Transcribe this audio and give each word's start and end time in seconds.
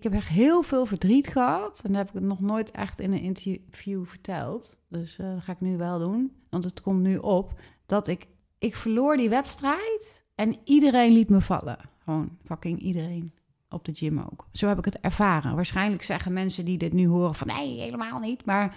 ik 0.00 0.12
heb 0.12 0.20
echt 0.20 0.28
heel 0.28 0.62
veel 0.62 0.86
verdriet 0.86 1.26
gehad. 1.28 1.80
En 1.84 1.88
dat 1.92 1.96
heb 1.96 2.08
ik 2.08 2.14
het 2.14 2.22
nog 2.22 2.40
nooit 2.40 2.70
echt 2.70 3.00
in 3.00 3.12
een 3.12 3.20
interview 3.20 4.04
verteld. 4.04 4.78
Dus 4.88 5.18
eh, 5.18 5.34
dat 5.34 5.42
ga 5.42 5.52
ik 5.52 5.60
nu 5.60 5.76
wel 5.76 5.98
doen. 5.98 6.32
Want 6.50 6.64
het 6.64 6.80
komt 6.80 7.00
nu 7.00 7.16
op. 7.16 7.52
Dat 7.86 8.08
ik, 8.08 8.26
ik 8.58 8.76
verloor 8.76 9.16
die 9.16 9.28
wedstrijd. 9.28 10.24
En 10.34 10.56
iedereen 10.64 11.12
liet 11.12 11.30
me 11.30 11.40
vallen. 11.40 11.78
Gewoon 12.04 12.30
fucking 12.44 12.78
iedereen. 12.78 13.32
Op 13.68 13.84
de 13.84 13.94
gym 13.94 14.18
ook. 14.18 14.46
Zo 14.52 14.68
heb 14.68 14.78
ik 14.78 14.84
het 14.84 15.00
ervaren. 15.00 15.54
Waarschijnlijk 15.54 16.02
zeggen 16.02 16.32
mensen 16.32 16.64
die 16.64 16.78
dit 16.78 16.92
nu 16.92 17.06
horen 17.08 17.34
van... 17.34 17.46
Nee, 17.46 17.80
helemaal 17.80 18.18
niet. 18.18 18.44
Maar 18.44 18.76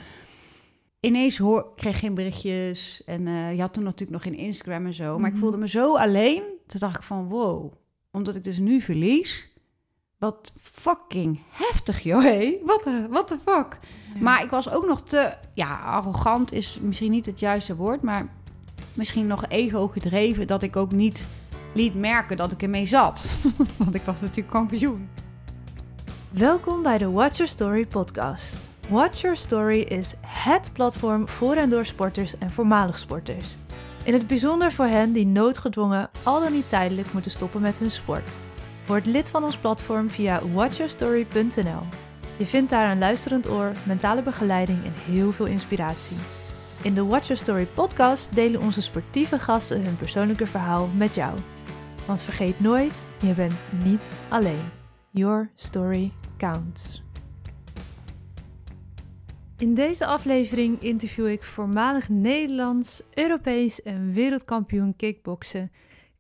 ineens 1.00 1.38
hoor, 1.38 1.72
kreeg 1.76 2.00
geen 2.00 2.14
berichtjes. 2.14 3.04
En 3.06 3.28
uh, 3.28 3.54
je 3.56 3.62
had 3.62 3.74
toen 3.74 3.84
natuurlijk 3.84 4.12
nog 4.12 4.22
geen 4.34 4.46
Instagram 4.46 4.86
en 4.86 4.94
zo. 4.94 5.18
Maar 5.18 5.28
ik 5.28 5.34
Mhm. 5.34 5.42
voelde 5.42 5.58
me 5.58 5.68
zo 5.68 5.96
alleen. 5.98 6.44
Toen 6.68 6.80
dacht 6.80 6.98
ik 6.98 7.04
van 7.04 7.28
wow. 7.30 7.74
Omdat 8.12 8.36
ik 8.36 8.44
dus 8.44 8.58
nu 8.58 8.82
verlies. 8.82 9.52
Wat 10.24 10.54
fucking 10.62 11.40
heftig, 11.50 12.00
joh. 12.00 12.24
Hé. 12.24 12.58
Wat 12.66 12.84
de 12.84 13.08
what 13.10 13.28
the 13.28 13.38
fuck. 13.46 13.80
Maar 14.20 14.44
ik 14.44 14.50
was 14.50 14.70
ook 14.70 14.86
nog 14.86 15.02
te... 15.02 15.34
Ja, 15.54 15.80
arrogant 15.80 16.52
is 16.52 16.78
misschien 16.82 17.12
niet 17.12 17.26
het 17.26 17.40
juiste 17.40 17.76
woord. 17.76 18.02
Maar 18.02 18.28
misschien 18.94 19.28
nog 19.28 19.46
ego 19.48 19.88
gedreven. 19.88 20.48
Dat 20.48 20.64
ik 20.64 20.76
ook 20.76 20.92
niet 20.92 21.26
liet 21.74 21.96
merken 21.96 22.38
dat 22.38 22.52
ik 22.52 22.62
ermee 22.62 22.86
zat. 22.86 23.30
Want 23.78 23.96
ik 23.96 24.02
was 24.02 24.22
natuurlijk 24.22 24.50
kampioen. 24.50 25.10
Welkom 26.30 26.84
bij 26.84 26.98
de 26.98 27.10
Watch 27.10 27.38
Your 27.38 27.52
Story 27.52 27.86
podcast. 27.86 28.68
Watch 28.90 29.22
Your 29.22 29.38
Story 29.38 29.80
is 29.80 30.16
HET 30.28 30.70
platform 30.74 31.28
voor 31.28 31.56
en 31.56 31.70
door 31.70 31.86
sporters 31.86 32.38
en 32.38 32.52
voormalig 32.52 33.00
sporters. 33.00 33.56
In 34.04 34.14
het 34.14 34.28
bijzonder 34.28 34.72
voor 34.72 34.86
hen 34.86 35.12
die 35.12 35.26
noodgedwongen 35.26 36.10
al 36.24 36.40
dan 36.40 36.52
niet 36.52 36.70
tijdelijk 36.70 37.14
moeten 37.14 37.32
stoppen 37.32 37.62
met 37.62 37.80
hun 37.80 37.92
sport. 37.92 38.30
Word 38.86 39.06
lid 39.06 39.30
van 39.30 39.44
ons 39.44 39.58
platform 39.58 40.10
via 40.10 40.48
watchyourstory.nl. 40.48 41.82
Je 42.38 42.46
vindt 42.46 42.70
daar 42.70 42.92
een 42.92 43.00
luisterend 43.00 43.50
oor, 43.50 43.72
mentale 43.86 44.22
begeleiding 44.22 44.84
en 44.86 44.94
heel 44.94 45.32
veel 45.32 45.46
inspiratie. 45.46 46.18
In 46.82 46.94
de 46.94 47.06
Watch 47.06 47.28
Your 47.28 47.42
Story 47.42 47.66
podcast 47.66 48.36
delen 48.36 48.62
onze 48.62 48.82
sportieve 48.82 49.40
gasten 49.40 49.84
hun 49.84 49.96
persoonlijke 49.96 50.46
verhaal 50.46 50.88
met 50.88 51.16
jou. 51.16 51.38
Want 52.06 52.22
vergeet 52.22 52.60
nooit, 52.60 53.08
je 53.22 53.34
bent 53.34 53.66
niet 53.84 54.02
alleen. 54.30 54.64
Your 55.10 55.50
story 55.56 56.12
counts. 56.38 57.04
In 59.58 59.74
deze 59.74 60.06
aflevering 60.06 60.82
interview 60.82 61.28
ik 61.28 61.44
voormalig 61.44 62.10
Nederlands, 62.10 63.02
Europees 63.14 63.82
en 63.82 64.14
wereldkampioen 64.14 64.96
kickboksen 64.96 65.72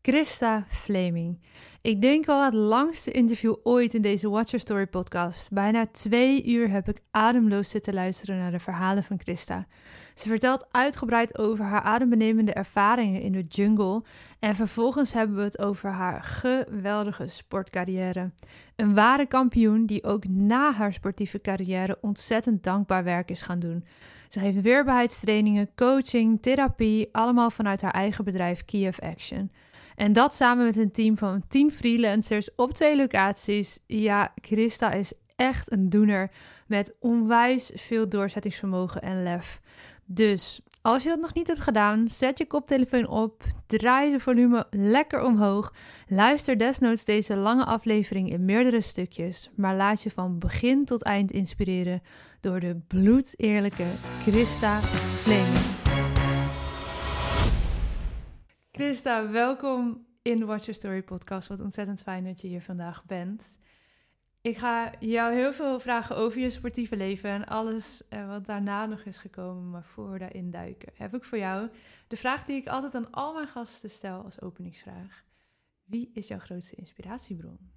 Christa 0.06 0.66
Fleming. 0.68 1.40
Ik 1.82 2.02
denk 2.02 2.26
wel 2.26 2.44
het 2.44 2.54
langste 2.54 3.12
interview 3.12 3.56
ooit 3.64 3.94
in 3.94 4.02
deze 4.02 4.30
Watch 4.30 4.50
Your 4.50 4.66
Story 4.66 4.88
podcast. 4.88 5.52
Bijna 5.52 5.86
twee 5.86 6.45
uur 6.45 6.70
heb 6.70 6.90
ik 6.90 7.02
ademloos 7.12 7.70
zitten 7.70 7.94
luisteren 7.94 8.38
naar 8.38 8.52
de 8.52 8.60
verhalen 8.60 9.04
van 9.04 9.20
Christa. 9.20 9.66
Ze 10.14 10.28
vertelt 10.28 10.68
uitgebreid 10.72 11.38
over 11.38 11.66
haar 11.66 11.82
adembenemende 11.82 12.54
ervaringen 12.54 13.22
in 13.22 13.32
de 13.32 13.40
jungle. 13.40 14.04
En 14.40 14.56
vervolgens 14.56 15.14
hebben 15.14 15.36
we 15.36 15.42
het 15.42 15.60
over 15.60 15.90
haar 15.90 16.23
geweldige 16.23 17.28
sportcarrière. 17.28 18.32
Een 18.76 18.95
ware 18.95 19.26
kampioen 19.26 19.86
die 19.86 20.04
ook 20.04 20.28
na 20.28 20.72
haar 20.72 20.94
sportieve 20.94 21.42
carrière 21.42 21.98
ontzettend 22.02 22.64
dankbaar 22.64 23.04
werk 23.04 23.30
is 23.30 23.42
gaan 23.42 23.60
doen. 23.60 23.86
Ze 24.30 24.40
geeft 24.40 24.62
weerbaarheidstrainingen, 24.62 25.70
coaching, 25.76 26.42
therapie, 26.42 27.10
allemaal 27.12 27.50
vanuit 27.50 27.82
haar 27.82 27.94
eigen 27.94 28.23
bedrijf 28.23 28.66
Kiev 28.66 29.00
Action. 29.00 29.52
En 29.95 30.13
dat 30.13 30.33
samen 30.33 30.66
met 30.66 30.77
een 30.77 30.91
team 30.91 31.17
van 31.17 31.44
10 31.47 31.72
freelancers 31.72 32.55
op 32.55 32.73
twee 32.73 32.95
locaties. 32.95 33.80
Ja, 33.88 34.33
Christa 34.41 34.91
is 34.91 35.13
echt 35.36 35.72
een 35.72 35.89
doener 35.89 36.31
met 36.67 36.95
onwijs 36.99 37.72
veel 37.75 38.09
doorzettingsvermogen 38.09 39.02
en 39.02 39.23
lef. 39.23 39.59
Dus 40.05 40.61
als 40.81 41.03
je 41.03 41.09
dat 41.09 41.19
nog 41.19 41.33
niet 41.33 41.47
hebt 41.47 41.59
gedaan, 41.59 42.09
zet 42.09 42.38
je 42.38 42.45
koptelefoon 42.45 43.08
op, 43.08 43.43
draai 43.67 44.11
de 44.11 44.20
volume 44.20 44.65
lekker 44.70 45.23
omhoog, 45.23 45.73
luister 46.08 46.58
desnoods 46.58 47.05
deze 47.05 47.36
lange 47.36 47.65
aflevering 47.65 48.30
in 48.30 48.45
meerdere 48.45 48.82
stukjes, 48.82 49.49
maar 49.55 49.76
laat 49.76 50.02
je 50.02 50.11
van 50.11 50.39
begin 50.39 50.86
tot 50.86 51.03
eind 51.03 51.32
inspireren 51.32 52.02
door 52.39 52.59
de 52.59 52.80
bloedeerlijke 52.87 53.86
Christa 54.21 54.80
Fleming. 54.82 55.83
Christa, 58.76 59.30
welkom 59.30 60.06
in 60.22 60.39
de 60.39 60.45
Watch 60.45 60.66
Your 60.66 60.80
Story 60.80 61.04
podcast. 61.04 61.48
Wat 61.48 61.60
ontzettend 61.60 62.02
fijn 62.02 62.23
dat 62.23 62.42
je 62.42 62.48
hier 62.48 62.61
vandaag 62.61 63.06
bent. 63.06 63.60
Ik 64.42 64.58
ga 64.58 64.94
jou 65.00 65.34
heel 65.34 65.54
veel 65.54 65.80
vragen 65.80 66.16
over 66.16 66.39
je 66.39 66.50
sportieve 66.50 66.95
leven 66.95 67.30
en 67.30 67.45
alles 67.45 68.08
eh, 68.08 68.28
wat 68.28 68.45
daarna 68.45 68.86
nog 68.86 69.00
is 69.04 69.17
gekomen. 69.17 69.70
Maar 69.70 69.83
voor 69.83 70.12
we 70.12 70.17
daarin 70.17 70.52
duiken, 70.52 70.92
heb 70.95 71.16
ik 71.16 71.23
voor 71.23 71.38
jou 71.38 71.70
de 72.08 72.16
vraag 72.16 72.45
die 72.45 72.56
ik 72.56 72.67
altijd 72.67 72.95
aan 72.95 73.12
al 73.12 73.33
mijn 73.33 73.48
gasten 73.48 73.89
stel 73.89 74.23
als 74.23 74.42
openingsvraag. 74.42 75.26
Wie 75.83 76.12
is 76.14 76.28
jouw 76.28 76.39
grootste 76.39 76.76
inspiratiebron? 76.76 77.72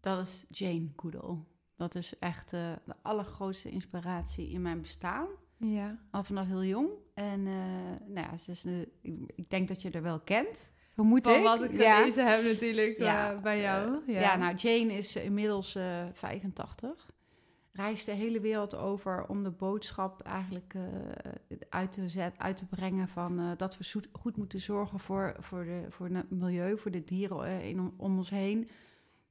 Dat 0.00 0.26
is 0.26 0.44
Jane 0.48 0.92
Goodall. 0.96 1.38
Dat 1.76 1.94
is 1.94 2.18
echt 2.18 2.52
eh, 2.52 2.72
de 2.84 2.94
allergrootste 3.02 3.70
inspiratie 3.70 4.50
in 4.50 4.62
mijn 4.62 4.80
bestaan. 4.80 5.26
Ja. 5.56 5.98
Al 6.10 6.24
vanaf 6.24 6.46
heel 6.46 6.64
jong. 6.64 6.90
En 7.14 7.46
eh, 7.46 7.52
nou 8.06 8.26
ja, 8.30 8.36
ze 8.36 8.50
is 8.50 8.64
ik, 9.34 9.50
denk 9.50 9.68
dat 9.68 9.82
je 9.82 9.90
er 9.90 10.02
wel 10.02 10.20
kent. 10.20 10.72
Vermoed 10.94 11.22
Van 11.24 11.34
ik. 11.36 11.42
wat 11.42 11.62
ik 11.62 11.72
Ja. 11.72 11.98
gelezen 11.98 12.26
heb 12.26 12.42
natuurlijk 12.44 12.98
Ja, 12.98 13.32
eh, 13.32 13.40
bij 13.40 13.60
jou. 13.60 13.98
Ja. 14.06 14.20
ja, 14.20 14.36
nou, 14.36 14.54
Jane 14.54 14.92
is 14.92 15.16
eh, 15.16 15.24
inmiddels 15.24 15.74
eh 15.74 16.04
85. 16.12 17.10
Reist 17.72 18.06
de 18.06 18.12
hele 18.12 18.40
wereld 18.40 18.74
over 18.76 19.26
om 19.28 19.42
de 19.42 19.50
boodschap 19.50 20.20
eigenlijk 20.22 20.74
eh, 20.74 20.82
uit, 21.68 21.92
te 21.92 22.08
zet, 22.08 22.34
uit 22.38 22.56
te 22.56 22.66
brengen 22.66 23.08
van 23.08 23.38
eh, 23.38 23.50
dat 23.56 23.78
we 23.78 23.84
zoet- 23.84 24.08
goed 24.12 24.36
moeten 24.36 24.60
zorgen 24.60 24.98
voor, 24.98 25.36
voor, 25.38 25.64
de, 25.64 25.86
voor 25.88 26.08
het 26.08 26.30
milieu, 26.30 26.78
voor 26.78 26.90
de 26.90 27.04
dieren 27.04 27.62
in, 27.62 27.92
om 27.96 28.16
ons 28.16 28.30
heen. 28.30 28.68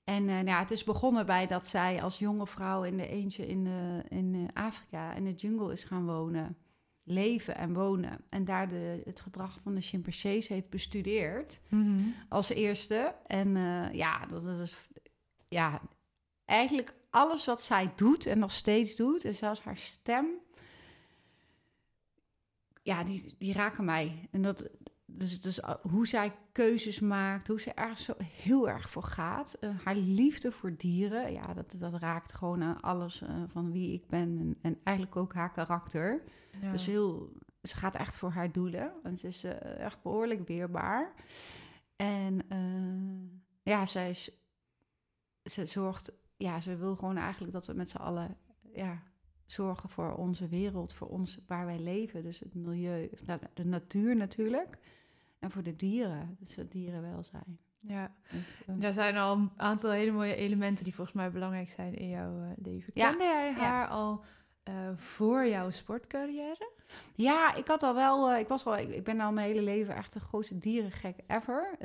En 0.04 0.22
eh, 0.30 0.34
nou 0.36 0.46
ja, 0.46 0.60
het 0.60 0.72
is 0.72 0.84
begonnen 0.84 1.26
bij 1.26 1.48
dat 1.48 1.68
zij 1.68 2.02
als 2.02 2.20
jonge 2.20 2.48
vrouw 2.48 2.84
in 2.84 2.98
de 2.98 3.08
eentje 3.08 3.48
in, 3.48 3.64
de, 3.64 4.04
in 4.10 4.36
eh, 4.54 4.64
Afrika 4.64 5.14
in 5.14 5.24
de 5.24 5.34
jungle 5.34 5.72
is 5.72 5.84
gaan 5.84 6.06
wonen. 6.06 6.58
Leven 7.04 7.56
en 7.56 7.74
wonen. 7.74 8.22
En 8.30 8.46
daar 8.46 8.70
de, 8.70 9.02
het 9.06 9.22
gedrag 9.22 9.60
van 9.62 9.76
de 9.76 9.82
chimpansees 9.82 10.48
heeft 10.48 10.70
bestudeerd 10.70 11.62
Mhm. 11.70 12.02
als 12.30 12.50
eerste. 12.50 13.16
En 13.28 13.56
eh, 13.56 13.94
ja, 13.94 14.26
dat 14.26 14.44
is 14.44 14.88
ja, 15.48 15.82
eigenlijk 16.46 16.94
alles 17.10 17.46
wat 17.46 17.62
zij 17.62 17.94
doet 17.96 18.26
en 18.26 18.40
nog 18.40 18.52
steeds 18.52 18.96
doet, 18.96 19.26
en 19.26 19.36
zelfs 19.36 19.62
haar 19.62 19.78
stem, 19.78 20.26
ja, 22.84 23.04
die, 23.04 23.36
die 23.38 23.54
raken 23.54 23.86
mij. 23.86 24.28
En 24.32 24.42
dat, 24.42 24.70
dus, 25.18 25.42
dus 25.42 25.60
hoe 25.90 26.08
zij 26.08 26.34
keuzes 26.52 27.00
maakt, 27.00 27.48
hoe 27.48 27.62
ze 27.62 27.74
er 27.74 27.98
zo 27.98 28.14
heel 28.24 28.70
erg 28.70 28.90
voor 28.90 29.04
gaat. 29.04 29.54
Eh, 29.54 29.70
haar 29.84 29.96
liefde 29.96 30.52
voor 30.52 30.76
dieren, 30.78 31.32
ja, 31.34 31.54
dat, 31.54 31.74
dat 31.78 31.94
raakt 31.94 32.34
gewoon 32.34 32.64
aan 32.64 32.82
alles 32.82 33.22
eh, 33.22 33.44
van 33.48 33.72
wie 33.72 33.94
ik 33.94 34.08
ben 34.08 34.38
en, 34.40 34.58
en 34.62 34.80
eigenlijk 34.84 35.18
ook 35.18 35.34
haar 35.34 35.52
karakter. 35.52 36.24
Ja. 36.62 36.72
Dus 36.72 36.86
heel, 36.86 37.32
ze 37.62 37.78
gaat 37.78 37.96
echt 37.96 38.18
voor 38.18 38.32
haar 38.32 38.52
doelen. 38.52 38.94
En 39.04 39.18
ze 39.18 39.28
is 39.28 39.44
eh, 39.44 39.80
echt 39.80 40.02
behoorlijk 40.02 40.48
weerbaar. 40.48 41.14
En 41.96 42.50
eh, 42.50 43.74
ja, 43.74 43.86
zij 43.86 44.10
is, 44.10 44.32
ze 45.44 45.66
zorgt, 45.66 46.12
ja, 46.38 46.62
ze 46.62 46.76
wil 46.76 46.96
gewoon 46.96 47.18
eigenlijk 47.18 47.54
dat 47.54 47.66
we 47.66 47.74
met 47.74 47.90
z'n 47.90 47.98
allen 47.98 48.38
ja, 48.74 49.04
zorgen 49.46 49.90
voor 49.90 50.14
onze 50.14 50.48
wereld, 50.48 50.94
voor 50.94 51.08
ons 51.08 51.38
waar 51.48 51.66
wij 51.66 51.80
leven. 51.80 52.24
Dus 52.24 52.40
het 52.40 52.54
milieu, 52.54 53.10
nou, 53.26 53.40
de 53.54 53.66
natuur 53.66 54.16
natuurlijk. 54.16 54.78
En 55.42 55.52
voor 55.52 55.64
de 55.64 55.76
dieren, 55.76 56.36
dus 56.40 56.56
het 56.56 56.72
dierenwelzijn. 56.72 57.60
ja. 57.80 58.12
Dus, 58.32 58.64
eh, 58.68 58.84
Er 58.84 58.94
zijn 58.94 59.18
al 59.18 59.36
een 59.36 59.52
aantal 59.56 59.92
hele 59.92 60.12
mooie 60.12 60.36
elementen 60.36 60.84
die 60.84 60.96
volgens 60.96 61.16
mij 61.16 61.32
belangrijk 61.32 61.70
zijn 61.70 61.94
in 61.94 62.10
jouw 62.10 62.42
eh, 62.42 62.50
leven. 62.64 62.92
Ja, 62.96 63.10
Kende 63.10 63.24
jij 63.24 63.50
ja. 63.50 63.58
haar 63.58 63.88
al 63.88 64.24
eh, 64.64 64.74
voor 64.96 65.48
jouw 65.48 65.70
sportcarrière? 65.70 66.72
Ja, 67.16 67.56
ik 67.56 67.68
had 67.68 67.84
al 67.84 67.94
wel, 67.94 68.36
ik 68.36 68.48
was 68.48 68.66
al, 68.66 68.78
ik, 68.78 68.90
ik 68.90 69.04
ben 69.04 69.20
al 69.20 69.32
mijn 69.32 69.48
hele 69.48 69.62
leven 69.62 69.96
echt 69.96 70.14
de 70.14 70.20
grootste 70.20 70.58
dierengek 70.58 71.20
ever. 71.28 71.78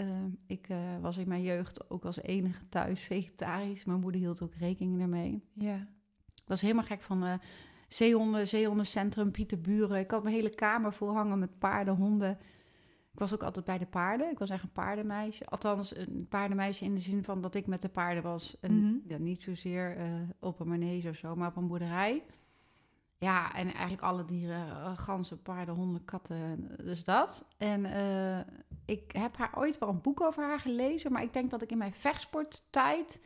Ik 0.46 0.68
was 1.00 1.16
in 1.16 1.28
mijn 1.28 1.42
jeugd 1.42 1.90
ook 1.90 2.04
als 2.04 2.22
enige 2.22 2.68
thuis 2.68 3.00
vegetarisch. 3.00 3.84
Mijn 3.84 4.00
moeder 4.00 4.20
hield 4.20 4.42
ook 4.42 4.54
rekening 4.54 5.00
ermee. 5.00 5.42
Ja. 5.54 5.76
Ik 6.34 6.46
was 6.52 6.60
helemaal 6.60 6.84
gek 6.84 7.02
van 7.02 7.24
eh 7.24 7.34
zeehonden, 7.88 8.48
zeehondencentrum, 8.48 9.30
Pieterburen. 9.30 9.98
Ik 9.98 10.10
had 10.10 10.22
mijn 10.22 10.34
hele 10.34 10.54
kamer 10.54 10.92
vol 10.92 11.12
hangen 11.14 11.38
met 11.38 11.58
paarden, 11.58 11.94
honden. 11.94 12.38
Ik 13.16 13.22
was 13.22 13.34
ook 13.34 13.42
altijd 13.42 13.64
bij 13.64 13.78
de 13.78 13.86
paarden. 13.86 14.30
Ik 14.30 14.38
was 14.38 14.50
echt 14.50 14.62
een 14.62 14.72
paardenmeisje. 14.72 15.46
Althans, 15.46 15.96
een 15.96 16.26
paardenmeisje 16.28 16.84
in 16.84 16.94
de 16.94 17.00
zin 17.00 17.24
van 17.24 17.40
dat 17.40 17.54
ik 17.54 17.66
met 17.66 17.82
de 17.82 17.88
paarden 17.88 18.22
was. 18.22 18.56
En 18.60 18.74
Mhm. 18.74 18.94
ja, 19.06 19.18
niet 19.18 19.42
zozeer 19.42 19.96
eh, 19.96 20.04
op 20.40 20.60
een 20.60 20.68
manege 20.68 21.08
of 21.08 21.16
zo, 21.16 21.36
maar 21.36 21.48
op 21.48 21.56
een 21.56 21.66
boerderij. 21.66 22.22
Ja, 23.18 23.54
en 23.54 23.72
eigenlijk 23.72 24.02
alle 24.02 24.24
dieren, 24.24 24.68
eh, 24.68 24.98
ganzen, 24.98 25.42
paarden, 25.42 25.74
honden, 25.74 26.04
katten, 26.04 26.68
dus 26.84 27.04
dat. 27.04 27.44
En 27.58 27.84
eh, 27.84 28.38
ik 28.84 29.12
heb 29.12 29.36
haar 29.36 29.52
ooit 29.54 29.78
wel 29.78 29.88
een 29.88 30.00
boek 30.00 30.20
over 30.20 30.42
haar 30.44 30.60
gelezen, 30.60 31.12
maar 31.12 31.22
ik 31.22 31.32
denk 31.32 31.50
dat 31.50 31.62
ik 31.62 31.70
in 31.70 31.78
mijn 31.78 31.94
vechtsporttijd... 31.94 33.22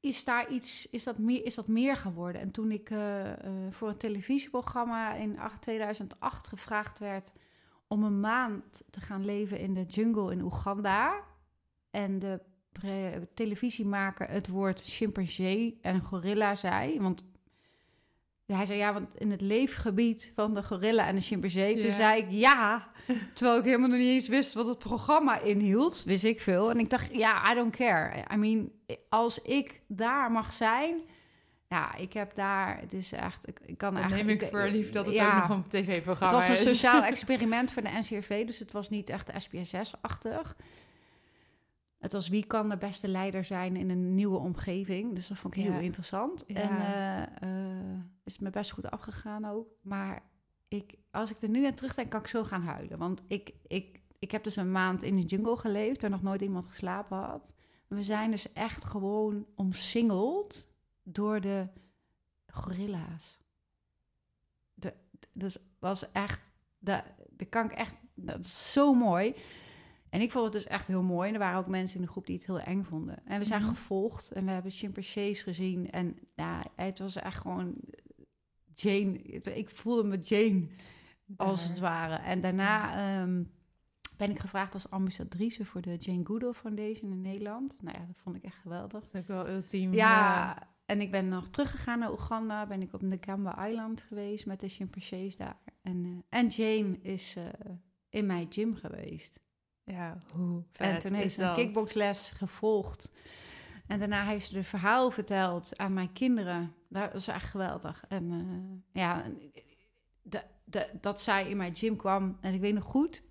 is 0.00 0.24
daar 0.24 0.50
iets, 0.50 0.90
is 0.90 1.04
dat 1.04 1.18
meer, 1.18 1.44
is 1.44 1.54
dat 1.54 1.68
meer 1.68 1.96
geworden? 1.96 2.40
En 2.40 2.50
toen 2.50 2.70
ik 2.70 2.90
voor 3.70 3.88
een 3.88 3.96
televisieprogramma 3.96 5.14
in 5.14 5.38
2008 5.60 6.46
gevraagd 6.46 6.98
werd 6.98 7.32
om 7.88 8.04
een 8.04 8.20
maand 8.20 8.82
te 8.90 9.00
gaan 9.00 9.24
leven 9.24 9.58
in 9.58 9.74
de 9.74 9.84
jungle 9.84 10.32
in 10.32 10.42
Oeganda. 10.42 11.22
En 11.90 12.18
de 12.18 12.40
televisiemaker 13.34 14.28
het 14.30 14.48
woord 14.48 14.82
chimpansee 14.82 15.78
en 15.82 16.00
gorilla 16.00 16.54
zei. 16.54 17.00
Want 17.00 17.24
hij 18.46 18.66
zei 18.66 18.78
ja, 18.78 18.92
want 18.92 19.14
in 19.18 19.30
het 19.30 19.40
leefgebied 19.40 20.32
van 20.34 20.54
de 20.54 20.62
gorilla 20.62 21.06
en 21.06 21.14
de 21.14 21.20
chimpansee. 21.20 21.78
Toen 21.78 21.92
zei 21.92 22.22
ik 22.22 22.26
ja, 22.30 22.88
terwijl 23.34 23.58
ik 23.58 23.64
helemaal 23.64 23.88
nog 23.88 23.98
niet 23.98 24.08
eens 24.08 24.28
wist 24.28 24.52
wat 24.52 24.66
het 24.66 24.78
programma 24.78 25.40
inhield. 25.40 26.04
Wist 26.04 26.24
ik 26.24 26.40
veel. 26.40 26.70
En 26.70 26.78
ik 26.78 26.90
dacht 26.90 27.14
ja, 27.14 27.52
I 27.52 27.54
don't 27.54 27.76
care. 27.76 28.24
I 28.32 28.36
mean, 28.36 28.70
als 29.08 29.42
ik 29.42 29.80
daar 29.86 30.30
mag 30.30 30.52
zijn... 30.52 31.00
Ja, 31.68 31.94
ik 31.94 32.12
heb 32.12 32.34
daar, 32.34 32.80
het 32.80 32.92
is 32.92 33.12
echt, 33.12 33.48
ik, 33.48 33.60
ik 33.64 33.78
kan 33.78 33.96
eigenlijk... 33.96 34.26
neem 34.26 34.36
ik 34.40 34.50
voor 34.50 34.68
lief 34.68 34.90
dat 34.90 35.06
het 35.06 35.20
ook 35.20 35.32
nog 35.32 35.48
een 35.48 35.68
tv-programma 35.68 36.38
is. 36.38 36.46
Het 36.46 36.56
was 36.56 36.66
een 36.66 36.72
sociaal 36.72 37.02
experiment 37.12 37.72
voor 37.72 37.82
de 37.82 37.88
NCRV, 37.88 38.46
dus 38.46 38.58
het 38.58 38.72
was 38.72 38.90
niet 38.90 39.10
echt 39.10 39.30
SPSS-achtig. 39.36 40.56
Het 41.98 42.12
was 42.12 42.28
wie 42.28 42.46
kan 42.46 42.68
de 42.68 42.76
beste 42.76 43.08
leider 43.08 43.44
zijn 43.44 43.76
in 43.76 43.90
een 43.90 44.14
nieuwe 44.14 44.38
omgeving. 44.38 45.14
Dus 45.14 45.28
dat 45.28 45.38
vond 45.38 45.56
ik 45.56 45.62
heel 45.62 45.78
interessant. 45.78 46.44
Ja. 46.46 46.54
En 47.40 47.48
uh, 47.48 47.98
is 48.24 48.38
me 48.38 48.50
best 48.50 48.70
goed 48.70 48.90
afgegaan 48.90 49.44
ook. 49.44 49.68
Maar 49.82 50.22
ik, 50.68 50.94
als 51.10 51.30
ik 51.30 51.42
er 51.42 51.48
nu 51.48 51.66
aan 51.66 51.74
terugdenk, 51.74 52.10
kan 52.10 52.20
ik 52.20 52.26
zo 52.26 52.44
gaan 52.44 52.62
huilen. 52.62 52.98
Want 52.98 53.22
ik, 53.28 53.52
ik, 53.66 54.00
ik 54.18 54.30
heb 54.30 54.44
dus 54.44 54.56
een 54.56 54.72
maand 54.72 55.02
in 55.02 55.16
de 55.16 55.26
jungle 55.26 55.56
geleefd, 55.56 56.00
waar 56.00 56.10
nog 56.10 56.22
nooit 56.22 56.42
iemand 56.42 56.66
geslapen 56.66 57.18
had. 57.18 57.54
We 57.88 58.02
zijn 58.02 58.30
dus 58.30 58.52
echt 58.52 58.84
gewoon 58.84 59.46
omsingeld 59.54 60.68
door 61.08 61.40
de 61.40 61.68
gorilla's. 62.46 63.38
De, 64.74 64.94
dus 65.32 65.58
was 65.78 66.12
echt, 66.12 66.50
dat, 66.78 67.04
dat 67.30 67.48
kan 67.48 67.64
ik 67.64 67.72
echt, 67.72 67.94
dat 68.14 68.38
is 68.38 68.72
zo 68.72 68.94
mooi. 68.94 69.34
En 70.08 70.20
ik 70.20 70.30
vond 70.30 70.44
het 70.44 70.52
dus 70.52 70.66
echt 70.66 70.86
heel 70.86 71.02
mooi. 71.02 71.28
En 71.28 71.34
er 71.34 71.40
waren 71.40 71.58
ook 71.58 71.66
mensen 71.66 71.96
in 71.96 72.04
de 72.04 72.10
groep 72.10 72.26
die 72.26 72.36
het 72.36 72.46
heel 72.46 72.60
eng 72.60 72.82
vonden. 72.82 73.26
En 73.26 73.38
we 73.38 73.44
zijn 73.44 73.60
mhm. 73.60 73.70
gevolgd 73.70 74.30
en 74.30 74.44
we 74.44 74.50
hebben 74.50 74.72
chimpansees 74.72 75.42
gezien. 75.42 75.90
En 75.90 76.18
ja, 76.34 76.64
het 76.74 76.98
was 76.98 77.16
echt 77.16 77.40
gewoon 77.40 77.74
Jane. 78.74 79.22
Ik 79.22 79.70
voelde 79.70 80.04
me 80.04 80.18
Jane, 80.18 80.66
als 81.36 81.68
het 81.68 81.78
ware. 81.78 82.14
En 82.14 82.40
daarna 82.40 82.96
ehm, 82.96 83.44
ben 84.16 84.30
ik 84.30 84.38
gevraagd 84.38 84.74
als 84.74 84.90
ambassadrice 84.90 85.64
voor 85.64 85.80
de 85.80 85.96
Jane 85.96 86.24
Goodall 86.24 86.52
Foundation 86.52 87.10
in 87.10 87.20
Nederland. 87.20 87.74
Nou 87.82 87.98
ja, 87.98 88.04
dat 88.06 88.16
vond 88.16 88.36
ik 88.36 88.42
echt 88.42 88.56
geweldig. 88.56 89.02
Dat 89.02 89.14
is 89.14 89.20
ook 89.20 89.26
wel 89.26 89.48
ultiem. 89.48 89.92
Ja, 89.92 90.58
en 90.86 91.00
ik 91.00 91.10
ben 91.10 91.28
nog 91.28 91.48
teruggegaan 91.48 91.98
naar 91.98 92.10
Oeganda. 92.10 92.66
Ben 92.66 92.82
ik 92.82 92.92
op 92.92 93.00
de 93.00 93.18
Gamba 93.20 93.66
Island 93.66 94.00
geweest 94.00 94.46
met 94.46 94.60
de 94.60 94.68
chimpansees 94.68 95.36
daar. 95.36 95.58
En, 95.82 96.04
uh, 96.04 96.18
en 96.28 96.46
Jane 96.46 96.98
is 97.02 97.34
uh, 97.36 97.44
in 98.08 98.26
mijn 98.26 98.46
gym 98.50 98.74
geweest. 98.74 99.40
Ja, 99.84 100.18
hoe 100.32 100.62
vet 100.72 100.86
En 100.86 100.98
toen 100.98 101.12
heeft 101.12 101.34
ze 101.34 101.42
een 101.42 101.54
kickboxles 101.54 102.30
gevolgd. 102.30 103.12
En 103.86 103.98
daarna 103.98 104.24
heeft 104.24 104.46
ze 104.46 104.54
de 104.54 104.64
verhaal 104.64 105.10
verteld 105.10 105.78
aan 105.78 105.92
mijn 105.92 106.12
kinderen. 106.12 106.74
Dat 106.88 107.12
was 107.12 107.26
echt 107.26 107.50
geweldig. 107.50 108.04
En 108.08 108.30
uh, 108.30 109.02
ja, 109.02 109.24
de, 110.22 110.42
de, 110.64 110.88
dat 111.00 111.20
zij 111.20 111.48
in 111.48 111.56
mijn 111.56 111.76
gym 111.76 111.96
kwam. 111.96 112.38
En 112.40 112.54
ik 112.54 112.60
weet 112.60 112.74
nog 112.74 112.84
goed, 112.84 113.22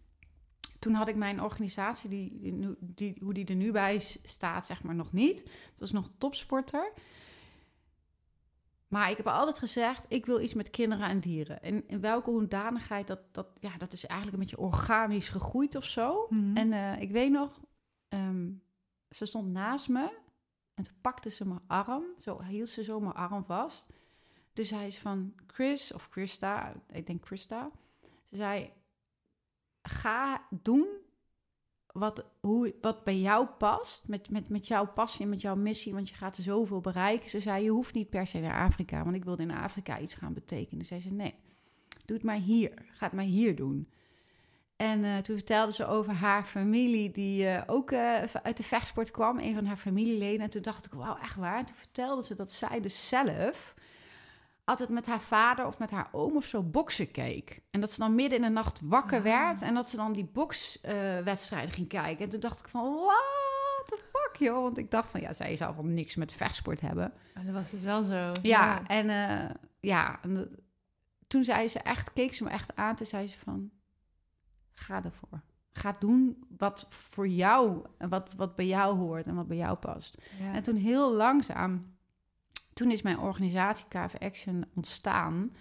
toen 0.79 0.93
had 0.93 1.07
ik 1.07 1.15
mijn 1.15 1.41
organisatie, 1.41 2.09
die, 2.09 2.39
die, 2.41 2.75
die, 2.79 3.15
hoe 3.21 3.33
die 3.33 3.45
er 3.45 3.55
nu 3.55 3.71
bij 3.71 3.99
staat, 4.23 4.65
zeg 4.65 4.83
maar 4.83 4.95
nog 4.95 5.11
niet. 5.11 5.39
Het 5.39 5.79
was 5.79 5.91
nog 5.91 6.09
topsporter. 6.17 6.91
Maar 8.95 9.09
ik 9.09 9.17
heb 9.17 9.27
altijd 9.27 9.59
gezegd, 9.59 10.05
ik 10.07 10.25
wil 10.25 10.41
iets 10.41 10.53
met 10.53 10.69
kinderen 10.69 11.07
en 11.07 11.19
dieren. 11.19 11.61
En 11.61 11.87
in 11.87 12.01
welke 12.01 12.29
hoedanigheid, 12.29 13.07
dat, 13.07 13.19
dat, 13.31 13.47
ja, 13.59 13.77
dat 13.77 13.93
is 13.93 14.05
eigenlijk 14.05 14.33
een 14.33 14.47
beetje 14.47 14.65
organisch 14.65 15.29
gegroeid 15.29 15.75
of 15.75 15.85
zo. 15.85 16.27
Mhm. 16.29 16.57
En 16.57 16.71
uh, 16.71 17.01
ik 17.01 17.11
weet 17.11 17.31
nog, 17.31 17.59
um, 18.09 18.61
ze 19.09 19.25
stond 19.25 19.51
naast 19.51 19.89
me 19.89 20.17
en 20.73 20.83
toen 20.83 20.95
pakte 21.01 21.29
ze 21.29 21.47
mijn 21.47 21.61
arm. 21.67 22.03
Zo 22.17 22.41
hield 22.41 22.69
ze 22.69 22.83
zo 22.83 22.99
mijn 22.99 23.13
arm 23.13 23.45
vast. 23.45 23.85
Dus 24.53 24.69
hij 24.69 24.87
is 24.87 24.99
van 24.99 25.33
Chris 25.47 25.93
of 25.93 26.07
Christa, 26.11 26.73
ik 26.91 27.07
denk 27.07 27.25
Christa. 27.25 27.71
Ze 28.23 28.35
zei, 28.35 28.71
ga 29.81 30.47
doen 30.49 30.87
wat, 31.97 32.25
hoe, 32.39 32.75
wat 32.81 33.03
bij 33.03 33.17
jou 33.17 33.45
past, 33.45 34.07
met, 34.07 34.29
met, 34.29 34.49
met 34.49 34.67
jouw 34.67 34.87
passie 34.87 35.21
en 35.21 35.29
met 35.29 35.41
jouw 35.41 35.55
missie, 35.55 35.93
want 35.93 36.09
je 36.09 36.15
gaat 36.15 36.37
er 36.37 36.43
zoveel 36.43 36.81
bereiken. 36.81 37.29
Ze 37.29 37.39
zei, 37.39 37.63
je 37.63 37.69
hoeft 37.69 37.93
niet 37.93 38.09
per 38.09 38.27
se 38.27 38.39
naar 38.39 38.65
Afrika, 38.65 39.03
want 39.03 39.15
ik 39.15 39.25
wilde 39.25 39.43
in 39.43 39.51
Afrika 39.51 39.99
iets 39.99 40.13
gaan 40.13 40.33
betekenen. 40.33 40.85
Zei 40.85 41.01
ze, 41.01 41.11
nee, 41.11 41.33
doe 42.05 42.17
het 42.17 42.25
maar 42.25 42.35
hier, 42.35 42.71
ga 42.91 43.05
het 43.05 43.15
maar 43.15 43.23
hier 43.23 43.55
doen. 43.55 43.89
En 44.75 45.03
uh, 45.03 45.17
toen 45.17 45.35
vertelde 45.35 45.71
ze 45.71 45.85
over 45.85 46.13
haar 46.13 46.43
familie, 46.43 47.11
die 47.11 47.43
uh, 47.43 47.61
ook 47.65 47.91
uh, 47.91 48.23
uit 48.23 48.57
de 48.57 48.63
vechtsport 48.63 49.11
kwam, 49.11 49.39
een 49.39 49.55
van 49.55 49.65
haar 49.65 49.77
familieleden. 49.77 50.41
En 50.41 50.49
toen 50.49 50.61
dacht 50.61 50.85
ik, 50.85 50.93
wauw, 50.93 51.17
echt 51.17 51.35
waar. 51.35 51.57
En 51.57 51.65
toen 51.65 51.75
vertelde 51.75 52.23
ze 52.23 52.35
dat 52.35 52.51
zij 52.51 52.81
dus 52.81 53.07
zelf 53.07 53.75
altijd 54.65 54.89
met 54.89 55.05
haar 55.05 55.21
vader 55.21 55.65
of 55.65 55.79
met 55.79 55.91
haar 55.91 56.07
oom 56.11 56.35
of 56.35 56.45
zo 56.45 56.63
boksen 56.63 57.11
keek. 57.11 57.61
En 57.71 57.79
dat 57.79 57.91
ze 57.91 57.99
dan 57.99 58.15
midden 58.15 58.37
in 58.37 58.43
de 58.43 58.49
nacht 58.49 58.81
wakker 58.83 59.17
ah. 59.17 59.23
werd 59.23 59.61
en 59.61 59.73
dat 59.73 59.89
ze 59.89 59.95
dan 59.95 60.13
die 60.13 60.29
bokswedstrijden 60.33 61.71
ging 61.71 61.87
kijken. 61.87 62.23
En 62.23 62.29
toen 62.29 62.39
dacht 62.39 62.59
ik 62.59 62.67
van, 62.67 62.93
what 62.93 63.85
the 63.85 63.99
fuck, 64.11 64.35
joh. 64.35 64.61
Want 64.61 64.77
ik 64.77 64.91
dacht 64.91 65.09
van, 65.09 65.21
ja, 65.21 65.33
zij 65.33 65.55
zou 65.55 65.75
van 65.75 65.93
niks 65.93 66.15
met 66.15 66.33
vechtsport 66.33 66.81
hebben. 66.81 67.13
Maar 67.33 67.45
dat 67.45 67.53
was 67.53 67.71
het 67.71 67.81
wel 67.81 68.03
zo. 68.03 68.31
Ja, 68.41 68.87
en 68.87 69.07
ja, 69.79 70.19
en 70.21 70.49
toen 71.27 71.43
zei 71.43 71.67
ze 71.67 71.79
echt, 71.79 72.13
keek 72.13 72.33
ze 72.33 72.43
me 72.43 72.49
echt 72.49 72.75
aan. 72.75 72.95
Toen 72.95 73.05
zei 73.05 73.27
ze 73.27 73.37
van, 73.37 73.71
ga 74.73 75.03
ervoor. 75.03 75.41
Ga 75.71 75.95
doen 75.99 76.45
wat 76.57 76.87
voor 76.89 77.27
jou, 77.27 77.85
en 77.97 78.09
wat, 78.09 78.33
wat 78.35 78.55
bij 78.55 78.65
jou 78.65 78.97
hoort 78.97 79.25
en 79.25 79.35
wat 79.35 79.47
bij 79.47 79.57
jou 79.57 79.77
past. 79.77 80.17
En 80.53 80.63
toen 80.63 80.75
heel 80.75 81.13
langzaam, 81.13 81.94
toen 82.75 82.91
is 82.91 83.01
mijn 83.01 83.19
organisatie 83.19 83.85
KV 83.87 84.13
Action 84.19 84.65
ontstaan. 84.75 85.51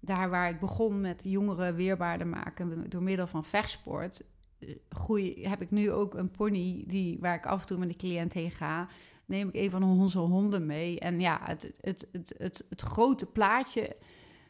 Daar 0.00 0.30
waar 0.30 0.48
ik 0.48 0.60
begon 0.60 1.00
met 1.00 1.20
jongeren 1.24 1.74
weerbaarder 1.74 2.26
maken 2.26 2.90
door 2.90 3.02
middel 3.02 3.26
van 3.26 3.44
vechtsport. 3.44 4.22
Eh, 4.58 4.68
groei, 4.88 5.46
heb 5.48 5.62
ik 5.62 5.70
nu 5.70 5.92
ook 5.92 6.14
een 6.14 6.30
pony 6.30 6.84
die, 6.86 7.18
waar 7.20 7.34
ik 7.34 7.46
af 7.46 7.60
en 7.60 7.66
toe 7.66 7.78
met 7.78 7.88
de 7.88 7.96
cliënt 7.96 8.32
heen 8.32 8.50
ga. 8.50 8.88
Neem 9.24 9.48
ik 9.48 9.54
een 9.54 9.70
van 9.70 9.82
onze 9.82 10.18
honden 10.18 10.66
mee. 10.66 11.00
En 11.00 11.20
ja, 11.20 11.40
het, 11.42 11.72
het, 11.80 12.08
het, 12.12 12.34
het, 12.38 12.66
het 12.70 12.80
grote 12.80 13.26
plaatje 13.26 13.96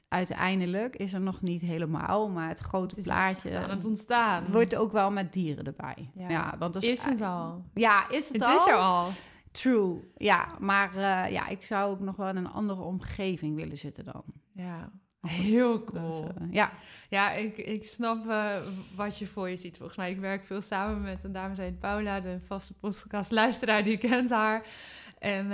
uiteindelijk 0.08 0.96
is 0.96 1.12
er 1.12 1.20
nog 1.20 1.40
niet 1.40 1.62
helemaal, 1.62 2.28
maar 2.28 2.48
het 2.48 2.58
grote 2.58 2.94
het 2.94 3.04
plaatje 3.04 3.58
aan 3.58 3.70
het 3.70 3.84
ontstaan. 3.84 4.44
wordt 4.50 4.76
ook 4.76 4.92
wel 4.92 5.10
met 5.10 5.32
dieren 5.32 5.64
erbij. 5.64 6.10
Ja, 6.14 6.54
want 6.58 6.72
dat 6.72 6.82
is, 6.82 6.88
is 6.88 7.04
het 7.04 7.20
al. 7.20 7.64
Ja, 7.74 8.10
is 8.10 8.28
het, 8.28 8.32
het 8.32 8.42
al? 8.42 8.52
Het 8.52 8.60
is 8.60 8.66
er 8.66 8.78
al. 8.78 9.08
True, 9.56 10.00
ja. 10.16 10.48
Maar 10.60 10.94
uh, 10.94 11.32
ja, 11.32 11.48
ik 11.48 11.64
zou 11.64 11.90
ook 11.90 12.00
nog 12.00 12.16
wel 12.16 12.28
in 12.28 12.36
een 12.36 12.50
andere 12.50 12.82
omgeving 12.82 13.56
willen 13.56 13.78
zitten 13.78 14.04
dan. 14.04 14.24
Ja, 14.52 14.92
heel 15.20 15.84
cool. 15.84 16.24
Uh, 16.24 16.52
ja, 16.52 16.72
ja 17.08 17.32
ik, 17.32 17.56
ik 17.56 17.84
snap 17.84 18.26
uh, 18.26 18.56
wat 18.94 19.18
je 19.18 19.26
voor 19.26 19.48
je 19.48 19.56
ziet. 19.56 19.76
Volgens 19.76 19.98
mij, 19.98 20.10
ik 20.10 20.18
werk 20.18 20.44
veel 20.44 20.62
samen 20.62 21.02
met 21.02 21.24
een 21.24 21.32
dame, 21.32 21.54
zei 21.54 21.72
Paula, 21.72 22.20
de 22.20 22.40
vaste 22.40 22.74
podcastluisteraar, 22.74 23.84
die 23.84 23.98
kent 23.98 24.30
haar. 24.30 24.66
En 25.18 25.50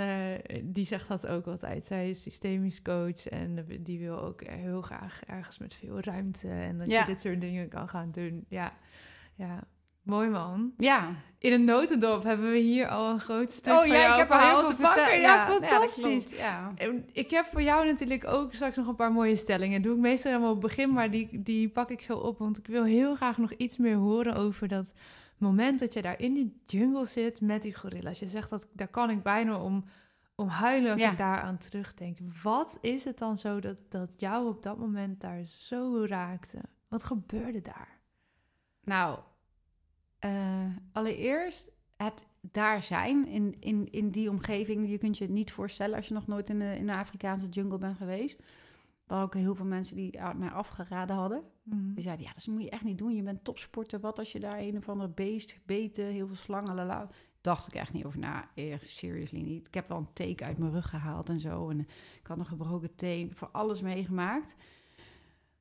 die 0.63 0.85
zegt 0.85 1.07
dat 1.07 1.27
ook 1.27 1.47
altijd. 1.47 1.85
Zij 1.85 2.09
is 2.09 2.21
systemisch 2.21 2.81
coach 2.81 3.27
en 3.27 3.65
die 3.79 3.99
wil 3.99 4.21
ook 4.21 4.43
heel 4.47 4.81
graag 4.81 5.21
ergens 5.27 5.57
met 5.57 5.73
veel 5.73 5.99
ruimte 5.99 6.49
en 6.49 6.77
dat 6.77 6.87
ja. 6.87 6.99
je 6.99 7.05
dit 7.05 7.19
soort 7.19 7.41
dingen 7.41 7.69
kan 7.69 7.89
gaan 7.89 8.11
doen. 8.11 8.45
Ja, 8.49 8.73
ja. 9.35 9.63
Mooi 10.03 10.29
man. 10.29 10.73
Ja. 10.77 11.15
In 11.37 11.53
een 11.53 11.63
notendop 11.63 12.23
hebben 12.23 12.51
we 12.51 12.57
hier 12.57 12.87
al 12.87 13.09
een 13.09 13.19
groot 13.19 13.51
stuk 13.51 13.73
oh, 13.73 13.85
ja, 13.85 14.13
ik 14.13 14.19
heb 14.19 14.31
al 14.31 14.39
heel 14.39 14.59
veel 14.59 14.75
te 14.75 14.81
pakken. 14.81 15.19
Ja, 15.19 15.19
ja 15.19 15.47
fantastisch. 15.47 16.27
Ja, 16.37 16.71
en 16.75 17.09
ik 17.11 17.29
heb 17.29 17.45
voor 17.45 17.61
jou 17.61 17.85
natuurlijk 17.85 18.27
ook 18.27 18.53
straks 18.53 18.77
nog 18.77 18.87
een 18.87 18.95
paar 18.95 19.11
mooie 19.11 19.35
stellingen. 19.35 19.81
doe 19.81 19.95
ik 19.95 20.01
meestal 20.01 20.31
helemaal 20.31 20.53
op 20.53 20.61
het 20.61 20.67
begin, 20.67 20.93
maar 20.93 21.11
die, 21.11 21.41
die 21.41 21.69
pak 21.69 21.89
ik 21.89 22.01
zo 22.01 22.17
op. 22.17 22.37
Want 22.37 22.57
ik 22.57 22.67
wil 22.67 22.83
heel 22.83 23.15
graag 23.15 23.37
nog 23.37 23.53
iets 23.53 23.77
meer 23.77 23.95
horen 23.95 24.35
over 24.35 24.67
dat 24.67 24.93
moment 25.37 25.79
dat 25.79 25.93
je 25.93 26.01
daar 26.01 26.19
in 26.19 26.33
die 26.33 26.61
jungle 26.65 27.05
zit 27.05 27.41
met 27.41 27.61
die 27.61 27.75
gorilla's. 27.75 28.19
Je 28.19 28.27
zegt 28.27 28.49
dat 28.49 28.69
daar 28.73 28.87
kan 28.87 29.09
ik 29.09 29.23
bijna 29.23 29.57
om, 29.57 29.85
om 30.35 30.47
huilen 30.47 30.91
als 30.91 31.01
ik 31.01 31.17
daar 31.17 31.41
aan 31.41 31.57
terugdenk. 31.57 32.17
Wat 32.43 32.77
is 32.81 33.03
het 33.03 33.17
dan 33.17 33.37
zo 33.37 33.59
dat, 33.59 33.77
dat 33.89 34.13
jou 34.17 34.47
op 34.47 34.63
dat 34.63 34.77
moment 34.77 35.21
daar 35.21 35.43
zo 35.45 36.05
raakte? 36.05 36.59
Wat 36.87 37.03
gebeurde 37.03 37.61
daar? 37.61 37.99
Nou, 38.83 39.19
allereerst 40.91 41.71
het 41.97 42.27
daar 42.41 42.83
zijn 42.83 43.27
in, 43.27 43.55
in, 43.59 43.91
in 43.91 44.09
die 44.09 44.29
omgeving. 44.29 44.89
Je 44.89 44.97
kunt 44.97 45.17
je 45.17 45.23
het 45.23 45.33
niet 45.33 45.51
voorstellen 45.51 45.95
als 45.95 46.07
je 46.07 46.13
nog 46.13 46.27
nooit 46.27 46.49
in 46.49 46.59
de, 46.59 46.75
in 46.75 46.85
de 46.85 46.93
Afrikaanse 46.93 47.49
jungle 47.49 47.77
bent 47.77 47.97
geweest. 47.97 48.41
Waren 49.07 49.25
ook 49.25 49.33
heel 49.33 49.55
veel 49.55 49.65
mensen 49.65 49.95
die 49.95 50.19
mij 50.35 50.49
afgeraden 50.49 51.15
hadden. 51.15 51.43
Mm. 51.63 51.93
Die 51.93 52.03
zeiden, 52.03 52.25
ja, 52.25 52.31
dat 52.35 52.47
moet 52.47 52.63
je 52.63 52.69
echt 52.69 52.83
niet 52.83 52.97
doen. 52.97 53.15
Je 53.15 53.23
bent 53.23 53.43
topsporter. 53.43 53.99
Wat 53.99 54.19
als 54.19 54.31
je 54.31 54.39
daar 54.39 54.59
een 54.59 54.77
of 54.77 54.89
ander 54.89 55.11
beest, 55.11 55.59
beten, 55.65 56.05
heel 56.05 56.27
veel 56.27 56.35
slangen, 56.35 56.75
lala. 56.75 57.09
dacht 57.41 57.67
ik 57.67 57.73
echt 57.73 57.93
niet 57.93 58.05
over 58.05 58.19
na. 58.19 58.49
Echt 58.55 58.89
seriously 58.89 59.41
niet. 59.41 59.67
Ik 59.67 59.73
heb 59.73 59.87
wel 59.87 59.97
een 59.97 60.13
teken 60.13 60.45
uit 60.45 60.57
mijn 60.57 60.71
rug 60.71 60.89
gehaald 60.89 61.29
en 61.29 61.39
zo. 61.39 61.69
En 61.69 61.79
ik 62.19 62.27
had 62.27 62.37
een 62.37 62.45
gebroken 62.45 62.95
teen. 62.95 63.31
Voor 63.35 63.49
alles 63.51 63.81
meegemaakt. 63.81 64.55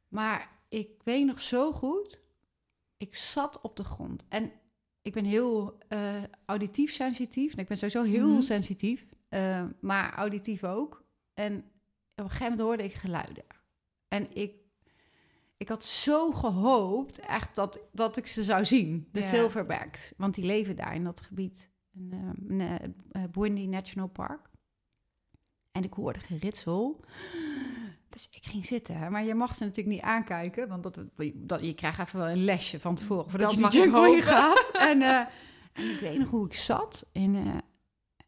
Maar 0.08 0.50
ik 0.68 0.88
weet 1.04 1.26
nog 1.26 1.40
zo 1.40 1.72
goed. 1.72 2.21
Ik 3.02 3.14
zat 3.14 3.60
op 3.60 3.76
de 3.76 3.84
grond. 3.84 4.24
En 4.28 4.52
ik 5.02 5.12
ben 5.12 5.24
heel 5.24 5.78
uh, 5.88 6.22
auditief 6.46 6.92
sensitief. 6.92 7.54
Ik 7.56 7.68
ben 7.68 7.76
sowieso 7.76 8.02
heel 8.02 8.28
Mhm. 8.32 8.40
sensitief. 8.40 9.06
eh, 9.28 9.64
maar 9.80 10.14
auditief 10.14 10.64
ook. 10.64 11.04
En 11.34 11.56
op 11.56 11.64
een 12.14 12.24
gegeven 12.24 12.42
moment 12.50 12.60
hoorde 12.60 12.84
ik 12.84 12.94
geluiden. 12.94 13.44
En 14.08 14.36
ik, 14.36 14.54
ik 15.56 15.68
had 15.68 15.84
zo 15.84 16.32
gehoopt 16.32 17.18
echt 17.18 17.54
dat, 17.54 17.80
dat 17.92 18.16
ik 18.16 18.26
ze 18.26 18.42
zou 18.44 18.64
zien. 18.64 19.08
De 19.12 19.20
Ja. 19.20 19.26
silverbacks. 19.26 20.12
Want 20.16 20.34
die 20.34 20.44
leven 20.44 20.76
daar 20.76 20.94
in 20.94 21.04
dat 21.04 21.20
gebied. 21.20 21.70
In, 21.92 22.08
eh, 22.12 22.48
in, 22.48 22.60
eh, 23.12 23.24
eh, 23.62 23.68
National 23.68 24.08
Park. 24.08 24.50
En 25.72 25.82
ik 25.84 25.92
hoorde 25.92 26.20
geritsel. 26.20 27.00
Dus 28.12 28.28
ik 28.32 28.46
ging 28.46 28.66
zitten. 28.66 28.96
hè. 28.98 29.10
Maar 29.10 29.24
je 29.24 29.34
mag 29.34 29.54
ze 29.54 29.64
natuurlijk 29.64 29.94
niet 29.96 30.04
aankijken. 30.04 30.68
Want 30.68 30.82
dat, 30.82 30.98
dat, 31.34 31.64
je 31.66 31.74
krijgt 31.74 31.98
even 31.98 32.18
wel 32.18 32.28
een 32.28 32.44
lesje 32.44 32.80
van 32.80 32.94
tevoren. 32.94 33.30
Voordat 33.30 33.50
Dat 33.50 33.58
je 33.60 33.68
die 33.68 33.80
jungle 33.80 34.14
in 34.16 34.22
gaat. 34.22 34.70
En, 34.90 35.02
eh, 35.02 35.18
en 35.72 35.90
ik 35.90 36.00
weet 36.00 36.18
nog 36.18 36.30
hoe 36.30 36.46
ik 36.46 36.54
zat. 36.54 37.06
En, 37.12 37.34
eh, 37.34 37.54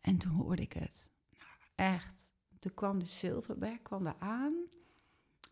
en 0.00 0.18
toen 0.18 0.32
hoorde 0.32 0.62
ik 0.62 0.72
het. 0.72 1.10
Nou, 1.38 1.90
echt. 1.94 2.12
Toen 2.58 2.74
kwam 2.74 2.98
de 2.98 3.06
silverback 3.06 3.82
kwam 3.82 4.06
er 4.06 4.16
aan. 4.18 4.52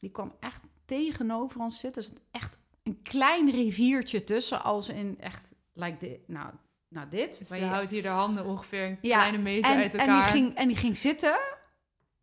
Die 0.01 0.11
kwam 0.11 0.35
echt 0.41 0.62
tegenover 0.85 1.61
ons 1.61 1.79
zitten. 1.79 2.03
Er 2.03 2.09
zat 2.09 2.21
echt 2.31 2.59
een 2.83 3.03
klein 3.03 3.51
riviertje 3.51 4.25
tussen. 4.25 4.62
Als 4.62 4.89
in 4.89 5.21
echt, 5.21 5.53
like 5.73 5.97
dit. 5.99 6.29
Nou, 6.29 6.51
nou 6.89 7.09
dit. 7.09 7.39
Dus 7.39 7.49
je 7.49 7.55
je- 7.55 7.65
houdt 7.65 7.91
hier 7.91 8.03
de 8.03 8.09
handen 8.09 8.45
ongeveer 8.47 8.85
een 8.87 8.99
Ja, 9.01 9.17
kleine 9.19 9.39
meter 9.39 9.71
en, 9.71 9.77
uit 9.79 9.95
en, 9.95 10.01
elkaar. 10.01 10.23
die 10.33 10.33
ging, 10.43 10.55
en 10.55 10.69
die 10.69 10.77
ging 10.77 10.97
zitten. 10.97 11.39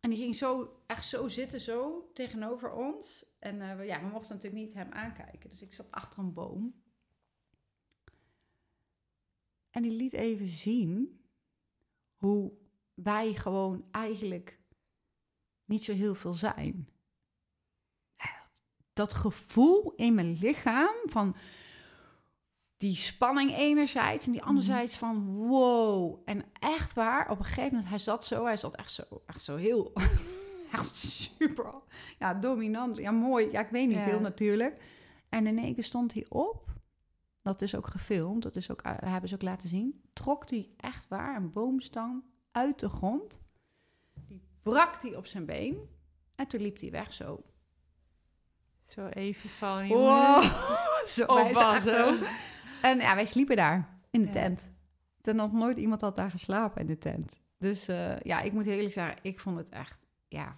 En 0.00 0.10
die 0.10 0.18
ging 0.18 0.36
zo, 0.36 0.80
echt 0.86 1.06
zo 1.06 1.28
zitten, 1.28 1.60
zo 1.60 2.10
tegenover 2.14 2.72
ons. 2.72 3.24
En 3.38 3.60
eh, 3.60 3.76
we, 3.76 3.84
ja, 3.84 4.00
we 4.00 4.06
mochten 4.06 4.34
natuurlijk 4.34 4.62
niet 4.62 4.74
hem 4.74 4.92
aankijken. 4.92 5.48
Dus 5.48 5.62
ik 5.62 5.74
zat 5.74 5.90
achter 5.90 6.18
een 6.18 6.32
boom. 6.32 6.82
En 9.70 9.82
die 9.82 9.92
liet 9.92 10.12
even 10.12 10.48
zien 10.48 11.20
hoe 12.16 12.52
wij 12.94 13.34
gewoon 13.34 13.84
eigenlijk 13.90 14.60
niet 15.64 15.84
zo 15.84 15.92
heel 15.92 16.14
veel 16.14 16.34
zijn. 16.34 16.88
Dat 18.92 19.14
gevoel 19.14 19.94
in 19.94 20.14
mijn 20.14 20.32
lichaam 20.32 20.94
van 21.04 21.36
die 22.80 22.96
spanning 22.96 23.54
enerzijds 23.56 24.26
en 24.26 24.32
die 24.32 24.42
anderzijds 24.42 24.96
van 24.96 25.24
wow. 25.36 26.18
En 26.24 26.44
echt 26.60 26.94
waar, 26.94 27.30
op 27.30 27.38
een 27.38 27.44
gegeven 27.44 27.70
moment, 27.70 27.88
hij 27.88 27.98
zat 27.98 28.24
zo, 28.24 28.44
hij 28.44 28.56
zat 28.56 28.74
echt 28.76 28.92
zo, 28.92 29.02
echt 29.26 29.42
zo 29.42 29.56
heel, 29.56 29.92
echt 30.72 30.96
super, 30.96 31.72
ja, 32.18 32.34
dominant, 32.34 32.96
ja, 32.96 33.10
mooi, 33.10 33.50
ja, 33.50 33.60
ik 33.60 33.70
weet 33.70 33.86
niet, 33.88 33.96
Ja. 33.96 34.02
heel 34.02 34.20
natuurlijk. 34.20 34.82
En 35.28 35.46
in 35.46 35.58
één 35.58 35.74
keer 35.74 35.84
stond 35.84 36.12
hij 36.14 36.26
op, 36.28 36.68
dat 37.42 37.62
is 37.62 37.74
ook 37.74 37.86
gefilmd, 37.86 38.42
dat 38.42 38.56
is 38.56 38.70
ook, 38.70 38.80
eh, 38.82 38.92
hebben 39.00 39.28
ze 39.28 39.34
ook 39.34 39.42
laten 39.42 39.68
zien, 39.68 40.02
trok 40.12 40.50
hij 40.50 40.68
echt 40.76 41.08
waar 41.08 41.36
een 41.36 41.52
boomstang 41.52 42.22
uit 42.52 42.78
de 42.78 42.88
grond, 42.88 43.40
die 44.28 44.42
brak 44.62 45.02
hij 45.02 45.16
op 45.16 45.26
zijn 45.26 45.44
been 45.46 45.78
en 46.34 46.46
toen 46.46 46.60
liep 46.60 46.80
hij 46.80 46.90
weg 46.90 47.12
zo. 47.12 47.42
Zo 48.86 49.06
even 49.06 49.50
van, 49.50 49.88
Wow. 49.88 49.98
jongens. 49.98 51.14
zo, 51.14 51.34
wij 51.34 51.54
zagen 51.54 51.94
zo. 51.94 52.14
En 52.82 52.98
ja, 52.98 53.14
wij 53.14 53.26
sliepen 53.26 53.56
daar 53.56 53.98
in 54.10 54.22
de 54.22 54.30
tent. 54.30 54.60
Er 55.22 55.34
nog 55.34 55.52
nooit 55.52 55.78
iemand 55.78 56.00
had 56.00 56.16
daar 56.16 56.30
geslapen 56.30 56.80
in 56.80 56.86
de 56.86 56.98
tent. 56.98 57.40
Dus 57.58 57.88
eh, 57.88 58.20
ja, 58.20 58.40
ik 58.40 58.52
moet 58.52 58.66
eerlijk 58.66 58.92
zeggen, 58.92 59.16
ik 59.22 59.40
vond 59.40 59.56
het 59.56 59.68
echt, 59.68 60.06
ja. 60.28 60.54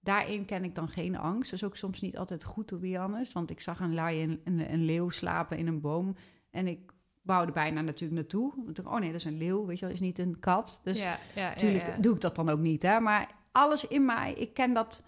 Daarin 0.00 0.44
ken 0.44 0.64
ik 0.64 0.74
dan 0.74 0.88
geen 0.88 1.18
angst. 1.18 1.50
Dat 1.50 1.60
is 1.60 1.66
ook 1.66 1.76
soms 1.76 2.00
niet 2.00 2.18
altijd 2.18 2.44
goed, 2.44 2.66
to 2.66 2.78
be 2.78 2.98
honest. 2.98 3.32
Want 3.32 3.50
ik 3.50 3.60
zag 3.60 3.80
een 3.80 3.94
lion, 3.94 4.40
een, 4.44 4.72
een 4.72 4.84
leeuw 4.84 5.08
slapen 5.08 5.58
in 5.58 5.66
een 5.66 5.80
boom. 5.80 6.16
En 6.50 6.66
ik 6.66 6.92
bouwde 7.22 7.52
bijna 7.52 7.80
natuurlijk 7.80 8.20
naartoe. 8.20 8.52
Want 8.64 8.84
oh 8.84 8.98
nee, 8.98 9.10
dat 9.10 9.20
is 9.20 9.24
een 9.24 9.38
leeuw, 9.38 9.66
weet 9.66 9.78
je 9.78 9.84
wel, 9.84 9.94
is 9.94 10.00
niet 10.00 10.18
een 10.18 10.38
kat. 10.38 10.80
Dus 10.82 10.98
ja, 10.98 11.18
ja, 11.34 11.42
ja, 11.42 11.48
Natuurlijk 11.48 11.86
ja. 11.86 11.96
doe 11.96 12.14
ik 12.14 12.20
dat 12.20 12.36
dan 12.36 12.48
ook 12.48 12.58
niet, 12.58 12.82
hè. 12.82 13.00
Maar 13.00 13.30
alles 13.52 13.88
in 13.88 14.04
mij, 14.04 14.32
ik 14.32 14.54
ken 14.54 14.72
dat... 14.72 15.02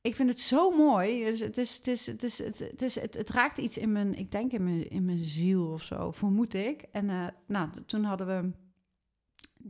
Ik 0.00 0.14
vind 0.16 0.28
het 0.28 0.40
zo 0.40 0.70
mooi. 0.70 1.24
Dus 1.24 1.40
het, 1.40 1.58
is, 1.58 1.76
het, 1.76 1.86
is, 1.86 2.06
het, 2.06 2.22
is, 2.22 2.38
het, 2.38 2.58
het, 2.58 2.82
is, 2.82 2.94
het, 3.00 3.14
het 3.14 3.30
raakt 3.30 3.58
iets 3.58 3.78
in 3.78 3.92
mijn, 3.92 4.14
ik 4.14 4.30
denk 4.30 4.52
in 4.52 4.64
mijn, 4.64 4.90
in 4.90 5.04
mijn 5.04 5.24
ziel 5.24 5.72
of 5.72 5.82
zo, 5.82 6.10
vermoed 6.10 6.54
ik. 6.54 6.82
En 6.82 7.10
eh, 7.10 7.26
nou, 7.46 7.68
toen 7.86 8.04
hadden 8.04 8.26
we, 8.26 8.52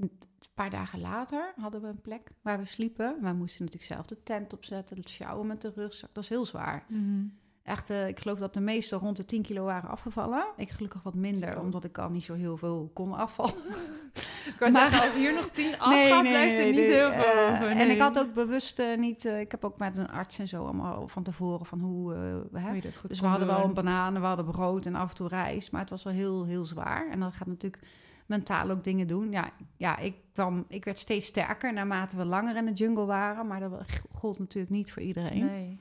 een 0.01 0.11
paar 0.55 0.71
dagen 0.71 1.01
later, 1.01 1.53
hadden 1.57 1.81
we 1.81 1.89
een 1.89 2.01
plek 2.01 2.31
waar 2.43 2.59
we 2.59 2.65
sliepen. 2.65 3.17
Wij 3.21 3.35
moesten 3.35 3.65
natuurlijk 3.65 3.93
zelf 3.93 4.07
de 4.07 4.23
tent 4.23 4.53
opzetten, 4.53 4.97
het 4.97 5.09
sjouwen 5.09 5.47
met 5.47 5.61
de 5.61 5.73
rugzak. 5.75 6.15
Dat 6.15 6.23
is 6.23 6.29
heel 6.29 6.45
zwaar. 6.45 6.85
Mhm. 6.89 7.25
Echt, 7.63 7.91
eh, 7.91 8.09
ik 8.09 8.19
geloof 8.19 8.39
dat 8.39 8.55
de 8.55 8.61
meeste 8.61 8.97
rond 8.97 9.17
de 9.17 9.25
10 9.25 9.43
kilo 9.43 9.65
waren 9.65 9.91
afgevallen. 9.91 10.47
Ik 10.57 10.71
gelukkig 10.71 11.03
wat 11.03 11.15
minder, 11.15 11.53
Zo. 11.53 11.61
omdat 11.61 11.85
ik 11.85 11.99
al 11.99 12.11
niet 12.11 12.25
zo 12.25 12.35
heel 12.35 12.57
veel 12.57 12.91
kon 12.95 13.13
afvallen. 13.13 13.55
Ik 14.47 14.55
wou 14.59 14.73
Maar- 14.73 14.91
zeggen, 14.91 15.07
als 15.09 15.17
hier 15.17 15.35
nog 15.35 15.49
tien 15.51 15.79
afgaat, 15.79 16.23
blijft 16.23 16.57
er 16.59 16.65
niet 16.65 16.75
nee. 16.75 16.85
heel 16.93 17.13
veel 17.13 17.23
Eh, 17.23 17.53
over. 17.53 17.69
En 17.69 17.77
nee. 17.77 17.91
ik 17.91 18.01
had 18.01 18.19
ook 18.19 18.35
bewust 18.35 18.79
eh, 18.79 18.97
niet... 18.99 19.25
eh, 19.25 19.41
ik 19.41 19.51
heb 19.51 19.65
ook 19.65 19.79
met 19.79 19.97
een 19.99 20.11
arts 20.11 20.39
en 20.39 20.49
zo 20.49 20.63
allemaal 20.63 21.09
van 21.09 21.23
tevoren 21.23 21.67
van 21.67 21.81
hoe... 21.81 22.15
hè? 22.53 22.71
je 22.73 22.81
dat 22.81 22.97
goed 22.97 23.11
Dus 23.11 23.21
we 23.21 23.27
hadden 23.27 23.47
wel 23.47 23.65
een 23.65 23.75
banaan, 23.75 24.15
we 24.15 24.21
hadden 24.21 24.45
brood 24.45 24.87
en 24.87 24.95
af 24.95 25.09
en 25.11 25.15
toe 25.15 25.29
rijst. 25.29 25.73
Maar 25.73 25.81
het 25.81 25.91
was 25.91 26.03
wel 26.03 26.13
heel, 26.13 26.45
heel 26.45 26.65
zwaar. 26.65 27.09
En 27.11 27.21
dat 27.21 27.35
gaat 27.35 27.47
natuurlijk 27.49 27.83
mentaal 28.27 28.71
ook 28.71 28.85
dingen 28.85 29.07
doen. 29.07 29.31
Ja, 29.33 29.51
ja 29.77 29.99
ik, 29.99 30.15
kwam, 30.33 30.65
ik 30.69 30.85
werd 30.85 30.99
steeds 30.99 31.27
sterker 31.27 31.73
naarmate 31.73 32.17
we 32.17 32.25
langer 32.25 32.57
in 32.57 32.67
de 32.67 32.73
jungle 32.73 33.05
waren. 33.05 33.47
Maar 33.47 33.61
dat 33.61 33.73
gold 34.13 34.39
natuurlijk 34.39 34.73
niet 34.73 34.93
voor 34.93 35.03
iedereen. 35.03 35.45
Nee. 35.47 35.79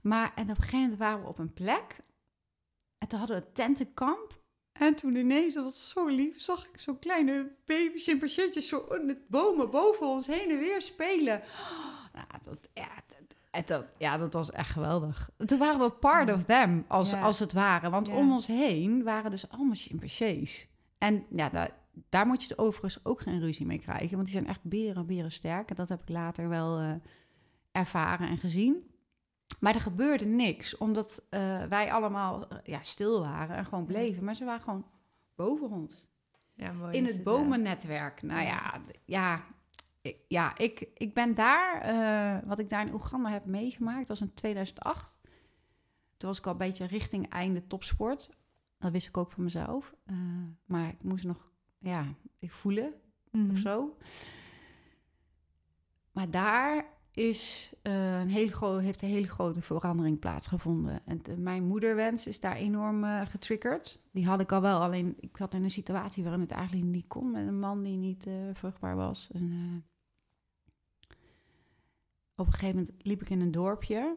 Maar 0.00 0.32
en 0.34 0.42
op 0.42 0.48
een 0.48 0.56
gegeven 0.56 0.78
moment 0.80 0.98
waren 0.98 1.22
we 1.22 1.28
op 1.28 1.38
een 1.38 1.52
plek. 1.52 1.96
En 2.98 3.08
toen 3.08 3.18
hadden 3.18 3.36
we 3.36 3.42
een 3.46 3.52
tentenkamp. 3.52 4.38
En 4.80 4.94
toen 4.94 5.14
ineens, 5.16 5.54
dat 5.54 5.64
was 5.64 5.88
zo 5.90 6.06
lief, 6.06 6.40
zag 6.40 6.66
ik 6.72 6.80
zo'n 6.80 6.98
kleine 6.98 7.50
baby 7.66 7.98
chimpanseetjes 7.98 8.68
zo 8.68 8.86
met 9.06 9.28
bomen 9.28 9.70
boven 9.70 10.06
ons 10.06 10.26
heen 10.26 10.50
en 10.50 10.58
weer 10.58 10.82
spelen. 10.82 11.36
Oh, 11.38 12.14
nou, 12.14 12.26
dat, 12.42 12.68
ja, 12.74 12.88
dat, 13.52 13.66
dat, 13.66 13.84
ja, 13.98 14.18
dat 14.18 14.32
was 14.32 14.50
echt 14.50 14.70
geweldig. 14.70 15.30
Toen 15.46 15.58
waren 15.58 15.80
we 15.80 15.90
part 15.90 16.32
of 16.32 16.44
them, 16.44 16.84
als, 16.88 17.10
Ja. 17.10 17.20
als 17.22 17.38
het 17.38 17.52
ware. 17.52 17.90
Want 17.90 18.06
Ja. 18.06 18.14
om 18.14 18.32
ons 18.32 18.46
heen 18.46 19.02
waren 19.02 19.30
dus 19.30 19.50
allemaal 19.50 19.74
chimpansees. 19.74 20.68
En 20.98 21.24
ja, 21.30 21.48
daar, 21.48 21.70
daar 22.08 22.26
moet 22.26 22.42
je 22.42 22.48
het 22.48 22.58
overigens 22.58 23.04
ook 23.04 23.20
geen 23.20 23.40
ruzie 23.40 23.66
mee 23.66 23.78
krijgen. 23.78 24.10
Want 24.10 24.24
die 24.24 24.34
zijn 24.34 24.46
echt 24.46 24.62
beren, 24.62 25.06
beren 25.06 25.32
sterk. 25.32 25.70
En 25.70 25.76
dat 25.76 25.88
heb 25.88 26.02
ik 26.02 26.08
later 26.08 26.48
wel 26.48 26.78
eh, 26.78 26.92
ervaren 27.72 28.28
en 28.28 28.38
gezien. 28.38 28.89
Maar 29.58 29.74
er 29.74 29.80
gebeurde 29.80 30.24
niks, 30.24 30.76
omdat 30.76 31.26
eh, 31.30 31.62
wij 31.64 31.92
allemaal 31.92 32.48
eh, 32.48 32.58
ja, 32.62 32.82
stil 32.82 33.20
waren 33.20 33.56
en 33.56 33.64
gewoon 33.64 33.86
bleven. 33.86 34.24
Maar 34.24 34.34
ze 34.34 34.44
waren 34.44 34.62
gewoon 34.62 34.86
boven 35.34 35.70
ons. 35.70 36.08
Ja, 36.54 36.72
mooi 36.72 36.96
In 36.96 37.04
het 37.04 37.24
bomennetwerk. 37.24 38.22
Nou 38.22 38.42
ja, 38.42 38.80
ja, 39.04 39.44
ik, 40.00 40.16
ja 40.28 40.56
ik, 40.58 40.88
ik 40.94 41.14
ben 41.14 41.34
daar, 41.34 41.80
eh, 41.80 42.48
wat 42.48 42.58
ik 42.58 42.68
daar 42.68 42.86
in 42.86 42.92
Oeganda 42.92 43.30
heb 43.30 43.44
meegemaakt, 43.44 44.08
was 44.08 44.20
in 44.20 44.34
2008. 44.34 45.18
Toen 46.16 46.28
was 46.28 46.38
ik 46.38 46.46
al 46.46 46.52
een 46.52 46.58
beetje 46.58 46.86
richting 46.86 47.28
einde 47.28 47.66
topsport. 47.66 48.30
Dat 48.78 48.92
wist 48.92 49.08
ik 49.08 49.16
ook 49.16 49.30
van 49.30 49.42
mezelf. 49.44 49.94
Maar 50.64 50.88
ik 50.88 51.02
moest 51.02 51.24
nog, 51.24 51.52
ja, 51.78 52.04
ik 52.38 52.52
voelen 52.52 52.94
Mhm. 53.30 53.50
of 53.50 53.56
zo. 53.56 53.96
Maar 56.12 56.30
daar 56.30 56.84
is, 57.20 57.72
eh, 57.82 58.20
een 58.20 58.28
hele 58.28 58.80
heeft 58.80 59.02
een 59.02 59.08
hele 59.08 59.28
grote 59.28 59.62
verandering 59.62 60.18
plaatsgevonden. 60.18 61.00
En 61.06 61.42
mijn 61.42 61.64
moederwens 61.64 62.26
is 62.26 62.40
daar 62.40 62.56
enorm 62.56 63.04
eh, 63.04 63.20
getriggerd. 63.26 64.02
Die 64.12 64.26
had 64.26 64.40
ik 64.40 64.52
al 64.52 64.60
wel, 64.60 64.80
alleen 64.80 65.16
ik 65.20 65.36
zat 65.36 65.54
in 65.54 65.62
een 65.62 65.70
situatie 65.70 66.22
waarin 66.22 66.40
het 66.40 66.50
eigenlijk 66.50 66.86
niet 66.86 67.06
kon... 67.06 67.30
met 67.30 67.46
een 67.46 67.58
man 67.58 67.82
die 67.82 67.96
niet 67.96 68.26
eh, 68.26 68.34
vruchtbaar 68.52 68.96
was. 68.96 69.28
En, 69.32 69.84
op 72.34 72.46
een 72.46 72.52
gegeven 72.52 72.76
moment 72.76 72.94
liep 73.06 73.22
ik 73.22 73.30
in 73.30 73.40
een 73.40 73.50
dorpje... 73.50 74.16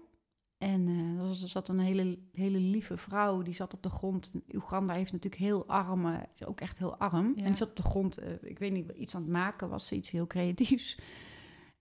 En 0.58 0.88
er 0.88 1.28
was- 1.28 1.46
zat 1.46 1.70
een 1.70 1.80
hele, 1.80 2.20
hele 2.32 2.58
lieve 2.58 2.98
vrouw, 2.98 3.42
die 3.42 3.54
zat 3.54 3.74
op 3.74 3.84
de 3.84 3.90
grond. 3.90 4.32
Oeganda 4.54 4.94
heeft 4.94 5.12
natuurlijk 5.12 5.42
heel 5.42 5.68
arm, 5.68 6.08
is 6.34 6.46
ook 6.46 6.62
echt 6.62 6.78
heel 6.78 6.98
arm. 6.98 7.34
Ja. 7.36 7.42
En 7.42 7.46
die 7.46 7.56
zat 7.56 7.70
op 7.70 7.76
de 7.76 7.84
grond, 7.84 8.20
ik 8.42 8.60
weet 8.60 8.72
niet, 8.72 8.92
iets 8.92 9.16
aan 9.16 9.22
het 9.22 9.32
maken 9.32 9.70
was, 9.70 9.92
iets 9.92 10.10
heel 10.10 10.28
creatiefs. 10.28 10.98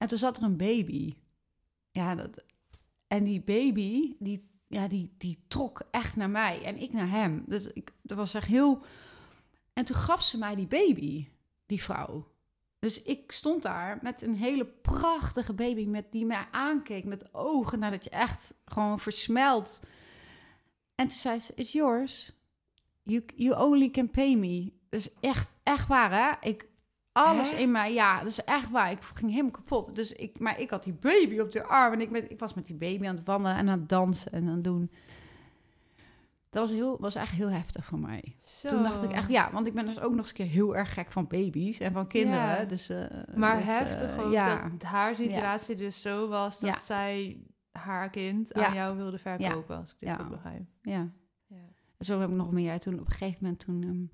En 0.03 0.09
toen 0.09 0.19
zat 0.19 0.37
er 0.37 0.43
een 0.43 0.57
baby. 0.57 1.15
Ja, 1.91 2.15
dat, 2.15 2.45
en 3.07 3.25
die 3.25 3.41
baby, 3.41 4.17
die, 4.19 4.49
ja, 4.67 4.89
die, 4.89 5.15
die 5.19 5.45
trok 5.49 5.83
echt 5.91 6.17
naar 6.17 6.31
mij 6.31 6.65
en 6.65 6.77
ik 6.77 6.93
naar 6.93 7.11
hem. 7.11 7.45
Dus 7.47 7.67
ik, 7.67 7.93
dat 8.01 8.17
was 8.17 8.35
echt 8.35 8.47
heel... 8.47 8.83
En 9.73 9.85
toen 9.85 9.97
gaf 9.97 10.23
ze 10.23 10.39
mij 10.39 10.55
die 10.55 10.67
baby, 10.67 11.29
die 11.67 11.83
vrouw. 11.83 12.33
Dus 12.79 13.03
ik 13.03 13.33
stond 13.33 13.63
daar 13.63 13.99
met 14.03 14.23
een 14.23 14.35
hele 14.35 14.67
prachtige 14.67 15.53
baby 15.53 15.87
met, 15.87 16.13
die 16.13 16.27
mij 16.27 16.47
aankeek 16.51 17.05
met 17.05 17.35
ogen 17.35 17.79
nadat 17.79 18.05
je 18.05 18.11
echt 18.11 18.55
gewoon 18.65 19.01
versmelt. 19.01 19.83
En 20.95 21.09
toen 21.09 21.19
zei 21.19 21.41
ze, 21.41 21.53
it's 21.55 21.73
yours. 21.73 22.33
You, 23.03 23.25
you 23.37 23.65
only 23.65 23.91
can 23.91 24.11
pay 24.11 24.35
me 24.35 24.73
Dus 24.89 25.09
echt, 25.21 25.57
echt 25.63 25.89
waar, 25.89 26.13
hè? 26.13 26.49
Ik, 26.49 26.69
alles 27.13 27.51
Hè? 27.51 27.57
in 27.57 27.71
mij, 27.71 27.93
ja, 27.93 28.19
dat 28.19 28.27
is 28.27 28.45
echt 28.45 28.71
waar. 28.71 28.91
Ik 28.91 29.03
ging 29.03 29.31
helemaal 29.31 29.51
kapot. 29.51 29.97
Dus 29.97 30.13
ik, 30.13 30.39
maar 30.39 30.61
ik 30.61 30.71
had 30.71 30.85
die 30.85 30.93
baby 30.93 31.39
op 31.39 31.53
de 31.53 31.65
arm 31.65 31.93
en 31.93 32.01
ik, 32.01 32.11
met, 32.11 32.31
ik 32.31 32.39
was 32.39 32.55
met 32.55 32.67
die 32.67 32.77
baby 32.77 33.07
aan 33.07 33.17
het 33.17 33.25
wandelen 33.25 33.57
en 33.57 33.69
aan 33.69 33.79
het 33.79 33.89
dansen 33.89 34.33
en 34.33 34.47
aan 34.49 34.55
het 34.55 34.65
doen. 34.65 34.91
Dat 36.51 36.63
was, 36.69 36.71
heel, 36.77 36.97
was 37.01 37.15
echt 37.15 37.33
heel 37.33 37.51
heftig 37.51 37.85
voor 37.85 37.99
mij. 37.99 38.37
Zo. 38.41 38.69
Toen 38.69 38.83
dacht 38.83 39.03
ik 39.03 39.13
echt, 39.13 39.31
ja, 39.31 39.51
want 39.53 39.67
ik 39.67 39.75
ben 39.75 39.87
dus 39.87 40.01
ook 40.01 40.11
nog 40.11 40.19
eens 40.19 40.29
een 40.29 40.35
keer 40.35 40.47
heel 40.47 40.77
erg 40.77 40.93
gek 40.95 41.13
van 41.13 41.27
baby's 41.27 41.79
en 41.81 41.93
van 41.93 42.07
kinderen. 42.07 42.45
Ja. 42.45 42.65
Dus, 42.65 42.89
eh, 42.89 43.07
Maar 43.35 43.57
dus, 43.57 43.65
heftig 43.65 44.19
ook 44.19 44.33
ja. 44.33 44.69
dat 44.69 44.83
haar 44.83 45.15
situatie 45.15 45.77
dus 45.77 46.01
zo 46.03 46.29
was 46.29 46.61
dat 46.61 46.79
zij 46.79 47.41
haar 47.71 48.11
kind 48.11 48.55
aan 48.55 48.75
jou 48.75 48.97
wilde 48.97 49.19
verkopen, 49.19 49.77
als 49.77 49.91
ik 49.91 49.97
dit 49.99 50.09
Ja. 50.09 50.17
goed 50.17 50.29
begrijp. 50.29 50.63
Ja. 50.83 51.11
Ja. 51.47 51.57
Zo 51.99 52.21
heb 52.21 52.29
ik 52.29 52.35
nog 52.35 52.53
meer. 52.53 52.79
Toen 52.79 52.95
op 53.01 53.07
een 53.07 53.13
gegeven 53.13 53.39
moment 53.41 53.61
toen 53.61 54.11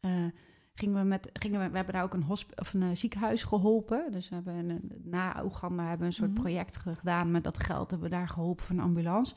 ehm, 0.00 0.14
eh, 0.14 0.30
gingen 0.78 0.98
we 1.00 1.04
met 1.08 1.30
gingen 1.32 1.60
we, 1.60 1.68
we 1.70 1.76
hebben 1.76 1.94
daar 1.94 2.02
ook 2.02 2.14
een 2.14 2.22
hosp 2.22 2.60
of 2.60 2.74
een 2.74 2.82
eh, 2.82 2.88
ziekenhuis 2.92 3.42
geholpen. 3.42 4.12
Dus 4.12 4.28
we 4.28 4.34
hebben 4.34 4.54
een, 4.54 4.92
na 5.04 5.44
Oeganda 5.44 5.82
hebben 5.82 5.98
we 6.00 6.06
een 6.06 6.12
soort 6.12 6.30
Mhm. 6.32 6.40
project 6.40 6.76
ge- 6.76 6.94
gedaan 6.94 7.30
met 7.30 7.44
dat 7.44 7.58
geld 7.58 7.90
hebben 7.90 8.08
we 8.10 8.14
daar 8.16 8.28
geholpen 8.28 8.64
voor 8.64 8.74
een 8.76 8.82
ambulance. 8.82 9.34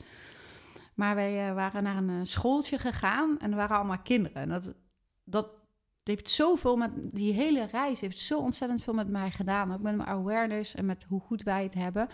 Maar 0.94 1.14
wij 1.14 1.48
eh, 1.48 1.54
waren 1.54 1.82
naar 1.82 1.96
een 1.96 2.10
eh, 2.10 2.16
schooltje 2.22 2.78
gegaan 2.78 3.38
en 3.38 3.50
er 3.50 3.56
waren 3.56 3.76
allemaal 3.76 3.98
kinderen. 4.02 4.42
En 4.42 4.48
dat 4.48 4.74
dat 5.24 5.48
heeft 6.02 6.30
zoveel 6.30 6.76
met 6.76 6.90
die 7.12 7.32
hele 7.32 7.66
reis 7.66 8.00
heeft 8.00 8.18
zo 8.18 8.38
ontzettend 8.40 8.82
veel 8.82 8.94
met 8.94 9.08
mij 9.08 9.30
gedaan, 9.30 9.72
ook 9.72 9.80
met 9.80 9.96
mijn 9.96 10.08
awareness 10.08 10.74
en 10.74 10.84
met 10.84 11.04
hoe 11.08 11.20
goed 11.20 11.42
wij 11.42 11.62
het 11.62 11.74
hebben. 11.74 12.08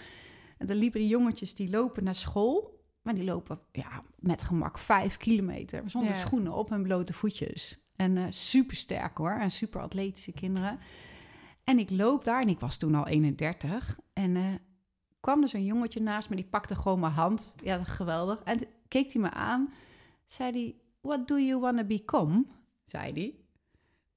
En 0.59 0.66
dan 0.66 0.76
liepen 0.76 1.00
die 1.00 1.09
jongetjes 1.09 1.54
die 1.54 1.71
lopen 1.71 2.04
naar 2.04 2.14
school. 2.14 2.75
Maar 3.02 3.14
die 3.14 3.25
lopen 3.25 3.61
ja, 3.73 4.02
met 4.18 4.42
gemak 4.42 4.78
vijf 4.78 5.16
kilometer 5.16 5.83
zonder 5.90 6.11
Ja. 6.11 6.16
schoenen 6.18 6.52
op 6.52 6.68
hun 6.68 6.83
blote 6.83 7.12
voetjes. 7.12 7.86
En 7.96 8.16
eh 8.16 8.24
super 8.30 8.76
sterk 8.76 9.18
hoor. 9.18 9.30
En 9.30 9.50
super 9.50 9.80
atletische 9.80 10.32
kinderen. 10.32 10.78
En 11.64 11.78
ik 11.78 11.90
loop 11.90 12.24
daar 12.24 12.40
en 12.40 12.48
ik 12.48 12.60
was 12.60 12.76
toen 12.76 12.94
al 12.94 13.06
31. 13.06 13.98
En 14.12 14.36
eh, 14.36 14.42
kwam 15.20 15.42
er 15.42 15.48
zo'n 15.48 15.64
jongetje 15.64 16.00
naast 16.00 16.28
me, 16.28 16.36
die 16.36 16.44
pakte 16.44 16.76
gewoon 16.76 17.00
mijn 17.00 17.12
hand. 17.12 17.54
Ja, 17.62 17.84
geweldig. 17.84 18.40
En 18.44 18.60
keek 18.88 19.12
hij 19.12 19.22
me 19.22 19.30
aan. 19.30 19.72
Zei 20.26 20.52
hij, 20.52 20.74
what 21.00 21.28
do 21.28 21.38
you 21.38 21.60
want 21.60 21.78
to 21.78 21.84
become? 21.84 22.44
Zei 22.86 23.12
hij. 23.12 23.34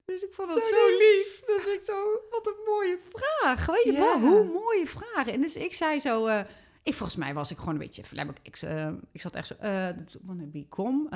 Dus 0.04 0.22
ik 0.22 0.32
vond 0.32 0.48
dat 0.48 0.62
Zo 0.62 0.68
zo 0.68 0.86
lief. 0.88 1.42
Dus 1.46 1.74
ik 1.74 1.80
zo, 1.84 1.94
wat 2.30 2.46
een 2.46 2.62
mooie 2.66 2.98
vraag. 3.08 3.66
Weet 3.66 3.84
je 3.84 3.92
wel, 3.92 4.20
hoe 4.20 4.44
mooie 4.44 4.86
vraag. 4.86 5.26
En 5.26 5.40
dus 5.40 5.56
ik 5.56 5.74
zei 5.74 6.00
zo... 6.00 6.26
eh, 6.26 6.40
ik, 6.82 6.94
volgens 6.94 7.18
mij 7.18 7.34
was 7.34 7.50
ik 7.50 7.58
gewoon 7.58 7.74
een 7.74 7.80
beetje. 7.80 8.02
Ik, 8.42 8.56
eh, 8.56 8.92
ik 9.12 9.20
zat 9.20 9.34
echt 9.34 9.46
zo, 9.46 9.54
eh 9.54 9.88
wanna 10.22 10.44
become? 10.44 11.08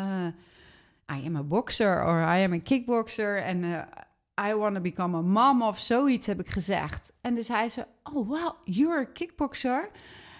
I 1.13 1.27
am 1.27 1.37
a 1.37 1.43
boxer 1.43 2.05
or 2.05 2.21
I 2.21 2.43
am 2.45 2.53
a 2.53 2.59
kickboxer. 2.59 3.43
En 3.43 3.65
eh, 3.65 4.49
I 4.51 4.55
want 4.55 4.75
to 4.75 4.81
become 4.81 5.17
a 5.17 5.23
mom 5.23 5.63
of 5.63 5.79
zoiets 5.79 6.27
heb 6.27 6.41
ik 6.41 6.51
gezegd. 6.51 7.13
En 7.21 7.35
dus 7.35 7.49
hij 7.49 7.69
zei, 7.69 7.87
oh 8.03 8.29
wow, 8.29 8.59
you're 8.65 8.99
a 8.99 9.05
kickboxer. 9.05 9.91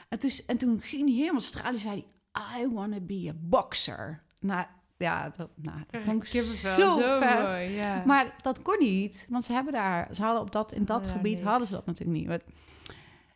En 0.09 0.19
toen, 0.19 0.31
en 0.47 0.57
toen 0.57 0.81
ging 0.81 1.09
hij 1.09 1.19
helemaal 1.19 1.41
stralen. 1.41 1.81
zei 1.81 2.07
hij, 2.33 2.63
I 2.63 2.69
want 2.69 2.93
to 2.93 3.01
be 3.01 3.27
a 3.29 3.35
boxer. 3.37 4.23
Nou, 4.41 4.67
ja, 4.97 5.31
dat, 5.37 5.51
nou, 5.55 5.79
dat 5.91 6.03
vond 6.03 6.35
ik 6.35 6.45
zo, 6.53 6.97
vet. 7.21 7.43
mooi, 7.43 7.71
ja. 7.71 8.03
Maar 8.07 8.35
dat 8.43 8.63
kon 8.63 8.79
niet, 8.79 9.27
want 9.29 9.45
ze 9.45 9.53
hebben 9.53 9.73
daar, 9.73 10.09
ze 10.15 10.23
hadden 10.23 10.43
op 10.43 10.53
dat, 10.53 10.73
in 10.73 10.85
dat 10.85 11.07
gebied 11.07 11.37
niks. 11.37 11.49
hadden 11.49 11.69
ze 11.69 11.75
dat 11.75 11.87
natuurlijk 11.87 12.19
niet. 12.19 12.29
Het, 12.29 12.45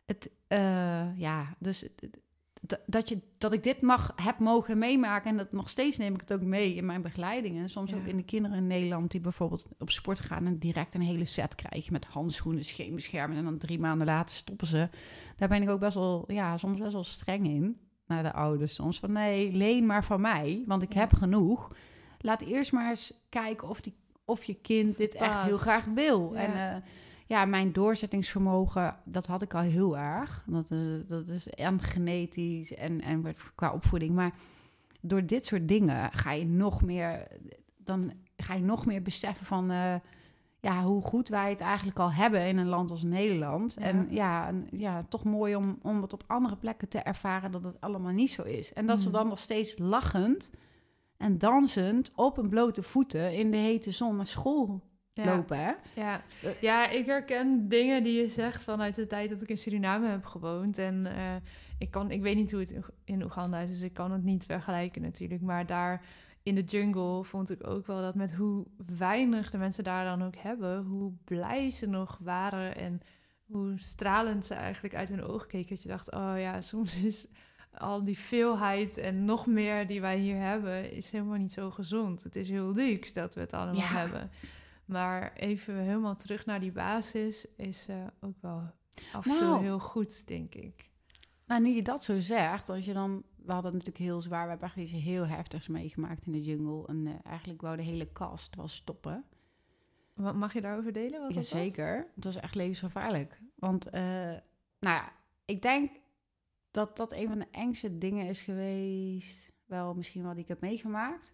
het 0.07 0.31
eh, 0.49 1.19
ja, 1.19 1.55
dus 1.59 1.89
dat- 2.87 3.09
je, 3.09 3.19
dat 3.39 3.53
ik 3.53 3.63
dit 3.63 3.81
mag, 3.83 4.13
heb 4.23 4.39
mogen 4.39 4.79
meemaken 4.79 5.31
en 5.31 5.37
dat 5.37 5.53
nog 5.53 5.69
steeds 5.69 5.97
neem 5.97 6.15
ik 6.15 6.21
het 6.21 6.33
ook 6.33 6.41
mee 6.43 6.75
in 6.75 6.87
mijn 6.87 7.03
begeleidingen. 7.03 7.71
Soms 7.71 7.91
Ja. 7.91 7.97
ook 7.97 8.07
in 8.07 8.17
de 8.17 8.25
kinderen 8.25 8.57
in 8.57 8.67
Nederland 8.67 9.11
die 9.11 9.21
bijvoorbeeld 9.21 9.67
op 9.79 9.91
sport 9.91 10.21
gaan 10.21 10.47
en 10.47 10.59
direct 10.59 10.95
een 10.95 11.01
hele 11.01 11.25
set 11.25 11.55
krijgen 11.55 11.93
met 11.93 12.05
handschoenen, 12.05 12.65
scheenbescherming 12.65 13.39
en 13.39 13.45
dan 13.45 13.59
drie 13.59 13.79
maanden 13.79 14.07
later 14.07 14.35
stoppen 14.35 14.67
ze. 14.67 14.89
Daar 15.37 15.49
ben 15.49 15.63
ik 15.63 15.71
ook 15.71 15.81
best 15.81 15.95
wel, 15.95 16.25
ja, 16.33 16.59
soms 16.59 16.79
best 16.79 16.93
wel 16.93 17.05
streng 17.05 17.47
in 17.47 17.79
naar 18.07 18.23
de 18.23 18.33
ouders 18.33 18.75
soms. 18.75 18.99
Van 18.99 19.13
nee, 19.13 19.53
leen 19.53 19.87
maar 19.87 20.05
van 20.05 20.21
mij, 20.21 20.63
want 20.67 20.83
ik 20.83 20.93
Ja. 20.93 21.01
heb 21.01 21.13
genoeg. 21.15 21.73
Laat 22.21 22.41
eerst 22.41 22.73
maar 22.73 22.89
eens 22.91 23.13
kijken 23.29 23.69
of, 23.69 23.81
die, 23.81 23.95
of 24.25 24.45
je 24.45 24.55
kind 24.55 24.97
dit 24.97 25.15
echt 25.15 25.43
heel 25.43 25.57
graag 25.59 25.85
wil. 25.85 26.35
Ja. 26.35 26.41
En 26.41 26.75
eh, 26.75 26.83
ja, 27.29 27.45
mijn 27.45 27.73
doorzettingsvermogen, 27.73 28.97
dat 29.05 29.27
had 29.27 29.43
ik 29.43 29.55
al 29.55 29.61
heel 29.61 29.99
erg. 29.99 30.45
Dat, 30.47 30.67
eh, 30.71 30.79
dat 31.09 31.29
is 31.29 31.49
en 31.49 31.83
genetisch 31.83 32.75
en, 32.75 33.01
en 33.01 33.37
qua 33.55 33.73
opvoeding. 33.73 34.15
Maar 34.15 34.33
door 35.01 35.27
dit 35.27 35.47
soort 35.47 35.69
dingen 35.69 36.13
ga 36.13 36.33
je 36.33 36.47
nog 36.47 36.83
meer, 36.83 37.27
dan 37.77 38.13
ga 38.37 38.55
je 38.55 38.63
nog 38.63 38.87
meer 38.87 39.03
beseffen 39.03 39.47
van 39.47 39.71
eh, 39.71 39.95
ja, 40.61 40.83
hoe 40.83 41.03
goed 41.03 41.29
wij 41.29 41.51
het 41.51 41.61
eigenlijk 41.61 41.99
al 41.99 42.13
hebben 42.13 42.47
in 42.47 42.57
een 42.59 42.69
land 42.69 42.91
als 42.91 43.03
Nederland. 43.03 43.77
Ja. 43.79 43.85
En 43.85 44.07
ja, 44.11 44.47
en, 44.47 44.67
ja, 44.71 45.05
toch 45.09 45.25
mooi 45.25 45.57
om, 45.57 45.79
om 45.83 46.03
het 46.03 46.13
op 46.13 46.25
andere 46.27 46.57
plekken 46.57 46.89
te 46.89 46.99
ervaren 46.99 47.51
dat 47.51 47.63
het 47.63 47.81
allemaal 47.81 48.13
niet 48.13 48.31
zo 48.31 48.43
is. 48.43 48.73
En 48.73 48.87
dat 48.87 49.01
ze 49.01 49.07
Mm. 49.07 49.13
dan 49.13 49.29
nog 49.29 49.39
steeds 49.39 49.79
lachend 49.79 50.53
en 51.17 51.39
dansend 51.39 52.13
op 52.15 52.39
een 52.39 52.49
blote 52.49 52.83
voeten 52.83 53.35
in 53.35 53.51
de 53.51 53.57
hete 53.57 53.91
zon 53.91 54.17
naar 54.17 54.27
school 54.27 54.83
Ja. 55.25 55.37
lopen. 55.37 55.59
Hè? 55.59 55.73
Ja. 55.95 56.23
ja, 56.61 56.89
ik 56.89 57.07
herken 57.07 57.69
dingen 57.69 58.03
die 58.03 58.21
je 58.23 58.29
zegt 58.29 58.65
vanuit 58.65 58.95
de 58.95 59.07
tijd 59.07 59.29
dat 59.29 59.43
ik 59.43 59.49
in 59.49 59.59
Suriname 59.59 60.07
heb 60.09 60.25
gewoond. 60.25 60.79
En 60.79 61.07
eh, 61.07 61.35
ik, 61.79 61.91
kan, 61.91 62.11
ik 62.11 62.23
weet 62.23 62.37
niet 62.37 62.51
hoe 62.51 62.61
het 62.61 62.71
in- 62.71 62.85
in 63.05 63.23
Oeganda 63.23 63.59
is, 63.59 63.71
dus 63.71 63.83
ik 63.83 63.93
kan 63.95 64.11
het 64.13 64.23
niet 64.25 64.45
vergelijken 64.45 65.03
natuurlijk. 65.03 65.43
Maar 65.43 65.67
daar 65.67 66.03
in 66.43 66.55
de 66.55 66.63
jungle 66.63 67.25
vond 67.25 67.51
ik 67.51 67.67
ook 67.67 67.87
wel 67.87 68.01
dat 68.01 68.15
met 68.15 68.35
hoe 68.35 68.67
weinig 68.97 69.51
de 69.51 69.59
mensen 69.59 69.85
daar 69.85 70.05
dan 70.05 70.25
ook 70.27 70.37
hebben, 70.37 70.83
hoe 70.85 71.13
blij 71.25 71.71
ze 71.71 71.87
nog 71.87 72.19
waren 72.23 72.77
en 72.77 73.01
hoe 73.45 73.73
stralend 73.77 74.45
ze 74.45 74.55
eigenlijk 74.55 74.95
uit 74.95 75.09
hun 75.09 75.23
ogen 75.25 75.49
keken. 75.49 75.69
Dat 75.75 75.83
je 75.83 75.89
dacht, 75.89 76.13
oh 76.13 76.33
ja, 76.37 76.61
soms 76.61 77.03
is 77.03 77.27
al 77.75 78.05
die 78.05 78.19
veelheid 78.19 78.97
en 78.97 79.25
nog 79.25 79.47
meer 79.47 79.87
die 79.87 80.01
wij 80.01 80.19
hier 80.19 80.37
hebben, 80.41 80.93
is 80.93 81.11
helemaal 81.11 81.39
niet 81.39 81.53
zo 81.53 81.71
gezond. 81.71 82.23
Het 82.23 82.37
is 82.37 82.49
heel 82.49 82.73
luxe 82.75 83.15
dat 83.15 83.35
we 83.35 83.41
het 83.41 83.53
allemaal 83.53 83.75
Ja. 83.81 83.87
hebben. 83.87 84.31
Maar 84.89 85.33
even 85.33 85.75
helemaal 85.75 86.15
terug 86.15 86.47
naar 86.47 86.61
die 86.61 86.73
basis 86.73 87.47
is 87.57 87.87
eh, 87.89 88.07
ook 88.21 88.37
wel 88.41 88.71
af 89.13 89.27
en 89.27 89.35
toe 89.35 89.47
Nou. 89.47 89.63
heel 89.63 89.79
goed, 89.79 90.27
denk 90.27 90.55
ik. 90.55 90.91
Nou, 91.47 91.63
nu 91.63 91.69
je 91.69 91.83
dat 91.83 92.05
zo 92.05 92.21
zegt, 92.21 92.69
als 92.69 92.85
je 92.85 92.93
dan... 92.93 93.23
We 93.37 93.53
hadden 93.53 93.73
natuurlijk 93.73 93.99
heel 93.99 94.23
zwaar. 94.23 94.43
We 94.43 94.49
hebben 94.49 94.67
echt 94.69 94.77
iets 94.77 94.93
heel 94.93 95.27
heftigs 95.27 95.69
meegemaakt 95.69 96.27
in 96.27 96.33
de 96.33 96.43
jungle. 96.43 96.87
En 96.87 97.07
eh, 97.07 97.15
eigenlijk 97.23 97.61
wou 97.61 97.77
de 97.77 97.83
hele 97.83 98.13
kast 98.13 98.57
wel 98.57 98.69
stoppen. 98.69 99.25
Wat, 100.15 100.35
mag 100.35 100.53
je 100.53 100.61
daarover 100.61 100.93
delen? 100.93 101.21
Wat 101.21 101.29
dat 101.29 101.35
was? 101.35 101.51
Jazeker. 101.51 102.11
Het 102.15 102.25
was 102.25 102.37
echt 102.37 102.55
levensgevaarlijk. 102.55 103.41
Want, 103.55 103.87
eh, 103.87 104.03
nou 104.81 104.97
ja, 104.97 105.13
ik 105.45 105.63
denk 105.63 105.91
dat 106.71 106.97
dat 106.97 107.13
een 107.13 107.29
van 107.29 107.39
de 107.39 107.49
engste 107.51 107.99
dingen 107.99 108.27
is 108.27 108.41
geweest. 108.41 109.53
Wel 109.67 109.95
misschien 109.95 110.23
wel 110.23 110.33
die 110.33 110.43
ik 110.43 110.49
heb 110.49 110.61
meegemaakt. 110.61 111.33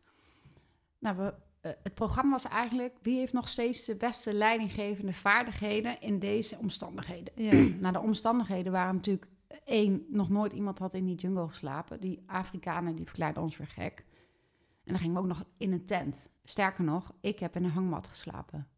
Nou, 0.99 1.17
we, 1.17 1.35
eh, 1.65 1.73
het 1.83 1.95
programma 1.95 2.31
was 2.31 2.49
eigenlijk... 2.49 2.97
Wie 3.03 3.19
heeft 3.19 3.33
nog 3.33 3.49
steeds 3.49 3.85
de 3.85 3.95
beste 3.97 4.35
leidinggevende 4.35 5.13
vaardigheden 5.13 6.01
in 6.01 6.19
deze 6.19 6.59
omstandigheden? 6.59 7.33
Ja. 7.37 7.53
Nou, 7.81 7.93
de 7.93 8.01
omstandigheden 8.01 8.73
waren 8.73 8.95
natuurlijk... 8.95 9.27
één, 9.65 10.05
nog 10.09 10.29
nooit 10.29 10.53
iemand 10.53 10.79
had 10.79 10.95
in 10.95 11.05
die 11.05 11.15
jungle 11.15 11.49
geslapen. 11.49 12.01
Die 12.01 12.23
Afrikanen, 12.27 12.95
die 12.95 13.07
verklaarden 13.07 13.43
ons 13.43 13.57
weer 13.57 13.67
gek. 13.67 14.05
En 14.85 14.93
dan 14.93 14.99
gingen 14.99 15.15
we 15.15 15.21
ook 15.21 15.27
nog 15.27 15.45
in 15.57 15.73
een 15.73 15.87
tent. 15.87 16.31
Sterker 16.45 16.85
nog, 16.85 17.13
ik 17.21 17.39
heb 17.39 17.57
in 17.57 17.65
een 17.65 17.71
hangmat 17.71 18.07
geslapen. 18.07 18.69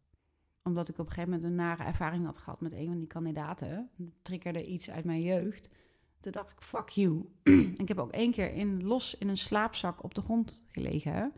Omdat 0.63 0.87
ik 0.87 0.97
op 0.97 1.05
een 1.05 1.11
gegeven 1.11 1.29
moment 1.29 1.49
een 1.49 1.55
nare 1.55 1.83
ervaring 1.83 2.25
had 2.25 2.37
gehad 2.37 2.61
met 2.61 2.73
een 2.73 2.87
van 2.87 2.97
die 2.97 3.07
kandidaten. 3.07 3.89
Dat 3.95 4.07
triggerde 4.21 4.65
iets 4.65 4.89
uit 4.89 5.05
mijn 5.05 5.21
jeugd. 5.21 5.69
Toen 6.19 6.31
dacht 6.31 6.51
ik, 6.51 6.61
fuck 6.61 6.89
you. 6.89 7.29
ik 7.83 7.87
heb 7.87 7.99
ook 7.99 8.11
één 8.11 8.31
keer 8.31 8.53
in, 8.53 8.83
los 8.83 9.17
in 9.17 9.27
een 9.27 9.37
slaapzak 9.37 10.03
op 10.03 10.13
de 10.13 10.21
grond 10.21 10.63
gelegen. 10.67 11.33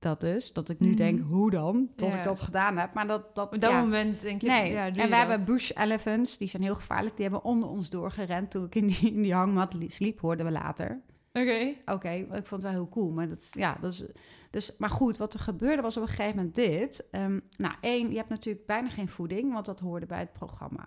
Dat 0.00 0.20
dus, 0.20 0.52
dat 0.52 0.68
ik 0.68 0.80
nu 0.80 0.86
Mhm. 0.88 0.96
denk, 0.96 1.20
hoe 1.20 1.50
dan? 1.50 1.88
Tot 1.96 2.12
Ja. 2.12 2.18
ik 2.18 2.24
dat 2.24 2.40
gedaan 2.40 2.76
heb. 2.76 2.94
Maar 2.94 3.06
dat, 3.06 3.34
dat, 3.34 3.52
Op 3.54 3.60
dat 3.60 3.70
ja. 3.70 3.80
moment 3.80 4.20
denk 4.20 4.40
je, 4.40 4.46
Nee, 4.48 4.72
ja, 4.72 4.84
en 4.86 4.92
we 4.92 5.08
dat. 5.08 5.18
hebben 5.18 5.44
bush 5.44 5.70
elephants, 5.74 6.38
die 6.38 6.48
zijn 6.48 6.62
heel 6.62 6.74
gevaarlijk. 6.74 7.14
Die 7.16 7.24
hebben 7.24 7.44
onder 7.44 7.68
ons 7.68 7.90
doorgerend 7.90 8.50
toen 8.50 8.64
ik 8.64 8.74
in 8.74 8.86
die, 8.86 9.12
in 9.14 9.22
die 9.22 9.34
hangmat 9.34 9.74
li- 9.74 9.90
sliep, 9.90 10.20
hoorden 10.20 10.46
we 10.46 10.52
later. 10.52 11.00
Oké. 11.32 11.74
Oké, 11.86 12.10
ik 12.10 12.26
vond 12.30 12.50
het 12.50 12.62
wel 12.62 12.70
heel 12.70 12.88
cool. 12.88 13.10
Maar, 13.10 13.28
dat, 13.28 13.40
is- 13.40 13.52
ja, 13.52 13.76
dat 13.80 13.92
is, 13.92 14.02
dus, 14.50 14.76
maar 14.78 14.90
goed, 14.90 15.16
wat 15.16 15.34
er 15.34 15.40
gebeurde 15.40 15.82
was 15.82 15.96
op 15.96 16.02
een 16.02 16.08
gegeven 16.08 16.36
moment 16.36 16.54
dit. 16.54 17.08
Ehm, 17.10 17.38
nou, 17.56 17.74
één, 17.80 18.10
je 18.10 18.16
hebt 18.16 18.28
natuurlijk 18.28 18.66
bijna 18.66 18.88
geen 18.88 19.08
voeding, 19.08 19.52
want 19.52 19.66
dat 19.66 19.80
hoorde 19.80 20.06
bij 20.06 20.18
het 20.18 20.32
programma. 20.32 20.84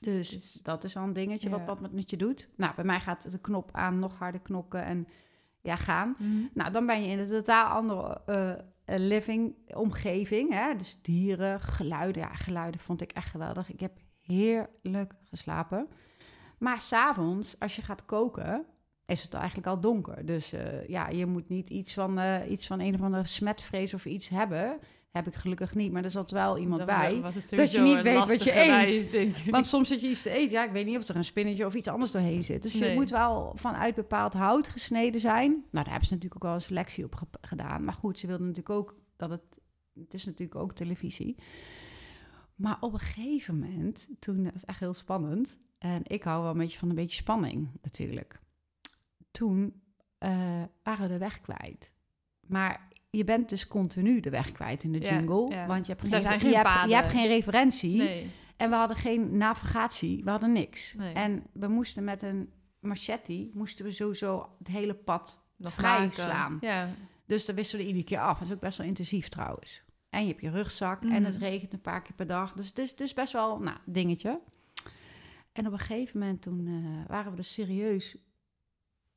Dus, 0.00 0.28
Dus- 0.28 0.58
dat 0.62 0.84
is 0.84 0.96
al 0.96 1.02
een 1.02 1.12
dingetje 1.12 1.48
wat, 1.50 1.64
wat 1.64 1.92
met 1.92 2.10
je 2.10 2.16
doet. 2.16 2.48
Nou, 2.56 2.74
bij 2.74 2.84
mij 2.84 3.00
gaat 3.00 3.30
de 3.30 3.38
knop 3.38 3.68
aan, 3.72 3.98
nog 3.98 4.18
harder 4.18 4.40
knokken 4.40 4.84
en 4.84 5.08
ja, 5.64 5.76
gaan. 5.76 6.16
Mhm. 6.18 6.46
Nou, 6.54 6.72
dan 6.72 6.86
ben 6.86 7.02
je 7.02 7.08
in 7.08 7.18
een 7.18 7.28
totaal 7.28 7.66
andere 7.66 8.20
eh, 8.26 8.50
eh, 8.50 8.58
living 8.84 9.54
omgeving. 9.74 10.52
Hè? 10.52 10.76
Dus 10.76 10.98
dieren, 11.02 11.60
geluiden. 11.60 12.22
Ja, 12.22 12.34
geluiden 12.34 12.80
vond 12.80 13.00
ik 13.00 13.12
echt 13.12 13.30
geweldig. 13.30 13.72
Ik 13.72 13.80
heb 13.80 13.92
heerlijk 14.20 15.14
geslapen. 15.22 15.88
Maar 16.58 16.80
s'avonds, 16.80 17.58
als 17.58 17.76
je 17.76 17.82
gaat 17.82 18.04
koken, 18.04 18.66
is 19.06 19.22
het 19.22 19.34
eigenlijk 19.34 19.66
al 19.66 19.80
donker. 19.80 20.26
Dus 20.26 20.52
eh, 20.52 20.88
ja, 20.88 21.08
je 21.08 21.26
moet 21.26 21.48
niet 21.48 21.70
iets 21.70 21.94
van, 21.94 22.20
iets 22.48 22.66
van 22.66 22.80
een 22.80 22.94
of 22.94 23.02
andere 23.02 23.26
smetvrees 23.26 23.94
of 23.94 24.04
iets 24.04 24.28
hebben. 24.28 24.78
Heb 25.14 25.26
ik 25.26 25.34
gelukkig 25.34 25.74
niet, 25.74 25.92
maar 25.92 26.04
er 26.04 26.10
zat 26.10 26.30
wel 26.30 26.58
iemand 26.58 26.78
Dan 26.78 26.86
bij. 26.86 27.20
was 27.20 27.34
dat 27.34 27.72
je 27.72 27.80
niet 27.80 28.02
weet 28.02 28.26
wat 28.26 28.44
je 28.44 28.50
eet. 28.60 28.66
reis. 29.10 29.44
Want 29.50 29.66
soms 29.66 29.88
zit 29.88 30.00
je 30.00 30.08
iets 30.08 30.22
te 30.22 30.30
eten. 30.30 30.50
Ja, 30.50 30.64
ik 30.64 30.70
weet 30.72 30.86
niet 30.86 30.96
of 30.96 31.08
er 31.08 31.16
een 31.16 31.24
spinnetje 31.24 31.66
of 31.66 31.74
iets 31.74 31.88
anders 31.88 32.10
doorheen 32.10 32.42
zit. 32.42 32.62
Dus 32.62 32.72
je 32.72 32.92
moet 32.94 33.10
wel 33.10 33.52
vanuit 33.54 33.94
bepaald 33.94 34.32
hout 34.32 34.68
gesneden 34.68 35.20
zijn. 35.20 35.50
Nou, 35.50 35.64
daar 35.70 35.84
hebben 35.88 36.06
ze 36.06 36.14
natuurlijk 36.14 36.34
ook 36.44 36.48
wel 36.48 36.54
een 36.58 36.60
selectie 36.66 37.04
op 37.04 37.14
ge- 37.14 37.26
gedaan. 37.40 37.84
Maar 37.84 37.94
goed, 37.94 38.18
ze 38.18 38.26
wilden 38.26 38.46
natuurlijk 38.46 38.76
ook 38.78 38.94
dat 39.16 39.30
het... 39.30 39.42
Het 39.94 40.14
is 40.14 40.24
natuurlijk 40.24 40.60
ook 40.60 40.72
televisie. 40.74 41.36
Maar 42.54 42.76
op 42.80 42.92
een 42.92 42.98
gegeven 42.98 43.58
moment, 43.58 44.08
toen... 44.18 44.44
Dat 44.44 44.54
is 44.54 44.64
echt 44.64 44.80
heel 44.80 44.94
spannend. 44.94 45.58
En 45.78 46.00
ik 46.04 46.22
hou 46.22 46.42
wel 46.42 46.50
een 46.50 46.58
beetje 46.58 46.78
van 46.78 46.88
een 46.88 46.94
beetje 46.94 47.16
spanning, 47.16 47.68
natuurlijk. 47.82 48.40
Toen 49.30 49.82
eh, 50.18 50.62
waren 50.82 51.02
we 51.06 51.12
de 51.12 51.18
weg 51.18 51.40
kwijt. 51.40 51.94
Maar 52.46 52.88
je 53.16 53.24
bent 53.24 53.48
dus 53.48 53.66
continu 53.66 54.20
de 54.20 54.30
weg 54.30 54.52
kwijt 54.52 54.82
in 54.82 54.92
de 54.92 54.98
jungle. 54.98 55.48
ja. 55.54 55.66
Want 55.66 55.86
je 55.86 55.92
hebt, 55.92 56.04
geen, 56.14 56.24
geen 56.40 56.50
je, 56.50 56.56
hebt, 56.56 56.88
je 56.88 56.94
hebt 56.94 57.10
geen 57.10 57.26
referentie. 57.26 57.96
Nee. 57.98 58.30
En 58.56 58.70
we 58.70 58.76
hadden 58.76 58.96
geen 58.96 59.36
navigatie, 59.36 60.24
we 60.24 60.30
hadden 60.30 60.52
niks. 60.52 60.94
Nee. 60.94 61.12
En 61.14 61.42
we 61.52 61.68
moesten 61.68 62.04
met 62.04 62.22
een 62.22 62.52
machete, 62.80 63.50
moesten 63.54 63.84
we 63.84 63.90
sowieso 63.92 64.48
het 64.58 64.68
hele 64.68 64.94
pad 64.94 65.46
Nog 65.56 65.72
vrij 65.72 65.98
maken. 65.98 66.12
slaan. 66.12 66.58
Ja. 66.60 66.88
Dus 67.26 67.44
dat 67.44 67.54
wisselen 67.54 67.82
we 67.82 67.88
iedere 67.88 68.06
keer 68.06 68.18
af. 68.20 68.38
Dat 68.38 68.48
is 68.48 68.54
ook 68.54 68.60
best 68.60 68.78
wel 68.78 68.86
intensief 68.86 69.28
trouwens. 69.28 69.82
En 70.10 70.20
je 70.22 70.28
hebt 70.28 70.40
je 70.40 70.50
rugzak 70.50 71.02
en 71.02 71.08
Mhm. 71.08 71.24
het 71.24 71.36
regent 71.36 71.72
een 71.72 71.80
paar 71.80 72.02
keer 72.02 72.14
per 72.14 72.26
dag. 72.26 72.52
Dus 72.52 72.66
het 72.68 72.78
is 72.78 72.96
dus 72.96 73.12
best 73.12 73.32
wel, 73.32 73.58
nou, 73.58 73.76
dingetje. 73.86 74.40
En 75.52 75.66
op 75.66 75.72
een 75.72 75.78
gegeven 75.78 76.18
moment 76.18 76.42
toen 76.42 76.66
eh, 76.66 77.08
waren 77.10 77.30
we 77.30 77.36
dus 77.36 77.52
serieus, 77.52 78.16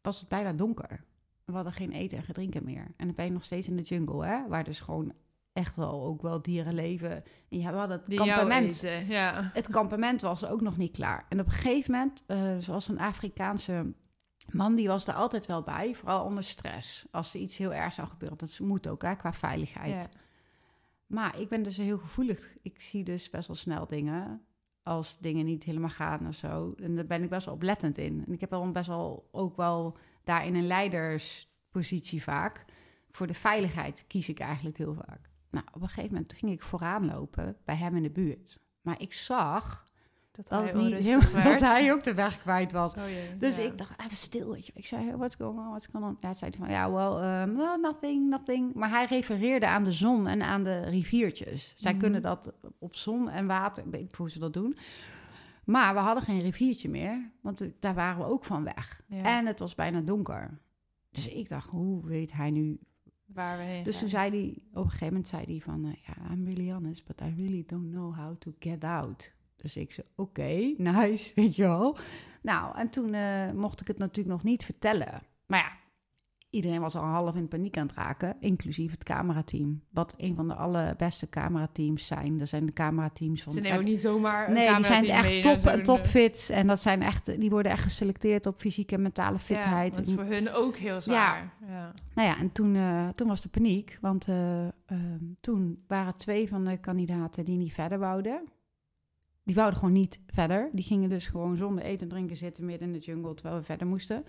was 0.02 0.20
het 0.20 0.30
bijna 0.30 0.54
donker. 0.54 1.04
We 1.48 1.54
hadden 1.54 1.74
geen 1.74 1.92
eten 1.92 2.18
en 2.18 2.34
drinken 2.34 2.64
meer. 2.64 2.94
En 2.98 3.06
dan 3.06 3.16
ben 3.16 3.26
je 3.26 3.32
nog 3.32 3.44
steeds 3.44 3.68
in 3.68 3.76
de 3.76 3.82
jungle, 3.82 4.26
hè? 4.26 4.48
Waar 4.48 4.64
dus 4.64 4.80
gewoon 4.80 5.14
echt 5.54 5.76
wel 5.76 6.04
ook 6.04 6.22
wel 6.22 6.42
dieren 6.42 6.74
leven. 6.74 7.12
En 7.50 7.60
ja, 7.60 7.72
we 7.72 7.78
hadden 7.78 7.98
het 7.98 8.08
Die 8.08 8.18
kampement 8.18 8.84
eten, 8.84 9.08
Ja. 9.08 9.50
het 9.54 9.68
kampement 9.68 10.22
was 10.22 10.46
ook 10.46 10.62
nog 10.62 10.78
niet 10.78 10.92
klaar. 10.92 11.26
En 11.30 11.40
op 11.40 11.46
een 11.46 11.52
gegeven 11.52 11.92
moment, 11.92 12.24
eh, 12.28 12.58
zoals 12.60 12.88
een 12.88 13.00
Afrikaanse 13.00 13.94
man, 14.52 14.76
die 14.76 14.88
was 14.88 15.08
er 15.08 15.14
altijd 15.14 15.46
wel 15.46 15.64
bij. 15.64 15.94
Vooral 15.96 16.26
onder 16.26 16.44
stress. 16.44 17.08
Als 17.12 17.34
er 17.34 17.40
iets 17.40 17.58
heel 17.58 17.74
ergs 17.74 17.96
zou 17.96 18.08
gebeuren. 18.08 18.38
Dat 18.38 18.60
moet 18.60 18.88
ook, 18.88 19.02
hè, 19.02 19.16
qua 19.16 19.34
veiligheid. 19.34 20.02
Ja. 20.02 20.20
Maar 21.08 21.40
ik 21.40 21.50
ben 21.50 21.64
dus 21.64 21.78
heel 21.78 21.98
gevoelig. 21.98 22.48
Ik 22.62 22.82
zie 22.82 23.04
dus 23.04 23.30
best 23.30 23.48
wel 23.48 23.56
snel 23.56 23.88
dingen. 23.88 24.42
Als 24.84 25.18
dingen 25.20 25.46
niet 25.46 25.64
helemaal 25.64 25.90
gaan 25.90 26.28
of 26.28 26.36
zo. 26.36 26.74
En 26.78 26.96
daar 26.96 27.06
ben 27.06 27.24
ik 27.24 27.30
best 27.30 27.46
wel 27.46 27.56
oplettend 27.56 27.98
in. 27.98 28.24
En 28.28 28.34
ik 28.34 28.40
heb 28.40 28.50
wel 28.50 28.72
best 28.72 28.88
wel 28.88 29.28
ook 29.32 29.56
wel 29.56 29.98
daar 30.28 30.46
in 30.46 30.56
een 30.56 30.68
leiderspositie 30.68 32.24
vaak. 32.24 32.66
Voor 33.12 33.28
de 33.28 33.34
veiligheid 33.34 34.06
kies 34.08 34.30
ik 34.30 34.40
eigenlijk 34.40 34.78
heel 34.78 34.94
vaak. 34.94 35.30
Nou, 35.52 35.66
op 35.74 35.82
een 35.82 35.88
gegeven 35.88 36.14
moment 36.14 36.34
ging 36.34 36.52
ik 36.52 36.62
vooraan 36.62 37.06
lopen 37.06 37.58
bij 37.66 37.76
hem 37.76 37.96
in 37.96 38.04
de 38.04 38.10
buurt. 38.10 38.60
Maar 38.82 39.02
ik 39.02 39.14
zag 39.14 39.86
Dat, 40.32 40.48
dat, 40.48 40.64
hij 40.64 40.74
niet 40.84 40.94
helemaal, 40.94 41.44
dat 41.52 41.60
hij 41.60 41.92
ook 41.94 42.04
de 42.04 42.14
weg 42.14 42.42
kwijt 42.42 42.72
was. 42.72 42.94
Oh 42.94 43.08
jee, 43.10 43.38
Dus 43.38 43.56
ja. 43.56 43.64
ik 43.64 43.78
dacht, 43.78 43.92
even 44.02 44.18
stil, 44.18 44.52
weet 44.52 44.66
je. 44.66 44.72
Ik 44.76 44.86
zei, 44.86 45.16
what's 45.16 45.36
going 45.36 45.60
on, 45.60 45.68
what's 45.68 45.88
going 45.92 46.08
on? 46.08 46.18
Ja, 46.20 46.34
zei 46.34 46.52
hij 46.52 46.60
van, 46.60 46.70
ja, 46.70 46.92
well, 46.92 47.42
um, 47.42 47.56
well, 47.56 47.76
nothing, 47.82 48.30
nothing. 48.30 48.74
Maar 48.74 48.90
hij 48.90 49.06
refereerde 49.06 49.68
aan 49.68 49.84
de 49.84 49.92
zon 49.92 50.28
en 50.28 50.42
aan 50.42 50.64
de 50.64 50.80
riviertjes. 50.80 51.74
Zij 51.76 51.92
Mhm. 51.92 52.02
kunnen 52.02 52.22
dat 52.22 52.54
op 52.80 52.96
zon 52.96 53.30
en 53.30 53.48
water, 53.48 53.86
ik 53.86 53.92
weet 53.92 54.02
niet 54.02 54.16
hoe 54.16 54.30
ze 54.30 54.40
dat 54.40 54.54
doen. 54.54 54.78
Maar 55.68 55.94
we 55.94 56.00
hadden 56.00 56.24
geen 56.24 56.42
riviertje 56.42 56.90
meer, 56.90 57.32
want 57.42 57.70
daar 57.80 57.94
waren 57.94 58.18
we 58.18 58.32
ook 58.32 58.46
van 58.46 58.64
weg. 58.64 59.02
Ja. 59.08 59.38
En 59.38 59.46
het 59.46 59.60
was 59.60 59.76
bijna 59.76 60.02
donker. 60.02 60.60
Dus 61.10 61.28
ik 61.30 61.50
dacht, 61.50 61.70
hoe 61.70 62.06
weet 62.06 62.32
hij 62.32 62.50
nu? 62.50 62.80
Waar 63.26 63.58
we 63.58 63.64
heen 63.64 63.84
Dus 63.84 64.00
toen 64.00 64.10
zei 64.10 64.30
hij, 64.30 64.58
op 64.70 64.84
een 64.84 64.90
gegeven 64.90 65.08
moment 65.08 65.28
zei 65.28 65.44
hij 65.46 65.60
van, 65.60 65.86
eh, 65.86 65.92
ja, 66.06 66.34
I'm 66.34 66.46
really 66.46 66.72
honest, 66.72 67.06
but 67.06 67.22
I 67.22 67.34
really 67.36 67.64
don't 67.66 67.90
know 67.90 68.16
how 68.16 68.38
to 68.38 68.54
get 68.60 68.84
out. 68.84 69.34
Dus 69.56 69.76
ik 69.78 69.92
zei, 69.92 70.08
oké, 70.16 70.74
nice, 70.78 71.32
weet 71.36 71.56
je 71.56 71.64
wel. 71.64 71.98
Nou, 72.42 72.78
en 72.78 72.90
toen 72.90 73.14
eh, 73.14 73.52
mocht 73.52 73.82
ik 73.82 73.88
het 73.88 73.98
natuurlijk 73.98 74.36
nog 74.36 74.44
niet 74.44 74.66
vertellen. 74.66 75.22
Maar 75.46 75.60
ja, 75.60 75.72
iedereen 76.58 76.82
was 76.82 76.96
al 76.96 77.04
half 77.04 77.36
in 77.36 77.48
paniek 77.48 77.78
aan 77.78 77.88
het 77.88 77.96
raken, 77.96 78.36
inclusief 78.40 78.92
het 78.92 79.04
camerateam. 79.04 79.82
Wat 79.90 80.14
een 80.18 80.36
van 80.36 80.48
de 80.48 80.54
allerbeste 80.54 81.30
camerateams 81.30 82.08
zijn. 82.08 82.38
Dat 82.38 82.48
zijn 82.48 82.66
de 82.66 82.74
camerateams 82.74 83.44
van... 83.44 83.54
Ze 83.54 83.62
nemen 83.62 83.78
ook 83.78 83.84
niet 83.84 84.00
zomaar 84.00 84.48
een 84.48 84.54
Nee, 84.54 84.76
die 84.76 84.86
zijn 84.86 85.06
echt 85.06 85.42
top, 85.42 85.60
zo'n, 85.60 85.84
topfit. 85.84 86.50
En 86.50 86.68
dat 86.68 86.80
zijn 86.80 87.02
echt, 87.02 87.40
die 87.40 87.50
worden 87.50 87.72
echt 87.72 87.84
geselecteerd 87.84 88.46
op 88.46 88.60
fysieke 88.60 88.96
en 88.96 89.02
mentale 89.02 89.32
Ja, 89.32 89.40
fitheid. 89.40 89.94
want 89.94 90.08
het 90.08 90.08
is 90.08 90.24
voor 90.24 90.34
hun 90.34 90.52
ook 90.52 90.76
heel 90.76 91.02
zwaar. 91.02 91.54
Ja. 91.68 91.94
Nou 92.14 92.28
ja, 92.28 92.38
en 92.38 92.52
toen, 92.52 92.76
eh, 92.76 93.08
toen 93.16 93.28
was 93.28 93.42
de 93.42 93.50
paniek. 93.50 93.98
Want 94.02 94.28
eh, 94.28 94.66
ehm, 94.66 95.24
toen 95.40 95.84
waren 95.88 96.18
twee 96.18 96.48
van 96.48 96.64
de 96.64 96.78
kandidaten 96.78 97.46
die 97.46 97.58
niet 97.58 97.74
verder 97.74 98.00
wouden. 98.00 98.42
Die 99.44 99.56
wouden 99.56 99.80
gewoon 99.80 99.94
niet 99.94 100.20
verder. 100.28 100.70
Die 100.72 100.86
gingen 100.86 101.10
dus 101.10 101.28
gewoon 101.28 101.58
zonder 101.58 101.84
eten 101.84 102.02
en 102.02 102.08
drinken 102.08 102.38
zitten 102.38 102.66
midden 102.66 102.88
in 102.88 102.94
de 102.94 103.00
jungle 103.00 103.34
terwijl 103.34 103.58
we 103.58 103.66
verder 103.66 103.88
moesten. 103.88 104.26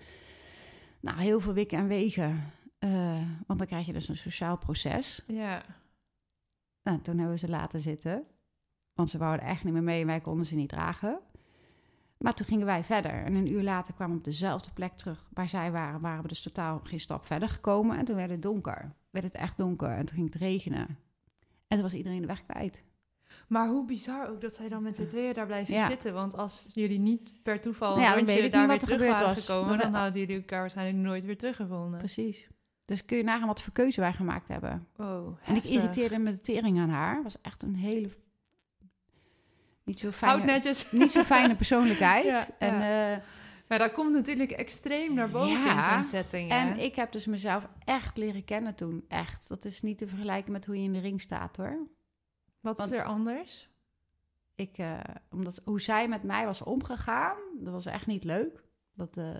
Nou, 0.99 1.19
heel 1.19 1.39
veel 1.39 1.53
wikken 1.53 1.77
en 1.77 1.87
wegen. 1.87 2.53
eh, 2.79 3.21
want 3.47 3.59
dan 3.59 3.67
krijg 3.67 3.85
je 3.85 3.93
dus 3.93 4.07
een 4.07 4.17
sociaal 4.17 4.57
proces. 4.57 5.23
ja. 5.27 5.63
Nou, 6.83 7.01
toen 7.01 7.15
hebben 7.17 7.33
we 7.33 7.39
ze 7.39 7.49
laten 7.49 7.79
zitten. 7.81 8.23
Want 8.93 9.09
ze 9.09 9.17
wouden 9.17 9.45
echt 9.45 9.63
niet 9.63 9.73
meer 9.73 9.83
mee 9.83 10.01
en 10.01 10.07
wij 10.07 10.19
konden 10.21 10.45
ze 10.45 10.55
niet 10.55 10.69
dragen. 10.69 11.19
Maar 12.17 12.33
toen 12.33 12.45
gingen 12.45 12.65
wij 12.65 12.83
verder. 12.83 13.11
En 13.11 13.33
een 13.35 13.51
uur 13.51 13.63
later 13.63 13.93
kwamen 13.93 14.13
we 14.13 14.19
op 14.19 14.25
dezelfde 14.25 14.71
plek 14.71 14.93
terug 14.93 15.29
waar 15.33 15.49
zij 15.49 15.71
waren. 15.71 15.99
Waren 15.99 16.21
we 16.21 16.27
dus 16.27 16.41
totaal 16.41 16.79
geen 16.83 16.99
stap 16.99 17.25
verder 17.25 17.49
gekomen. 17.49 17.97
En 17.97 18.05
toen 18.05 18.15
werd 18.15 18.29
het 18.29 18.41
donker. 18.41 18.93
Werd 19.09 19.25
het 19.25 19.35
echt 19.35 19.57
donker. 19.57 19.89
En 19.89 20.05
toen 20.05 20.15
ging 20.15 20.33
het 20.33 20.41
regenen. 20.41 20.87
En 21.67 21.77
toen 21.77 21.81
was 21.81 21.93
iedereen 21.93 22.21
de 22.21 22.27
weg 22.27 22.45
kwijt. 22.45 22.83
Maar 23.47 23.67
hoe 23.67 23.85
bizar 23.85 24.29
ook 24.29 24.41
dat 24.41 24.53
zij 24.53 24.69
dan 24.69 24.83
met 24.83 24.95
z'n 24.95 25.05
tweeën 25.05 25.33
daar 25.33 25.45
blijven 25.45 25.73
Ja. 25.73 25.87
zitten. 25.89 26.13
Want 26.13 26.35
als 26.37 26.67
jullie 26.73 26.99
niet 26.99 27.43
per 27.43 27.61
toeval 27.61 27.99
Ja, 27.99 28.17
een 28.17 28.25
weet 28.25 28.35
rondje 28.35 28.49
daar 28.49 28.67
weer 28.67 28.75
er 28.75 28.81
terug 28.83 28.99
waren 28.99 29.27
was. 29.27 29.45
gekomen... 29.45 29.77
Dan 29.77 29.93
hadden 29.93 30.19
jullie 30.19 30.35
elkaar 30.35 30.59
waarschijnlijk 30.59 30.97
nooit 31.07 31.25
weer 31.25 31.37
teruggevonden. 31.37 31.97
Precies. 31.99 32.47
Dus 32.85 33.05
kun 33.05 33.17
je 33.17 33.23
nagaan 33.23 33.47
wat 33.47 33.61
voor 33.61 33.73
keuze 33.73 34.01
wij 34.01 34.13
gemaakt 34.13 34.47
hebben. 34.47 34.87
Wow, 34.95 35.37
En 35.45 35.55
ik 35.55 35.63
irriteerde 35.63 36.17
me 36.19 36.31
de 36.31 36.39
tering 36.41 36.79
aan 36.79 36.89
haar. 36.89 37.23
Was 37.23 37.41
echt 37.41 37.63
een 37.63 37.75
hele... 37.75 38.09
Niet 39.83 39.99
zo 39.99 40.11
fijne, 40.11 40.61
niet 40.91 41.11
zo 41.11 41.23
fijne 41.23 41.55
persoonlijkheid. 41.63 42.25
Ja, 42.25 42.47
en, 42.59 42.73
ja. 42.79 43.13
eh, 43.13 43.17
Maar 43.67 43.77
dat 43.79 43.91
komt 43.91 44.11
natuurlijk 44.13 44.51
extreem 44.51 45.13
naar 45.13 45.29
boven 45.29 45.49
Ja, 45.63 45.93
in 45.95 46.01
zo'n 46.01 46.09
setting. 46.09 46.49
hè? 46.51 46.57
En 46.57 46.79
ik 46.79 46.95
heb 46.95 47.11
dus 47.11 47.25
mezelf 47.25 47.67
echt 47.85 48.17
leren 48.17 48.43
kennen 48.45 48.75
toen. 48.75 49.05
Echt. 49.07 49.47
Dat 49.49 49.65
is 49.65 49.81
niet 49.81 49.97
te 49.97 50.07
vergelijken 50.07 50.51
met 50.51 50.65
hoe 50.65 50.77
je 50.77 50.83
in 50.83 50.93
de 50.93 50.99
ring 50.99 51.21
staat 51.21 51.57
hoor. 51.57 51.87
Wat 52.59 52.77
want- 52.77 52.91
is 52.91 52.97
er 52.99 53.03
anders? 53.05 53.69
Ik, 54.55 54.77
eh, 54.77 54.99
omdat 55.29 55.61
hoe 55.65 55.81
zij 55.81 56.07
met 56.07 56.23
mij 56.23 56.45
was 56.45 56.61
omgegaan, 56.61 57.37
dat 57.59 57.73
was 57.73 57.85
echt 57.85 58.05
niet 58.07 58.23
leuk. 58.23 58.63
Dat, 58.95 59.17
eh, 59.17 59.35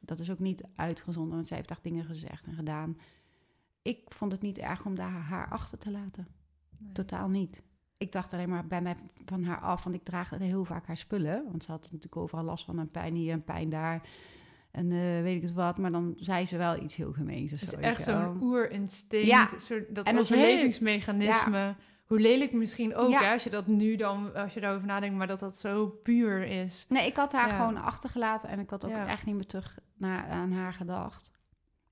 dat 0.00 0.18
is 0.18 0.30
ook 0.30 0.38
niet 0.38 0.62
uitgezonden, 0.76 1.34
want 1.34 1.46
zij 1.46 1.56
heeft 1.56 1.70
echt 1.70 1.82
dingen 1.82 2.04
gezegd 2.04 2.46
en 2.46 2.54
gedaan. 2.54 2.98
Ik 3.82 4.02
vond 4.08 4.32
het 4.32 4.40
niet 4.42 4.58
erg 4.58 4.84
om 4.84 4.94
daar 4.94 5.10
haar 5.10 5.48
achter 5.50 5.78
te 5.78 5.90
laten. 5.90 6.28
Nee. 6.78 6.92
Totaal 6.92 7.28
niet. 7.28 7.62
Ik 7.96 8.12
dacht 8.12 8.32
alleen 8.32 8.48
maar 8.48 8.66
bij 8.66 8.82
mij 8.82 8.94
van 9.24 9.44
haar 9.44 9.60
af, 9.60 9.84
want 9.84 9.96
ik 9.96 10.04
draag 10.04 10.30
heel 10.30 10.64
vaak 10.64 10.86
haar 10.86 10.96
spullen. 10.96 11.44
Want 11.50 11.64
ze 11.64 11.70
had 11.70 11.82
natuurlijk 11.82 12.16
overal 12.16 12.44
last 12.44 12.64
van 12.64 12.78
een 12.78 12.90
pijn 12.90 13.14
hier 13.14 13.32
en 13.32 13.44
pijn 13.44 13.70
daar. 13.70 14.08
En 14.70 14.90
eh, 14.92 14.98
weet 14.98 15.36
ik 15.36 15.42
het 15.42 15.52
wat, 15.52 15.78
maar 15.78 15.90
dan 15.90 16.12
zei 16.16 16.46
ze 16.46 16.56
wel 16.56 16.82
iets 16.82 16.96
heel 16.96 17.12
gemeens. 17.12 17.50
Het 17.50 17.62
is 17.62 17.72
echt 17.74 18.02
zo'n 18.02 18.42
oerinstinct, 18.42 19.26
Ja. 19.26 19.48
soort, 19.58 19.94
dat 19.94 20.06
En 20.06 20.18
overlevingsmechanisme. 20.18 21.74
Hoe 22.10 22.20
lelijk 22.20 22.52
misschien 22.52 22.94
ook, 22.94 23.10
Ja. 23.10 23.22
hè, 23.22 23.32
als 23.32 23.44
je 23.44 23.50
dat 23.50 23.66
nu 23.66 23.96
dan, 23.96 24.34
als 24.34 24.54
je 24.54 24.60
daarover 24.60 24.86
nadenkt, 24.86 25.16
maar 25.16 25.26
dat 25.26 25.38
dat 25.38 25.58
zo 25.58 25.86
puur 25.88 26.42
is. 26.42 26.86
Nee, 26.88 27.06
ik 27.06 27.16
had 27.16 27.32
haar 27.32 27.48
Ja. 27.48 27.56
gewoon 27.56 27.76
achtergelaten 27.82 28.48
en 28.48 28.58
ik 28.58 28.70
had 28.70 28.84
ook 28.84 28.90
Ja. 28.90 29.06
echt 29.06 29.26
niet 29.26 29.34
meer 29.34 29.46
terug 29.46 29.78
naar, 29.96 30.28
aan 30.28 30.52
haar 30.52 30.72
gedacht. 30.72 31.30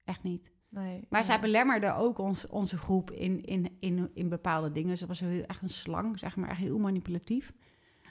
Echt 0.04 0.22
niet. 0.22 0.50
Nee, 0.68 1.07
Maar 1.09 1.24
zij 1.24 1.40
belemmerde 1.40 1.92
ook 1.94 2.18
ons, 2.18 2.46
onze 2.46 2.78
groep 2.78 3.11
in, 3.11 3.42
in, 3.44 3.76
in, 3.81 4.11
in 4.14 4.28
bepaalde 4.28 4.72
dingen. 4.72 4.98
Ze 4.98 5.07
was 5.07 5.20
heel, 5.20 5.42
echt 5.44 5.62
een 5.62 5.70
slang, 5.70 6.18
zeg 6.18 6.37
maar, 6.37 6.48
echt 6.50 6.59
heel 6.61 6.78
manipulatief. 6.78 7.52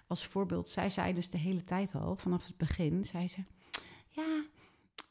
Als 0.08 0.26
voorbeeld, 0.26 0.70
zij 0.70 0.89
zei 0.89 1.13
dus 1.13 1.30
de 1.30 1.38
hele 1.38 1.63
tijd 1.63 1.96
al, 1.96 2.15
vanaf 2.15 2.46
het 2.48 2.58
begin, 2.58 3.06
zei 3.06 3.28
ze... 3.28 3.39
Ja, 4.10 4.43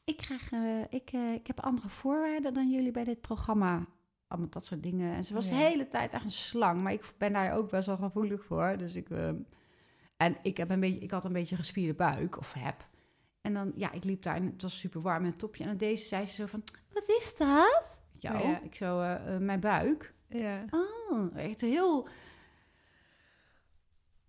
ik, 0.05 0.17
krijg, 0.17 0.53
eh, 0.53 0.81
ik, 0.91 1.11
eh, 1.13 1.33
ik 1.33 1.47
heb 1.47 1.61
andere 1.61 1.89
voorwaarden 1.89 2.55
dan 2.55 2.71
jullie 2.71 2.91
bij 2.93 3.05
dit 3.05 3.21
programma. 3.21 3.87
Allemaal 4.29 4.49
dat 4.51 4.67
soort 4.67 4.83
dingen. 4.83 5.15
En 5.15 5.25
ze 5.25 5.35
was 5.35 5.49
Ja. 5.49 5.51
de 5.51 5.57
hele 5.63 5.89
tijd 5.89 6.13
echt 6.13 6.25
een 6.25 6.31
slang. 6.31 6.83
Maar 6.83 6.93
ik 6.93 7.03
ben 7.19 7.33
daar 7.33 7.53
ook 7.55 7.71
best 7.71 7.87
wel 7.87 7.97
gevoelig 7.97 8.45
voor. 8.45 8.75
Dus 8.79 8.95
ik... 8.95 9.11
eh, 9.11 9.29
en 10.17 10.37
ik, 10.43 10.57
heb 10.57 10.71
een 10.71 10.81
beetje, 10.81 10.99
ik 11.01 11.11
had 11.11 11.25
een 11.25 11.33
beetje 11.33 11.57
gespierde 11.57 11.95
buik, 11.95 12.39
of 12.39 12.53
heb. 12.53 12.89
En 13.41 13.55
dan, 13.55 13.73
ja, 13.75 13.93
ik 13.93 14.05
liep 14.05 14.23
daar 14.23 14.35
en 14.37 14.47
het 14.47 14.63
was 14.63 14.79
super 14.79 15.03
warm 15.03 15.21
in 15.25 15.31
een 15.31 15.37
topje. 15.37 15.63
En 15.63 15.69
dan 15.69 15.79
deze 15.79 16.07
zei 16.07 16.27
ze 16.27 16.33
zo 16.35 16.47
van, 16.47 16.63
wat 16.93 17.05
is 17.07 17.35
dat? 17.39 17.99
Ja, 18.19 18.39
Ja. 18.39 18.61
ik 18.63 18.75
zo, 18.75 19.01
eh, 19.01 19.35
eh, 19.35 19.41
mijn 19.41 19.61
buik. 19.61 20.15
Ja, 20.29 20.65
Oh, 20.71 21.37
echt 21.37 21.61
heel... 21.61 22.09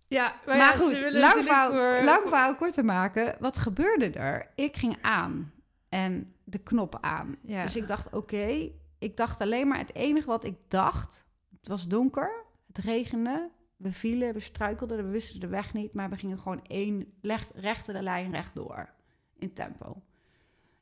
ja 0.06 0.34
maar, 0.46 0.56
Maar, 0.56 0.66
ja, 0.72 0.76
goed, 0.78 1.12
lang 1.12 1.32
verhaal, 1.44 1.70
voor... 1.70 2.04
lang 2.04 2.28
verhaal 2.28 2.54
kort 2.54 2.72
te 2.74 2.82
maken. 2.82 3.36
Wat 3.40 3.58
gebeurde 3.58 4.10
er? 4.10 4.50
Ik 4.54 4.76
ging 4.76 4.98
aan. 5.02 5.52
en 5.88 6.34
de 6.44 6.58
knop 6.58 6.98
aan. 7.00 7.36
Ja. 7.42 7.62
Dus 7.62 7.76
ik 7.76 7.86
dacht, 7.86 8.12
oké. 8.14 8.70
Ik 8.98 9.16
dacht 9.16 9.40
alleen 9.40 9.68
maar, 9.68 9.78
het 9.78 9.94
enige 9.94 10.26
wat 10.26 10.44
ik 10.44 10.56
dacht... 10.68 11.26
Het 11.50 11.68
was 11.68 11.88
donker, 11.88 12.44
het 12.66 12.78
regende, 12.78 13.50
we 13.76 13.92
vielen, 13.92 14.32
we 14.34 14.40
struikelden, 14.40 14.96
we 14.96 15.10
wisten 15.10 15.40
de 15.40 15.46
weg 15.46 15.74
niet... 15.74 15.94
maar 15.94 16.10
we 16.10 16.16
gingen 16.16 16.38
gewoon 16.38 16.62
één 16.62 17.12
recht, 17.22 17.50
rechte 17.54 17.92
de 17.92 18.02
lijn 18.02 18.32
rechtdoor 18.32 18.94
in 19.38 19.52
tempo. 19.52 20.02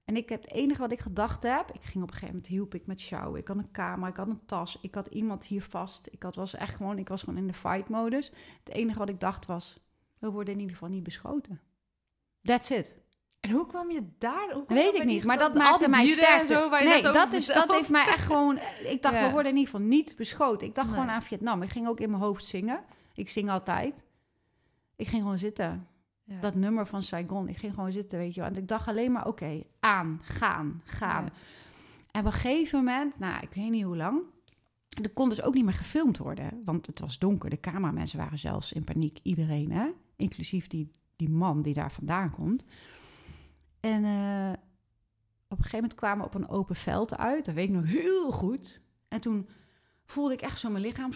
En 0.04 0.16
ik, 0.16 0.28
het 0.28 0.50
enige 0.50 0.80
wat 0.80 0.92
ik 0.92 1.00
gedacht 1.00 1.42
heb... 1.42 1.72
Ik 1.72 1.82
ging 1.82 2.02
op 2.02 2.08
een 2.08 2.14
gegeven 2.14 2.34
moment, 2.34 2.46
hielp 2.46 2.74
ik 2.74 2.86
met 2.86 3.00
sjouwen. 3.00 3.40
Ik 3.40 3.48
had 3.48 3.56
een 3.56 3.70
camera, 3.70 4.08
ik 4.08 4.16
had 4.16 4.28
een 4.28 4.46
tas, 4.46 4.78
ik 4.80 4.94
had 4.94 5.06
iemand 5.06 5.44
hier 5.44 5.62
vast. 5.62 6.08
Ik 6.10 6.22
had, 6.22 6.34
was 6.34 6.54
echt 6.54 6.74
gewoon, 6.74 6.98
ik 6.98 7.08
was 7.08 7.22
gewoon 7.22 7.38
in 7.38 7.46
de 7.46 7.52
fight-modus. 7.52 8.32
Het 8.64 8.74
enige 8.74 8.98
wat 8.98 9.08
ik 9.08 9.20
dacht 9.20 9.46
was, 9.46 9.80
we 10.18 10.30
worden 10.30 10.54
in 10.54 10.60
ieder 10.60 10.74
geval 10.74 10.88
niet 10.88 11.02
beschoten. 11.02 11.60
That's 12.42 12.70
it. 12.70 12.94
En 13.40 13.50
hoe 13.50 13.66
kwam 13.66 13.90
je 13.90 14.08
daar? 14.18 14.50
Hoe 14.52 14.64
kwam 14.64 14.78
Weet 14.78 14.94
ik 14.94 15.04
niet, 15.04 15.24
maar 15.24 15.38
dat 15.38 15.54
maakte 15.54 15.88
mij 15.88 16.06
sterker. 16.06 16.46
Zo, 16.46 16.70
waar 16.70 16.82
je 16.82 16.88
nee, 16.88 17.02
dat, 17.02 17.32
is, 17.32 17.46
dat 17.46 17.72
heeft 17.72 17.90
mij 17.90 18.06
echt 18.06 18.24
gewoon... 18.24 18.58
Ik 18.84 19.02
dacht, 19.02 19.14
Ja. 19.20 19.26
we 19.26 19.30
worden 19.32 19.50
in 19.52 19.58
ieder 19.58 19.72
geval 19.72 19.86
niet 19.86 20.14
beschoten. 20.16 20.66
Ik 20.66 20.74
dacht 20.74 20.86
Nee. 20.86 20.96
gewoon 20.96 21.10
aan 21.10 21.22
Vietnam. 21.22 21.62
Ik 21.62 21.70
ging 21.70 21.88
ook 21.88 22.00
in 22.00 22.10
mijn 22.10 22.22
hoofd 22.22 22.44
zingen. 22.44 22.80
Ik 23.14 23.28
zing 23.28 23.50
altijd. 23.50 24.02
Ik 24.96 25.08
ging 25.08 25.22
gewoon 25.22 25.38
zitten. 25.38 25.86
Ja. 26.24 26.40
Dat 26.40 26.54
nummer 26.54 26.86
van 26.86 27.02
Saigon. 27.02 27.48
Ik 27.48 27.56
ging 27.56 27.74
gewoon 27.74 27.92
zitten, 27.92 28.18
weet 28.18 28.34
je 28.34 28.40
wel. 28.40 28.50
En 28.50 28.56
ik 28.56 28.68
dacht 28.68 28.88
alleen 28.88 29.12
maar, 29.12 29.26
oké, 29.26 29.62
aan, 29.80 30.20
gaan, 30.22 30.82
gaan. 30.84 31.24
Ja. 31.24 31.30
En 32.10 32.20
op 32.20 32.26
een 32.26 32.32
gegeven 32.32 32.78
moment, 32.78 33.18
nou, 33.18 33.42
ik 33.42 33.54
weet 33.54 33.70
niet 33.70 33.84
hoe 33.84 33.96
lang... 33.96 34.20
Er 35.02 35.10
kon 35.12 35.28
dus 35.28 35.42
ook 35.42 35.54
niet 35.54 35.64
meer 35.64 35.72
gefilmd 35.74 36.18
worden. 36.18 36.62
Want 36.64 36.86
het 36.86 37.00
was 37.00 37.18
donker. 37.18 37.50
De 37.50 37.60
cameramensen 37.60 38.18
waren 38.18 38.38
zelfs 38.38 38.72
in 38.72 38.84
paniek. 38.84 39.18
Iedereen, 39.22 39.72
hè? 39.72 39.86
Inclusief 40.16 40.66
die, 40.66 40.90
die 41.16 41.30
man 41.30 41.62
die 41.62 41.74
daar 41.74 41.92
vandaan 41.92 42.30
komt. 42.30 42.64
En 43.80 44.04
eh, 44.04 44.52
op 45.48 45.58
een 45.58 45.64
gegeven 45.64 45.80
moment 45.80 45.94
kwamen 45.94 46.18
we 46.18 46.24
op 46.24 46.34
een 46.34 46.48
open 46.48 46.76
veld 46.76 47.16
uit. 47.16 47.44
Dat 47.44 47.54
weet 47.54 47.68
ik 47.68 47.74
nog 47.74 47.86
heel 47.86 48.30
goed. 48.30 48.82
En 49.08 49.20
toen 49.20 49.48
voelde 50.06 50.34
ik 50.34 50.40
echt 50.40 50.58
zo 50.58 50.70
mijn 50.70 50.84
lichaam 50.84 51.12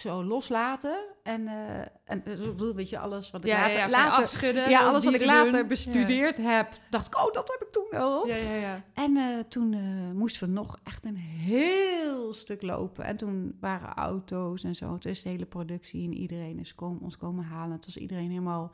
zo 0.00 0.24
loslaten. 0.24 1.04
En, 1.22 1.48
eh 1.48 1.80
en 2.04 2.24
eh, 2.24 2.74
weet 2.74 2.88
je, 2.88 2.98
alles 2.98 3.30
wat 3.30 3.44
ik 3.44 3.50
ja, 3.50 3.60
later... 3.60 3.78
ja, 3.78 3.84
ja, 3.84 3.90
later 3.90 4.24
afschudden. 4.24 4.70
ja, 4.70 4.80
alles 4.80 5.04
wat 5.04 5.14
ik 5.14 5.24
later 5.24 5.52
doen. 5.52 5.68
bestudeerd 5.68 6.36
heb, 6.36 6.72
dacht 6.90 7.06
ik, 7.06 7.18
oh, 7.18 7.32
dat 7.32 7.48
heb 7.48 7.62
ik 7.66 7.72
toen 7.72 8.00
al. 8.00 8.26
Ja, 8.26 8.36
ja, 8.36 8.52
ja. 8.52 8.56
ja. 8.56 8.84
En 8.94 9.44
toen 9.48 9.70
moesten 10.16 10.48
we 10.48 10.52
nog 10.52 10.78
echt 10.82 11.04
een 11.04 11.16
heel 11.16 12.32
stuk 12.32 12.62
lopen. 12.62 13.04
En 13.04 13.16
toen 13.16 13.56
waren 13.60 13.94
auto's 13.94 14.64
en 14.64 14.74
zo. 14.74 14.98
Toen 14.98 15.10
is 15.10 15.22
de 15.22 15.28
hele 15.28 15.46
productie 15.46 16.04
en 16.04 16.14
iedereen 16.14 16.58
is 16.58 16.74
kom, 16.74 16.98
ons 17.02 17.16
komen 17.16 17.44
halen. 17.44 17.76
Het 17.76 17.84
was 17.84 17.96
iedereen 17.96 18.28
helemaal... 18.28 18.72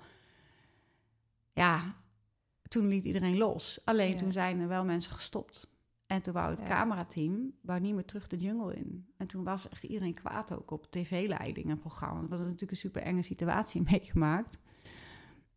Ja, 1.53 1.95
toen 2.71 2.89
liet 2.89 3.05
iedereen 3.05 3.37
los. 3.37 3.81
Alleen 3.85 4.11
Ja. 4.11 4.17
toen 4.17 4.33
zijn 4.33 4.61
er 4.61 4.69
wel 4.69 4.85
mensen 4.85 5.13
gestopt. 5.13 5.69
En 6.07 6.23
toen 6.23 6.33
wou 6.35 6.51
het 6.51 6.59
Ja. 6.59 6.65
camerateam 6.67 7.53
wou 7.63 7.81
niet 7.81 7.95
meer 7.95 8.05
terug 8.05 8.27
de 8.29 8.37
jungle 8.37 8.75
in. 8.77 9.07
En 9.17 9.27
toen 9.27 9.45
was 9.45 9.69
echt 9.69 9.83
iedereen 9.83 10.15
kwaad 10.15 10.53
ook 10.59 10.71
op 10.71 10.91
tv-leiding 10.91 11.71
en 11.71 11.79
programma. 11.79 12.15
We 12.15 12.29
hadden 12.29 12.45
natuurlijk 12.47 12.71
een 12.71 12.77
super 12.77 13.03
enge 13.03 13.23
situatie 13.23 13.83
meegemaakt. 13.91 14.59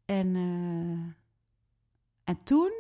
En, 0.05 0.35
eh, 0.35 1.13
en 2.23 2.43
toen, 2.43 2.71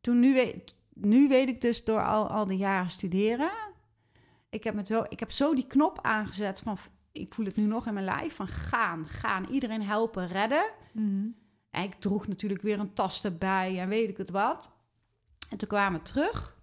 toen 0.00 0.20
nu, 0.20 0.32
weet, 0.34 0.76
nu 0.92 1.28
weet 1.28 1.48
ik 1.48 1.60
dus 1.60 1.84
door 1.84 2.04
al, 2.04 2.28
al 2.28 2.46
die 2.46 2.58
jaren 2.58 2.90
studeren. 2.90 3.52
Ik 4.50 4.64
heb, 4.64 4.74
met 4.74 4.86
zo, 4.86 5.04
ik 5.08 5.20
heb 5.20 5.30
zo 5.30 5.54
die 5.54 5.66
knop 5.66 5.98
aangezet 6.02 6.60
van, 6.60 6.76
ik 7.12 7.34
voel 7.34 7.46
het 7.46 7.56
nu 7.56 7.64
nog 7.64 7.86
in 7.86 7.94
mijn 7.94 8.04
lijf, 8.06 8.34
van 8.34 8.48
gaan, 8.48 9.06
gaan. 9.08 9.44
Iedereen 9.50 9.82
helpen, 9.82 10.26
redden. 10.28 10.70
Mhm. 10.92 11.26
En 11.74 11.82
ik 11.82 11.94
droeg 11.94 12.28
natuurlijk 12.28 12.62
weer 12.62 12.78
een 12.78 12.92
tas 12.92 13.24
erbij 13.24 13.80
en 13.80 13.88
weet 13.88 14.08
ik 14.08 14.16
het 14.16 14.30
wat. 14.30 14.70
En 15.50 15.56
toen 15.56 15.68
kwamen 15.68 15.98
we 16.00 16.04
terug. 16.06 16.62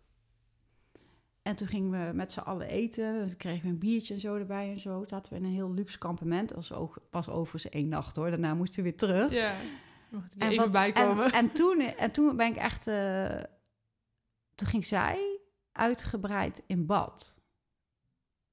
En 1.42 1.56
toen 1.56 1.68
gingen 1.68 2.08
we 2.08 2.14
met 2.14 2.32
z'n 2.32 2.40
allen 2.40 2.68
eten. 2.68 3.14
Dus 3.24 3.38
kregen 3.38 3.62
we 3.64 3.68
een 3.70 3.80
biertje 3.80 4.14
en 4.14 4.20
zo 4.20 4.36
erbij 4.36 4.72
en 4.72 4.80
zo. 4.80 4.98
Toen 5.00 5.08
zaten 5.08 5.34
we 5.34 5.40
in 5.40 5.46
een 5.46 5.52
heel 5.52 5.74
luxe 5.74 5.98
kampement. 5.98 6.48
Dat 6.50 6.58
was, 6.58 6.74
ook, 6.74 6.98
was 7.12 7.30
overigens 7.30 7.70
één 7.74 7.88
nacht 7.88 8.16
hoor. 8.16 8.30
Daarna 8.30 8.54
moesten 8.54 8.84
we 8.84 8.90
weer 8.90 8.98
terug. 8.98 9.32
Ja. 9.32 9.54
Mocht 10.10 10.34
er 10.34 10.42
En 10.42 10.50
even 10.50 10.64
wat- 10.64 10.72
bij 10.72 10.92
komen. 10.92 11.26
En, 11.26 11.32
en, 11.32 11.52
toen, 11.54 11.80
en 11.82 12.12
toen 12.12 12.36
ben 12.36 12.48
ik 12.48 12.56
echt... 12.56 12.88
eh, 12.88 13.44
toen 14.56 14.68
ging 14.68 14.86
zij 14.86 15.40
uitgebreid 15.72 16.64
in 16.68 16.86
bad. 16.86 17.40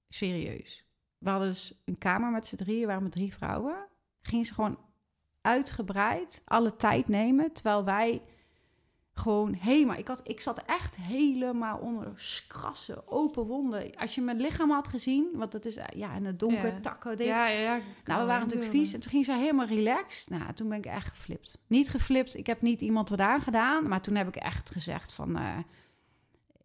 Serieus. 0.09 0.87
We 1.19 1.31
hadden 1.31 1.49
dus 1.49 1.83
een 1.85 1.99
kamer 1.99 2.31
met 2.31 2.47
z'n 2.47 2.57
drieën. 2.57 2.87
Waren 2.87 3.03
met 3.03 3.13
drie 3.13 3.35
vrouwen. 3.35 3.87
Ging 4.21 4.47
ze 4.47 4.55
gewoon 4.55 4.79
uitgebreid 5.49 6.43
alle 6.45 6.77
tijd 6.77 7.09
nemen. 7.09 7.53
Terwijl 7.53 7.85
wij 7.85 8.23
gewoon 9.13 9.53
helemaal... 9.53 9.97
Ik, 9.97 10.09
had, 10.09 10.21
ik 10.25 10.41
zat 10.41 10.63
echt 10.67 10.97
helemaal 10.97 11.79
onder 11.79 12.13
krassen, 12.49 13.09
open 13.09 13.47
wonden. 13.47 13.97
Als 13.97 14.15
je 14.15 14.21
mijn 14.21 14.41
lichaam 14.41 14.71
had 14.71 14.89
gezien... 14.89 15.29
Want 15.35 15.53
het 15.53 15.67
is 15.67 15.77
eh, 15.77 15.85
ja, 15.99 16.15
in 16.15 16.25
het 16.25 16.39
donker, 16.39 16.73
Ja. 16.73 16.81
takken... 16.81 17.25
ja, 17.25 17.47
ja, 17.47 17.61
ja. 17.61 17.81
nou, 18.05 18.21
we 18.21 18.27
waren 18.27 18.43
natuurlijk 18.43 18.71
vies. 18.71 18.93
En 18.93 19.01
toen 19.01 19.11
ging 19.11 19.25
zij 19.25 19.39
helemaal 19.39 19.67
relaxed. 19.67 20.31
Nou, 20.31 20.53
toen 20.53 20.69
ben 20.69 20.79
ik 20.79 20.87
echt 20.87 21.09
geflipt. 21.09 21.59
Niet 21.67 21.89
geflipt. 21.91 22.35
Ik 22.37 22.47
heb 22.47 22.63
niet 22.63 22.81
iemand 22.81 23.09
wat 23.09 23.21
aangedaan. 23.21 23.89
Maar 23.89 24.01
toen 24.01 24.15
heb 24.15 24.29
ik 24.29 24.37
echt 24.37 24.71
gezegd 24.71 25.13
van... 25.13 25.37
eh, 25.37 25.59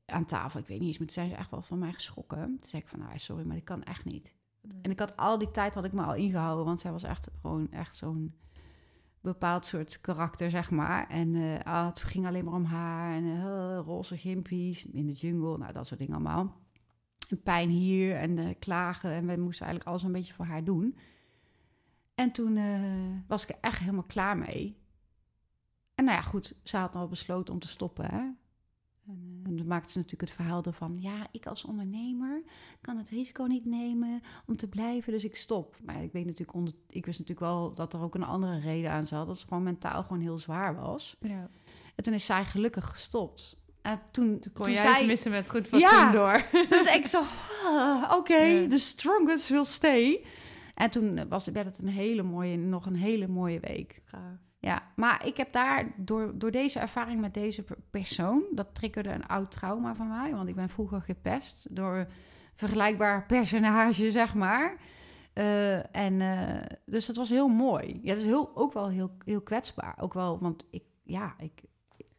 aan 0.05 0.25
tafel, 0.25 0.59
ik 0.59 0.67
weet 0.67 0.79
niet 0.79 0.87
eens, 0.87 0.97
maar 0.97 1.07
toen 1.07 1.15
zijn 1.15 1.29
ze 1.29 1.35
echt 1.35 1.51
wel 1.51 1.61
van 1.61 1.79
mij 1.79 1.93
geschrokken. 1.93 2.45
Toen 2.45 2.67
zei 2.67 2.81
ik 2.81 2.87
van, 2.87 2.99
nou, 2.99 3.11
sorry, 3.19 3.45
maar 3.45 3.57
ik 3.57 3.65
kan 3.65 3.83
echt 3.83 4.05
niet. 4.05 4.33
En 4.81 4.91
ik 4.91 4.99
had 4.99 5.17
al 5.17 5.37
die 5.37 5.51
tijd 5.51 5.73
had 5.75 5.83
ik 5.83 5.91
me 5.91 6.03
al 6.03 6.15
ingehouden, 6.15 6.65
want 6.65 6.81
zij 6.81 6.91
was 6.91 7.03
echt 7.03 7.27
gewoon 7.41 7.71
echt 7.71 7.95
zo'n 7.95 8.35
bepaald 9.23 9.65
soort 9.65 10.01
karakter, 10.01 10.49
zeg 10.49 10.71
maar. 10.71 11.09
En 11.09 11.35
eh, 11.35 11.59
ah, 11.63 11.85
het 11.85 12.03
ging 12.03 12.27
alleen 12.27 12.45
maar 12.45 12.53
om 12.53 12.63
haar 12.65 13.15
en 13.15 13.25
eh, 13.25 13.79
roze 13.85 14.17
gimpies 14.17 14.85
in 14.85 15.05
de 15.05 15.11
jungle, 15.11 15.57
nou, 15.57 15.73
dat 15.73 15.87
soort 15.87 15.99
dingen 15.99 16.13
allemaal. 16.13 16.61
Pijn 17.43 17.69
hier 17.69 18.15
en 18.15 18.37
eh, 18.37 18.55
klagen 18.59 19.11
en 19.11 19.27
we 19.27 19.37
moesten 19.37 19.65
eigenlijk 19.65 19.87
alles 19.87 20.03
een 20.03 20.11
beetje 20.11 20.33
voor 20.33 20.45
haar 20.45 20.63
doen. 20.63 20.97
En 22.15 22.31
toen 22.31 22.59
was 23.27 23.43
ik 23.43 23.49
er 23.49 23.57
echt 23.61 23.79
helemaal 23.79 24.03
klaar 24.03 24.37
mee. 24.37 24.77
En 25.95 26.05
nou 26.05 26.17
ja, 26.17 26.23
goed, 26.23 26.59
ze 26.63 26.77
had 26.77 26.95
al 26.95 27.07
besloten 27.07 27.53
om 27.53 27.59
te 27.59 27.67
stoppen, 27.67 28.05
hè. 28.05 28.29
En, 29.07 29.41
eh, 29.45 29.57
dan 29.57 29.67
maakte 29.67 29.91
ze 29.91 29.97
natuurlijk 29.97 30.29
het 30.29 30.39
verhaal 30.39 30.63
ervan... 30.63 30.95
ja, 30.99 31.27
ik 31.31 31.45
als 31.45 31.65
ondernemer 31.65 32.43
kan 32.81 32.97
het 32.97 33.09
risico 33.09 33.43
niet 33.43 33.65
nemen 33.65 34.21
om 34.47 34.55
te 34.55 34.67
blijven, 34.67 35.13
dus 35.13 35.23
ik 35.23 35.35
stop. 35.35 35.75
Maar 35.85 36.03
ik, 36.03 36.11
weet 36.11 36.25
natuurlijk 36.25 36.57
onder, 36.57 36.73
ik 36.89 37.05
wist 37.05 37.19
natuurlijk 37.19 37.47
wel 37.47 37.73
dat 37.73 37.93
er 37.93 38.01
ook 38.01 38.15
een 38.15 38.23
andere 38.23 38.59
reden 38.59 38.91
aan 38.91 39.05
zat... 39.05 39.27
dat 39.27 39.37
het 39.37 39.47
gewoon 39.47 39.63
mentaal 39.63 40.03
gewoon 40.03 40.21
heel 40.21 40.39
zwaar 40.39 40.75
was. 40.75 41.17
Ja. 41.19 41.49
En 41.95 42.03
toen 42.03 42.13
is 42.13 42.25
zij 42.25 42.45
gelukkig 42.45 42.89
gestopt. 42.89 43.61
En 43.81 44.01
toen, 44.11 44.39
Toen 44.39 44.53
kon 44.53 44.65
toen 44.65 44.73
jij 44.73 44.83
zij... 44.83 44.97
tenminste 44.97 45.29
met 45.29 45.49
goed 45.49 45.67
fatsoen 45.67 45.89
Ja. 45.89 46.11
door. 46.11 46.45
Dus 46.69 46.95
ik 46.95 47.07
zo, 47.07 47.21
ah, 47.65 48.11
oké, 48.17 48.35
Ja. 48.37 48.67
the 48.67 48.77
strongest 48.77 49.47
will 49.49 49.65
stay. 49.65 50.25
En 50.75 50.89
toen 50.91 51.27
was, 51.29 51.47
werd 51.47 51.65
het 51.65 51.77
een 51.77 51.87
hele 51.87 52.23
mooie, 52.23 52.57
nog 52.57 52.85
een 52.85 52.95
hele 52.95 53.27
mooie 53.27 53.59
week. 53.59 54.01
Ja, 54.63 54.81
maar 54.95 55.25
ik 55.25 55.37
heb 55.37 55.51
daar 55.51 55.93
door, 55.97 56.31
door 56.35 56.51
deze 56.51 56.79
ervaring 56.79 57.21
met 57.21 57.33
deze 57.33 57.63
per- 57.63 57.77
persoon, 57.89 58.43
dat 58.51 58.75
triggerde 58.75 59.09
een 59.09 59.27
oud 59.27 59.51
trauma 59.51 59.95
van 59.95 60.07
mij, 60.07 60.35
want 60.35 60.47
ik 60.47 60.55
ben 60.55 60.69
vroeger 60.69 61.01
gepest 61.01 61.75
door 61.75 61.95
een 61.95 62.07
vergelijkbaar 62.55 63.25
personage, 63.25 64.11
zeg 64.11 64.33
maar. 64.33 64.75
Eh, 65.33 65.95
en 65.95 66.13
uh, 66.19 66.61
dus 66.85 67.05
dat 67.05 67.15
was 67.15 67.29
heel 67.29 67.47
mooi. 67.47 67.99
Ja, 68.01 68.09
dat 68.13 68.17
is 68.17 68.29
heel, 68.29 68.51
ook 68.55 68.73
wel 68.73 68.89
heel, 68.89 69.11
heel 69.25 69.41
kwetsbaar. 69.41 69.97
Ook 69.99 70.13
wel, 70.13 70.39
want 70.39 70.65
ik, 70.69 70.83
ja, 71.03 71.35
ik, 71.39 71.63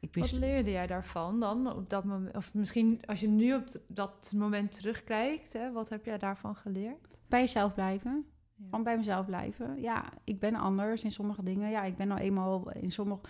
ik 0.00 0.14
wist. 0.14 0.30
Wat 0.30 0.40
leerde 0.40 0.70
jij 0.70 0.86
daarvan 0.86 1.40
dan 1.40 1.72
op 1.76 1.90
dat 1.90 2.04
moment? 2.04 2.36
Of 2.36 2.54
misschien 2.54 3.00
als 3.06 3.20
je 3.20 3.28
nu 3.28 3.54
op 3.54 3.64
dat 3.86 4.32
moment 4.36 4.72
terugkijkt, 4.72 5.52
hè, 5.52 5.72
wat 5.72 5.88
heb 5.88 6.04
jij 6.04 6.18
daarvan 6.18 6.56
geleerd? 6.56 7.18
Bij 7.28 7.40
jezelf 7.40 7.74
blijven. 7.74 8.26
Ja. 8.56 8.64
Gewoon 8.64 8.84
bij 8.84 8.96
mezelf 8.96 9.26
blijven. 9.26 9.80
Ja, 9.80 10.04
ik 10.24 10.40
ben 10.40 10.54
anders 10.54 11.04
in 11.04 11.12
sommige 11.12 11.42
dingen. 11.42 11.70
Ja, 11.70 11.82
ik 11.84 11.96
ben 11.96 12.08
nou 12.08 12.20
eenmaal 12.20 12.70
in 12.70 12.92
sommige 12.92 13.20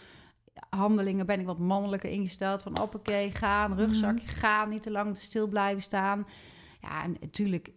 handelingen 0.70 1.26
ben 1.26 1.40
ik 1.40 1.46
wat 1.46 1.58
mannelijker 1.58 2.10
ingesteld. 2.10 2.62
Van 2.62 2.80
oké, 2.80 3.30
gaan, 3.32 3.74
rugzakje, 3.76 4.24
Mhm. 4.26 4.34
gaan, 4.34 4.68
niet 4.68 4.82
te 4.82 4.90
lang 4.90 5.16
stil 5.16 5.46
blijven 5.48 5.82
staan. 5.82 6.26
Ja, 6.80 7.02
en 7.02 7.16
natuurlijk, 7.20 7.72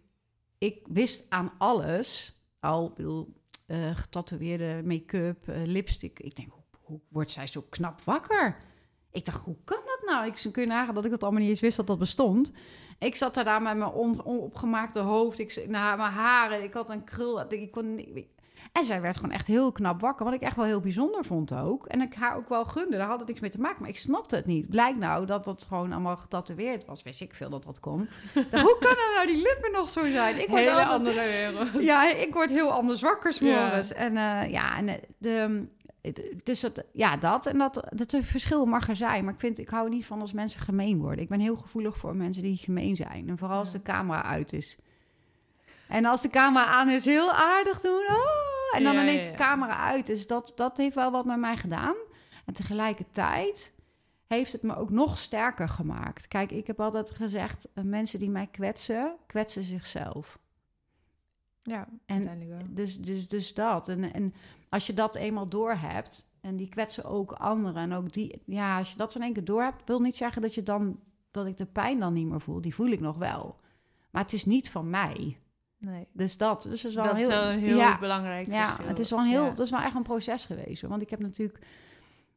ik 0.58 0.86
wist 0.90 1.26
aan 1.28 1.52
alles 1.58 2.36
al, 2.60 2.92
bedoel, 2.92 3.34
uh, 3.66 3.96
getatoeëerde 3.96 4.82
make-up, 4.84 5.48
uh, 5.48 5.56
lipstick. 5.64 6.18
Ik 6.20 6.36
denk, 6.36 6.50
hoe, 6.52 6.62
hoe 6.82 7.00
wordt 7.08 7.30
zij 7.30 7.46
zo 7.46 7.64
knap 7.68 8.00
wakker? 8.00 8.56
Ik 9.10 9.24
dacht, 9.24 9.44
hoe 9.44 9.56
kan 9.64 9.78
nou? 10.08 10.26
Ik 10.26 10.52
kun 10.52 10.62
je 10.62 10.68
nagaan 10.68 10.94
dat 10.94 11.04
ik 11.04 11.10
dat 11.10 11.22
allemaal 11.22 11.40
niet 11.40 11.50
eens 11.50 11.60
wist 11.60 11.76
dat 11.76 11.86
dat 11.86 11.98
bestond. 11.98 12.52
Ik 12.98 13.16
zat 13.16 13.34
daar, 13.34 13.44
daar 13.44 13.62
met 13.62 13.76
mijn 13.76 13.90
on, 13.90 14.24
onopgemaakte 14.24 14.98
hoofd, 14.98 15.38
ik, 15.38 15.64
nou, 15.68 15.96
mijn 15.96 16.12
haren, 16.12 16.62
ik 16.62 16.72
had 16.72 16.90
een 16.90 17.04
krul. 17.04 17.52
Ik 17.52 17.70
kon, 17.70 17.98
ik, 17.98 18.26
en 18.72 18.84
zij 18.84 19.00
werd 19.00 19.16
gewoon 19.16 19.30
echt 19.30 19.46
heel 19.46 19.72
knap 19.72 20.00
wakker, 20.00 20.24
wat 20.24 20.34
ik 20.34 20.40
echt 20.40 20.56
wel 20.56 20.64
heel 20.64 20.80
bijzonder 20.80 21.24
vond 21.24 21.54
ook. 21.54 21.86
En 21.86 22.00
ik 22.00 22.14
haar 22.14 22.36
ook 22.36 22.48
wel 22.48 22.64
gunde, 22.64 22.96
daar 22.96 23.06
had 23.06 23.18
het 23.18 23.28
niks 23.28 23.40
mee 23.40 23.50
te 23.50 23.60
maken, 23.60 23.80
maar 23.80 23.90
ik 23.90 23.98
snapte 23.98 24.36
het 24.36 24.46
niet. 24.46 24.68
Blijkt 24.70 24.98
nou 24.98 25.26
dat 25.26 25.44
dat 25.44 25.64
gewoon 25.68 25.92
allemaal 25.92 26.16
getatoeëerd 26.16 26.84
was. 26.84 27.02
Wist 27.02 27.20
ik 27.20 27.34
veel 27.34 27.50
dat 27.50 27.64
dat 27.64 27.80
kon. 27.80 28.08
Dan, 28.50 28.60
hoe 28.66 28.76
kan 28.80 28.94
nou 29.14 29.26
die 29.26 29.36
lippen 29.42 29.72
nog 29.72 29.88
zo 29.88 30.10
zijn? 30.10 30.40
Ik 30.40 30.48
word 30.48 30.60
Hele 30.60 30.84
andere 30.84 31.20
wereld. 31.24 31.82
Ja, 31.82 32.12
ik 32.12 32.32
word 32.34 32.50
heel 32.50 32.70
anders 32.70 33.02
wakker 33.02 33.32
s'morgens. 33.32 33.88
Ja. 33.88 33.94
En 33.94 34.12
uh, 34.12 34.50
ja, 34.52 34.76
en 34.76 34.86
de, 35.18 35.30
het- 35.30 35.68
dus 36.42 36.60
dat, 36.60 36.84
ja, 36.92 37.16
dat 37.16 37.46
en 37.46 37.58
dat, 37.58 37.74
dat 37.90 38.10
het 38.10 38.24
verschil 38.24 38.66
mag 38.66 38.88
er 38.88 38.96
zijn. 38.96 39.24
Maar 39.24 39.34
ik 39.34 39.40
vind, 39.40 39.58
ik 39.58 39.68
hou 39.68 39.88
niet 39.88 40.06
van 40.06 40.20
als 40.20 40.32
mensen 40.32 40.60
gemeen 40.60 40.98
worden. 40.98 41.22
Ik 41.22 41.28
ben 41.28 41.40
heel 41.40 41.56
gevoelig 41.56 41.96
voor 41.96 42.16
mensen 42.16 42.42
die 42.42 42.56
gemeen 42.56 42.96
zijn. 42.96 43.28
En 43.28 43.38
vooral 43.38 43.58
als 43.58 43.72
de 43.72 43.82
camera 43.82 44.22
uit 44.22 44.52
is. 44.52 44.78
En 45.88 46.04
als 46.04 46.22
de 46.22 46.30
camera 46.30 46.64
aan 46.64 46.88
is, 46.88 47.04
heel 47.04 47.32
aardig 47.32 47.80
doen. 47.80 48.06
Oh, 48.08 48.76
en 48.76 48.84
dan 48.84 48.94
Ja, 48.94 49.04
denk 49.04 49.20
ik 49.20 49.30
de 49.30 49.36
camera 49.44 49.76
uit. 49.76 50.06
Dus 50.06 50.26
dat, 50.26 50.52
dat 50.54 50.76
heeft 50.76 50.94
wel 50.94 51.10
wat 51.10 51.24
met 51.24 51.38
mij 51.38 51.56
gedaan. 51.56 51.94
En 52.44 52.54
tegelijkertijd 52.54 53.72
heeft 54.26 54.52
het 54.52 54.62
me 54.62 54.76
ook 54.76 54.90
nog 54.90 55.18
sterker 55.18 55.68
gemaakt. 55.68 56.28
Kijk, 56.28 56.50
ik 56.50 56.66
heb 56.66 56.80
altijd 56.80 57.10
gezegd, 57.10 57.68
eh, 57.74 57.84
mensen 57.84 58.18
die 58.18 58.30
mij 58.30 58.46
kwetsen, 58.46 59.16
kwetsen 59.26 59.62
zichzelf. 59.62 60.38
Ja, 61.62 61.88
En 62.06 62.14
uiteindelijk 62.14 62.50
wel. 62.50 62.74
Dus, 62.74 63.00
dus, 63.00 63.28
dus 63.28 63.54
dat. 63.54 63.88
En, 63.88 64.12
en 64.12 64.34
als 64.68 64.86
je 64.86 64.94
dat 64.94 65.14
eenmaal 65.14 65.48
doorhebt, 65.48 66.28
en 66.40 66.56
die 66.56 66.68
kwetsen 66.68 67.04
ook 67.04 67.32
anderen, 67.32 67.82
en 67.82 67.92
ook 67.92 68.12
die, 68.12 68.42
ja, 68.46 68.78
als 68.78 68.90
je 68.90 68.96
dat 68.96 69.14
in 69.14 69.22
één 69.22 69.32
keer 69.32 69.44
doorhebt, 69.44 69.82
wil 69.84 70.00
niet 70.00 70.16
zeggen 70.16 70.42
dat 70.42 70.54
je 70.54 70.62
dan, 70.62 71.00
dat 71.30 71.46
ik 71.46 71.56
de 71.56 71.66
pijn 71.66 71.98
dan 71.98 72.12
niet 72.12 72.28
meer 72.28 72.40
voel. 72.40 72.60
Die 72.60 72.74
voel 72.74 72.88
ik 72.88 73.00
nog 73.00 73.16
wel. 73.16 73.60
Maar 74.10 74.22
het 74.22 74.32
is 74.32 74.44
niet 74.44 74.70
van 74.70 74.90
mij. 74.90 75.38
Nee. 75.78 76.06
Dus 76.12 76.36
dat, 76.36 76.62
dus 76.62 76.82
dat 76.82 76.90
is 76.90 76.94
wel 76.96 77.04
Dat 77.04 77.16
heel, 77.16 77.28
is 77.28 77.34
wel 77.34 77.50
een 77.50 77.58
heel 77.58 77.76
ja, 77.76 77.98
belangrijk 77.98 78.46
ja, 78.46 78.66
verschil. 78.66 78.86
het 78.88 78.98
is 78.98 79.10
wel 79.10 79.24
heel, 79.24 79.44
Ja. 79.44 79.50
dat 79.50 79.66
is 79.66 79.70
wel 79.70 79.80
echt 79.80 79.94
een 79.94 80.02
proces 80.02 80.44
geweest. 80.44 80.82
Want 80.82 81.02
ik 81.02 81.10
heb 81.10 81.20
natuurlijk, 81.20 81.66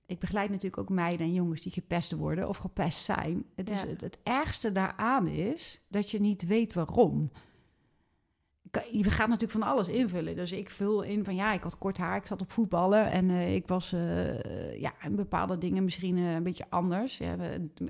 ik 0.05 0.19
begeleid 0.19 0.49
natuurlijk 0.49 0.77
ook 0.77 0.89
meiden 0.89 1.25
en 1.25 1.33
jongens 1.33 1.61
die 1.61 1.71
gepest 1.71 2.11
worden 2.11 2.47
of 2.49 2.57
gepest 2.57 3.03
zijn. 3.03 3.45
Het, 3.55 3.69
is, 3.69 3.81
het, 3.81 4.01
het 4.01 4.17
ergste 4.23 4.71
daaraan 4.71 5.27
is 5.27 5.81
dat 5.87 6.09
je 6.09 6.19
niet 6.21 6.45
weet 6.45 6.73
waarom. 6.73 7.31
Je 8.91 9.03
gaat 9.03 9.27
natuurlijk 9.27 9.59
van 9.59 9.71
alles 9.71 9.87
invullen. 9.87 10.35
Dus 10.35 10.51
ik 10.51 10.69
vul 10.69 11.01
in 11.01 11.23
van 11.23 11.35
ja, 11.35 11.53
ik 11.53 11.63
had 11.63 11.77
kort 11.77 11.97
haar, 11.97 12.15
ik 12.15 12.25
zat 12.27 12.41
op 12.41 12.51
voetballen 12.51 13.11
en 13.11 13.29
eh, 13.29 13.55
ik 13.55 13.67
was 13.67 13.93
eh, 13.93 14.79
ja, 14.79 14.93
in 15.03 15.15
bepaalde 15.15 15.57
dingen 15.57 15.83
misschien 15.83 16.17
eh, 16.17 16.33
een 16.33 16.43
beetje 16.43 16.65
anders. 16.69 17.17
Ja, 17.17 17.35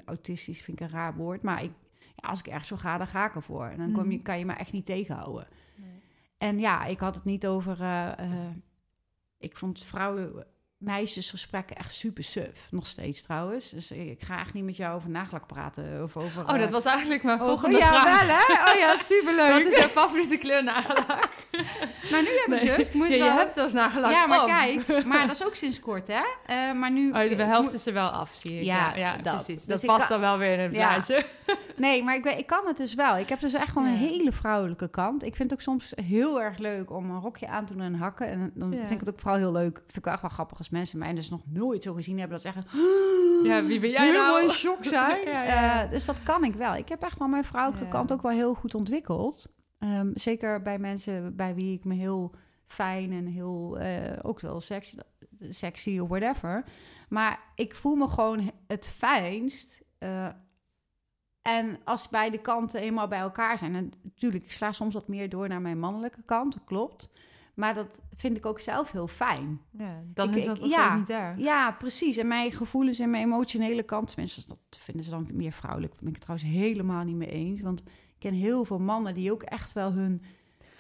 autistisch 0.06 0.62
vind 0.62 0.80
ik 0.80 0.86
een 0.88 0.94
raar 0.94 1.16
woord, 1.16 1.44
maar 1.44 1.64
ik, 1.64 1.72
ja, 2.16 2.30
als 2.30 2.40
ik 2.40 2.48
ergens 2.48 2.68
voor 2.70 2.78
ga, 2.78 2.98
dan 2.98 3.08
ga 3.08 3.26
ik 3.28 3.36
ervoor. 3.36 3.66
En 3.66 3.78
dan 3.78 3.92
kom 3.92 4.10
je, 4.12 4.16
Mhm. 4.16 4.24
kan 4.24 4.40
je 4.40 4.46
me 4.46 4.54
echt 4.54 4.72
niet 4.72 4.86
tegenhouden. 4.86 5.48
Nee. 5.76 5.90
En 6.38 6.60
ja, 6.60 6.86
ik 6.86 7.00
had 7.00 7.16
het 7.16 7.24
niet 7.26 7.48
over. 7.48 7.78
ik 9.38 9.58
vond 9.58 9.84
vrouwen, 9.84 10.46
meisjesgesprekken 10.82 11.76
echt 11.76 11.94
super 11.94 12.24
suf. 12.24 12.68
Nog 12.72 12.88
steeds 12.88 13.22
trouwens. 13.22 13.70
Dus 13.70 13.92
ik, 13.92 14.22
ga 14.24 14.40
echt 14.40 14.54
niet 14.54 14.64
met 14.66 14.76
jou 14.78 14.96
over 14.96 15.10
nagelak 15.10 15.48
praten. 15.48 16.04
Of 16.04 16.18
over. 16.18 16.42
Oh, 16.54 16.60
dat 16.60 16.72
was 16.72 16.86
eigenlijk 16.86 17.24
mijn 17.24 17.40
volgende 17.40 17.78
ja, 17.78 17.88
vraag. 18.02 18.28
wel 18.28 18.36
hè? 18.38 18.72
Oh 18.74 18.80
ja, 18.80 18.98
superleuk. 19.14 19.64
Wat 19.64 19.74
is 19.74 19.80
jouw 19.80 19.88
favoriete 19.88 20.38
kleur 20.38 20.64
nagellak? 20.64 21.30
Maar 22.12 22.22
nu 22.22 22.28
heb 22.28 22.60
ik 22.60 22.64
Nee. 22.68 22.78
dus. 22.78 22.88
Ik 22.88 22.94
moet 22.94 23.08
Ja, 23.08 23.14
je 23.14 23.20
wel- 23.20 23.32
hebt 23.38 23.54
zelfs 23.54 23.74
nagellak 23.74 24.12
ja, 24.12 24.28
maar 24.28 24.46
kijk, 24.46 24.88
maar 25.06 25.28
dat 25.28 25.36
is 25.36 25.46
ook 25.46 25.56
sinds 25.56 25.80
kort, 25.80 26.08
hè? 26.08 26.22
Eh, 26.46 26.72
maar 26.74 26.92
nu. 26.92 27.08
Oh, 27.12 27.30
de 27.30 27.44
helft 27.44 27.74
is 27.74 27.86
er 27.86 27.94
wel 27.94 28.08
af, 28.10 28.32
zie 28.34 28.58
ik. 28.60 28.64
Ja, 28.66 28.92
Ja, 28.96 28.98
ja, 28.98 29.18
dat. 29.18 29.34
precies. 29.34 29.46
Dus 29.56 29.66
Dat 29.66 29.82
ik 29.82 29.88
past 29.90 30.00
kan- 30.08 30.10
dan 30.10 30.30
wel 30.30 30.38
weer 30.38 30.54
in 30.54 30.60
het 30.60 30.72
plaatje. 30.72 31.26
Nee, 31.76 32.04
maar 32.04 32.16
ik, 32.16 32.24
ben, 32.24 32.38
ik 32.38 32.46
kan 32.46 32.68
het 32.68 32.78
dus 32.78 32.94
wel. 32.94 33.18
Ik 33.18 33.30
heb 33.30 33.40
dus 33.40 33.54
echt 33.54 33.74
wel 33.76 33.84
een 33.84 33.90
hele 33.90 34.32
vrouwelijke 34.32 34.90
kant. 34.90 35.24
Ik 35.24 35.36
vind 35.36 35.50
het 35.52 35.60
ook 35.60 35.66
soms 35.66 35.94
heel 36.06 36.42
erg 36.42 36.58
leuk 36.58 36.92
om 36.92 37.10
een 37.10 37.20
rokje 37.20 37.48
aan 37.48 37.66
te 37.66 37.74
doen 37.74 37.82
en 37.82 37.94
hakken. 37.96 38.28
En 38.28 38.52
dan 38.54 38.72
vind 38.74 38.92
ik 38.92 39.00
het 39.00 39.10
ook 39.10 39.20
vooral 39.20 39.38
heel 39.40 39.52
leuk. 39.52 39.82
Vind 39.88 40.06
ik 40.06 40.12
echt 40.12 40.22
wel 40.22 40.30
grappig 40.30 40.58
als 40.58 40.70
mensen 40.72 41.00
mij 41.00 41.14
dus 41.14 41.30
nog 41.30 41.42
nooit 41.46 41.84
zo 41.84 41.94
gezien 41.94 42.20
hebben. 42.20 42.42
Dat 42.42 42.54
ze 42.54 42.62
zeggen, 42.62 42.80
Ja, 43.50 43.64
wie 43.64 43.80
ben 43.80 43.90
jij 43.90 44.06
helemaal 44.06 44.32
nou? 44.34 44.44
in 44.44 44.50
shock 44.52 44.86
zijn. 44.86 45.26
Ja, 45.28 45.44
ja. 45.44 45.84
Eh, 45.84 45.90
dus 45.92 46.06
dat 46.06 46.24
kan 46.24 46.44
ik 46.44 46.54
wel. 46.54 46.76
Ik 46.76 46.90
heb 46.90 47.02
echt 47.04 47.20
wel 47.20 47.28
mijn 47.28 47.44
vrouwelijke 47.44 47.86
Ja. 47.86 47.92
kant 47.92 48.12
ook 48.14 48.22
wel 48.22 48.32
heel 48.32 48.54
goed 48.54 48.76
ontwikkeld. 48.76 49.56
Ehm, 49.80 50.12
zeker 50.14 50.62
bij 50.62 50.80
mensen 50.80 51.36
bij 51.36 51.56
wie 51.56 51.78
ik 51.78 51.84
me 51.84 51.94
heel 51.94 52.32
fijn 52.68 53.12
en 53.12 53.26
heel 53.26 53.78
eh, 53.80 54.18
ook 54.22 54.40
wel 54.40 54.60
sexy, 54.60 54.96
sexy 55.50 56.00
of 56.00 56.08
whatever. 56.10 56.64
Maar 57.10 57.40
ik 57.56 57.76
voel 57.76 57.96
me 57.96 58.08
gewoon 58.08 58.52
het 58.68 58.88
fijnst. 58.88 59.84
eh, 59.98 60.28
en 61.42 61.78
als 61.84 62.10
beide 62.10 62.38
kanten 62.38 62.82
eenmaal 62.82 63.08
bij 63.08 63.20
elkaar 63.20 63.58
zijn. 63.58 63.76
En 63.76 63.92
natuurlijk, 64.04 64.44
ik 64.44 64.52
sla 64.52 64.72
soms 64.72 64.94
wat 64.94 65.08
meer 65.08 65.30
door 65.30 65.48
naar 65.48 65.62
mijn 65.62 65.80
mannelijke 65.80 66.22
kant, 66.26 66.64
klopt. 66.66 67.12
Maar 67.62 67.74
dat 67.74 68.02
vind 68.16 68.38
ik 68.38 68.46
ook 68.46 68.60
zelf 68.60 68.92
heel 68.92 69.08
fijn. 69.08 69.62
Ja, 69.78 70.02
dan 70.14 70.30
Ik- 70.30 70.36
is 70.36 70.46
dat 70.46 70.64
ik- 70.64 70.70
ja. 70.70 70.92
ook 70.92 70.98
niet 70.98 71.10
erg. 71.10 71.38
Ja, 71.38 71.72
precies. 71.72 72.18
En 72.18 72.28
mijn 72.28 72.52
gevoelens 72.52 73.00
en 73.00 73.10
mijn 73.10 73.24
emotionele 73.24 73.84
kant, 73.84 74.08
tenminste, 74.08 74.42
dat 74.48 74.58
vinden 74.80 75.04
ze 75.06 75.10
dan 75.12 75.28
meer 75.32 75.52
vrouwelijk. 75.52 75.92
Daar 75.92 76.00
ben 76.02 76.10
ik 76.10 76.16
het 76.16 76.24
trouwens 76.24 76.50
helemaal 76.52 77.04
niet 77.04 77.16
mee 77.16 77.30
eens. 77.32 77.62
Want 77.62 77.80
ik 77.80 77.86
ken 78.20 78.34
heel 78.34 78.66
veel 78.66 78.80
mannen 78.80 79.14
die 79.14 79.32
ook 79.32 79.44
echt 79.44 79.74
wel 79.74 79.92
hun 79.92 80.22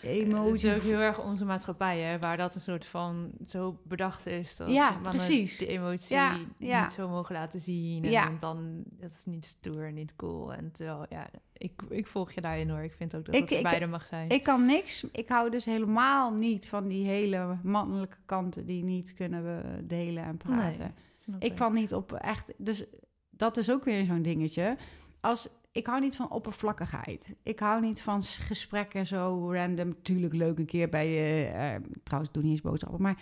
Het 0.01 0.09
emoties... 0.11 0.63
is 0.63 0.75
ook 0.75 0.81
heel 0.81 0.99
erg 0.99 1.19
onze 1.23 1.45
maatschappij, 1.45 1.99
hè, 1.99 2.19
waar 2.19 2.37
dat 2.37 2.55
een 2.55 2.61
soort 2.61 2.85
van 2.85 3.31
zo 3.45 3.79
bedacht 3.83 4.25
is. 4.25 4.55
Dat 4.55 4.69
Ja, 4.69 4.97
precies. 5.03 5.57
De 5.57 5.67
emotie 5.67 6.15
Ja, 6.15 6.37
ja. 6.57 6.81
niet 6.81 6.91
zo 6.91 7.09
mogen 7.09 7.35
laten 7.35 7.59
zien. 7.59 8.03
En 8.03 8.09
Ja. 8.11 8.31
dan, 8.39 8.83
dat 8.85 9.11
is 9.11 9.25
niet 9.25 9.45
stoer, 9.45 9.91
niet 9.91 10.15
cool. 10.15 10.53
En 10.53 10.71
terwijl, 10.71 11.05
ja, 11.09 11.29
ik, 11.53 11.81
ik 11.89 12.07
volg 12.07 12.31
je 12.31 12.41
daarin 12.41 12.69
hoor. 12.69 12.81
Ik 12.83 12.93
vind 12.93 13.15
ook 13.15 13.25
dat 13.25 13.35
Ik- 13.35 13.49
het 13.49 13.61
beide 13.63 13.87
mag 13.87 14.05
zijn. 14.05 14.29
Ik 14.29 14.43
kan 14.43 14.65
niks. 14.65 15.03
Ik 15.11 15.29
hou 15.29 15.49
dus 15.49 15.65
helemaal 15.65 16.33
niet 16.33 16.67
van 16.67 16.87
die 16.87 17.05
hele 17.05 17.57
mannelijke 17.63 18.17
kanten 18.25 18.65
die 18.65 18.83
niet 18.83 19.13
kunnen 19.13 19.63
eh, 19.63 19.71
delen 19.83 20.23
en 20.23 20.37
praten. 20.37 20.93
Nee, 21.25 21.39
Ik 21.39 21.57
val 21.57 21.69
niet 21.71 21.93
op 21.93 22.13
echt. 22.13 22.53
Dus 22.57 22.83
dat 23.29 23.57
is 23.57 23.71
ook 23.71 23.83
weer 23.83 24.05
zo'n 24.05 24.21
dingetje. 24.21 24.77
Als 25.19 25.47
ik 25.71 25.85
hou 25.85 25.99
niet 26.01 26.15
van 26.15 26.29
oppervlakkigheid. 26.31 27.27
Ik 27.43 27.59
hou 27.59 27.81
niet 27.81 28.01
van 28.01 28.23
gesprekken 28.23 29.07
zo 29.07 29.51
random. 29.53 30.01
Tuurlijk 30.01 30.33
leuk 30.33 30.57
een 30.57 30.65
keer 30.65 30.89
bij 30.89 31.09
je. 31.09 31.43
eh, 31.45 31.75
trouwens, 32.03 32.33
doe 32.33 32.43
niet 32.43 32.51
eens 32.51 32.61
boodschappen. 32.61 33.01
Maar 33.01 33.15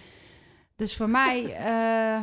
dus 0.76 0.96
voor 0.98 1.10
mij. 1.10 1.54
eh, 1.56 2.20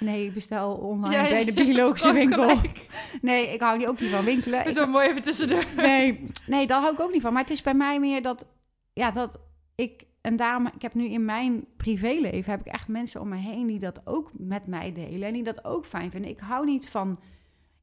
nee, 0.00 0.26
ik 0.26 0.34
bestel 0.34 0.74
online 0.74 1.14
Ja, 1.14 1.28
bij 1.28 1.44
de 1.44 1.52
biologische 1.64 2.12
winkel. 2.12 2.48
gelijk. 2.48 2.86
Nee, 3.22 3.52
ik 3.52 3.60
hou 3.60 3.78
niet 3.78 3.86
ook 3.86 4.00
niet 4.00 4.10
van 4.10 4.24
winkelen. 4.24 4.66
Ik- 4.66 4.72
Zo 4.72 4.86
mooi 4.86 5.08
even 5.08 5.22
tussendoor. 5.22 5.64
nee, 5.76 6.24
nee, 6.46 6.66
daar 6.66 6.80
hou 6.80 6.92
ik 6.92 7.00
ook 7.00 7.12
niet 7.12 7.22
van. 7.22 7.32
Maar 7.32 7.42
het 7.42 7.50
is 7.50 7.62
bij 7.62 7.74
mij 7.74 8.00
meer 8.00 8.22
dat, 8.22 8.46
ja, 8.92 9.10
dat 9.10 9.40
ik, 9.74 10.04
en 10.20 10.36
daarom, 10.36 10.66
ik 10.66 10.82
heb 10.82 10.94
nu 10.94 11.04
in 11.08 11.24
mijn 11.24 11.64
privéleven, 11.76 12.50
heb 12.50 12.60
ik 12.66 12.72
echt 12.72 12.88
mensen 12.88 13.20
om 13.20 13.28
me 13.28 13.36
heen 13.36 13.66
die 13.66 13.78
dat 13.78 14.00
ook 14.04 14.30
met 14.32 14.66
mij 14.66 14.92
delen 14.92 15.28
en 15.28 15.32
die 15.34 15.42
dat 15.42 15.64
ook 15.64 15.86
fijn 15.86 16.10
vinden. 16.10 16.30
Ik 16.30 16.38
hou 16.40 16.64
niet 16.64 16.88
van, 16.88 17.20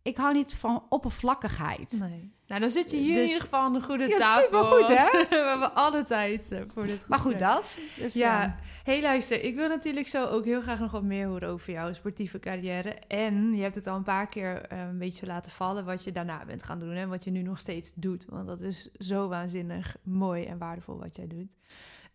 ik 0.04 0.18
hou 0.18 0.34
niet 0.34 0.56
van 0.56 0.84
oppervlakkigheid. 0.90 1.96
Nee. 2.00 2.32
Nou, 2.48 2.62
dan 2.62 2.70
zit 2.70 2.92
je 2.92 2.98
hier 2.98 3.10
in 3.10 3.16
Dus- 3.16 3.26
ieder 3.26 3.42
geval 3.42 3.60
aan 3.62 3.74
de 3.74 3.82
goede 3.82 4.08
Ja, 4.08 4.18
tafel. 4.18 4.44
supergoed, 4.44 4.88
hè? 4.88 5.20
We 5.44 5.48
hebben 5.50 5.76
alle 5.76 6.04
tijd 6.04 6.52
eh, 6.52 6.62
voor 6.74 6.86
dit 6.86 7.08
Maar 7.08 7.20
goed, 7.20 7.40
dat. 7.40 7.78
Dus, 7.98 8.14
Ja, 8.14 8.42
ja. 8.42 8.56
hey 8.84 9.02
luister, 9.02 9.44
ik 9.44 9.56
wil 9.56 9.68
natuurlijk 9.68 10.08
zo 10.08 10.26
ook 10.26 10.46
heel 10.46 10.62
graag 10.62 10.80
nog 10.80 10.92
wat 10.92 11.04
meer 11.04 11.28
horen 11.28 11.50
over 11.50 11.72
jouw 11.74 11.94
sportieve 11.94 12.40
carrière. 12.40 12.90
En 13.08 13.54
je 13.54 13.62
hebt 13.62 13.76
het 13.76 13.88
al 13.88 13.96
een 13.96 14.04
paar 14.04 14.26
keer 14.26 14.62
eh, 14.66 14.80
een 14.80 14.98
beetje 14.98 15.26
laten 15.26 15.52
vallen 15.52 15.86
wat 15.86 16.04
je 16.04 16.12
daarna 16.12 16.46
bent 16.46 16.64
gaan 16.64 16.80
doen 16.80 16.94
en 16.94 17.10
wat 17.10 17.24
je 17.24 17.32
nu 17.32 17.42
nog 17.42 17.60
steeds 17.60 17.92
doet. 17.96 18.26
Want 18.30 18.48
dat 18.48 18.62
is 18.62 18.90
zo 18.98 19.28
waanzinnig 19.28 19.96
mooi 20.04 20.46
en 20.46 20.58
waardevol 20.58 21.00
wat 21.00 21.16
jij 21.16 21.28
doet. 21.28 21.48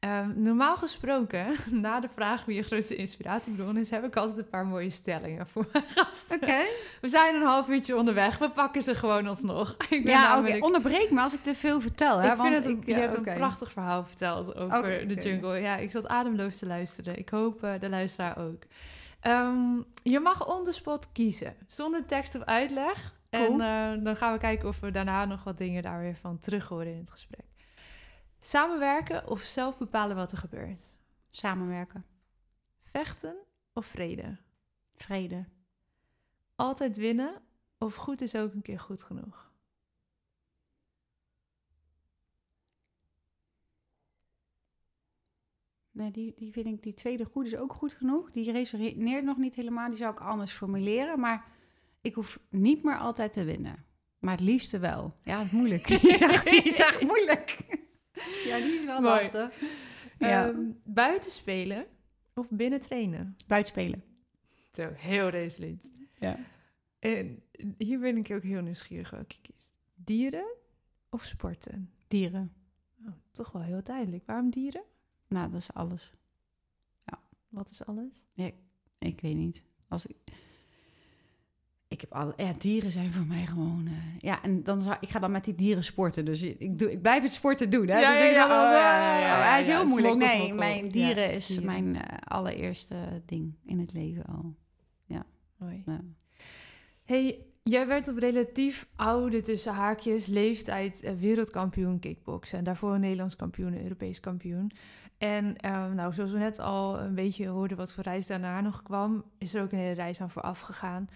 Ehm, 0.00 0.42
normaal 0.42 0.76
gesproken, 0.76 1.46
na 1.70 2.00
de 2.00 2.08
vraag 2.14 2.44
wie 2.44 2.56
je 2.56 2.62
grootste 2.62 2.96
inspiratiebron 2.96 3.76
is, 3.76 3.90
heb 3.90 4.04
ik 4.04 4.16
altijd 4.16 4.38
een 4.38 4.48
paar 4.48 4.66
mooie 4.66 4.90
stellingen 4.90 5.46
voor 5.46 5.66
mijn 5.72 5.84
gasten. 5.88 6.36
Oké. 6.42 6.62
We 7.00 7.08
zijn 7.08 7.34
een 7.34 7.42
half 7.42 7.68
uurtje 7.68 7.96
onderweg, 7.96 8.38
we 8.38 8.50
pakken 8.50 8.82
ze 8.82 8.94
gewoon 8.94 9.26
alsnog. 9.26 9.76
Ik 9.90 10.04
ben 10.04 10.12
Ja, 10.12 10.42
Onderbreek 10.60 11.10
me 11.10 11.20
als 11.20 11.34
ik 11.34 11.42
te 11.42 11.54
veel 11.54 11.80
vertel. 11.80 12.18
Hè? 12.18 12.30
ik 12.30 12.36
want 12.36 12.48
vind 12.52 12.64
het, 12.64 12.74
ik- 12.76 12.84
je 12.86 12.90
ja, 12.90 12.98
hebt 12.98 13.14
een 13.14 13.34
prachtig 13.34 13.72
verhaal 13.72 14.04
verteld 14.04 14.56
over 14.56 15.08
de 15.08 15.14
jungle. 15.14 15.58
Ja, 15.58 15.76
ik 15.76 15.90
zat 15.90 16.08
ademloos 16.08 16.56
te 16.58 16.66
luisteren. 16.66 17.18
Ik 17.18 17.28
hoop 17.28 17.62
eh, 17.64 17.72
de 17.80 17.88
luisteraar 17.88 18.38
ook. 18.38 18.62
Ehm, 19.20 19.56
je 20.02 20.20
mag 20.20 20.56
on 20.56 20.64
the 20.64 20.72
spot 20.72 21.12
kiezen, 21.12 21.54
zonder 21.66 22.04
tekst 22.06 22.34
of 22.34 22.42
uitleg. 22.42 23.14
Cool. 23.30 23.60
En 23.60 23.60
eh, 23.98 24.04
dan 24.04 24.16
gaan 24.16 24.32
we 24.32 24.38
kijken 24.38 24.68
of 24.68 24.80
we 24.80 24.92
daarna 24.92 25.24
nog 25.24 25.44
wat 25.44 25.58
dingen 25.58 25.82
daar 25.82 26.00
weer 26.00 26.16
van 26.20 26.38
terug 26.38 26.68
horen 26.68 26.92
in 26.92 26.98
het 26.98 27.10
gesprek. 27.10 27.46
Samenwerken 28.48 29.26
of 29.26 29.42
zelf 29.42 29.78
bepalen 29.78 30.16
wat 30.16 30.32
er 30.32 30.38
gebeurt? 30.38 30.94
Samenwerken. 31.30 32.04
Vechten 32.82 33.36
of 33.72 33.86
vrede? 33.86 34.36
Vrede. 34.94 35.44
Altijd 36.56 36.96
winnen 36.96 37.42
of 37.78 37.94
goed 37.94 38.20
is 38.20 38.36
ook 38.36 38.52
een 38.52 38.62
keer 38.62 38.80
goed 38.80 39.02
genoeg? 39.02 39.52
Nee, 45.90 46.10
die, 46.10 46.34
die 46.36 46.52
vind 46.52 46.66
ik, 46.66 46.82
die 46.82 46.94
tweede 46.94 47.24
goed 47.24 47.46
is 47.46 47.56
ook 47.56 47.72
goed 47.72 47.94
genoeg. 47.94 48.30
Die 48.30 48.52
resoneert 48.52 49.24
nog 49.24 49.36
niet 49.36 49.54
helemaal. 49.54 49.88
Die 49.88 49.96
zou 49.96 50.12
ik 50.12 50.20
anders 50.20 50.52
formuleren. 50.52 51.20
Maar 51.20 51.46
ik 52.00 52.14
hoef 52.14 52.40
niet 52.50 52.82
meer 52.82 52.98
altijd 52.98 53.32
te 53.32 53.44
winnen. 53.44 53.84
Maar 54.18 54.32
het 54.32 54.40
liefste 54.40 54.78
wel. 54.78 55.16
Ja, 55.22 55.42
is 55.42 55.50
moeilijk. 55.50 55.88
Echt, 55.88 56.44
die 56.50 56.62
is 56.62 56.78
echt 56.78 57.02
moeilijk. 57.02 57.76
Ja, 58.48 58.56
die 58.58 58.74
is 58.74 58.84
wel 58.84 59.00
Mooi. 59.00 59.14
lastig. 59.14 59.50
Ja. 60.18 60.48
Ehm, 60.48 60.60
buiten 60.84 61.30
spelen 61.30 61.86
of 62.34 62.50
binnen 62.50 62.80
trainen? 62.80 63.36
Buitenspelen. 63.46 64.02
Zo, 64.72 64.92
heel 64.94 65.28
resoluut. 65.28 65.92
Ja. 66.18 66.38
En 66.98 67.42
hier 67.78 67.98
ben 67.98 68.16
ik 68.16 68.30
ook 68.30 68.42
heel 68.42 68.62
nieuwsgierig 68.62 69.10
welke 69.10 69.34
je 69.42 69.52
kiest. 69.52 69.74
Dieren 69.94 70.54
of 71.10 71.22
sporten? 71.24 71.92
Dieren. 72.08 72.52
Oh, 73.06 73.12
toch 73.30 73.52
wel 73.52 73.62
heel 73.62 73.82
duidelijk. 73.82 74.26
Waarom 74.26 74.50
dieren? 74.50 74.82
Nou, 75.28 75.50
dat 75.50 75.60
is 75.60 75.72
alles. 75.74 76.12
Wat 77.48 77.70
is 77.70 77.84
alles? 77.84 78.24
Ik 78.98 79.20
weet 79.20 79.36
niet. 79.36 79.62
Als 79.88 80.06
ik, 80.06 80.16
ik 82.02 82.08
heb 82.10 82.20
alle, 82.20 82.32
ja, 82.36 82.52
dieren 82.58 82.92
zijn 82.92 83.12
voor 83.12 83.26
mij 83.26 83.46
gewoon. 83.46 83.84
eh, 83.86 83.92
ja, 84.20 84.42
en 84.42 84.62
dan 84.62 84.80
zou, 84.80 84.96
ik 85.00 85.08
ga 85.08 85.18
dan 85.18 85.30
met 85.30 85.44
die 85.44 85.54
dieren 85.54 85.84
sporten. 85.84 86.24
Dus 86.24 86.42
ik, 86.42 86.78
doe, 86.78 86.92
ik 86.92 87.02
blijf 87.02 87.22
het 87.22 87.32
sporten 87.32 87.70
doen. 87.70 87.88
Hè? 87.88 87.98
Ja, 88.00 88.10
dus 88.10 88.18
ja, 88.18 88.26
ik 88.28 88.34
ja, 88.34 89.48
hij 89.50 89.60
is 89.60 89.66
heel 89.66 89.86
moeilijk. 89.86 90.12
smokkel, 90.14 90.36
Nee, 90.36 90.46
smokkel. 90.46 90.68
mijn 90.68 90.88
dieren 90.88 91.32
is 91.32 91.46
dieren. 91.46 91.64
mijn 91.66 91.96
eh, 92.02 92.16
allereerste 92.24 92.94
ding 93.26 93.54
in 93.64 93.78
het 93.78 93.92
leven 93.92 94.24
al. 94.26 94.54
Mooi. 95.56 95.82
Ja. 95.86 96.00
Hey, 97.04 97.38
jij 97.62 97.86
werd 97.86 98.08
op 98.08 98.16
relatief 98.18 98.88
oude 98.96 99.40
tussen 99.42 99.72
haakjes 99.72 100.26
leeftijd 100.26 101.02
eh, 101.02 101.12
wereldkampioen 101.18 101.98
kickboksen. 101.98 102.58
En 102.58 102.64
daarvoor 102.64 102.94
een 102.94 103.00
Nederlands 103.00 103.36
kampioen, 103.36 103.72
een 103.72 103.82
Europees 103.82 104.20
kampioen. 104.20 104.70
En 105.18 105.56
nou, 105.94 106.14
zoals 106.14 106.30
we 106.30 106.38
net 106.38 106.58
al 106.58 106.98
een 107.00 107.14
beetje 107.14 107.46
hoorden 107.48 107.76
wat 107.76 107.92
voor 107.92 108.04
reis 108.04 108.26
daarna 108.26 108.60
nog 108.60 108.82
kwam, 108.82 109.24
is 109.38 109.54
er 109.54 109.62
ook 109.62 109.72
een 109.72 109.78
hele 109.78 109.94
reis 109.94 110.20
aan 110.20 110.30
vooraf 110.30 110.60
gegaan. 110.60 111.08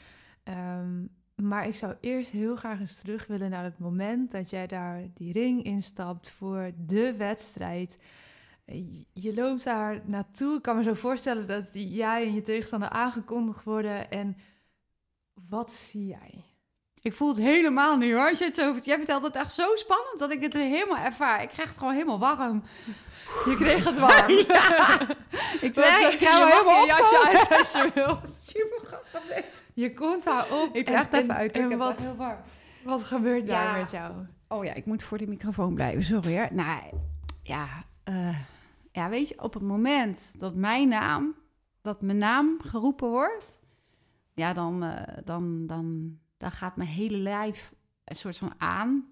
Ehm, 0.43 1.07
maar 1.35 1.67
ik 1.67 1.75
zou 1.75 1.95
eerst 2.01 2.31
heel 2.31 2.57
graag 2.57 2.81
eens 2.81 3.01
terug 3.01 3.27
willen 3.27 3.51
naar 3.51 3.65
het 3.65 3.79
moment 3.79 4.31
dat 4.31 4.51
jij 4.51 4.67
daar 4.67 5.03
die 5.15 5.33
ring 5.33 5.65
instapt 5.65 6.31
voor 6.31 6.73
de 6.77 7.15
wedstrijd. 7.17 7.99
Eh, 8.65 9.05
Je 9.13 9.35
loopt 9.35 9.65
daar 9.65 10.01
naartoe. 10.05 10.57
Ik 10.57 10.63
kan 10.63 10.77
me 10.77 10.83
zo 10.83 10.95
voorstellen 10.95 11.47
dat 11.47 11.71
jij 11.75 12.27
en 12.27 12.35
je 12.35 12.41
tegenstander 12.41 12.89
aangekondigd 12.89 13.65
worden. 13.65 14.11
En 14.11 14.37
wat 15.49 15.73
zie 15.73 16.07
jij? 16.07 16.45
Ik 17.03 17.15
voel 17.15 17.29
het 17.29 17.37
helemaal 17.39 17.97
nu 17.97 18.15
hoor. 18.15 18.29
Als 18.29 18.39
je 18.39 18.45
het 18.45 18.55
zo, 18.55 18.77
jij 18.83 18.97
vertelt 18.97 19.23
het 19.23 19.37
echt 19.37 19.55
zo 19.55 19.75
spannend 19.75 20.19
dat 20.19 20.31
ik 20.31 20.43
het 20.43 20.53
helemaal 20.53 20.99
ervaar. 21.05 21.43
Ik 21.43 21.49
krijg 21.49 21.69
het 21.69 21.79
gewoon 21.79 21.93
helemaal 21.93 22.19
warm. 22.19 22.63
Je 23.45 23.55
kreeg 23.57 23.85
het 23.85 23.99
warm. 23.99 24.31
Ik 25.67 25.75
zeg, 25.75 25.99
is- 25.99 26.15
ik 26.15 26.21
helemaal 26.29 26.81
je 26.81 26.87
jasje 26.87 27.25
uit 27.27 27.59
als 27.59 27.73
je 27.73 27.91
wil. 27.95 28.21
Super 28.47 28.81
grappig 28.87 29.35
dit. 29.35 29.67
Je 29.75 29.95
komt 29.95 30.25
daar 30.25 30.47
op. 30.53 30.75
Ik 30.75 30.89
het 30.89 31.07
even 31.13 31.29
en- 31.31 31.37
uit. 31.37 31.53
En 31.53 31.65
ik 31.65 31.71
heb 31.71 31.79
wat, 31.79 31.97
het 31.97 32.07
heel 32.07 32.17
warm. 32.17 32.39
wat 32.85 33.03
gebeurt 33.05 33.47
daar 33.47 33.79
met 33.79 33.91
jou? 33.91 34.13
Oh 34.49 34.65
ja, 34.65 34.73
ik 34.75 34.87
moet 34.87 35.05
voor 35.05 35.19
de 35.19 35.27
microfoon 35.27 35.75
blijven. 35.75 36.05
Sorry 36.05 36.37
hoor. 36.39 36.49
Nou, 36.53 36.81
ja, 37.43 37.67
eh, 38.05 38.37
ja, 38.93 39.09
weet 39.09 39.29
je, 39.29 39.43
op 39.43 39.55
het 39.55 39.63
moment 39.63 40.19
dat 40.39 40.55
mijn 40.55 40.89
naam, 40.89 41.35
dat 41.83 42.03
mijn 42.03 42.19
naam 42.19 42.57
geroepen 42.65 43.09
wordt, 43.09 43.59
ja, 44.35 44.53
dan, 44.53 44.83
eh, 44.85 45.17
dan, 45.25 45.67
dan, 45.67 46.19
dan 46.43 46.53
gaat 46.53 46.77
mijn 46.77 46.89
hele 46.89 47.17
lijf 47.17 47.75
een 48.05 48.15
soort 48.15 48.37
van 48.37 48.53
aan. 48.59 49.07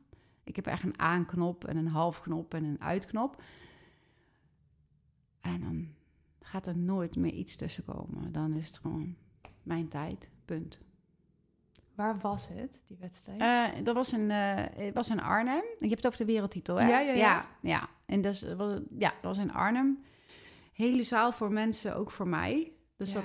Ik 0.44 0.56
heb 0.56 0.66
echt 0.66 0.82
een 0.82 0.98
aanknop 0.98 1.64
en 1.64 1.76
een 1.76 1.86
halfknop 1.86 2.54
en 2.54 2.64
een 2.64 2.80
uitknop. 2.80 3.42
En 5.40 5.60
dan 5.60 5.88
gaat 6.40 6.66
er 6.66 6.76
nooit 6.76 7.16
meer 7.16 7.32
iets 7.32 7.56
tussen 7.56 7.84
komen. 7.84 8.32
Dan 8.32 8.54
is 8.54 8.66
het 8.66 8.78
gewoon 8.78 9.16
mijn 9.62 9.88
tijd, 9.88 10.30
punt. 10.44 10.80
Waar 11.94 12.18
was 12.18 12.48
het, 12.48 12.84
die 12.86 12.96
wedstrijd? 13.00 13.40
Eh, 13.40 13.84
dat 13.84 13.94
was 13.94 14.12
een, 14.12 14.30
eh, 14.30 14.84
het 14.86 14.94
was 14.94 15.10
in 15.10 15.20
Arnhem. 15.20 15.62
Je 15.76 15.88
hebt 15.88 16.04
het 16.04 16.06
over 16.06 16.18
de 16.18 16.32
wereldtitel, 16.32 16.76
hè? 16.76 16.88
Ja, 16.88 17.00
ja, 17.00 17.12
ja. 17.12 17.16
ja, 17.16 17.46
ja. 17.60 17.88
En 18.06 18.20
dat, 18.20 18.40
was, 18.56 18.80
ja, 18.98 19.10
dat 19.10 19.36
was 19.36 19.38
in 19.38 19.52
Arnhem. 19.52 20.02
Hele 20.72 21.02
zaal 21.02 21.32
voor 21.32 21.52
mensen, 21.52 21.96
ook 21.96 22.10
voor 22.10 22.28
mij. 22.28 22.72
Dus 23.00 23.12
Ja. 23.12 23.20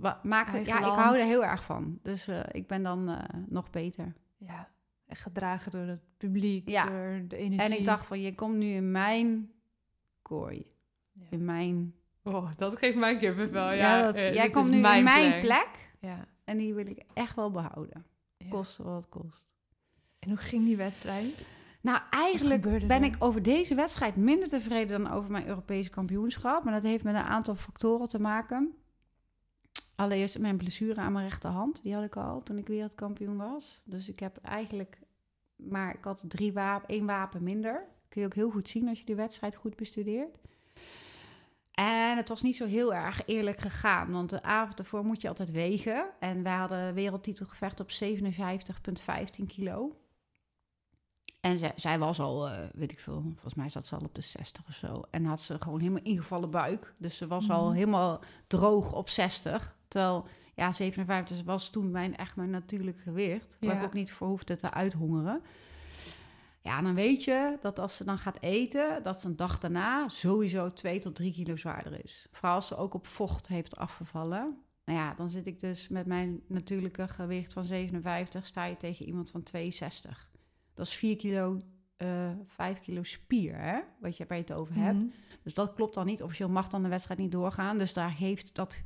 dat 0.00 0.24
maakte... 0.24 0.56
Eigen 0.56 0.72
Ja, 0.74 0.78
ik 0.78 0.98
hou 0.98 1.18
er 1.18 1.24
heel 1.24 1.44
erg 1.44 1.64
van. 1.64 1.98
Dus 2.02 2.28
eh, 2.28 2.40
ik 2.52 2.66
ben 2.66 2.82
dan 2.82 3.08
eh, 3.08 3.18
nog 3.48 3.70
beter. 3.70 4.12
ja, 4.38 4.68
echt 5.06 5.20
gedragen 5.22 5.70
door 5.72 5.80
het 5.86 6.00
publiek, 6.16 6.68
Ja. 6.68 6.86
door 6.86 7.22
de 7.28 7.36
energie. 7.36 7.72
En 7.72 7.78
ik 7.78 7.84
dacht 7.84 8.06
van, 8.06 8.20
je 8.20 8.34
komt 8.34 8.56
nu 8.56 8.66
in 8.66 8.90
mijn 8.90 9.50
kooi. 10.22 10.72
Ja. 11.12 11.26
In 11.30 11.44
mijn... 11.44 11.94
Oh, 12.22 12.50
dat 12.56 12.76
geeft 12.78 12.96
mij 12.96 13.18
kippenvel. 13.18 13.70
Ja, 13.70 13.72
Ja, 13.72 14.12
dat, 14.12 14.34
jij 14.34 14.50
komt 14.50 14.68
nu 14.70 14.76
in 14.76 14.80
mijn 15.02 15.04
plek. 15.28 15.40
plek. 15.40 15.68
Ja. 16.00 16.24
En 16.44 16.56
die 16.58 16.74
wil 16.74 16.86
ik 16.86 17.02
echt 17.14 17.36
wel 17.36 17.50
behouden. 17.50 18.04
ja. 18.36 18.48
Koste 18.48 18.82
wat 18.82 18.96
het 18.96 19.08
kost. 19.08 19.44
En 20.18 20.28
hoe 20.28 20.38
ging 20.38 20.64
die 20.64 20.76
wedstrijd? 20.76 21.48
Nou, 21.80 22.00
eigenlijk 22.10 22.62
ben 22.62 22.90
er? 22.90 23.02
ik 23.04 23.14
over 23.18 23.42
deze 23.42 23.74
wedstrijd 23.74 24.16
minder 24.16 24.48
tevreden 24.48 25.02
dan 25.02 25.12
over 25.12 25.30
mijn 25.30 25.46
Europese 25.46 25.90
kampioenschap. 25.90 26.64
Maar 26.64 26.72
dat 26.74 26.82
heeft 26.82 27.04
met 27.04 27.14
een 27.14 27.20
aantal 27.20 27.54
factoren 27.54 28.08
te 28.08 28.20
maken. 28.20 28.74
Allereerst 29.96 30.38
mijn 30.38 30.56
blessure 30.56 31.00
aan 31.00 31.12
mijn 31.12 31.28
rechterhand. 31.28 31.82
Die 31.82 31.94
had 31.94 32.04
ik 32.04 32.16
al 32.16 32.42
toen 32.42 32.58
ik 32.58 32.66
wereldkampioen 32.66 33.36
was. 33.36 33.80
Dus 33.84 34.08
ik 34.08 34.20
heb 34.20 34.36
eigenlijk... 34.42 34.98
Maar 35.56 35.94
ik 35.94 36.04
had 36.04 36.24
drie 36.28 36.52
wapen, 36.52 36.88
één 36.88 37.06
wapen 37.06 37.42
minder. 37.42 37.86
Kun 38.08 38.20
je 38.20 38.26
ook 38.26 38.34
heel 38.34 38.50
goed 38.50 38.68
zien 38.68 38.88
als 38.88 38.98
je 38.98 39.04
die 39.04 39.14
wedstrijd 39.14 39.54
goed 39.54 39.76
bestudeert. 39.76 40.38
En 41.70 42.16
het 42.16 42.28
was 42.28 42.42
niet 42.42 42.56
zo 42.56 42.66
heel 42.66 42.94
erg 42.94 43.22
eerlijk 43.26 43.58
gegaan. 43.60 44.10
Want 44.12 44.30
de 44.30 44.42
avond 44.42 44.78
ervoor 44.78 45.04
moet 45.04 45.20
je 45.20 45.28
altijd 45.28 45.50
wegen. 45.50 46.06
En 46.20 46.42
wij 46.42 46.54
hadden 46.56 46.94
wereldtitelgevecht 46.94 47.80
op 47.80 47.90
57,15 47.90 49.46
kilo. 49.46 49.96
En 51.40 51.58
zij, 51.58 51.72
zij 51.76 51.98
was 51.98 52.20
al, 52.20 52.48
eh, 52.48 52.68
weet 52.74 52.90
ik 52.92 52.98
veel, 52.98 53.22
volgens 53.22 53.54
mij 53.54 53.68
zat 53.68 53.86
ze 53.86 53.94
al 53.96 54.04
op 54.04 54.14
de 54.14 54.20
60 54.20 54.64
of 54.68 54.74
zo. 54.74 55.02
En 55.10 55.24
had 55.24 55.40
ze 55.40 55.56
gewoon 55.60 55.80
helemaal 55.80 56.02
ingevallen 56.02 56.50
buik. 56.50 56.94
Dus 56.98 57.16
ze 57.16 57.26
was 57.26 57.50
al 57.50 57.64
Mhm. 57.66 57.74
helemaal 57.74 58.20
droog 58.46 58.92
op 58.92 59.08
60. 59.08 59.76
Terwijl, 59.94 60.26
ja, 60.54 60.72
57 60.72 61.42
was 61.44 61.70
toen 61.70 61.90
mijn, 61.90 62.16
echt 62.16 62.36
mijn 62.36 62.50
natuurlijk 62.50 63.00
gewicht. 63.00 63.56
Waar 63.60 63.74
Ja. 63.74 63.78
ik 63.78 63.84
ook 63.84 63.92
niet 63.92 64.12
voor 64.12 64.28
hoefde 64.28 64.56
te 64.56 64.70
uithongeren. 64.72 65.42
Ja, 66.60 66.82
dan 66.82 66.94
weet 66.94 67.24
je 67.24 67.58
dat 67.60 67.78
als 67.78 67.96
ze 67.96 68.04
dan 68.04 68.18
gaat 68.18 68.42
eten, 68.42 69.02
dat 69.02 69.20
ze 69.20 69.26
een 69.26 69.36
dag 69.36 69.58
daarna 69.58 70.08
sowieso 70.08 70.72
2 70.72 70.98
tot 70.98 71.14
3 71.14 71.32
kilo 71.32 71.56
zwaarder 71.56 72.04
is. 72.04 72.26
Vooral 72.30 72.54
als 72.54 72.66
ze 72.66 72.76
ook 72.76 72.94
op 72.94 73.06
vocht 73.06 73.46
heeft 73.48 73.76
afgevallen. 73.76 74.56
Nou 74.84 74.98
ja, 74.98 75.14
dan 75.14 75.28
zit 75.28 75.46
ik 75.46 75.60
dus 75.60 75.88
met 75.88 76.06
mijn 76.06 76.40
natuurlijke 76.48 77.08
gewicht 77.08 77.52
van 77.52 77.64
57, 77.64 78.46
sta 78.46 78.64
je 78.64 78.76
tegen 78.76 79.06
iemand 79.06 79.30
van 79.30 79.42
62. 79.42 80.30
Dat 80.74 80.86
is 80.86 80.94
4 80.94 81.16
kilo, 81.16 81.56
eh 81.96 82.30
5 82.46 82.80
kilo 82.80 83.02
spier, 83.02 83.56
hè? 83.58 83.80
Wat 84.00 84.16
je, 84.16 84.24
waar 84.28 84.36
je 84.38 84.44
het 84.44 84.52
over 84.52 84.74
hebt. 84.74 84.98
Mhm. 85.02 85.06
Dus 85.42 85.54
dat 85.54 85.74
klopt 85.74 85.94
dan 85.94 86.06
niet. 86.06 86.22
Officieel 86.22 86.48
mag 86.48 86.68
dan 86.68 86.82
de 86.82 86.88
wedstrijd 86.88 87.20
niet 87.20 87.32
doorgaan. 87.32 87.78
Dus 87.78 87.92
daar 87.92 88.10
geeft 88.10 88.54
dat, 88.54 88.82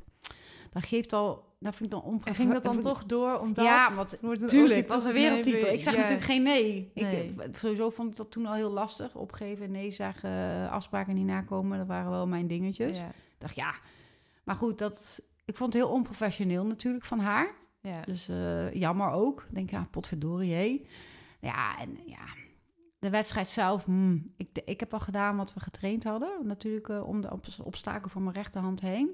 dat 0.69 0.85
geeft 0.85 1.13
al, 1.13 1.47
dat 1.59 1.75
vind 1.75 1.93
ik 1.93 1.99
dan 1.99 2.03
onprofessioneel. 2.11 2.51
ging 2.53 2.63
dat 2.63 2.73
dan 2.73 2.93
toch 2.93 3.05
door? 3.05 3.39
Omdat 3.39 3.65
Ja, 3.65 3.93
want 3.95 4.17
wordt 4.21 4.41
een 4.41 4.47
Tuurlijk, 4.47 4.71
olie 4.71 4.83
het 4.83 4.91
was 4.91 5.05
een 5.05 5.13
nee, 5.13 5.21
wereldtitel. 5.23 5.67
Ik 5.73 5.81
zeg 5.81 5.93
ja. 5.93 5.99
natuurlijk 5.99 6.25
geen 6.25 6.43
nee. 6.43 6.91
Nee. 6.93 7.33
eh, 7.37 7.47
Sowieso 7.51 7.89
vond 7.89 8.09
ik 8.09 8.15
dat 8.15 8.31
toen 8.31 8.45
al 8.45 8.53
heel 8.53 8.69
lastig. 8.71 9.15
Opgeven, 9.15 9.71
nee 9.71 9.91
zeggen, 9.91 10.29
eh, 10.29 10.71
afspraken 10.71 11.15
niet 11.15 11.25
nakomen. 11.25 11.77
Dat 11.77 11.87
waren 11.87 12.11
wel 12.11 12.27
mijn 12.27 12.47
dingetjes. 12.47 12.97
Ja, 12.97 13.05
Ik 13.07 13.13
dacht, 13.37 13.55
ja. 13.55 13.73
Maar 14.43 14.55
goed, 14.55 14.77
dat, 14.77 15.21
ik 15.45 15.57
vond 15.57 15.73
het 15.73 15.81
heel 15.83 15.91
onprofessioneel 15.91 16.65
natuurlijk 16.65 17.05
van 17.05 17.19
haar. 17.19 17.53
ja. 17.81 18.01
Dus 18.01 18.27
eh, 18.27 18.73
jammer 18.73 19.11
ook. 19.11 19.45
Ik 19.49 19.55
denk, 19.55 19.69
ja, 19.69 19.87
potverdorie, 19.91 20.53
hé. 20.53 20.85
Ja, 21.41 21.79
en 21.79 21.97
ja, 22.05 22.25
de 22.99 23.09
wedstrijd 23.09 23.49
zelf... 23.49 23.85
hmm, 23.85 24.33
ik, 24.37 24.49
ik 24.65 24.79
heb 24.79 24.91
wel 24.91 24.99
gedaan 24.99 25.37
wat 25.37 25.53
we 25.53 25.59
getraind 25.59 26.03
hadden. 26.03 26.29
Natuurlijk 26.43 26.89
om 27.05 27.21
de 27.21 27.31
ob- 27.31 27.45
obstakel 27.63 28.09
van 28.09 28.23
mijn 28.23 28.35
rechterhand 28.35 28.81
heen. 28.81 29.09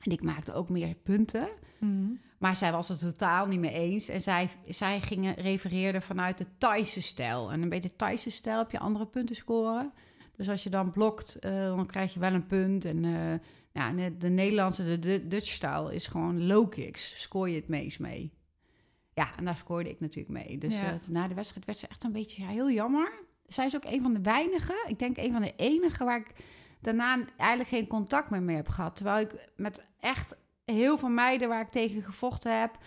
En 0.00 0.10
ik 0.12 0.22
maakte 0.22 0.52
ook 0.52 0.68
meer 0.68 0.94
punten. 0.94 1.48
Mhm. 1.78 2.10
Maar 2.38 2.56
zij 2.56 2.72
was 2.72 2.88
het 2.88 2.98
totaal 2.98 3.46
niet 3.46 3.60
mee 3.60 3.72
eens. 3.72 4.08
En 4.08 4.20
zij, 4.20 4.48
zij 4.68 5.00
gingen, 5.00 5.34
refereerden 5.34 6.02
vanuit 6.02 6.38
de 6.38 6.46
Thaise 6.58 7.02
stijl. 7.02 7.52
En 7.52 7.68
bij 7.68 7.80
de 7.80 7.96
Thaise 7.96 8.30
stijl 8.30 8.58
heb 8.58 8.70
je 8.70 8.78
andere 8.78 9.06
punten 9.06 9.36
scoren. 9.36 9.92
Dus 10.36 10.48
als 10.48 10.62
je 10.62 10.70
dan 10.70 10.90
blokt, 10.90 11.34
eh, 11.38 11.52
dan 11.52 11.86
krijg 11.86 12.14
je 12.14 12.20
wel 12.20 12.32
een 12.32 12.46
punt. 12.46 12.84
En 12.84 13.04
eh, 13.04 13.32
ja, 13.72 13.88
en 13.88 13.96
de, 13.96 14.16
de 14.16 14.28
Nederlandse, 14.28 14.84
de, 14.84 14.98
de 14.98 15.26
Dutch 15.28 15.46
stijl 15.48 15.90
is 15.90 16.06
gewoon 16.06 16.46
low 16.46 16.70
kicks. 16.70 17.22
Scoor 17.22 17.48
je 17.48 17.56
het 17.56 17.68
meest 17.68 18.00
mee. 18.00 18.32
Ja, 19.14 19.36
en 19.36 19.44
daar 19.44 19.56
scoorde 19.56 19.90
ik 19.90 20.00
natuurlijk 20.00 20.46
mee. 20.46 20.58
Dus 20.58 20.74
Ja. 20.78 20.84
eh, 20.92 21.08
na 21.08 21.28
de 21.28 21.34
wedstrijd 21.34 21.66
werd 21.66 21.78
ze 21.78 21.86
echt 21.86 22.04
een 22.04 22.12
beetje 22.12 22.42
ja, 22.42 22.48
heel 22.48 22.70
jammer. 22.70 23.12
Zij 23.46 23.66
is 23.66 23.76
ook 23.76 23.84
een 23.84 24.02
van 24.02 24.12
de 24.12 24.20
weinigen, 24.20 24.76
ik 24.86 24.98
denk 24.98 25.16
een 25.16 25.32
van 25.32 25.42
de 25.42 25.52
enige 25.56 26.04
waar 26.04 26.18
ik 26.18 26.32
daarna 26.86 27.18
eigenlijk 27.36 27.68
geen 27.70 27.86
contact 27.86 28.30
meer 28.30 28.42
mee 28.42 28.56
heb 28.56 28.68
gehad. 28.68 28.96
Terwijl 28.96 29.20
ik 29.20 29.48
met 29.56 29.82
echt 30.00 30.36
heel 30.64 30.98
veel 30.98 31.08
meiden 31.08 31.48
waar 31.48 31.60
ik 31.60 31.68
tegen 31.68 32.02
gevochten 32.02 32.60
heb, 32.60 32.78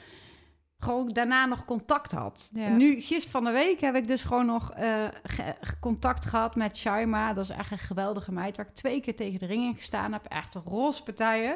gewoon 0.80 1.10
daarna 1.14 1.46
nog 1.46 1.66
contact 1.66 2.12
had. 2.12 2.50
Ja. 2.54 2.70
Nu, 2.70 2.94
gisteren 3.02 3.32
van 3.32 3.44
de 3.44 3.52
week, 3.52 3.80
heb 3.80 3.96
ik 3.96 4.08
dus 4.08 4.24
gewoon 4.24 4.46
nog 4.46 4.72
eh, 4.72 5.06
ge- 5.24 5.56
contact 5.80 6.26
gehad 6.26 6.56
met 6.56 6.78
Shaima. 6.78 7.34
Dat 7.34 7.44
is 7.44 7.50
echt 7.56 7.72
een 7.72 7.78
geweldige 7.78 8.32
meid, 8.32 8.58
waar 8.58 8.66
ik 8.66 8.76
twee 8.76 9.02
keer 9.02 9.16
tegen 9.16 9.40
de 9.40 9.46
ring 9.46 9.64
in 9.64 9.76
gestaan 9.76 10.14
heb. 10.14 10.26
Echt 10.26 10.56
rospartijen. 10.56 11.56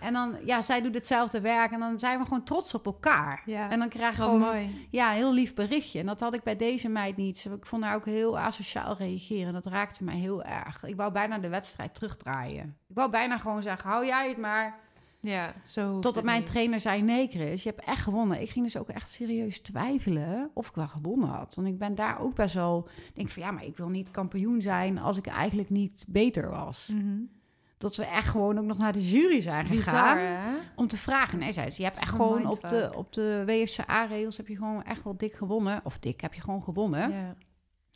En 0.00 0.12
dan, 0.12 0.34
ja, 0.44 0.62
zij 0.62 0.82
doet 0.82 0.94
hetzelfde 0.94 1.40
werk 1.40 1.72
en 1.72 1.80
dan 1.80 1.98
zijn 1.98 2.18
we 2.18 2.24
gewoon 2.24 2.44
trots 2.44 2.74
op 2.74 2.86
elkaar. 2.86 3.42
Ja, 3.46 3.70
En 3.70 3.78
dan 3.78 3.88
krijg 3.88 4.12
je 4.12 4.18
Wat 4.18 4.26
gewoon 4.30 4.40
mooi. 4.48 4.86
ja, 4.90 5.10
een 5.10 5.16
heel 5.16 5.32
lief 5.32 5.54
berichtje. 5.54 5.98
En 6.00 6.06
dat 6.06 6.20
had 6.20 6.34
ik 6.34 6.42
bij 6.42 6.56
deze 6.56 6.88
meid 6.88 7.16
niet. 7.16 7.44
Ik 7.56 7.66
vond 7.66 7.84
haar 7.84 7.94
ook 7.94 8.04
heel 8.04 8.38
asociaal 8.38 8.96
reageren. 8.96 9.52
Dat 9.52 9.66
raakte 9.66 10.04
mij 10.04 10.16
heel 10.16 10.42
erg. 10.42 10.84
Ik 10.84 10.96
wou 10.96 11.12
bijna 11.12 11.38
de 11.38 11.48
wedstrijd 11.48 11.94
terugdraaien. 11.94 12.76
Ik 12.88 12.94
wou 12.94 13.10
bijna 13.10 13.38
gewoon 13.38 13.62
zeggen, 13.62 13.90
hou 13.90 14.06
jij 14.06 14.28
het 14.28 14.38
maar. 14.38 14.78
Ja, 15.20 15.52
zo 15.66 15.98
Totdat 15.98 16.24
mijn 16.24 16.38
niet. 16.40 16.46
trainer 16.48 16.80
zei, 16.80 17.02
nee 17.02 17.28
Chris, 17.28 17.62
je 17.62 17.68
hebt 17.68 17.84
echt 17.88 18.02
gewonnen. 18.02 18.40
Ik 18.40 18.50
ging 18.50 18.64
dus 18.64 18.76
ook 18.76 18.88
echt 18.88 19.10
serieus 19.10 19.60
twijfelen 19.60 20.50
of 20.54 20.68
ik 20.68 20.74
wel 20.74 20.88
gewonnen 20.88 21.28
had. 21.28 21.54
Want 21.54 21.68
ik 21.68 21.78
ben 21.78 21.94
daar 21.94 22.20
ook 22.20 22.34
best 22.34 22.54
wel... 22.54 22.88
denk 23.14 23.28
van, 23.30 23.42
ja, 23.42 23.50
maar 23.50 23.64
ik 23.64 23.76
wil 23.76 23.88
niet 23.88 24.10
kampioen 24.10 24.60
zijn 24.60 24.98
als 24.98 25.16
ik 25.16 25.26
eigenlijk 25.26 25.70
niet 25.70 26.04
beter 26.08 26.50
was. 26.50 26.90
Mhm. 26.94 27.20
Dat 27.78 27.96
we 27.96 28.04
echt 28.04 28.28
gewoon 28.28 28.58
ook 28.58 28.64
nog 28.64 28.78
naar 28.78 28.92
de 28.92 29.08
jury 29.10 29.40
zijn 29.40 29.66
gegaan. 29.66 30.16
Bizar? 30.16 30.72
Om 30.76 30.86
te 30.88 30.96
vragen. 30.96 31.38
Nee, 31.38 31.52
zei 31.52 31.70
ze, 31.70 31.82
je 31.82 31.88
hebt 31.88 32.00
echt 32.00 32.10
gewoon 32.10 32.46
op 32.46 32.68
de, 32.68 32.90
op 32.94 33.12
de 33.12 33.42
WFCA-regels 33.46 34.36
heb 34.36 34.48
je 34.48 34.56
gewoon 34.56 34.82
echt 34.84 35.02
wel 35.04 35.16
dik 35.16 35.34
gewonnen. 35.34 35.80
Of 35.84 35.98
dik, 35.98 36.20
heb 36.20 36.34
je 36.34 36.40
gewoon 36.40 36.62
gewonnen. 36.62 37.10
Ja. 37.10 37.34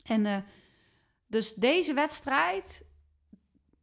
En 0.05 0.27
eh, 0.27 0.37
dus 1.27 1.55
deze 1.55 1.95
wedstrijd, 1.95 2.85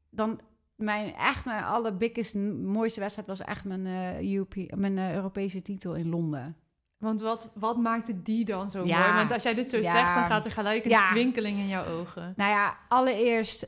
dan 0.10 0.40
mijn 0.76 1.16
echt 1.16 1.46
mijn 1.46 1.64
allerbiggest, 1.64 2.36
mooiste 2.64 3.00
wedstrijd 3.00 3.28
was 3.28 3.40
echt 3.42 3.66
mijn, 3.66 3.86
eh, 3.86 4.32
Europe- 4.34 4.70
mijn 4.76 4.98
eh, 4.98 5.14
Europese 5.14 5.62
titel 5.62 5.96
in 5.96 6.10
Londen. 6.10 6.56
Want 6.98 7.22
wat, 7.22 7.52
wat 7.56 7.78
maakte 7.78 8.22
die 8.22 8.46
dan 8.46 8.70
zo 8.70 8.86
Ja. 8.86 9.00
mooi? 9.00 9.14
Want 9.14 9.32
als 9.32 9.44
jij 9.44 9.54
dit 9.54 9.70
zo 9.70 9.78
Ja. 9.78 9.92
zegt, 9.92 10.14
dan 10.16 10.24
gaat 10.26 10.46
er 10.46 10.52
gelijk 10.52 10.84
een 10.84 10.90
Ja. 10.90 11.10
twinkeling 11.10 11.58
in 11.58 11.68
jouw 11.68 11.86
ogen. 11.86 12.34
Nou 12.36 12.50
ja, 12.52 12.78
allereerst 12.88 13.68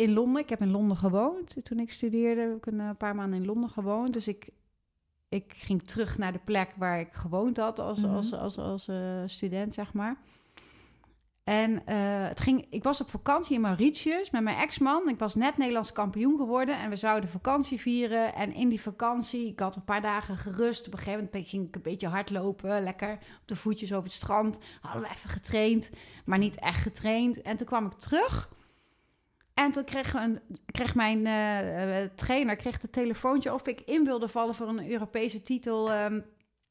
in 0.00 0.12
Londen. 0.12 0.42
Ik 0.42 0.48
heb 0.48 0.60
in 0.60 0.70
Londen 0.70 0.96
gewoond. 0.96 1.56
Toen 1.62 1.78
ik 1.78 1.92
studeerde, 1.92 2.40
heb 2.40 2.56
ik 2.56 2.66
een 2.66 2.80
eh, 2.80 2.90
paar 2.98 3.14
maanden 3.14 3.40
in 3.40 3.46
Londen 3.46 3.70
gewoond. 3.70 4.12
Dus 4.12 4.28
ik, 4.28 4.48
ik 5.28 5.52
ging 5.56 5.82
terug 5.82 6.18
naar 6.18 6.32
de 6.32 6.40
plek 6.44 6.70
waar 6.76 7.00
ik 7.00 7.12
gewoond 7.12 7.56
had 7.56 7.78
als, 7.78 8.00
Mhm. 8.02 8.14
als, 8.14 8.32
als, 8.32 8.58
als 8.58 8.88
eh, 8.88 9.22
student, 9.26 9.74
zeg 9.74 9.92
maar. 9.92 10.16
En 11.44 11.86
eh, 11.86 11.96
het 12.28 12.40
ging, 12.40 12.66
ik 12.70 12.82
was 12.82 13.00
op 13.00 13.10
vakantie 13.10 13.54
in 13.54 13.60
Mauritius 13.60 14.30
met 14.30 14.42
mijn 14.42 14.56
ex-man. 14.56 15.08
Ik 15.08 15.18
was 15.18 15.34
net 15.34 15.56
Nederlands 15.56 15.92
kampioen 15.92 16.36
geworden 16.36 16.78
en 16.80 16.90
we 16.90 16.96
zouden 16.96 17.30
vakantie 17.30 17.80
vieren. 17.80 18.34
En 18.34 18.54
in 18.54 18.68
die 18.68 18.80
vakantie, 18.80 19.46
ik 19.46 19.60
had 19.60 19.76
een 19.76 19.84
paar 19.84 20.02
dagen 20.02 20.36
gerust. 20.36 20.86
Op 20.86 20.92
een 20.92 20.98
gegeven 20.98 21.24
moment 21.32 21.48
ging 21.48 21.68
ik 21.68 21.74
een 21.74 21.82
beetje 21.82 22.08
hardlopen, 22.08 22.82
lekker 22.82 23.12
op 23.12 23.48
de 23.48 23.56
voetjes 23.56 23.92
over 23.92 24.04
het 24.04 24.12
strand. 24.12 24.58
Hadden 24.80 25.02
we 25.02 25.08
even 25.08 25.30
getraind, 25.30 25.90
maar 26.24 26.38
niet 26.38 26.58
echt 26.58 26.82
getraind. 26.82 27.42
En 27.42 27.56
toen 27.56 27.66
kwam 27.66 27.86
ik 27.86 27.92
terug. 27.92 28.58
En 29.54 29.72
toen 29.72 29.84
kreeg, 29.84 30.14
een, 30.14 30.40
kreeg 30.66 30.94
mijn 30.94 31.26
eh, 31.26 32.02
eh, 32.02 32.10
trainer 32.14 32.56
kreeg 32.56 32.78
de 32.78 32.90
telefoontje 32.90 33.54
of 33.54 33.66
ik 33.66 33.80
in 33.80 34.04
wilde 34.04 34.28
vallen 34.28 34.54
voor 34.54 34.68
een 34.68 34.90
Europese 34.90 35.42
titel 35.42 35.90
ehm, 35.90 36.20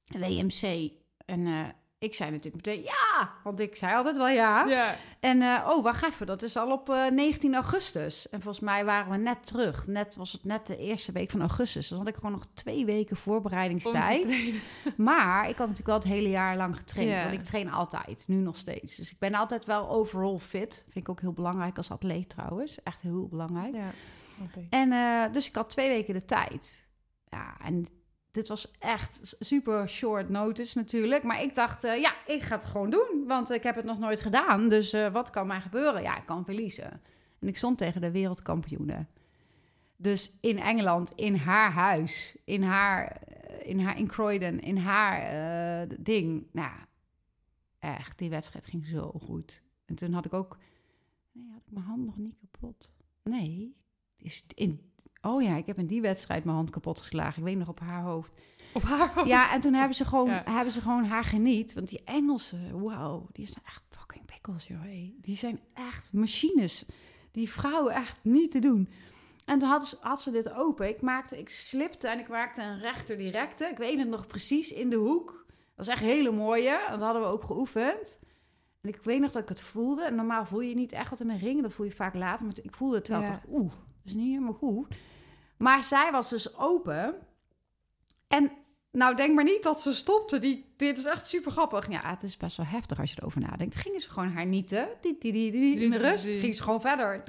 WMC. 0.05 0.91
En 1.25 1.47
eh, 1.47 1.65
ik 2.00 2.16
zei 2.16 2.32
natuurlijk 2.32 2.66
meteen 2.66 2.84
ja, 2.84 3.34
want 3.43 3.60
ik 3.60 3.76
zei 3.76 3.95
altijd 3.95 4.18
wel 4.18 4.28
ja. 4.28 4.66
Ja. 4.66 4.95
En 5.20 5.41
eh, 5.41 5.68
oh, 5.70 5.84
wacht 5.84 6.06
even, 6.06 6.26
dat 6.26 6.41
is 6.41 6.58
al 6.58 6.72
op 6.72 6.89
eh, 6.89 7.08
19 7.08 7.54
augustus. 7.56 8.30
En 8.30 8.41
volgens 8.41 8.66
mij 8.66 8.86
waren 8.86 9.12
we 9.12 9.18
net 9.18 9.45
terug. 9.45 9.88
Net 9.88 10.16
was 10.16 10.32
het 10.32 10.43
net 10.43 10.68
de 10.68 10.78
eerste 10.78 11.12
week 11.12 11.32
van 11.32 11.39
augustus. 11.39 11.88
Dus 11.88 11.97
had 11.97 12.08
ik 12.08 12.16
gewoon 12.16 12.32
nog 12.32 12.47
twee 12.54 12.86
weken 12.86 13.18
voorbereidingstijd. 13.18 14.28
Maar 14.97 15.50
ik 15.50 15.58
had 15.58 15.68
natuurlijk 15.68 15.88
wel 15.88 15.95
het 15.95 16.20
hele 16.20 16.30
jaar 16.30 16.58
lang 16.58 16.78
getraind. 16.78 17.12
Ja. 17.12 17.22
Want 17.22 17.34
ik 17.34 17.43
train 17.43 17.72
altijd, 17.72 18.24
nu 18.28 18.36
nog 18.36 18.56
steeds. 18.56 18.95
Dus 18.95 19.12
ik 19.12 19.20
ben 19.20 19.34
altijd 19.34 19.66
wel 19.66 19.89
overall 19.89 20.38
fit. 20.38 20.86
Vind 20.89 21.06
ik 21.06 21.10
ook 21.10 21.22
heel 21.22 21.34
belangrijk 21.34 21.78
als 21.78 21.91
atleet 21.91 22.30
trouwens. 22.30 22.84
Echt 22.84 23.02
heel 23.02 23.28
belangrijk. 23.28 23.76
Ja. 23.76 23.91
En 24.70 24.91
eh, 24.91 25.34
dus 25.34 25.47
ik 25.47 25.56
had 25.56 25.70
twee 25.70 25.89
weken 25.89 26.14
de 26.14 26.26
tijd. 26.26 26.88
Ja, 27.30 27.58
en 27.64 27.88
dit 28.32 28.47
was 28.47 28.71
echt 28.80 29.36
super 29.39 29.89
short 29.89 30.30
notice 30.30 30.77
natuurlijk. 30.77 31.23
Maar 31.23 31.41
ik 31.41 31.55
dacht, 31.55 31.84
eh, 31.84 32.01
ja, 32.01 32.13
ik 32.25 32.41
ga 32.41 32.55
het 32.55 32.65
gewoon 32.65 32.89
doen. 32.89 33.23
Want 33.27 33.51
ik 33.51 33.63
heb 33.63 33.75
het 33.75 33.86
nog 33.86 33.99
nooit 33.99 34.21
gedaan. 34.21 34.69
Dus 34.69 34.93
eh, 34.93 35.11
wat 35.11 35.30
kan 35.30 35.47
mij 35.47 35.61
gebeuren? 35.61 36.01
Ja, 36.01 36.17
ik 36.17 36.25
kan 36.25 36.45
verliezen. 36.45 37.01
En 37.39 37.47
ik 37.47 37.57
stond 37.57 37.77
tegen 37.77 38.01
de 38.01 38.11
wereldkampioenen. 38.11 39.07
Dus 39.95 40.38
in 40.41 40.59
Engeland, 40.59 41.11
in 41.15 41.36
haar 41.36 41.71
huis, 41.71 42.38
in 42.43 42.63
haar, 42.63 43.07
eh, 43.07 43.69
in 43.69 43.80
haar 43.80 43.97
in 43.97 44.07
Croydon, 44.07 44.59
in 44.59 44.77
haar 44.77 45.88
ding. 45.99 46.47
Nou, 46.51 46.71
echt, 47.80 48.17
die 48.17 48.30
wedstrijd 48.30 48.65
ging 48.65 48.86
zo 48.86 49.11
goed. 49.23 49.61
En 49.86 49.95
toen 49.95 50.13
had 50.13 50.25
ik 50.25 50.34
ook, 50.34 50.57
nee, 51.32 51.49
had 51.51 51.61
ik 51.65 51.71
mijn 51.71 51.86
hand 51.86 52.05
nog 52.05 52.17
niet 52.17 52.38
kapot. 52.39 52.93
Nee, 53.23 53.75
is 54.17 54.45
in, 54.55 54.88
oh 55.22 55.41
ja, 55.41 55.55
ik 55.55 55.65
heb 55.65 55.78
in 55.78 55.88
die 55.88 56.01
wedstrijd 56.01 56.43
mijn 56.43 56.55
hand 56.55 56.70
kapot 56.70 56.99
geslagen. 56.99 57.38
Ik 57.39 57.43
weet 57.47 57.57
nog 57.57 57.67
op 57.67 57.80
haar 57.80 58.01
hoofd. 58.03 58.41
Op 58.74 58.82
haar 58.84 59.13
hoofd. 59.13 59.28
Ja, 59.28 59.51
en 59.53 59.61
toen 59.61 59.74
hebben 59.74 59.95
ze 59.95 60.05
gewoon, 60.11 60.30
Ja. 60.30 60.43
hebben 60.45 60.74
ze 60.74 60.82
gewoon 60.82 61.03
haar 61.05 61.24
geniet. 61.24 61.74
Want 61.74 61.88
die 61.88 62.01
Engelsen, 62.05 62.82
wauw, 62.84 63.28
die 63.32 63.47
zijn 63.47 63.65
echt 63.65 63.82
fucking 63.89 64.26
pikkels, 64.26 64.67
joh. 64.67 64.82
hé. 64.82 65.13
Die 65.22 65.36
zijn 65.38 65.59
echt 65.74 66.13
machines. 66.13 66.86
Die 67.32 67.49
vrouwen 67.49 67.93
echt 67.93 68.20
niet 68.24 68.51
te 68.51 68.59
doen. 68.59 68.89
En 69.45 69.59
toen 69.59 69.70
had 69.70 69.88
ze, 69.88 69.97
had 70.01 70.22
ze 70.22 70.32
dit 70.32 70.51
open. 70.53 70.89
Ik 70.89 71.01
maakte, 71.01 71.39
ik 71.39 71.49
slipte 71.49 72.07
en 72.07 72.20
ik 72.20 72.28
maakte 72.28 72.61
een 72.61 72.80
rechter 72.80 73.17
directe. 73.17 73.65
Ik 73.65 73.78
weet 73.78 73.99
het 73.99 74.07
nog 74.07 74.28
precies, 74.28 74.72
in 74.74 74.89
de 74.89 74.95
hoek. 74.95 75.45
Dat 75.47 75.88
was 75.88 75.88
echt 75.88 76.01
een 76.01 76.07
hele 76.07 76.32
mooie. 76.32 76.80
Dat 76.89 76.99
hadden 76.99 77.22
we 77.22 77.28
ook 77.28 77.43
geoefend. 77.43 78.17
En 78.82 78.89
ik 78.89 78.99
weet 79.03 79.20
nog 79.20 79.32
dat 79.32 79.41
ik 79.41 79.49
het 79.49 79.61
voelde. 79.61 80.03
En 80.03 80.15
normaal 80.15 80.45
voel 80.45 80.61
je 80.61 80.76
niet 80.76 80.91
echt 80.91 81.09
wat 81.09 81.20
in 81.20 81.30
een 81.30 81.38
ring. 81.38 81.61
Dat 81.61 81.74
voel 81.74 81.86
je 81.86 81.91
vaak 81.91 82.13
later. 82.13 82.45
Maar 82.45 82.55
ik 82.63 82.76
voelde 82.76 82.95
het 82.97 83.07
wel. 83.07 83.20
Ja. 83.20 83.26
Dacht, 83.26 83.43
oeh, 83.49 83.72
dat 84.04 84.06
is 84.06 84.14
niet 84.14 84.30
helemaal 84.30 84.54
goed. 84.54 84.95
Maar 85.58 85.84
zij 85.84 86.12
was 86.12 86.30
dus 86.30 86.58
open. 86.58 87.16
En 88.28 88.52
nou, 88.91 89.16
denk 89.16 89.36
maar 89.36 89.43
niet 89.43 89.64
dat 89.64 89.82
ze 89.82 89.93
stopte. 89.93 90.39
Die, 90.39 90.74
dit 90.78 90.97
is 90.97 91.06
echt 91.06 91.28
super 91.28 91.52
grappig. 91.52 91.89
Ja, 91.89 92.10
het 92.10 92.24
is 92.24 92.38
best 92.38 92.58
wel 92.58 92.66
heftig 92.66 93.00
als 93.00 93.12
je 93.12 93.18
erover 93.20 93.41
nadenkt. 93.41 93.76
Gingen 93.76 94.02
ze 94.02 94.10
gewoon 94.10 94.32
haar 94.32 94.45
nieten. 94.45 94.89
Die, 95.02 95.16
die, 95.20 95.32
die, 95.32 95.52
die, 95.52 95.80
in 95.80 95.91
de 95.91 95.97
rust 95.97 96.26
ging 96.26 96.56
ze 96.56 96.64
gewoon 96.64 96.82
verder. 96.82 97.22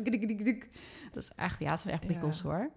Dat 1.12 1.22
is 1.22 1.30
echt, 1.36 1.58
ja, 1.58 1.70
het 1.70 1.80
zijn 1.80 1.94
echt 1.94 2.06
pikkels 2.06 2.40
hoor. 2.40 2.70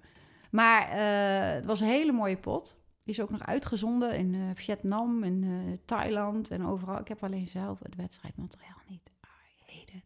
Maar 0.52 0.90
eh, 0.90 1.54
het 1.54 1.66
was 1.66 1.80
een 1.80 1.88
hele 1.88 2.12
mooie 2.12 2.38
pot. 2.38 2.82
Die 3.04 3.14
is 3.14 3.22
ook 3.22 3.30
nog 3.30 3.46
uitgezonden 3.46 4.18
in 4.18 4.34
eh, 4.34 4.42
Vietnam, 4.54 5.24
in 5.24 5.44
eh, 5.44 5.78
Thailand 5.86 6.52
en 6.52 6.66
overal. 6.66 7.00
Ik 7.00 7.08
heb 7.08 7.24
alleen 7.24 7.48
zelf 7.48 7.80
het 7.80 7.96
wedstrijdmateriaal 7.96 8.82
niet. 8.88 9.10
I 9.26 9.74
hate 9.74 9.94
it. 9.94 10.04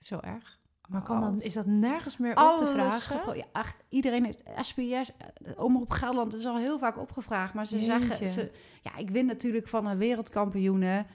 Zo 0.00 0.18
erg. 0.20 0.55
Maar 0.88 1.02
kan 1.02 1.20
dan, 1.20 1.40
is 1.42 1.54
dat 1.54 1.66
nergens 1.66 2.16
meer 2.16 2.50
op 2.50 2.56
te 2.56 2.66
vragen? 2.66 3.36
Ja, 3.36 3.44
echt, 3.52 3.76
iedereen 3.88 4.24
heeft 4.24 4.42
SBS, 4.60 5.10
eh, 5.16 5.64
Omroep 5.64 5.90
Gelderland 5.90 6.34
is 6.34 6.46
al 6.46 6.56
heel 6.56 6.78
vaak 6.78 6.98
opgevraagd. 6.98 7.54
Maar 7.54 7.66
ze 7.66 7.78
Jeetje. 7.80 8.06
zeggen, 8.06 8.28
ze, 8.28 8.50
ja, 8.82 8.96
ik 8.96 9.10
win 9.10 9.26
natuurlijk 9.26 9.68
van 9.68 9.86
een 9.86 9.98
wereldkampioene 9.98 11.06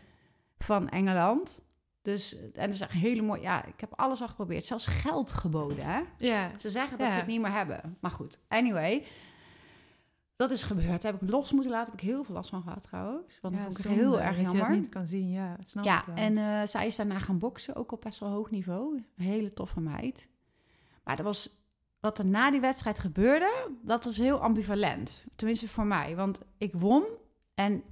van 0.58 0.90
Engeland. 0.90 1.62
Dus, 2.02 2.40
en 2.42 2.52
dat 2.66 2.70
is 2.74 2.82
echt 2.82 2.92
hele 2.92 3.22
mooi. 3.22 3.42
Ja, 3.42 3.66
ik 3.66 3.80
heb 3.80 3.94
alles 3.96 4.22
al 4.22 4.28
geprobeerd. 4.28 4.66
Zelfs 4.66 4.86
geld 4.86 5.32
geboden, 5.32 5.86
hè. 5.86 6.02
Ja. 6.18 6.50
Ze 6.60 6.70
zeggen 6.70 6.98
dat 6.98 7.08
Ja. 7.08 7.14
ze 7.14 7.20
het 7.20 7.28
niet 7.28 7.42
meer 7.42 7.54
hebben. 7.54 7.98
Maar 8.00 8.12
goed, 8.12 8.40
anyway. 8.48 9.06
Dat 10.42 10.52
is 10.52 10.64
gebeurd. 10.64 11.04
Heb 11.04 11.22
ik 11.22 11.30
los 11.30 11.52
moeten 11.52 11.72
laten. 11.72 11.92
Heb 11.92 12.02
ik 12.02 12.08
heel 12.08 12.24
veel 12.24 12.36
last 12.36 12.50
van 12.50 12.62
gehad 12.62 12.82
trouwens. 12.82 13.40
Want 13.42 13.54
dat 13.54 13.64
vond 13.64 13.78
ik 13.78 13.84
zonde 13.86 14.00
heel 14.00 14.22
erg 14.22 14.36
dat 14.36 14.36
je 14.36 14.42
jammer. 14.44 14.70
dat 14.70 14.78
niet 14.80 14.90
kan 14.90 15.06
zien, 15.06 15.32
ja. 15.32 15.58
Snap 15.64 15.84
Ja, 15.84 16.08
ik 16.08 16.18
en 16.18 16.38
eh, 16.38 16.68
zij 16.68 16.88
is 16.88 16.96
daarna 16.96 17.20
gaan 17.20 17.40
boksen, 17.40 17.76
ook 17.76 17.92
op 17.92 18.02
best 18.02 18.20
wel 18.20 18.30
hoog 18.30 18.50
niveau. 18.52 18.96
Een 19.18 19.24
hele 19.26 19.54
toffe 19.54 19.80
meid. 19.80 20.28
Maar 21.04 21.18
er 21.18 21.24
was, 21.24 21.50
wat 22.00 22.18
er 22.18 22.26
na 22.26 22.52
die 22.52 22.60
wedstrijd 22.60 23.00
gebeurde, 23.00 23.70
dat 23.82 24.04
was 24.06 24.18
heel 24.18 24.40
ambivalent. 24.42 25.24
Tenminste 25.36 25.68
voor 25.68 25.86
mij, 25.86 26.16
want 26.16 26.42
ik 26.58 26.74
won 26.74 27.04
en 27.56 27.84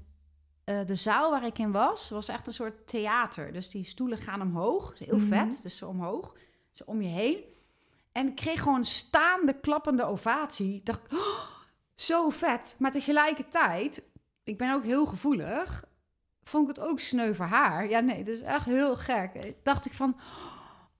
eh, 0.63 0.79
de 0.85 0.95
zaal 0.95 1.31
waar 1.31 1.45
ik 1.45 1.57
in 1.57 1.71
was, 1.71 2.09
was 2.09 2.27
echt 2.27 2.47
een 2.47 2.53
soort 2.53 2.87
theater. 2.87 3.53
Dus 3.53 3.69
die 3.69 3.83
stoelen 3.83 4.17
gaan 4.17 4.41
omhoog, 4.41 4.99
heel 4.99 5.17
Mhm. 5.17 5.27
vet, 5.27 5.59
dus 5.63 5.77
zo 5.77 5.87
omhoog, 5.87 6.35
zo 6.71 6.83
om 6.85 7.01
je 7.01 7.09
heen. 7.09 7.37
En 8.11 8.27
ik 8.27 8.35
kreeg 8.35 8.61
gewoon 8.61 8.83
staande, 8.83 9.59
klappende 9.59 10.03
ovatie. 10.03 10.75
Ik 10.75 10.85
dacht, 10.85 11.13
oh, 11.13 11.57
zo 12.01 12.29
vet. 12.29 12.75
Maar 12.77 12.91
tegelijkertijd, 12.91 14.03
ik 14.43 14.57
ben 14.57 14.73
ook 14.73 14.83
heel 14.83 15.05
gevoelig 15.05 15.87
vond 16.43 16.69
ik 16.69 16.75
het 16.75 16.85
ook 16.85 16.99
sneu 16.99 17.33
voor 17.33 17.45
haar. 17.45 17.89
Ja, 17.89 17.99
nee, 17.99 18.23
dat 18.23 18.33
is 18.33 18.41
echt 18.41 18.65
heel 18.65 18.95
gek. 18.95 19.53
Dacht 19.63 19.85
ik 19.85 19.93
van, 19.93 20.17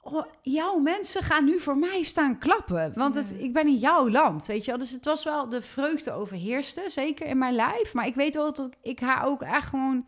oh, 0.01 0.25
jouw 0.41 0.77
mensen 0.77 1.23
gaan 1.23 1.45
nu 1.45 1.59
voor 1.59 1.77
mij 1.77 2.03
staan 2.03 2.37
klappen. 2.37 2.91
Want 2.95 3.15
het, 3.15 3.33
ik 3.37 3.53
ben 3.53 3.67
in 3.67 3.77
jouw 3.77 4.09
land, 4.09 4.45
weet 4.45 4.65
je 4.65 4.71
wel. 4.71 4.79
Dus 4.79 4.91
het 4.91 5.05
was 5.05 5.23
wel, 5.23 5.49
de 5.49 5.61
vreugde 5.61 6.11
overheerste, 6.11 6.83
zeker 6.87 7.25
in 7.25 7.37
mijn 7.37 7.55
lijf. 7.55 7.93
Maar 7.93 8.07
ik 8.07 8.15
weet 8.15 8.35
wel 8.35 8.53
dat 8.53 8.69
ik 8.81 8.99
haar 8.99 9.25
ook 9.25 9.41
echt 9.41 9.67
gewoon 9.67 10.07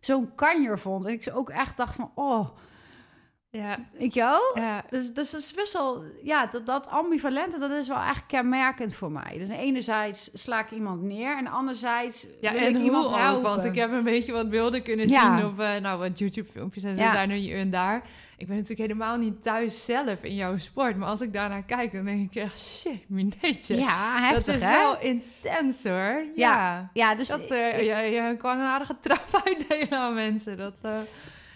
zo'n 0.00 0.34
kanjer 0.34 0.78
vond. 0.78 1.06
En 1.06 1.12
ik 1.12 1.30
ook 1.34 1.50
echt 1.50 1.76
dacht 1.76 1.94
van, 1.94 2.12
oh, 2.14 2.48
Ja, 3.62 3.78
wel? 4.12 4.40
ja. 4.54 4.84
Dus, 4.90 5.12
dus 5.12 5.30
dat 5.30 5.40
is 5.40 5.52
best 5.54 5.72
wel, 5.72 6.02
ja, 6.22 6.46
dat, 6.46 6.66
dat 6.66 6.88
ambivalente, 6.88 7.58
dat 7.58 7.70
is 7.70 7.88
wel 7.88 8.00
echt 8.02 8.26
kenmerkend 8.26 8.94
voor 8.94 9.10
mij. 9.12 9.38
Dus 9.38 9.48
enerzijds 9.48 10.30
sla 10.32 10.60
ik 10.60 10.70
iemand 10.70 11.02
neer 11.02 11.36
en 11.36 11.46
anderzijds 11.46 12.26
Ja, 12.40 12.52
wil 12.52 12.60
en 12.60 12.76
ik 12.76 12.82
iemand 12.82 13.06
ook, 13.06 13.16
helpen. 13.16 13.42
want 13.42 13.64
ik 13.64 13.74
heb 13.74 13.92
een 13.92 14.04
beetje 14.04 14.32
wat 14.32 14.50
beelden 14.50 14.82
kunnen 14.82 15.08
Ja. 15.08 15.36
zien 15.38 15.46
op 15.46 15.60
eh, 15.60 15.76
nou, 15.76 15.98
wat 15.98 16.18
YouTube-filmpjes 16.18 16.84
en 16.84 16.96
zo 16.96 17.02
Ja. 17.02 17.12
zijn 17.12 17.30
er 17.30 17.36
hier 17.36 17.58
en 17.58 17.70
daar. 17.70 18.02
Ik 18.36 18.46
ben 18.46 18.56
natuurlijk 18.56 18.88
helemaal 18.88 19.16
niet 19.16 19.42
thuis 19.42 19.84
zelf 19.84 20.22
in 20.22 20.34
jouw 20.34 20.58
sport, 20.58 20.96
maar 20.96 21.08
als 21.08 21.20
ik 21.20 21.32
daarnaar 21.32 21.62
kijk, 21.62 21.92
dan 21.92 22.04
denk 22.04 22.30
ik 22.32 22.42
echt, 22.42 22.60
shit, 22.60 23.08
minetje. 23.08 23.76
Ja, 23.76 24.18
heftig 24.20 24.44
dat 24.44 24.54
is 24.54 24.60
hè? 24.60 24.76
wel 24.76 24.98
intens 25.00 25.84
hoor. 25.84 26.22
Ja. 26.34 26.90
Ja, 26.92 27.14
dus 27.14 27.28
Dat, 27.28 27.50
eh, 27.50 27.78
je, 27.78 28.10
je 28.14 28.36
kan 28.36 28.58
een 28.58 28.66
aardige 28.66 28.96
trap 29.00 29.26
uitdelen 29.44 29.98
aan 29.98 30.14
mensen. 30.14 30.56
Dat, 30.56 30.78
eh, 30.82 30.90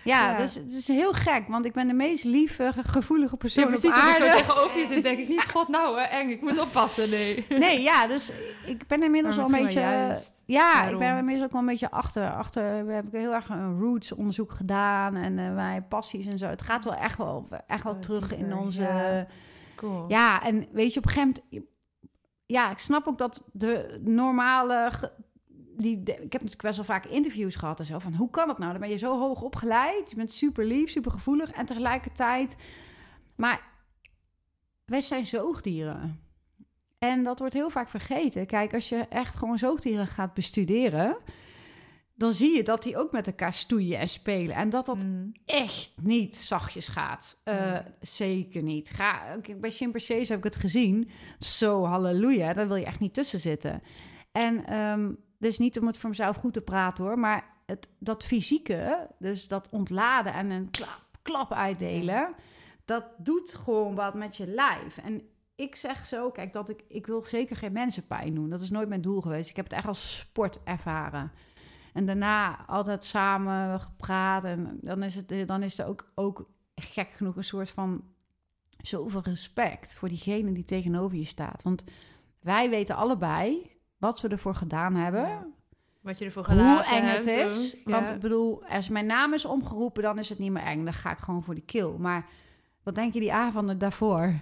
Ja, 0.08 0.30
Ja. 0.30 0.36
Dus, 0.36 0.54
het 0.54 0.72
is 0.72 0.88
heel 0.88 1.12
gek, 1.12 1.48
want 1.48 1.64
ik 1.64 1.72
ben 1.72 1.86
de 1.86 1.94
meest 1.94 2.24
lieve, 2.24 2.72
gevoelige 2.86 3.30
ja, 3.30 3.36
persoon 3.36 3.66
precies. 3.66 3.90
op 3.90 3.92
Als 3.92 4.08
ik 4.08 4.16
zo 4.16 4.24
aarde. 4.24 4.36
tegenover 4.36 4.80
je 4.80 4.86
zit, 4.86 5.02
denk 5.02 5.18
ik 5.18 5.28
niet, 5.28 5.50
god 5.54 5.68
nou, 5.68 6.00
hè, 6.00 6.04
eng, 6.04 6.30
ik 6.30 6.40
moet 6.40 6.60
oppassen. 6.60 7.10
Nee. 7.10 7.44
Nee, 7.48 7.82
ja, 7.82 8.06
dus 8.06 8.32
ik 8.66 8.86
ben 8.86 9.02
inmiddels 9.02 9.36
wel 9.36 9.44
een 9.44 9.62
beetje... 9.62 10.16
Ja, 10.46 10.84
ik 10.84 10.98
ben 10.98 11.18
inmiddels 11.18 11.46
ook 11.46 11.52
wel 11.52 11.60
een 11.60 11.66
beetje 11.66 11.90
achter. 11.90 12.30
achter 12.30 12.86
we 12.86 12.92
hebben 12.92 13.20
heel 13.20 13.34
erg 13.34 13.48
een 13.48 13.78
roots 13.80 14.12
onderzoek 14.12 14.52
gedaan 14.52 15.16
en 15.16 15.38
eh, 15.38 15.54
mijn 15.54 15.88
passies 15.88 16.26
en 16.26 16.38
zo. 16.38 16.46
Het 16.46 16.62
gaat 16.62 16.84
wel 16.84 16.94
echt 16.94 17.18
wel, 17.18 17.48
echt 17.66 17.84
wel 17.84 17.92
Oh, 17.92 18.00
terug 18.00 18.36
in 18.36 18.54
onze... 18.54 18.82
ja. 18.82 19.26
Cool. 19.74 20.04
Ja, 20.08 20.42
en 20.42 20.66
weet 20.72 20.92
je, 20.92 20.98
op 20.98 21.04
een 21.06 21.12
gegeven 21.12 21.42
moment... 21.50 21.66
Ja, 22.46 22.70
ik 22.70 22.78
snap 22.78 23.06
ook 23.06 23.18
dat 23.18 23.44
de 23.52 24.00
normale... 24.04 24.90
Die, 25.80 25.98
ik 25.98 26.06
heb 26.08 26.32
natuurlijk 26.32 26.62
best 26.62 26.76
wel 26.76 26.84
vaak 26.84 27.06
interviews 27.06 27.54
gehad 27.54 27.78
en 27.78 27.86
zo. 27.86 27.98
Van, 27.98 28.14
hoe 28.14 28.30
kan 28.30 28.48
het 28.48 28.58
nou? 28.58 28.70
Dan 28.72 28.80
ben 28.80 28.90
je 28.90 28.96
zo 28.96 29.18
hoog 29.18 29.42
opgeleid. 29.42 30.10
Je 30.10 30.16
bent 30.16 30.32
super 30.32 30.64
lief, 30.64 30.90
super 30.90 31.10
gevoelig. 31.10 31.50
En 31.50 31.66
tegelijkertijd... 31.66 32.56
Maar 33.36 33.62
wij 34.84 35.00
zijn 35.00 35.26
zoogdieren. 35.26 36.20
En 36.98 37.22
dat 37.22 37.38
wordt 37.38 37.54
heel 37.54 37.70
vaak 37.70 37.88
vergeten. 37.88 38.46
Kijk, 38.46 38.74
als 38.74 38.88
je 38.88 38.96
echt 39.08 39.36
gewoon 39.36 39.58
zoogdieren 39.58 40.06
gaat 40.06 40.34
bestuderen... 40.34 41.16
dan 42.14 42.32
zie 42.32 42.56
je 42.56 42.62
dat 42.62 42.82
die 42.82 42.96
ook 42.96 43.12
met 43.12 43.26
elkaar 43.26 43.52
stoeien 43.52 43.98
en 43.98 44.08
spelen. 44.08 44.56
En 44.56 44.70
dat 44.70 44.86
dat 44.86 45.04
Mm. 45.04 45.32
echt 45.44 45.92
niet 46.02 46.36
zachtjes 46.36 46.88
gaat. 46.88 47.40
Eh, 47.44 47.72
Nee. 47.72 47.82
Zeker 48.00 48.62
niet. 48.62 48.90
Ga, 48.90 49.36
bij 49.56 49.70
chimpansees 49.70 50.28
heb 50.28 50.38
ik 50.38 50.44
het 50.44 50.56
gezien. 50.56 51.10
Zo, 51.38 51.84
halleluja, 51.84 52.52
daar 52.52 52.68
wil 52.68 52.76
je 52.76 52.84
echt 52.84 53.00
niet 53.00 53.14
tussen 53.14 53.40
zitten. 53.40 53.82
En 54.32 54.66
ehm 54.66 55.10
dus 55.38 55.58
niet 55.58 55.80
om 55.80 55.86
het 55.86 55.98
voor 55.98 56.08
mezelf 56.08 56.36
goed 56.36 56.52
te 56.52 56.60
praten 56.60 57.04
hoor, 57.04 57.18
maar 57.18 57.44
het, 57.66 57.88
dat 57.98 58.24
fysieke, 58.24 59.08
dus 59.18 59.48
dat 59.48 59.68
ontladen 59.70 60.32
en 60.32 60.50
een 60.50 60.70
klap, 60.70 61.08
klap 61.22 61.52
uitdelen, 61.52 62.34
dat 62.84 63.04
doet 63.18 63.54
gewoon 63.54 63.94
wat 63.94 64.14
met 64.14 64.36
je 64.36 64.46
lijf. 64.46 64.98
En 64.98 65.22
ik 65.54 65.76
zeg 65.76 66.06
zo, 66.06 66.30
kijk, 66.30 66.52
dat 66.52 66.68
ik, 66.68 66.84
ik 66.88 67.06
wil 67.06 67.24
zeker 67.24 67.56
geen 67.56 67.72
mensen 67.72 68.06
pijn 68.06 68.34
doen. 68.34 68.50
Dat 68.50 68.60
is 68.60 68.70
nooit 68.70 68.88
mijn 68.88 69.00
doel 69.00 69.20
geweest. 69.20 69.50
Ik 69.50 69.56
heb 69.56 69.64
het 69.64 69.74
echt 69.74 69.86
als 69.86 70.18
sport 70.18 70.62
ervaren. 70.64 71.32
En 71.92 72.06
daarna 72.06 72.66
altijd 72.66 73.04
samen 73.04 73.80
gepraat. 73.80 74.44
En 74.44 74.78
dan 74.80 75.02
is, 75.02 75.14
het, 75.14 75.48
dan 75.48 75.62
is 75.62 75.78
er 75.78 75.86
ook, 75.86 76.12
ook 76.14 76.50
gek 76.74 77.10
genoeg 77.10 77.36
een 77.36 77.44
soort 77.44 77.70
van 77.70 78.04
zoveel 78.78 79.22
respect 79.22 79.94
voor 79.94 80.08
diegene 80.08 80.52
die 80.52 80.64
tegenover 80.64 81.18
je 81.18 81.24
staat. 81.24 81.62
Want 81.62 81.84
wij 82.40 82.70
weten 82.70 82.96
allebei 82.96 83.70
wat 83.98 84.20
we 84.20 84.28
ervoor 84.28 84.54
gedaan 84.54 84.94
hebben. 84.94 85.28
Ja. 85.28 85.46
Wat 86.00 86.18
je 86.18 86.24
ervoor 86.24 86.44
gedaan 86.44 86.74
Hoe 86.74 86.84
eng 86.84 87.04
het 87.04 87.24
hebt 87.24 87.50
is. 87.50 87.76
Want 87.84 88.10
ik 88.10 88.18
bedoel, 88.20 88.64
als 88.66 88.88
mijn 88.88 89.06
naam 89.06 89.34
is 89.34 89.44
omgeroepen, 89.44 90.02
dan 90.02 90.18
is 90.18 90.28
het 90.28 90.38
niet 90.38 90.50
meer 90.50 90.62
eng. 90.62 90.84
Dan 90.84 90.92
ga 90.92 91.10
ik 91.10 91.18
gewoon 91.18 91.42
voor 91.42 91.54
de 91.54 91.60
kill. 91.60 91.90
Maar 91.98 92.26
wat 92.82 92.94
denk 92.94 93.12
je 93.12 93.20
die 93.20 93.32
avonden 93.32 93.78
daarvoor? 93.78 94.34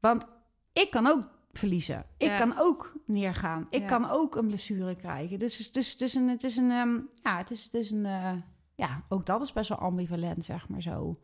Want 0.00 0.26
ik 0.72 0.90
kan 0.90 1.06
ook 1.06 1.28
verliezen. 1.52 2.04
Ik 2.16 2.28
Ja. 2.28 2.36
kan 2.38 2.54
ook 2.58 2.92
neergaan. 3.06 3.66
Ik 3.70 3.86
kan 3.86 4.10
ook 4.10 4.36
een 4.36 4.46
blessure 4.46 4.96
krijgen. 4.96 5.38
Dus, 5.38 5.72
dus 5.72 5.92
het 5.92 6.00
is 6.00 6.14
een, 6.14 6.28
het 6.28 6.44
is 6.44 6.56
een, 6.56 6.70
ehm, 6.70 6.98
ja, 7.22 7.36
het 7.38 7.50
is, 7.50 7.64
het 7.64 7.74
is 7.74 7.90
een, 7.90 8.06
eh, 8.06 8.32
ja, 8.74 9.02
ook 9.08 9.26
dat 9.26 9.40
is 9.40 9.52
best 9.52 9.68
wel 9.68 9.78
ambivalent, 9.78 10.44
zeg 10.44 10.68
maar 10.68 10.82
zo. 10.82 11.18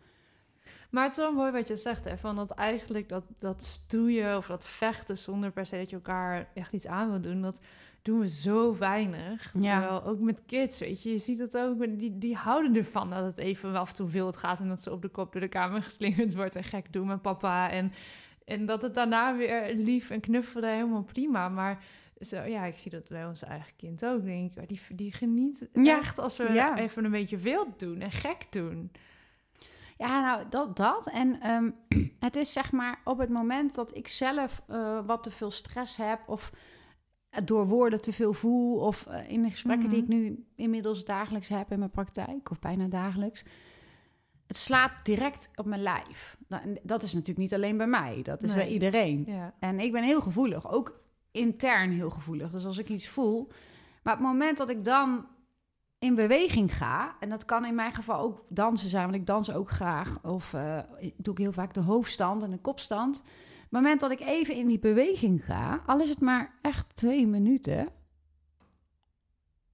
Maar 0.90 1.02
het 1.02 1.12
is 1.12 1.18
wel 1.18 1.32
mooi 1.32 1.52
wat 1.52 1.68
je 1.68 1.76
zegt, 1.76 2.04
hè, 2.04 2.18
van 2.18 2.36
dat 2.36 2.50
eigenlijk 2.50 3.08
dat, 3.08 3.24
dat 3.38 3.62
stoeien 3.62 4.36
of 4.36 4.46
dat 4.46 4.66
vechten 4.66 5.18
zonder 5.18 5.50
per 5.50 5.66
se 5.66 5.76
dat 5.76 5.90
je 5.90 5.96
elkaar 5.96 6.48
echt 6.54 6.72
iets 6.72 6.86
aan 6.86 7.10
wil 7.10 7.20
doen, 7.20 7.40
dat 7.42 7.60
doen 8.02 8.20
we 8.20 8.28
zo 8.28 8.78
weinig. 8.78 9.52
Ja. 9.58 9.78
Terwijl 9.80 10.04
ook 10.04 10.20
met 10.20 10.42
kids, 10.46 10.78
weet 10.78 11.02
je, 11.02 11.10
je 11.10 11.18
ziet 11.18 11.38
het 11.38 11.56
ook, 11.56 11.98
die, 11.98 12.18
die 12.18 12.36
houden 12.36 12.74
ervan 12.76 13.10
dat 13.10 13.24
het 13.24 13.36
even 13.38 13.74
af 13.76 13.88
en 13.88 13.94
toe 13.94 14.08
wild 14.10 14.36
gaat 14.36 14.60
en 14.60 14.68
dat 14.68 14.82
ze 14.82 14.92
op 14.92 15.02
de 15.02 15.08
kop 15.08 15.32
door 15.32 15.40
de 15.40 15.48
kamer 15.48 15.82
geslingerd 15.88 16.34
wordt 16.34 16.56
en 16.56 16.64
gek 16.64 16.92
doen 16.92 17.06
met 17.06 17.22
papa. 17.22 17.70
En, 17.70 17.92
en 18.44 18.66
dat 18.66 18.82
het 18.82 18.94
daarna 18.94 19.36
weer 19.36 19.74
lief 19.74 20.10
en 20.10 20.20
knuffelen, 20.20 20.70
helemaal 20.74 21.02
prima. 21.04 21.48
Maar 21.48 21.84
zo, 22.20 22.42
ja, 22.42 22.64
ik 22.64 22.76
zie 22.76 22.90
dat 22.90 23.08
bij 23.08 23.26
ons 23.26 23.42
eigen 23.44 23.72
kind 23.76 24.06
ook, 24.06 24.24
denk 24.24 24.54
ik. 24.56 24.68
Die, 24.68 24.80
die 24.92 25.12
geniet 25.12 25.68
Ja. 25.72 25.98
echt 25.98 26.18
als 26.18 26.36
we 26.36 26.52
Ja. 26.52 26.78
even 26.78 27.04
een 27.04 27.10
beetje 27.10 27.36
wild 27.36 27.78
doen 27.78 28.00
en 28.00 28.10
gek 28.12 28.46
doen. 28.50 28.90
Ja, 30.00 30.20
nou, 30.20 30.48
dat, 30.50 30.76
dat. 30.76 31.06
En 31.10 31.40
ehm, 31.40 31.70
het 32.26 32.36
is 32.36 32.52
zeg 32.52 32.72
maar 32.72 33.00
op 33.04 33.18
het 33.18 33.28
moment 33.30 33.74
dat 33.74 33.96
ik 33.96 34.08
zelf 34.08 34.62
eh, 34.66 35.06
wat 35.06 35.22
te 35.22 35.30
veel 35.30 35.50
stress 35.50 35.96
heb... 35.96 36.20
of 36.26 36.52
het 37.30 37.46
door 37.46 37.66
woorden 37.68 38.00
te 38.00 38.12
veel 38.12 38.32
voel... 38.32 38.78
of 38.80 39.06
eh, 39.06 39.30
in 39.30 39.42
de 39.42 39.50
gesprekken 39.50 39.88
die 39.90 39.98
ik 40.02 40.08
Mhm. 40.08 40.16
nu 40.18 40.44
inmiddels 40.56 41.04
dagelijks 41.04 41.48
heb 41.48 41.70
in 41.72 41.78
mijn 41.78 41.90
praktijk... 41.90 42.50
of 42.50 42.58
bijna 42.58 42.86
dagelijks... 42.86 43.44
het 44.46 44.56
slaat 44.58 44.92
direct 45.02 45.50
op 45.54 45.64
mijn 45.66 45.82
lijf. 45.82 46.36
Nou, 46.48 46.78
dat 46.82 47.02
is 47.02 47.12
natuurlijk 47.12 47.38
niet 47.38 47.54
alleen 47.54 47.76
bij 47.76 47.86
mij. 47.86 48.22
Dat 48.22 48.42
is 48.42 48.48
Nee. 48.54 48.58
bij 48.58 48.68
iedereen. 48.72 49.24
Ja. 49.26 49.54
En 49.58 49.80
ik 49.80 49.92
ben 49.92 50.02
heel 50.02 50.20
gevoelig, 50.20 50.70
ook 50.72 51.00
intern 51.30 51.90
heel 51.90 52.10
gevoelig. 52.10 52.50
Dus 52.50 52.64
als 52.66 52.78
ik 52.78 52.88
iets 52.88 53.08
voel. 53.08 53.48
Maar 54.02 54.14
op 54.14 54.20
het 54.20 54.28
moment 54.28 54.56
dat 54.58 54.68
ik 54.70 54.84
dan 54.84 55.26
in 56.00 56.14
beweging 56.14 56.76
ga, 56.76 57.16
en 57.20 57.28
dat 57.28 57.44
kan 57.44 57.64
in 57.64 57.74
mijn 57.74 57.94
geval 57.94 58.20
ook 58.20 58.44
dansen 58.48 58.88
zijn, 58.88 59.04
want 59.04 59.14
ik 59.16 59.26
dans 59.26 59.52
ook 59.52 59.70
graag. 59.70 60.24
Of 60.24 60.54
eh, 60.54 60.78
doe 61.16 61.32
ik 61.34 61.38
heel 61.40 61.52
vaak 61.52 61.74
de 61.74 61.80
hoofdstand 61.80 62.42
en 62.42 62.50
de 62.50 62.58
kopstand. 62.58 63.16
Op 63.18 63.22
het 63.60 63.70
moment 63.70 64.00
dat 64.00 64.10
ik 64.10 64.20
even 64.20 64.54
in 64.54 64.66
die 64.68 64.78
beweging 64.78 65.44
ga, 65.44 65.82
al 65.86 66.00
is 66.00 66.08
het 66.08 66.20
maar 66.20 66.58
echt 66.62 66.96
twee 66.96 67.26
minuten, 67.26 67.88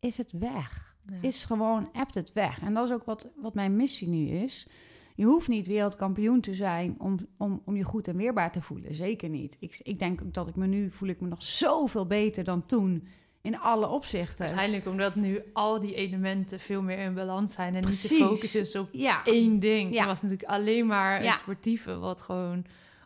is 0.00 0.16
het 0.16 0.32
weg 0.32 0.96
Ja. 1.10 1.16
is 1.20 1.44
gewoon, 1.44 1.88
appt 1.92 2.14
het 2.14 2.32
weg. 2.32 2.60
En 2.60 2.74
dat 2.74 2.84
is 2.88 2.94
ook 2.94 3.04
wat, 3.04 3.30
wat 3.36 3.54
mijn 3.54 3.76
missie 3.76 4.08
nu 4.08 4.26
is. 4.28 4.68
Je 5.14 5.24
hoeft 5.24 5.48
niet 5.48 5.66
wereldkampioen 5.66 6.40
te 6.40 6.54
zijn 6.54 6.94
om, 6.98 7.18
om, 7.36 7.62
om 7.64 7.76
je 7.76 7.84
goed 7.84 8.08
en 8.08 8.16
weerbaar 8.16 8.52
te 8.52 8.62
voelen. 8.62 8.94
Zeker 8.94 9.28
niet. 9.28 9.56
Ik, 9.60 9.80
ik 9.82 9.98
denk 9.98 10.22
ook 10.22 10.34
dat 10.34 10.48
ik 10.48 10.56
me 10.56 10.66
nu 10.66 10.90
voel 10.90 11.08
ik 11.08 11.20
me 11.20 11.28
nog 11.28 11.42
zoveel 11.42 12.06
beter 12.06 12.44
dan 12.44 12.66
toen. 12.66 13.06
In 13.46 13.58
alle 13.58 13.88
opzichten. 13.88 14.38
Waarschijnlijk 14.38 14.86
omdat 14.86 15.14
nu 15.14 15.42
al 15.52 15.80
die 15.80 15.94
elementen 15.94 16.60
veel 16.60 16.82
meer 16.82 16.98
in 16.98 17.14
balans 17.14 17.52
zijn 17.52 17.68
en 17.68 17.74
niet 17.74 17.82
Precies. 17.84 18.08
de 18.08 18.16
focus 18.24 18.54
is 18.54 18.76
op 18.76 18.88
Ja, 18.92 19.24
één 19.24 19.58
ding. 19.58 19.92
Ja. 19.92 19.98
Het 19.98 20.06
was 20.08 20.22
natuurlijk 20.22 20.48
alleen 20.50 20.86
maar 20.86 21.22
Ja. 21.22 21.30
het 21.30 21.38
sportieve 21.38 21.96
wat 21.98 22.22
gewoon 22.22 22.64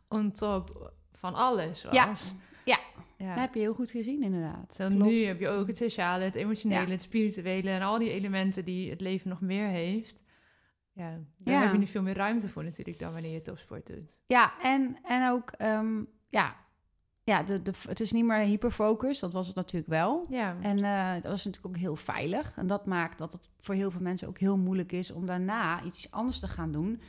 on 0.09 0.33
top 0.33 0.93
van 1.13 1.35
alles 1.35 1.85
was. 1.85 1.93
Ja. 1.95 2.13
Ja. 2.65 2.79
ja. 3.17 3.29
dat 3.35 3.39
heb 3.41 3.55
je 3.55 3.61
heel 3.61 3.75
goed 3.75 3.91
gezien 3.91 4.23
inderdaad. 4.23 4.77
Dan 4.77 4.95
Klopt. 4.95 5.11
nu 5.11 5.25
heb 5.25 5.41
je 5.41 5.49
ook 5.49 5.67
het 5.67 5.77
sociale, 5.77 6.25
het 6.25 6.35
emotionele, 6.35 6.91
het 6.91 7.03
spirituele 7.03 7.71
en 7.71 7.83
al 7.83 7.99
die 7.99 8.11
elementen 8.13 8.65
die 8.65 8.91
het 8.91 9.01
leven 9.01 9.29
nog 9.29 9.41
meer 9.41 9.67
heeft. 9.67 10.23
Ja, 10.93 11.19
daar 11.39 11.63
heb 11.63 11.73
je 11.73 11.79
nu 11.79 11.87
veel 11.87 12.03
meer 12.03 12.17
ruimte 12.17 12.49
voor 12.49 12.65
natuurlijk 12.65 12.99
dan 12.99 13.13
wanneer 13.13 13.33
je 13.33 13.41
topsport 13.41 13.87
doet. 13.87 14.21
Ja, 14.27 14.53
en, 14.63 14.99
en 15.03 15.31
ook, 15.31 15.51
ehm, 15.51 16.03
ja, 16.29 16.57
ja 17.31 17.43
de, 17.43 17.63
de, 17.63 17.73
het 17.89 18.01
is 18.01 18.13
niet 18.13 18.25
meer 18.25 18.39
hyperfocus. 18.39 19.19
Dat 19.19 19.33
was 19.33 19.47
het 19.47 19.57
natuurlijk 19.57 19.91
wel. 19.91 20.27
Ja, 20.31 20.57
En 20.61 20.79
eh, 20.79 21.23
dat 21.23 21.33
is 21.33 21.45
natuurlijk 21.45 21.67
ook 21.67 21.77
heel 21.77 21.97
veilig. 21.97 22.57
En 22.57 22.67
dat 22.67 22.87
maakt 22.87 23.19
dat 23.19 23.33
het 23.33 23.49
voor 23.61 23.75
heel 23.75 23.91
veel 23.91 24.01
mensen 24.01 24.29
ook 24.29 24.39
heel 24.39 24.57
moeilijk 24.57 24.93
is 24.93 25.11
om 25.11 25.27
daarna 25.27 25.83
iets 25.83 26.11
anders 26.11 26.39
te 26.39 26.49
gaan 26.49 26.73
doen. 26.73 27.01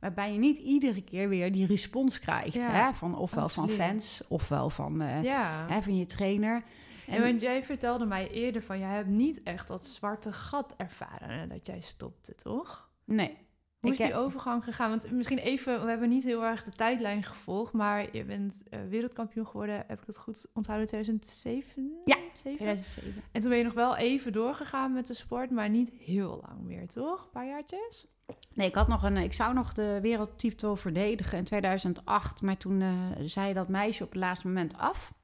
Waarbij 0.00 0.32
je 0.32 0.38
niet 0.38 0.58
iedere 0.58 1.02
keer 1.02 1.28
weer 1.28 1.52
die 1.52 1.66
respons 1.66 2.18
krijgt. 2.18 2.54
Ja, 2.54 2.70
hè? 2.70 2.94
Van, 2.94 3.16
ofwel 3.16 3.48
van 3.48 3.70
fans, 3.70 4.22
ofwel 4.28 4.70
van, 4.70 5.00
eh, 5.00 5.22
ja. 5.22 5.66
hè, 5.68 5.82
van 5.82 5.96
je 5.96 6.06
trainer. 6.06 6.62
En 7.06 7.22
want 7.22 7.40
jij 7.40 7.62
vertelde 7.64 8.06
mij 8.06 8.30
eerder 8.30 8.62
van, 8.62 8.78
jij 8.78 8.94
hebt 8.94 9.08
niet 9.08 9.42
echt 9.42 9.68
dat 9.68 9.84
zwarte 9.84 10.32
gat 10.32 10.74
ervaren 10.76 11.28
nadat 11.28 11.66
jij 11.66 11.80
stopte, 11.80 12.34
toch? 12.34 12.90
Nee. 13.04 13.47
Hoe 13.80 13.90
is 13.90 13.96
die 13.96 14.06
heb- 14.06 14.16
overgang 14.16 14.64
gegaan? 14.64 14.90
Want 14.90 15.10
misschien 15.10 15.38
even, 15.38 15.82
we 15.82 15.88
hebben 15.88 16.08
niet 16.08 16.24
heel 16.24 16.44
erg 16.44 16.64
de 16.64 16.70
tijdlijn 16.72 17.22
gevolgd, 17.22 17.72
maar 17.72 18.16
je 18.16 18.24
bent 18.24 18.62
eh, 18.70 18.80
wereldkampioen 18.88 19.46
geworden, 19.46 19.84
heb 19.86 20.00
ik 20.00 20.06
het 20.06 20.18
goed 20.18 20.46
onthouden, 20.54 20.86
2007? 20.88 21.92
Ja, 22.04 22.16
Zeven? 22.34 22.56
2007. 22.56 23.22
En 23.32 23.40
toen 23.40 23.48
ben 23.50 23.58
je 23.58 23.64
nog 23.64 23.74
wel 23.74 23.96
even 23.96 24.32
doorgegaan 24.32 24.92
met 24.92 25.06
de 25.06 25.14
sport, 25.14 25.50
maar 25.50 25.68
niet 25.70 25.90
heel 25.98 26.44
lang 26.46 26.60
meer, 26.62 26.88
toch? 26.88 27.24
Een 27.24 27.30
paar 27.30 27.46
jaartjes? 27.46 28.06
Nee, 28.54 28.66
ik, 28.68 28.74
had 28.74 28.88
nog 28.88 29.02
een, 29.02 29.16
ik 29.16 29.32
zou 29.32 29.54
nog 29.54 29.72
de 29.72 29.98
wereldtitel 30.02 30.76
verdedigen 30.76 31.38
in 31.38 31.44
2008. 31.44 32.42
Maar 32.42 32.56
toen 32.56 32.80
eh, 32.82 32.92
zei 33.24 33.52
dat 33.52 33.68
meisje 33.68 34.02
op 34.04 34.08
het 34.10 34.18
laatste 34.18 34.46
moment 34.46 34.76
af. 34.76 35.14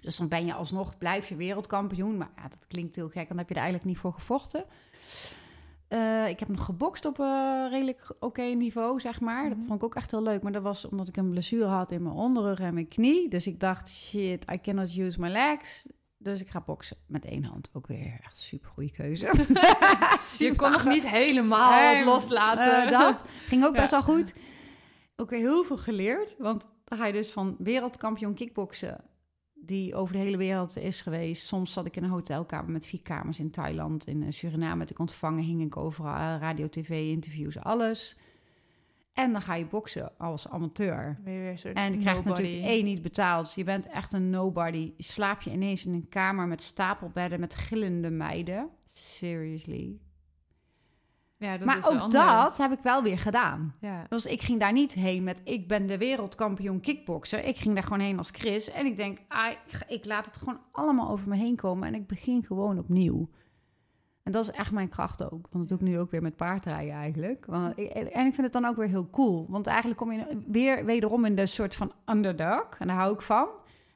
Dus 0.00 0.16
dan 0.16 0.28
ben 0.28 0.46
je 0.46 0.54
alsnog, 0.54 0.98
blijf 0.98 1.28
je 1.28 1.36
wereldkampioen. 1.36 2.16
Maar 2.16 2.30
ja, 2.36 2.42
dat 2.48 2.66
klinkt 2.66 2.96
heel 2.96 3.08
gek, 3.08 3.28
dan 3.28 3.38
heb 3.38 3.48
je 3.48 3.54
er 3.54 3.60
eigenlijk 3.60 3.90
niet 3.90 3.98
voor 3.98 4.12
gevochten. 4.12 4.64
Eh, 5.94 6.28
ik 6.28 6.38
heb 6.40 6.48
nog 6.48 6.64
gebokst 6.64 7.04
op 7.04 7.18
een 7.18 7.68
redelijk 7.70 8.12
oké 8.20 8.42
niveau, 8.42 9.00
zeg 9.00 9.20
maar. 9.20 9.48
Dat 9.48 9.58
Mhm. 9.58 9.66
vond 9.66 9.78
ik 9.78 9.84
ook 9.84 9.94
echt 9.94 10.10
heel 10.10 10.22
leuk. 10.22 10.42
Maar 10.42 10.52
dat 10.52 10.62
was 10.62 10.88
omdat 10.88 11.08
ik 11.08 11.16
een 11.16 11.30
blessure 11.30 11.64
had 11.64 11.90
in 11.90 12.02
mijn 12.02 12.14
onderrug 12.14 12.60
en 12.60 12.74
mijn 12.74 12.88
knie. 12.88 13.28
Dus 13.28 13.46
ik 13.46 13.60
dacht, 13.60 13.88
shit, 13.88 14.44
I 14.52 14.60
cannot 14.60 14.96
use 14.96 15.20
my 15.20 15.28
legs. 15.28 15.88
Dus 16.18 16.40
ik 16.40 16.48
ga 16.50 16.60
boksen 16.66 16.96
met 17.06 17.24
één 17.24 17.44
hand. 17.44 17.70
Ook 17.72 17.86
weer 17.86 18.18
echt 18.22 18.36
een 18.36 18.42
super 18.42 18.70
goede 18.70 18.90
keuze. 18.90 19.26
Je 20.44 20.52
kon 20.56 20.70
nog 20.70 20.84
niet 20.84 21.08
helemaal 21.08 21.70
Hey, 21.72 22.04
loslaten. 22.14 22.84
Eh, 22.84 22.90
dat 22.98 23.20
ging 23.46 23.64
ook 23.64 23.74
Ja. 23.74 23.80
best 23.80 23.90
wel 23.90 24.02
goed. 24.02 24.34
Ook 25.16 25.30
weer 25.30 25.38
heel 25.40 25.64
veel 25.64 25.78
geleerd. 25.78 26.34
Want 26.38 26.66
dan 26.84 26.98
ga 26.98 27.06
je 27.06 27.12
dus 27.12 27.30
van 27.32 27.56
wereldkampioen 27.58 28.34
kickboksen... 28.34 29.04
die 29.54 29.94
over 29.94 30.12
de 30.14 30.20
hele 30.20 30.36
wereld 30.36 30.76
is 30.76 31.00
geweest. 31.00 31.46
Soms 31.46 31.72
zat 31.72 31.86
ik 31.86 31.96
in 31.96 32.04
een 32.04 32.10
hotelkamer 32.10 32.70
met 32.70 32.86
vier 32.86 33.02
kamers 33.02 33.38
in 33.38 33.50
Thailand. 33.50 34.06
In 34.06 34.22
eh, 34.22 34.30
Suriname 34.30 34.78
werd 34.78 34.90
ik 34.90 34.98
ontvangen. 34.98 35.42
Hing 35.42 35.62
ik 35.62 35.76
overal. 35.76 36.14
eh, 36.14 36.36
Radio, 36.40 36.68
tv, 36.68 36.90
interviews, 37.10 37.58
alles. 37.58 38.16
En 39.12 39.32
dan 39.32 39.42
ga 39.42 39.54
je 39.54 39.66
boksen 39.66 40.18
als 40.18 40.48
amateur. 40.48 41.18
Je 41.24 41.72
En 41.74 41.92
je 41.92 41.98
krijgt 41.98 42.04
nobody. 42.04 42.42
natuurlijk 42.42 42.64
één 42.64 42.84
niet 42.84 43.02
betaald. 43.02 43.52
Je 43.54 43.64
bent 43.64 43.86
echt 43.88 44.12
een 44.12 44.30
nobody. 44.30 44.92
Slaap 44.98 45.40
je 45.40 45.50
ineens 45.50 45.86
in 45.86 45.92
een 45.92 46.08
kamer 46.08 46.46
met 46.46 46.62
stapelbedden 46.62 47.40
met 47.40 47.54
gillende 47.54 48.10
meiden. 48.10 48.68
Seriously. 48.84 49.98
Ja, 51.36 51.56
dat 51.56 51.66
maar 51.66 51.78
is 51.78 51.86
ook 51.86 52.10
dat 52.10 52.56
heb 52.56 52.72
ik 52.72 52.78
wel 52.82 53.02
weer 53.02 53.18
gedaan. 53.18 53.74
Ja. 53.80 54.06
Dus 54.08 54.26
ik 54.26 54.42
ging 54.42 54.60
daar 54.60 54.72
niet 54.72 54.92
heen 54.92 55.24
met 55.24 55.40
ik 55.44 55.68
ben 55.68 55.86
de 55.86 55.98
wereldkampioen 55.98 56.80
kickbokser. 56.80 57.44
Ik 57.44 57.56
ging 57.56 57.74
daar 57.74 57.82
gewoon 57.82 58.00
heen 58.00 58.18
als 58.18 58.30
Chris. 58.30 58.70
En 58.70 58.86
ik 58.86 58.96
denk, 58.96 59.18
ah, 59.28 59.52
ik, 59.88 60.04
laat 60.04 60.26
het 60.26 60.36
gewoon 60.36 60.60
allemaal 60.72 61.10
over 61.10 61.28
me 61.28 61.36
heen 61.36 61.56
komen. 61.56 61.88
En 61.88 61.94
ik 61.94 62.06
begin 62.06 62.44
gewoon 62.44 62.78
opnieuw. 62.78 63.28
En 64.22 64.32
dat 64.32 64.48
is 64.48 64.50
echt 64.50 64.72
mijn 64.72 64.88
kracht 64.88 65.22
ook. 65.22 65.46
Want 65.50 65.68
dat 65.68 65.68
doe 65.68 65.88
ik 65.88 65.94
nu 65.94 65.98
ook 66.00 66.10
weer 66.10 66.22
met 66.22 66.36
paardrijden 66.36 66.94
eigenlijk. 66.94 67.46
Want 67.46 67.78
ik, 67.78 67.90
en 67.90 68.26
ik 68.26 68.34
vind 68.34 68.36
het 68.36 68.52
dan 68.52 68.64
ook 68.64 68.76
weer 68.76 68.88
heel 68.88 69.10
cool. 69.10 69.46
Want 69.48 69.66
eigenlijk 69.66 69.98
kom 69.98 70.12
je 70.12 70.42
weer 70.46 70.84
wederom 70.84 71.24
in 71.24 71.34
de 71.34 71.46
soort 71.46 71.76
van 71.76 71.92
underdog. 72.06 72.68
En 72.78 72.86
daar 72.86 72.96
hou 72.96 73.14
ik 73.14 73.22
van. 73.22 73.48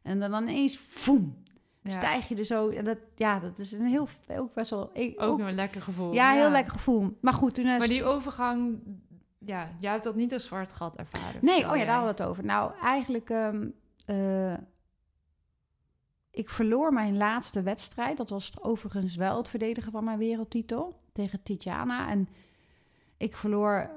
En 0.03 0.21
dan 0.21 0.43
ineens, 0.43 0.77
foem, 0.77 1.43
Ja. 1.89 1.97
stijg 1.97 2.29
je 2.29 2.37
er 2.37 2.45
zo. 2.45 2.69
En 2.69 2.85
dat, 2.85 2.99
ja, 3.17 3.41
dat 3.41 3.59
is 3.59 3.73
een 3.73 3.87
heel, 3.87 4.09
ook 4.29 4.55
best 4.55 4.71
wel... 4.71 4.91
Ik, 4.93 5.23
Ook 5.23 5.31
ook- 5.31 5.39
een 5.39 5.55
lekker 5.55 5.83
gevoel. 5.83 6.13
ja, 6.13 6.33
heel 6.33 6.51
lekker 6.51 6.73
gevoel. 6.73 7.19
Maar 7.21 7.33
goed, 7.33 7.55
toen... 7.55 7.67
eh, 7.67 7.79
Maar 7.79 7.89
die 7.89 8.05
overgang, 8.05 8.79
ja, 9.39 9.71
jij 9.81 9.91
hebt 9.93 10.05
dat 10.05 10.15
niet 10.17 10.33
als 10.33 10.45
zwart 10.45 10.73
gat 10.73 10.97
ervaren. 10.97 11.39
Nee, 11.43 11.57
oh 11.57 11.61
ja, 11.71 11.77
jij. 11.77 11.85
daar 11.87 11.95
hadden 11.97 12.15
we 12.17 12.23
het 12.23 12.31
over. 12.31 12.45
Nou, 12.45 12.73
eigenlijk... 12.83 13.31
ehm, 13.31 13.69
eh, 14.07 14.55
ik 16.31 16.49
verloor 16.51 16.93
mijn 16.93 17.17
laatste 17.17 17.63
wedstrijd. 17.63 18.17
Dat 18.17 18.31
was 18.31 18.53
overigens 18.63 19.17
wel 19.17 19.37
het 19.37 19.49
verdedigen 19.49 19.93
van 19.93 20.05
mijn 20.05 20.19
wereldtitel. 20.19 21.01
Tegen 21.13 21.43
Titiana. 21.43 22.09
En 22.09 22.29
ik 23.17 23.37
verloor... 23.37 23.91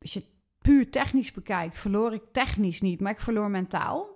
Als 0.00 0.12
je 0.12 0.18
het 0.18 0.28
puur 0.58 0.90
technisch 0.90 1.32
bekijkt, 1.32 1.78
verloor 1.78 2.12
ik 2.14 2.22
technisch 2.32 2.80
niet. 2.80 3.00
Maar 3.00 3.12
ik 3.12 3.20
verloor 3.20 3.50
mentaal. 3.50 4.06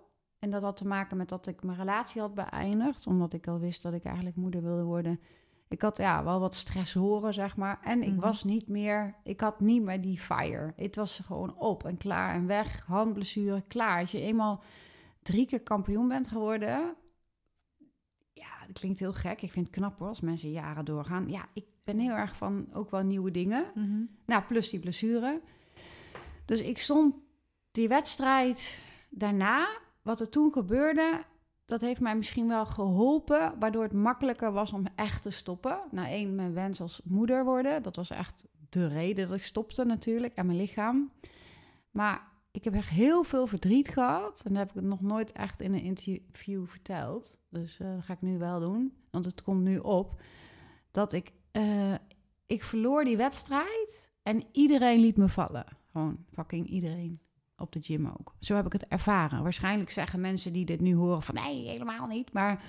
En 0.44 0.50
dat 0.50 0.62
had 0.62 0.76
te 0.76 0.86
maken 0.86 1.16
met 1.16 1.28
dat 1.28 1.46
ik 1.46 1.62
mijn 1.62 1.78
relatie 1.78 2.20
had 2.20 2.34
beëindigd. 2.34 3.06
Omdat 3.06 3.32
ik 3.32 3.46
al 3.48 3.58
wist 3.58 3.82
dat 3.82 3.92
ik 3.92 4.04
eigenlijk 4.04 4.36
moeder 4.36 4.62
wilde 4.62 4.82
worden. 4.82 5.20
Ik 5.68 5.82
had 5.82 5.96
ja, 5.96 6.24
wel 6.24 6.40
wat 6.40 6.54
stressoren, 6.54 7.34
zeg 7.34 7.56
maar. 7.56 7.78
En 7.82 8.02
ik 8.02 8.10
Mhm. 8.12 8.20
was 8.20 8.44
niet 8.44 8.68
meer... 8.68 9.14
Ik 9.22 9.40
had 9.40 9.60
niet 9.60 9.82
meer 9.82 10.00
die 10.00 10.18
fire. 10.18 10.72
Het 10.76 10.96
was 10.96 11.20
gewoon 11.24 11.56
op 11.56 11.84
en 11.84 11.96
klaar 11.96 12.34
en 12.34 12.46
weg. 12.46 12.84
Handblessure, 12.86 13.62
klaar. 13.68 14.00
Als 14.00 14.10
je 14.10 14.20
eenmaal 14.20 14.62
drie 15.22 15.46
keer 15.46 15.60
kampioen 15.60 16.08
bent 16.08 16.28
geworden... 16.28 16.94
Ja, 18.32 18.66
dat 18.66 18.78
klinkt 18.78 18.98
heel 18.98 19.12
gek. 19.12 19.42
Ik 19.42 19.52
vind 19.52 19.66
het 19.66 19.76
knap 19.76 19.98
hoor, 19.98 20.08
als 20.08 20.20
mensen 20.20 20.50
jaren 20.50 20.84
doorgaan. 20.84 21.28
Ja, 21.28 21.46
ik 21.52 21.64
ben 21.84 21.98
heel 21.98 22.14
erg 22.14 22.36
van 22.36 22.66
ook 22.72 22.90
wel 22.90 23.02
nieuwe 23.02 23.30
dingen. 23.30 23.64
Mhm. 23.74 24.02
Nou, 24.26 24.42
plus 24.42 24.70
die 24.70 24.80
blessure. 24.80 25.40
Dus 26.44 26.60
ik 26.60 26.78
stond 26.78 27.14
die 27.72 27.88
wedstrijd 27.88 28.78
daarna, 29.10 29.66
wat 30.04 30.20
er 30.20 30.28
toen 30.28 30.52
gebeurde, 30.52 31.22
dat 31.64 31.80
heeft 31.80 32.00
mij 32.00 32.16
misschien 32.16 32.48
wel 32.48 32.66
geholpen, 32.66 33.58
waardoor 33.58 33.82
het 33.82 33.92
makkelijker 33.92 34.52
was 34.52 34.72
om 34.72 34.86
echt 34.94 35.22
te 35.22 35.30
stoppen. 35.30 35.80
Nou, 35.90 36.08
één, 36.08 36.34
mijn 36.34 36.54
wens 36.54 36.80
als 36.80 37.00
moeder 37.04 37.44
worden, 37.44 37.82
dat 37.82 37.96
was 37.96 38.10
echt 38.10 38.46
de 38.68 38.86
reden 38.86 39.28
dat 39.28 39.36
ik 39.36 39.44
stopte 39.44 39.84
natuurlijk, 39.84 40.34
en 40.34 40.46
mijn 40.46 40.58
lichaam. 40.58 41.12
Maar 41.90 42.32
ik 42.50 42.64
heb 42.64 42.74
echt 42.74 42.88
heel 42.88 43.24
veel 43.24 43.46
verdriet 43.46 43.88
gehad, 43.88 44.42
en 44.44 44.54
dat 44.54 44.68
heb 44.68 44.76
ik 44.76 44.88
nog 44.88 45.00
nooit 45.00 45.32
echt 45.32 45.60
in 45.60 45.74
een 45.74 45.82
interview 45.82 46.66
verteld. 46.66 47.38
Dus 47.48 47.78
eh, 47.78 47.94
dat 47.94 48.04
ga 48.04 48.12
ik 48.12 48.22
nu 48.22 48.38
wel 48.38 48.60
doen, 48.60 48.92
want 49.10 49.24
het 49.24 49.42
komt 49.42 49.62
nu 49.62 49.78
op, 49.78 50.22
dat 50.90 51.12
ik, 51.12 51.32
eh, 51.50 51.94
ik 52.46 52.62
verloor 52.62 53.04
die 53.04 53.16
wedstrijd 53.16 54.12
en 54.22 54.42
iedereen 54.52 55.00
liet 55.00 55.16
me 55.16 55.28
vallen. 55.28 55.66
Gewoon 55.92 56.24
fucking 56.32 56.66
iedereen. 56.66 57.23
Op 57.64 57.72
de 57.72 57.82
gym 57.82 58.06
ook. 58.06 58.34
Zo 58.40 58.54
heb 58.56 58.66
ik 58.66 58.72
het 58.72 58.86
ervaren. 58.88 59.42
Waarschijnlijk 59.42 59.90
zeggen 59.90 60.20
mensen 60.20 60.52
die 60.52 60.64
dit 60.64 60.80
nu 60.80 60.94
horen 60.94 61.22
van 61.22 61.34
nee, 61.34 61.68
helemaal 61.68 62.06
niet. 62.06 62.32
Maar 62.32 62.62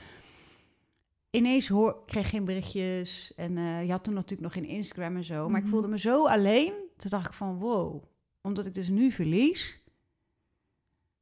ineens 1.30 1.68
hoor, 1.68 1.90
ik 1.90 2.06
kreeg 2.06 2.30
geen 2.30 2.46
berichtjes. 2.46 3.34
En 3.36 3.58
eh, 3.58 3.86
je 3.86 3.92
had 3.92 4.04
toen 4.04 4.14
natuurlijk 4.14 4.42
nog 4.42 4.54
geen 4.54 4.76
Instagram 4.76 5.16
en 5.16 5.24
zo. 5.24 5.48
Maar 5.50 5.58
ik 5.58 5.64
Mhm. 5.64 5.72
voelde 5.74 5.88
me 5.88 6.00
zo 6.00 6.28
alleen. 6.28 6.74
Toen 6.98 7.10
dacht 7.10 7.28
ik 7.28 7.34
van 7.34 7.58
wow. 7.58 8.04
Omdat 8.42 8.66
ik 8.66 8.74
dus 8.74 8.88
nu 8.90 9.12
verlies. 9.12 9.84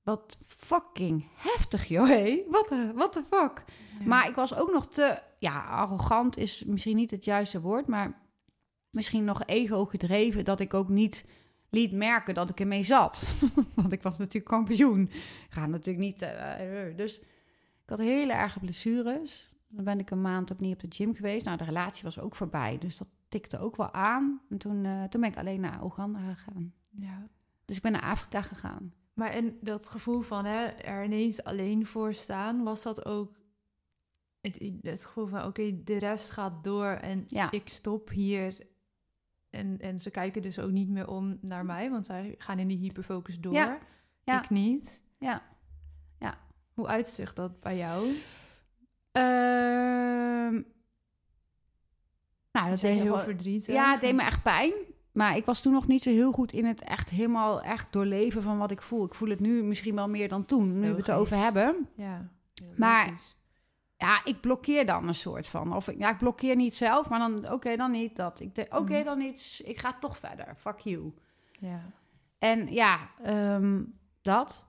Wat 0.04 0.40
fucking 0.46 1.26
heftig, 1.36 1.88
joh. 1.88 2.08
Hé. 2.08 2.44
Wat 2.50 2.68
de 2.70 2.92
what 2.96 3.12
the 3.12 3.24
fuck. 3.30 3.64
Ja. 4.00 4.06
Maar 4.06 4.28
ik 4.28 4.36
was 4.36 4.56
ook 4.56 4.72
nog 4.72 4.88
te, 4.88 5.20
ja, 5.40 5.66
arrogant 5.66 6.38
is 6.38 6.64
misschien 6.64 6.96
niet 6.96 7.12
het 7.12 7.24
juiste 7.26 7.62
woord, 7.62 7.88
maar 7.88 8.22
misschien 8.90 9.24
nog 9.24 9.44
ego 9.46 9.86
gedreven 9.86 10.46
dat 10.46 10.60
ik 10.60 10.74
ook 10.74 10.90
niet 10.90 11.26
liet 11.74 11.92
merken 11.92 12.34
dat 12.34 12.50
ik 12.50 12.60
ermee 12.60 12.84
zat. 12.84 13.34
Want 13.76 13.92
ik 13.92 14.02
was 14.02 14.18
natuurlijk 14.18 14.52
kampioen. 14.52 15.10
Ga 15.50 15.68
natuurlijk 15.68 16.06
niet. 16.06 16.22
eh, 16.22 16.88
eh, 16.90 16.98
dus 16.98 17.20
ik 17.84 17.90
had 17.90 18.00
hele 18.00 18.34
erge 18.34 18.60
blessures. 18.60 19.52
Dan 19.68 19.84
ben 19.84 20.00
ik 20.00 20.10
een 20.10 20.22
maand 20.22 20.52
ook 20.54 20.60
niet 20.60 20.74
op 20.74 20.80
de 20.92 20.96
gym 20.96 21.16
geweest. 21.16 21.46
Nou, 21.46 21.58
de 21.58 21.64
relatie 21.64 22.04
was 22.04 22.20
ook 22.20 22.36
voorbij, 22.36 22.78
dus 22.78 22.98
dat 22.98 23.08
tikte 23.30 23.60
ook 23.60 23.76
wel 23.76 23.92
aan. 23.94 24.42
En 24.50 24.58
toen, 24.58 24.86
eh, 24.86 25.04
toen 25.04 25.22
ben 25.22 25.30
ik 25.30 25.38
alleen 25.38 25.62
naar 25.62 25.84
Oeganda 25.84 26.20
gegaan. 26.34 26.74
ja. 26.90 27.28
Dus 27.66 27.76
ik 27.76 27.82
ben 27.82 27.92
naar 27.92 28.02
Afrika 28.02 28.42
gegaan. 28.42 28.94
Maar 29.14 29.30
en 29.30 29.58
dat 29.62 29.90
gevoel 29.90 30.22
van 30.22 30.46
hè, 30.46 30.66
er 30.66 31.04
ineens 31.04 31.44
alleen 31.44 31.86
voor 31.86 32.14
staan, 32.14 32.64
was 32.64 32.84
dat 32.84 33.06
ook 33.06 33.32
het, 34.42 34.72
het 34.82 35.06
gevoel 35.06 35.26
van 35.28 35.46
oké, 35.46 35.84
de 35.84 35.98
rest 35.98 36.32
gaat 36.32 36.64
door 36.64 36.86
en 36.92 37.24
Ja. 37.28 37.52
ik 37.52 37.70
stop 37.70 38.10
hier. 38.10 38.58
En, 39.54 39.78
en 39.80 40.00
ze 40.00 40.10
kijken 40.10 40.42
dus 40.42 40.60
ook 40.60 40.72
niet 40.72 40.90
meer 40.90 41.08
om 41.08 41.34
naar 41.42 41.66
mij, 41.66 41.90
want 41.90 42.06
zij 42.06 42.36
gaan 42.38 42.60
in 42.60 42.68
die 42.68 42.78
hyperfocus 42.78 43.40
door. 43.40 43.54
Ja. 43.54 43.78
Ja. 44.24 44.44
Ik 44.44 44.50
niet. 44.50 45.02
Ja. 45.20 45.42
Ja. 46.20 46.38
Hoe 46.74 46.88
uitzicht 46.88 47.36
dat 47.36 47.60
bij 47.60 47.78
jou? 47.78 48.16
Ehm, 49.12 50.62
nou, 52.52 52.70
dat 52.70 52.82
deed 52.82 53.00
heel 53.00 53.14
wel- 53.14 53.20
verdrietig. 53.20 53.74
Ja, 53.74 53.92
het 53.92 54.02
deed 54.02 54.16
me 54.16 54.22
echt 54.22 54.44
pijn. 54.44 54.74
Maar 55.12 55.38
ik 55.38 55.46
was 55.46 55.62
toen 55.62 55.74
nog 55.74 55.88
niet 55.88 56.02
zo 56.02 56.10
heel 56.10 56.32
goed 56.32 56.52
in 56.52 56.66
het 56.66 56.82
echt 56.82 57.10
helemaal 57.10 57.62
echt 57.62 57.94
doorleven 57.94 58.42
van 58.42 58.58
wat 58.58 58.72
ik 58.72 58.82
voel. 58.82 59.06
Ik 59.06 59.14
voel 59.14 59.30
het 59.30 59.40
nu 59.40 59.64
misschien 59.64 59.96
wel 59.96 60.10
meer 60.10 60.28
dan 60.30 60.46
toen, 60.46 60.80
nu 60.80 60.90
we 60.92 60.98
het 60.98 61.08
erover 61.08 61.38
hebben. 61.38 61.88
Ja. 61.96 62.30
Maar-. 62.78 63.20
Ja, 64.04 64.22
ik 64.24 64.42
blokkeer 64.42 64.86
dan 64.86 65.08
een 65.08 65.16
soort 65.16 65.48
van. 65.48 65.76
Of 65.76 65.88
ik, 65.88 65.98
ja, 65.98 66.10
ik 66.10 66.18
blokkeer 66.18 66.56
niet 66.56 66.76
zelf, 66.76 67.10
maar 67.10 67.20
dan, 67.20 67.52
oké, 67.52 67.76
dan 67.76 67.92
niet 67.92 68.16
dat. 68.16 68.40
Ik 68.40 68.56
denk, 68.56 68.74
oké, 68.76 68.94
Mhm. 68.94 69.04
dan 69.04 69.18
niet. 69.18 69.62
Ik 69.66 69.78
ga 69.80 69.94
toch 70.00 70.18
verder. 70.18 70.54
Fuck 70.58 70.80
you. 70.80 71.14
Ja. 71.60 71.80
En 72.40 72.74
ja, 72.74 73.00
ehm, 73.24 73.82
dat. 74.22 74.66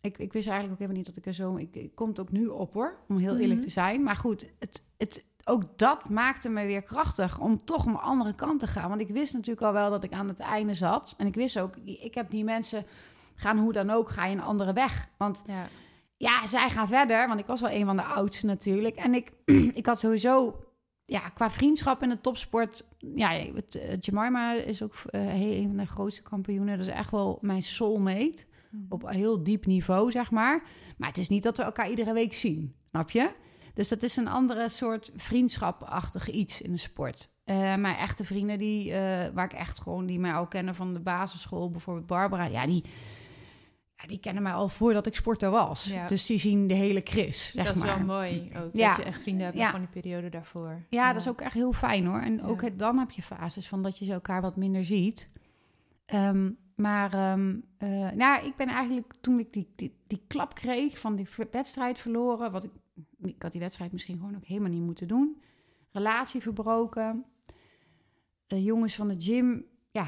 Ik, 0.00 0.18
ik 0.18 0.32
wist 0.32 0.48
eigenlijk 0.48 0.72
ook 0.72 0.78
helemaal 0.88 0.96
niet 0.96 1.06
dat 1.06 1.16
ik 1.16 1.26
er 1.26 1.34
zo... 1.34 1.56
Ik, 1.56 1.74
ik 1.76 1.94
kom 1.94 2.08
het 2.08 2.20
ook 2.20 2.30
nu 2.32 2.46
op 2.46 2.72
hoor, 2.74 2.98
om 3.08 3.16
heel 3.16 3.36
eerlijk 3.36 3.58
Mhm. 3.58 3.66
te 3.68 3.72
zijn. 3.72 4.02
Maar 4.02 4.16
goed, 4.16 4.46
het, 4.58 4.84
het, 4.96 5.24
ook 5.44 5.78
dat 5.78 6.08
maakte 6.08 6.48
me 6.48 6.66
weer 6.66 6.82
krachtig 6.82 7.38
om 7.38 7.64
toch 7.64 7.86
een 7.86 7.96
andere 7.96 8.34
kant 8.34 8.60
te 8.60 8.66
gaan. 8.66 8.88
Want 8.88 9.00
ik 9.00 9.08
wist 9.08 9.32
natuurlijk 9.32 9.66
al 9.66 9.72
wel 9.72 9.90
dat 9.90 10.04
ik 10.04 10.12
aan 10.12 10.28
het 10.28 10.38
einde 10.40 10.74
zat. 10.74 11.14
En 11.18 11.26
ik 11.26 11.34
wist 11.34 11.58
ook, 11.58 11.76
ik 11.84 12.14
heb 12.14 12.30
die 12.30 12.44
mensen... 12.44 12.86
Gaan 13.36 13.58
hoe 13.58 13.72
dan 13.72 13.90
ook, 13.90 14.10
ga 14.10 14.26
je 14.26 14.36
een 14.36 14.42
andere 14.42 14.72
weg. 14.72 15.08
Want 15.16 15.42
ja. 15.46 15.66
Ja, 16.16 16.46
zij 16.46 16.70
gaan 16.70 16.88
verder. 16.88 17.28
Want 17.28 17.40
ik 17.40 17.46
was 17.46 17.60
wel 17.60 17.70
een 17.70 17.86
van 17.86 17.96
de 17.96 18.02
oudste 18.02 18.46
natuurlijk. 18.46 18.96
En 18.96 19.14
ik, 19.14 19.32
ik 19.80 19.86
had 19.86 19.98
sowieso... 19.98 20.58
Ja, 21.06 21.28
qua 21.28 21.50
vriendschap 21.50 22.02
in 22.02 22.08
de 22.08 22.20
topsport... 22.20 22.88
Ja, 22.98 23.30
het, 23.30 23.74
eh, 23.74 23.98
Jemima 24.00 24.52
is 24.52 24.82
ook 24.82 24.94
eh, 25.06 25.42
een 25.42 25.66
van 25.66 25.76
de 25.76 25.86
grootste 25.86 26.22
kampioenen. 26.22 26.78
Dat 26.78 26.86
is 26.86 26.92
echt 26.92 27.10
wel 27.10 27.38
mijn 27.40 27.62
soulmate 27.62 28.44
op 28.88 29.02
een 29.02 29.14
heel 29.14 29.42
diep 29.42 29.66
niveau, 29.66 30.10
zeg 30.10 30.30
maar. 30.30 30.62
Maar 30.96 31.08
het 31.08 31.18
is 31.18 31.28
niet 31.28 31.42
dat 31.42 31.56
we 31.56 31.62
elkaar 31.62 31.90
iedere 31.90 32.12
week 32.12 32.34
zien, 32.34 32.74
snap 32.90 33.10
je? 33.10 33.30
Dus 33.74 33.88
dat 33.88 34.02
is 34.02 34.16
een 34.16 34.28
andere 34.28 34.68
soort 34.68 35.10
vriendschapachtig 35.16 36.30
iets 36.30 36.62
in 36.62 36.72
de 36.72 36.78
sport. 36.78 37.32
Eh, 37.44 37.56
mijn 37.56 37.96
echte 37.96 38.24
vrienden, 38.24 38.58
die, 38.58 38.92
waar 39.34 39.44
ik 39.44 39.52
echt 39.52 39.80
gewoon, 39.80 40.06
die 40.06 40.18
mij 40.18 40.34
al 40.34 40.46
kennen 40.46 40.74
van 40.74 40.94
de 40.94 41.00
basisschool, 41.00 41.70
bijvoorbeeld 41.70 42.06
Barbara, 42.06 42.44
ja, 42.44 42.66
die, 42.66 42.84
ja, 43.96 44.06
die 44.06 44.18
kennen 44.18 44.42
mij 44.42 44.52
al 44.52 44.68
voordat 44.68 45.06
ik 45.06 45.14
sporter 45.14 45.50
was. 45.50 45.84
Ja. 45.84 46.06
Dus 46.06 46.26
die 46.26 46.38
zien 46.38 46.66
de 46.66 46.74
hele 46.74 47.00
Chris, 47.04 47.50
zeg 47.50 47.64
dat 47.66 47.76
is 47.76 47.82
maar. 47.82 47.96
wel 47.96 48.06
mooi 48.06 48.50
ook, 48.56 48.70
Ja. 48.72 48.88
dat 48.88 48.96
je 48.96 49.02
echt 49.04 49.22
vrienden 49.22 49.44
hebt 49.46 49.58
Ja. 49.58 49.70
van 49.70 49.80
die 49.80 49.88
periode 49.88 50.28
daarvoor. 50.28 50.82
Ja, 50.90 51.12
dat 51.12 51.22
is 51.22 51.28
ook 51.28 51.40
echt 51.40 51.54
heel 51.54 51.72
fijn 51.72 52.06
hoor. 52.06 52.18
En 52.20 52.42
ook 52.42 52.62
het- 52.62 52.78
dan 52.78 52.98
heb 52.98 53.10
je 53.10 53.22
fases 53.22 53.68
van 53.68 53.82
dat 53.82 53.98
je 53.98 54.12
elkaar 54.12 54.40
wat 54.40 54.56
minder 54.56 54.84
ziet. 54.84 55.30
Ehm, 56.06 56.50
maar 56.76 57.12
ehm, 57.12 57.56
eh, 57.78 58.10
nou, 58.10 58.46
ik 58.46 58.56
ben 58.56 58.68
eigenlijk 58.68 59.14
toen 59.20 59.38
ik 59.38 59.52
die, 59.52 59.72
die, 59.76 59.96
die 60.06 60.22
klap 60.26 60.54
kreeg 60.54 60.98
van 60.98 61.16
die 61.16 61.28
wedstrijd 61.50 61.98
verloren, 61.98 62.52
wat 62.52 62.64
ik, 62.64 62.70
ik 63.22 63.42
had 63.42 63.52
die 63.52 63.60
wedstrijd 63.60 63.92
misschien 63.92 64.18
gewoon 64.18 64.36
ook 64.36 64.44
helemaal 64.44 64.70
niet 64.70 64.84
moeten 64.84 65.08
doen. 65.08 65.42
Relatie 65.92 66.40
verbroken. 66.40 67.24
Eh, 68.46 68.64
jongens 68.64 68.94
van 68.94 69.08
de 69.08 69.14
gym, 69.22 69.64
ja, 69.90 70.06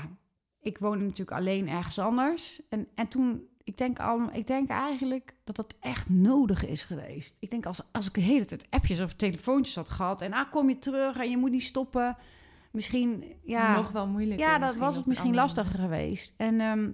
ik 0.61 0.78
woonde 0.78 1.05
natuurlijk 1.05 1.37
alleen 1.37 1.68
ergens 1.68 1.99
anders. 1.99 2.68
En, 2.68 2.89
en 2.95 3.09
toen, 3.09 3.49
ik 3.66 3.78
denk, 3.78 3.98
al, 3.98 4.28
ik 4.32 4.46
denk 4.46 4.68
eigenlijk 4.68 5.34
dat 5.44 5.56
dat 5.56 5.76
echt 5.80 6.08
nodig 6.08 6.66
is 6.66 6.84
geweest. 6.84 7.36
Ik 7.40 7.50
denk 7.50 7.66
als, 7.66 7.92
als 7.92 8.06
ik 8.06 8.14
de 8.14 8.20
hele 8.20 8.44
tijd 8.44 8.66
appjes 8.70 9.00
of 9.00 9.14
telefoontjes 9.14 9.74
had 9.74 9.88
gehad 9.88 10.20
en 10.20 10.32
ah, 10.32 10.50
kom 10.50 10.68
je 10.68 10.78
terug 10.78 11.16
en 11.16 11.30
je 11.30 11.36
moet 11.36 11.50
niet 11.50 11.62
stoppen. 11.62 12.16
Misschien, 12.72 13.24
ja, 13.44 13.76
nog 13.76 13.90
wel 13.90 14.06
moeilijk. 14.06 14.40
ja, 14.40 14.58
dat 14.58 14.76
was 14.76 14.96
het 14.96 15.06
misschien 15.06 15.34
lastiger 15.34 15.78
geweest. 15.78 16.34
En 16.36 16.60
ehm, 16.60 16.90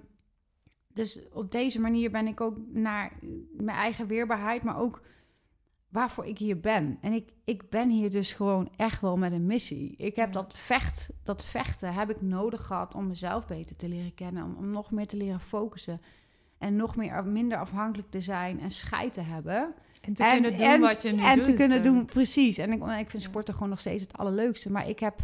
dus 0.87 1.19
op 1.31 1.51
deze 1.51 1.79
manier 1.79 2.11
ben 2.11 2.27
ik 2.27 2.41
ook 2.41 2.57
naar 2.71 3.11
mijn 3.57 3.77
eigen 3.77 4.07
weerbaarheid, 4.07 4.63
maar 4.63 4.77
ook 4.77 5.01
waarvoor 5.89 6.25
ik 6.25 6.37
hier 6.37 6.59
ben. 6.59 6.97
En 7.01 7.13
ik, 7.13 7.33
ik 7.43 7.69
ben 7.69 7.89
hier 7.89 8.11
dus 8.11 8.33
gewoon 8.33 8.69
echt 8.75 9.01
wel 9.01 9.17
met 9.17 9.31
een 9.31 9.45
missie. 9.45 9.95
Ik 9.97 10.15
heb 10.15 10.33
Ja. 10.33 10.41
dat, 10.41 10.57
vecht, 10.57 11.13
dat 11.23 11.45
vechten 11.45 11.93
heb 11.93 12.09
ik 12.09 12.21
nodig 12.21 12.65
gehad 12.65 12.95
om 12.95 13.07
mezelf 13.07 13.47
beter 13.47 13.75
te 13.75 13.87
leren 13.87 14.13
kennen. 14.13 14.43
Om, 14.43 14.55
om 14.55 14.69
nog 14.69 14.91
meer 14.91 15.07
te 15.07 15.17
leren 15.17 15.39
focussen. 15.39 16.01
En 16.63 16.75
nog 16.75 16.95
meer, 16.95 17.25
minder 17.25 17.57
afhankelijk 17.57 18.09
te 18.09 18.21
zijn 18.21 18.59
en 18.59 18.71
scheid 18.71 19.13
te 19.13 19.21
hebben. 19.21 19.73
En 20.01 20.13
te 20.13 20.29
kunnen 20.31 20.57
doen 20.57 20.79
wat 20.79 21.01
je 21.01 21.11
nu 21.11 21.23
en 21.23 21.35
doet. 21.35 21.45
te 21.45 21.53
kunnen 21.53 21.83
doen, 21.83 22.05
precies. 22.05 22.57
En 22.57 22.71
ik, 22.71 22.83
ik 22.83 23.09
vind 23.09 23.23
sporten 23.23 23.53
gewoon 23.53 23.69
nog 23.69 23.79
steeds 23.79 24.03
het 24.03 24.17
allerleukste. 24.17 24.71
Maar 24.71 24.89
ik 24.89 24.99
heb, 24.99 25.19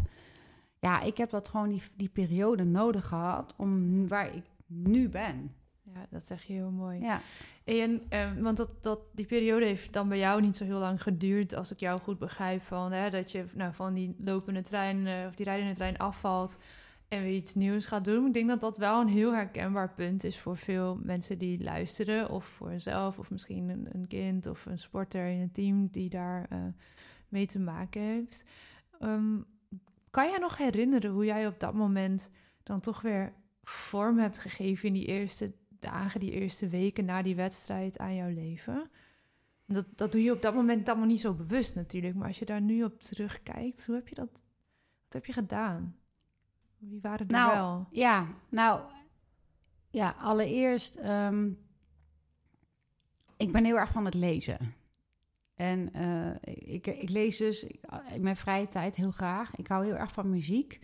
ja, 0.78 1.00
ik 1.00 1.16
heb 1.16 1.30
dat 1.30 1.48
gewoon 1.48 1.68
die, 1.68 1.82
die 1.96 2.08
periode 2.08 2.64
nodig 2.64 3.06
gehad 3.06 3.54
om 3.56 4.08
waar 4.08 4.34
ik 4.34 4.44
nu 4.66 5.08
ben. 5.08 5.54
Ja, 5.94 6.06
dat 6.10 6.26
zeg 6.26 6.42
je 6.42 6.52
heel 6.52 6.70
mooi. 6.70 7.00
Ja, 7.00 7.20
En, 7.64 8.02
eh, 8.08 8.32
want 8.38 8.56
dat, 8.56 8.82
dat, 8.82 9.00
die 9.12 9.26
periode 9.26 9.64
heeft 9.64 9.92
dan 9.92 10.08
bij 10.08 10.18
jou 10.18 10.40
niet 10.40 10.56
zo 10.56 10.64
heel 10.64 10.78
lang 10.78 11.02
geduurd, 11.02 11.54
als 11.54 11.70
ik 11.72 11.80
jou 11.80 12.00
goed 12.00 12.18
begrijp, 12.18 12.62
van, 12.62 12.92
hè, 12.92 13.10
dat 13.10 13.32
je 13.32 13.44
nou, 13.54 13.74
van 13.74 13.94
die 13.94 14.16
lopende 14.18 14.62
trein 14.62 15.06
eh, 15.06 15.26
of 15.28 15.34
die 15.34 15.46
rijdende 15.46 15.74
trein 15.74 15.98
afvalt 15.98 16.58
en 17.10 17.22
weer 17.22 17.36
iets 17.36 17.54
nieuws 17.54 17.86
gaat 17.86 18.04
doen. 18.04 18.26
Ik 18.26 18.32
denk 18.32 18.48
dat 18.48 18.60
dat 18.60 18.76
wel 18.76 19.00
een 19.00 19.08
heel 19.08 19.34
herkenbaar 19.34 19.94
punt 19.94 20.24
is 20.24 20.38
voor 20.38 20.56
veel 20.56 20.98
mensen 21.02 21.38
die 21.38 21.62
luisteren, 21.62 22.30
of 22.30 22.44
voor 22.44 22.70
jezelf, 22.70 23.18
of 23.18 23.30
misschien 23.30 23.68
een, 23.68 23.88
een 23.92 24.06
kind 24.06 24.46
of 24.46 24.66
een 24.66 24.78
sporter 24.78 25.26
in 25.26 25.40
een 25.40 25.52
team 25.52 25.88
die 25.90 26.08
daar 26.08 26.46
eh, 26.50 26.58
mee 27.28 27.46
te 27.46 27.60
maken 27.60 28.00
heeft. 28.00 28.44
Ehm, 29.00 29.40
kan 30.10 30.28
jij 30.28 30.38
nog 30.38 30.56
herinneren 30.56 31.10
hoe 31.10 31.24
jij 31.24 31.46
op 31.46 31.60
dat 31.60 31.74
moment 31.74 32.30
dan 32.62 32.80
toch 32.80 33.00
weer 33.00 33.32
vorm 33.62 34.18
hebt 34.18 34.38
gegeven 34.38 34.88
in 34.88 34.94
die 34.94 35.06
eerste 35.06 35.52
dagen, 35.68 36.20
die 36.20 36.32
eerste 36.32 36.68
weken 36.68 37.04
na 37.04 37.22
die 37.22 37.36
wedstrijd 37.36 37.98
aan 37.98 38.14
jouw 38.14 38.34
leven? 38.34 38.90
Dat, 39.66 39.86
dat 39.96 40.12
doe 40.12 40.22
je 40.22 40.32
op 40.32 40.42
dat 40.42 40.54
moment 40.54 40.88
allemaal 40.88 41.06
niet 41.06 41.20
zo 41.20 41.34
bewust 41.34 41.74
natuurlijk. 41.74 42.14
Maar 42.14 42.28
als 42.28 42.38
je 42.38 42.44
daar 42.44 42.60
nu 42.60 42.84
op 42.84 43.00
terugkijkt, 43.00 43.86
hoe 43.86 43.94
heb 43.94 44.08
je 44.08 44.14
dat? 44.14 44.42
Wat 45.04 45.12
heb 45.12 45.26
je 45.26 45.32
gedaan? 45.32 45.99
Wie 46.80 47.00
waren 47.00 47.26
er 47.28 47.32
Nou, 47.32 47.54
wel? 47.54 47.86
ja 47.90 48.26
nou, 48.50 48.80
ja, 49.90 50.14
allereerst, 50.18 50.96
ehm, 50.96 51.50
ik 53.36 53.52
ben 53.52 53.64
heel 53.64 53.78
erg 53.78 53.92
van 53.92 54.04
het 54.04 54.14
lezen. 54.14 54.74
En 55.54 55.92
eh, 55.92 56.34
ik, 56.74 56.86
ik 56.86 57.08
lees 57.08 57.36
dus 57.36 57.62
in 58.12 58.22
mijn 58.22 58.36
vrije 58.36 58.68
tijd 58.68 58.96
heel 58.96 59.10
graag. 59.10 59.56
Ik 59.56 59.66
hou 59.66 59.84
heel 59.84 59.96
erg 59.96 60.12
van 60.12 60.30
muziek. 60.30 60.80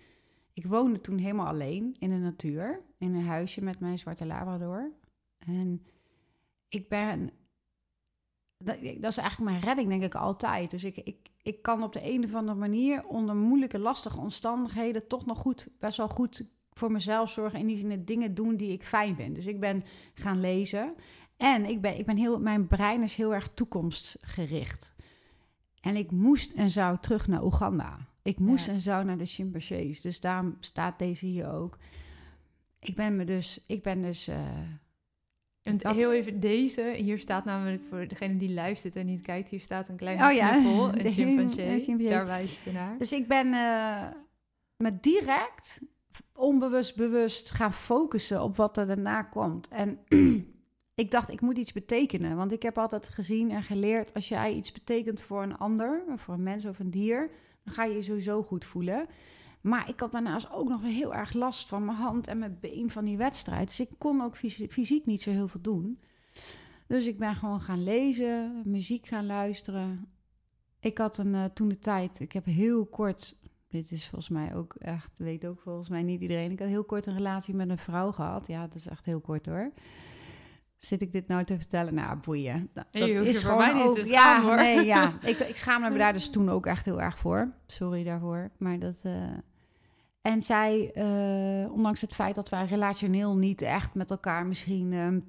Ik 0.53 0.67
woonde 0.67 1.01
toen 1.01 1.19
helemaal 1.19 1.47
alleen 1.47 1.97
in 1.99 2.11
de 2.11 2.17
natuur, 2.17 2.83
in 2.99 3.15
een 3.15 3.27
huisje 3.27 3.63
met 3.63 3.81
mijn 3.81 3.99
zwarte 3.99 4.27
labrador. 4.27 4.93
En 5.39 5.87
ik 6.69 6.89
ben, 6.89 7.31
dat, 8.59 8.77
dat 8.83 9.11
is 9.11 9.17
eigenlijk 9.17 9.51
mijn 9.51 9.61
redding, 9.61 9.89
denk 9.89 10.03
ik 10.03 10.15
altijd. 10.15 10.71
Dus 10.71 10.85
ik, 10.85 10.97
ik, 10.97 11.31
ik 11.47 11.63
kan 11.63 11.83
op 11.83 11.93
de 11.93 12.01
een 12.13 12.25
of 12.25 12.35
andere 12.35 12.59
manier 12.59 13.07
onder 13.07 13.37
moeilijke, 13.37 13.79
lastige 13.79 14.19
omstandigheden 14.21 15.07
toch 15.07 15.27
nog 15.27 15.39
goed, 15.39 15.69
best 15.79 15.97
wel 15.97 16.09
goed 16.09 16.49
voor 16.73 16.93
mezelf 16.93 17.31
zorgen. 17.31 17.59
In 17.59 17.67
die 17.67 17.77
zin 17.77 18.05
dingen 18.05 18.35
doen 18.35 18.57
die 18.57 18.73
ik 18.73 18.83
fijn 18.83 19.17
vind. 19.17 19.35
Dus 19.35 19.47
ik 19.47 19.61
ben 19.61 19.85
gaan 20.15 20.41
lezen. 20.41 20.95
En 21.37 21.65
ik 21.65 21.81
ben, 21.81 21.99
ik 21.99 22.07
ben 22.07 22.17
heel, 22.17 22.41
mijn 22.41 22.67
brein 22.67 23.03
is 23.03 23.17
heel 23.17 23.35
erg 23.35 23.49
toekomstgericht. 23.55 24.95
En 25.81 25.97
ik 25.97 26.11
moest 26.11 26.53
en 26.53 26.71
zou 26.71 26.99
terug 27.01 27.27
naar 27.29 27.45
Oeganda. 27.45 27.99
Ik 28.23 28.39
moest 28.39 28.67
Ja. 28.67 28.73
en 28.73 28.81
zou 28.81 29.05
naar 29.05 29.19
de 29.19 29.27
chimpansees. 29.27 30.01
Dus 30.01 30.21
daarom 30.21 30.57
staat 30.61 30.99
deze 30.99 31.27
hier 31.27 31.53
ook. 31.53 31.79
Ik 32.79 32.95
ben 32.95 33.17
me 33.17 33.25
dus, 33.25 33.65
ik 33.67 33.83
ben 33.83 34.03
dus. 34.03 34.29
eh, 34.29 34.39
En 35.67 35.77
dat- 35.77 35.95
heel 35.95 36.13
even 36.13 36.41
deze. 36.41 36.95
Hier 36.97 37.19
staat 37.19 37.45
namelijk 37.45 37.83
voor 37.91 38.09
degene 38.09 38.37
die 38.37 38.51
luistert 38.51 38.97
en 38.97 39.07
niet 39.07 39.21
kijkt, 39.23 39.49
hier 39.49 39.61
staat 39.61 39.89
een 39.89 39.97
klein 39.97 40.23
Oh 40.23 40.33
ja, 40.33 40.51
knuffel, 40.51 40.91
de 40.93 41.05
een 41.05 41.11
chimpansee. 41.11 42.09
Daar 42.09 42.27
wijst 42.27 42.61
ze 42.61 42.73
naar. 42.73 42.99
Dus 42.99 43.13
ik 43.13 43.29
ben 43.29 43.47
eh, 43.53 44.03
me 44.77 45.01
direct, 45.01 45.81
onbewust, 46.35 46.97
bewust 46.97 47.51
gaan 47.51 47.73
focussen 47.73 48.43
op 48.43 48.57
wat 48.57 48.77
er 48.77 48.87
daarna 48.87 49.23
komt. 49.23 49.69
En 49.69 49.99
ik 50.95 51.11
dacht, 51.11 51.31
ik 51.31 51.41
moet 51.41 51.59
iets 51.59 51.73
betekenen. 51.73 52.37
Want 52.37 52.53
ik 52.53 52.63
heb 52.63 52.79
altijd 52.79 53.09
gezien 53.09 53.51
en 53.51 53.63
geleerd, 53.63 54.15
als 54.15 54.29
jij 54.29 54.53
iets 54.53 54.73
betekent 54.73 55.23
voor 55.23 55.43
een 55.43 55.57
ander, 55.59 56.03
voor 56.17 56.35
een 56.35 56.43
mens 56.43 56.65
of 56.65 56.79
een 56.79 56.91
dier, 56.91 57.31
dan 57.65 57.75
ga 57.75 57.85
je 57.85 57.95
je 57.95 58.03
sowieso 58.03 58.43
goed 58.43 58.65
voelen. 58.65 59.07
Maar 59.67 59.89
ik 59.89 60.01
had 60.01 60.13
daarnaast 60.13 60.51
ook 60.53 60.69
nog 60.69 60.83
heel 60.83 61.15
erg 61.15 61.33
last 61.33 61.69
van 61.69 61.85
mijn 61.85 61.97
hand 61.97 62.27
en 62.27 62.39
mijn 62.39 62.59
been 62.61 62.91
van 62.91 63.05
die 63.05 63.17
wedstrijd. 63.17 63.67
Dus 63.69 63.81
ik 63.81 63.91
kon 63.99 64.21
ook 64.21 64.37
fysi- 64.37 64.69
fysiek 64.69 65.07
niet 65.07 65.21
zo 65.23 65.31
heel 65.31 65.49
veel 65.49 65.61
doen. 65.61 66.01
Dus 66.87 67.07
ik 67.07 67.19
ben 67.19 67.35
gewoon 67.35 67.61
gaan 67.61 67.83
lezen, 67.85 68.63
muziek 68.65 69.07
gaan 69.07 69.27
luisteren. 69.27 70.09
Ik 70.81 70.99
had 70.99 71.19
een, 71.19 71.35
eh, 71.35 71.45
toen 71.45 71.69
de 71.69 71.79
tijd, 71.79 72.21
ik 72.21 72.33
heb 72.33 72.45
heel 72.45 72.87
kort, 72.87 73.41
dit 73.69 73.91
is 73.91 74.03
volgens 74.09 74.29
mij 74.31 74.55
ook 74.55 74.75
echt, 74.75 75.19
weet 75.19 75.47
ook 75.47 75.61
volgens 75.61 75.89
mij 75.89 76.03
niet 76.03 76.21
iedereen. 76.21 76.51
Ik 76.51 76.59
had 76.59 76.69
heel 76.69 76.85
kort 76.85 77.07
een 77.07 77.17
relatie 77.17 77.55
met 77.55 77.69
een 77.71 77.79
vrouw 77.79 78.13
gehad. 78.13 78.47
Ja, 78.47 78.61
dat 78.61 78.75
is 78.75 78.87
echt 78.87 79.05
heel 79.05 79.21
kort 79.21 79.47
hoor. 79.47 79.73
Zit 80.77 81.03
ik 81.03 81.13
dit 81.13 81.29
nou 81.29 81.45
te 81.45 81.57
vertellen? 81.59 81.95
Nou, 81.95 82.17
boeien. 82.19 82.71
Dat, 82.73 82.87
je 82.91 83.01
is 83.29 83.43
voor 83.45 83.51
gewoon 83.51 83.67
mij 83.75 83.75
niet 83.75 83.85
ook. 83.85 83.95
te 83.99 84.07
ja, 84.07 84.43
hoor. 84.43 84.57
nee, 84.57 84.85
ja. 84.85 85.13
Ik, 85.23 85.39
ik 85.39 85.57
schaamde 85.57 85.91
me 85.91 85.99
daar 85.99 86.13
dus 86.13 86.31
toen 86.31 86.49
ook 86.49 86.67
echt 86.67 86.85
heel 86.85 87.01
erg 87.01 87.19
voor. 87.19 87.53
Sorry 87.67 88.05
daarvoor. 88.05 88.51
Maar 88.59 88.79
dat. 88.79 89.01
eh, 89.03 89.13
En 90.27 90.43
zij, 90.43 90.93
eh, 90.95 91.73
ondanks 91.73 92.01
het 92.01 92.15
feit 92.15 92.35
dat 92.35 92.49
wij 92.49 92.65
relationeel 92.65 93.37
niet 93.37 93.63
echt 93.63 93.95
met 93.95 94.11
elkaar 94.11 94.47
misschien. 94.47 94.93
ehm, 94.93 95.21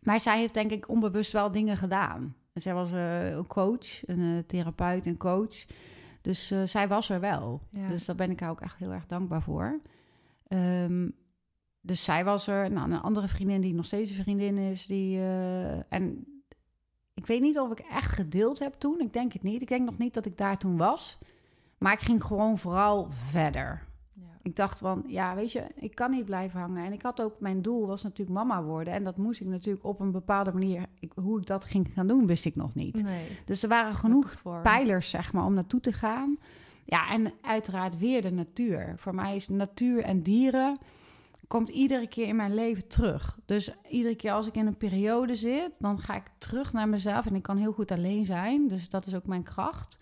maar 0.00 0.20
zij 0.20 0.38
heeft 0.38 0.54
denk 0.54 0.70
ik 0.70 0.88
onbewust 0.88 1.32
wel 1.32 1.52
dingen 1.52 1.76
gedaan. 1.76 2.36
En 2.52 2.60
zij 2.60 2.74
was 2.74 2.92
eh, 2.92 3.30
een 3.30 3.46
coach, 3.46 4.06
een 4.06 4.36
eh, 4.36 4.46
therapeut 4.46 5.06
en 5.06 5.16
coach. 5.16 5.64
Dus 6.20 6.54
zij 6.64 6.88
was 6.88 7.08
er 7.08 7.20
wel. 7.20 7.62
Ja. 7.70 7.88
Dus 7.88 8.04
daar 8.04 8.16
ben 8.16 8.30
ik 8.30 8.40
haar 8.40 8.50
ook 8.50 8.60
echt 8.60 8.78
heel 8.78 8.92
erg 8.92 9.06
dankbaar 9.06 9.42
voor. 9.42 9.80
Ehm, 10.46 11.08
dus 11.80 12.04
zij 12.04 12.24
was 12.24 12.46
er. 12.46 12.70
Nou, 12.70 12.92
een 12.92 13.00
andere 13.00 13.28
vriendin 13.28 13.60
die 13.60 13.74
nog 13.74 13.84
steeds 13.84 14.10
een 14.10 14.22
vriendin 14.22 14.58
is. 14.58 14.86
Die, 14.86 15.20
en 15.88 16.26
ik 17.14 17.26
weet 17.26 17.40
niet 17.40 17.58
of 17.58 17.70
ik 17.70 17.78
echt 17.78 18.12
gedeeld 18.12 18.58
heb 18.58 18.74
toen. 18.74 19.00
Ik 19.00 19.12
denk 19.12 19.32
het 19.32 19.42
niet. 19.42 19.62
Ik 19.62 19.68
denk 19.68 19.84
nog 19.84 19.98
niet 19.98 20.14
dat 20.14 20.26
ik 20.26 20.36
daar 20.36 20.58
toen 20.58 20.76
was. 20.76 21.18
Maar 21.78 21.92
ik 21.92 22.00
ging 22.00 22.24
gewoon 22.24 22.58
vooral 22.58 23.10
verder. 23.10 23.87
Ik 24.42 24.56
dacht 24.56 24.78
van, 24.78 25.04
ja, 25.06 25.34
weet 25.34 25.52
je, 25.52 25.62
ik 25.74 25.94
kan 25.94 26.10
niet 26.10 26.24
blijven 26.24 26.60
hangen. 26.60 26.84
En 26.84 26.92
ik 26.92 27.02
had 27.02 27.22
ook, 27.22 27.40
mijn 27.40 27.62
doel 27.62 27.86
was 27.86 28.02
natuurlijk 28.02 28.38
mama 28.38 28.62
worden. 28.62 28.92
En 28.92 29.04
dat 29.04 29.16
moest 29.16 29.40
ik 29.40 29.46
natuurlijk 29.46 29.84
op 29.84 30.00
een 30.00 30.10
bepaalde 30.10 30.52
manier, 30.52 30.86
ik, 31.00 31.12
hoe 31.14 31.38
ik 31.38 31.46
dat 31.46 31.64
ging 31.64 31.88
gaan 31.94 32.06
doen, 32.06 32.26
wist 32.26 32.44
ik 32.44 32.56
nog 32.56 32.74
niet. 32.74 33.02
Nee. 33.02 33.26
Dus 33.44 33.62
er 33.62 33.68
waren 33.68 33.94
genoeg 33.94 34.32
voor. 34.32 34.60
pijlers, 34.62 35.10
zeg 35.10 35.32
maar, 35.32 35.44
om 35.44 35.54
naartoe 35.54 35.80
te 35.80 35.92
gaan. 35.92 36.38
Ja, 36.84 37.10
en 37.10 37.32
uiteraard 37.42 37.98
weer 37.98 38.22
de 38.22 38.30
natuur. 38.30 38.94
Voor 38.96 39.14
mij 39.14 39.36
is 39.36 39.48
natuur 39.48 40.02
en 40.02 40.22
dieren 40.22 40.78
komt 41.48 41.68
iedere 41.68 42.08
keer 42.08 42.26
in 42.26 42.36
mijn 42.36 42.54
leven 42.54 42.88
terug. 42.88 43.38
Dus 43.46 43.70
iedere 43.88 44.14
keer 44.14 44.32
als 44.32 44.46
ik 44.46 44.54
in 44.54 44.66
een 44.66 44.76
periode 44.76 45.34
zit, 45.34 45.74
dan 45.78 45.98
ga 45.98 46.14
ik 46.14 46.30
terug 46.38 46.72
naar 46.72 46.88
mezelf. 46.88 47.26
En 47.26 47.34
ik 47.34 47.42
kan 47.42 47.56
heel 47.56 47.72
goed 47.72 47.90
alleen 47.90 48.24
zijn. 48.24 48.68
Dus 48.68 48.88
dat 48.88 49.06
is 49.06 49.14
ook 49.14 49.26
mijn 49.26 49.42
kracht. 49.42 49.98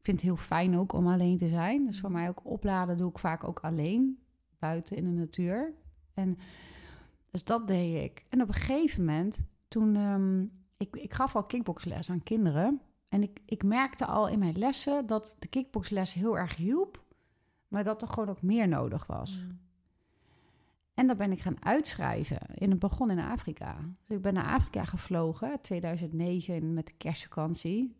Ik 0.00 0.06
vind 0.06 0.20
het 0.20 0.30
heel 0.30 0.36
fijn 0.36 0.78
ook 0.78 0.92
om 0.92 1.06
alleen 1.06 1.38
te 1.38 1.48
zijn. 1.48 1.86
Dus 1.86 2.00
voor 2.00 2.12
mij 2.12 2.28
ook 2.28 2.40
opladen 2.44 2.96
doe 2.96 3.10
ik 3.10 3.18
vaak 3.18 3.44
ook 3.44 3.60
alleen. 3.60 4.18
Buiten 4.58 4.96
in 4.96 5.04
de 5.04 5.20
natuur. 5.20 5.72
En 6.14 6.38
dus 7.30 7.44
dat 7.44 7.66
deed 7.66 8.02
ik. 8.02 8.22
En 8.28 8.42
op 8.42 8.48
een 8.48 8.54
gegeven 8.54 9.04
moment, 9.04 9.42
toen... 9.68 9.96
ehm, 9.96 10.42
ik, 10.80 10.96
ik 10.96 11.12
gaf 11.14 11.36
al 11.36 11.44
kickboxles 11.44 12.10
aan 12.10 12.22
kinderen. 12.22 12.80
En 13.08 13.22
ik, 13.22 13.40
ik 13.44 13.62
merkte 13.62 14.06
al 14.06 14.28
in 14.28 14.38
mijn 14.38 14.58
lessen 14.58 15.06
dat 15.06 15.36
de 15.38 15.48
kickboxles 15.48 16.14
heel 16.14 16.38
erg 16.38 16.56
hielp. 16.56 17.04
Maar 17.68 17.84
dat 17.84 18.02
er 18.02 18.08
gewoon 18.08 18.28
ook 18.28 18.42
meer 18.42 18.68
nodig 18.68 19.06
was. 19.06 19.38
Mm. 19.38 19.58
En 20.94 21.06
dat 21.06 21.16
ben 21.16 21.32
ik 21.32 21.40
gaan 21.40 21.64
uitschrijven. 21.64 22.40
En 22.40 22.70
het 22.70 22.78
begon 22.78 23.10
in 23.10 23.18
Afrika. 23.18 23.76
Dus 24.06 24.16
ik 24.16 24.22
ben 24.22 24.34
naar 24.34 24.54
Afrika 24.54 24.84
gevlogen, 24.84 25.60
2009 25.60 26.74
met 26.74 26.86
de 26.86 26.92
kerstvakantie. 26.96 27.96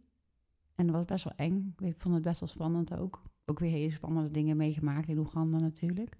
En 0.81 0.87
dat 0.87 0.95
was 0.97 1.05
best 1.05 1.24
wel 1.24 1.33
eng. 1.37 1.74
Ik 1.78 1.95
vond 1.99 2.14
het 2.14 2.22
best 2.24 2.41
wel 2.41 2.49
spannend 2.49 2.99
ook. 2.99 3.22
Ook 3.47 3.59
weer 3.59 3.70
hele 3.70 3.91
spannende 3.93 4.31
dingen 4.31 4.57
meegemaakt 4.57 5.09
in 5.09 5.18
Oeganda 5.18 5.59
natuurlijk. 5.59 6.16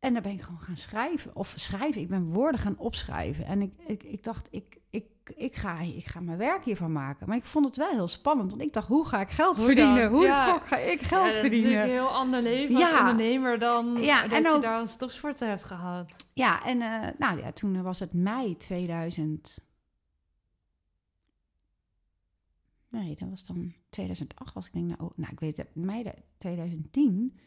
En 0.00 0.12
daar 0.12 0.22
ben 0.22 0.32
ik 0.32 0.42
gewoon 0.42 0.60
gaan 0.60 0.76
schrijven. 0.76 1.36
Of 1.36 1.52
schrijven, 1.56 2.00
ik 2.00 2.08
ben 2.08 2.32
woorden 2.32 2.60
gaan 2.60 2.78
opschrijven. 2.78 3.44
En 3.44 3.62
ik, 3.62 3.72
ik, 3.86 4.02
ik 4.02 4.24
dacht, 4.24 4.48
ik, 4.50 4.78
ik, 4.90 5.04
ik, 5.36 5.56
ga, 5.56 5.80
ik 5.80 6.06
ga 6.06 6.20
mijn 6.20 6.38
werk 6.38 6.64
hiervan 6.64 6.92
maken. 6.92 7.28
Maar 7.28 7.36
ik 7.36 7.44
vond 7.44 7.64
het 7.64 7.76
wel 7.76 7.90
heel 7.90 8.08
spannend. 8.08 8.50
Want 8.50 8.62
ik 8.62 8.72
dacht, 8.72 8.88
hoe 8.88 9.06
ga 9.06 9.20
ik 9.20 9.30
geld 9.30 9.56
Hoe 9.56 9.64
verdienen? 9.64 9.96
dan? 10.02 10.12
Hoe 10.12 10.24
Ja. 10.24 10.44
de 10.44 10.52
fuck 10.52 10.66
ga 10.66 10.76
ik 10.76 11.00
geld 11.00 11.10
Ja, 11.10 11.26
dat 11.26 11.34
is 11.34 11.40
verdienen? 11.40 11.70
natuurlijk 11.70 11.92
een 11.98 12.06
heel 12.06 12.16
ander 12.16 12.42
leven 12.42 12.76
als 12.76 12.98
ondernemer 12.98 13.58
dan 13.58 13.96
Ja, 14.00 14.22
dat 14.22 14.32
en 14.32 14.42
je 14.42 14.48
ook- 14.50 14.62
daar 14.62 14.80
als 14.80 14.96
topsporter 14.96 15.48
hebt 15.48 15.64
gehad. 15.64 16.12
Ja, 16.34 16.64
en 16.64 16.80
eh, 16.80 17.08
nou 17.18 17.38
ja, 17.38 17.52
toen 17.52 17.82
was 17.82 17.98
het 18.00 18.12
mei 18.12 18.56
2000. 18.56 19.68
Nee, 22.90 23.16
dat 23.18 23.28
was 23.28 23.44
dan 23.46 23.72
2008 23.90 24.54
was 24.54 24.66
ik 24.66 24.72
denk, 24.72 24.86
nou, 24.86 25.00
oh, 25.02 25.10
nou 25.16 25.32
ik 25.32 25.40
weet 25.40 25.56
het, 25.56 25.68
mei 25.74 26.02
de- 26.02 26.14
2010 26.38 27.38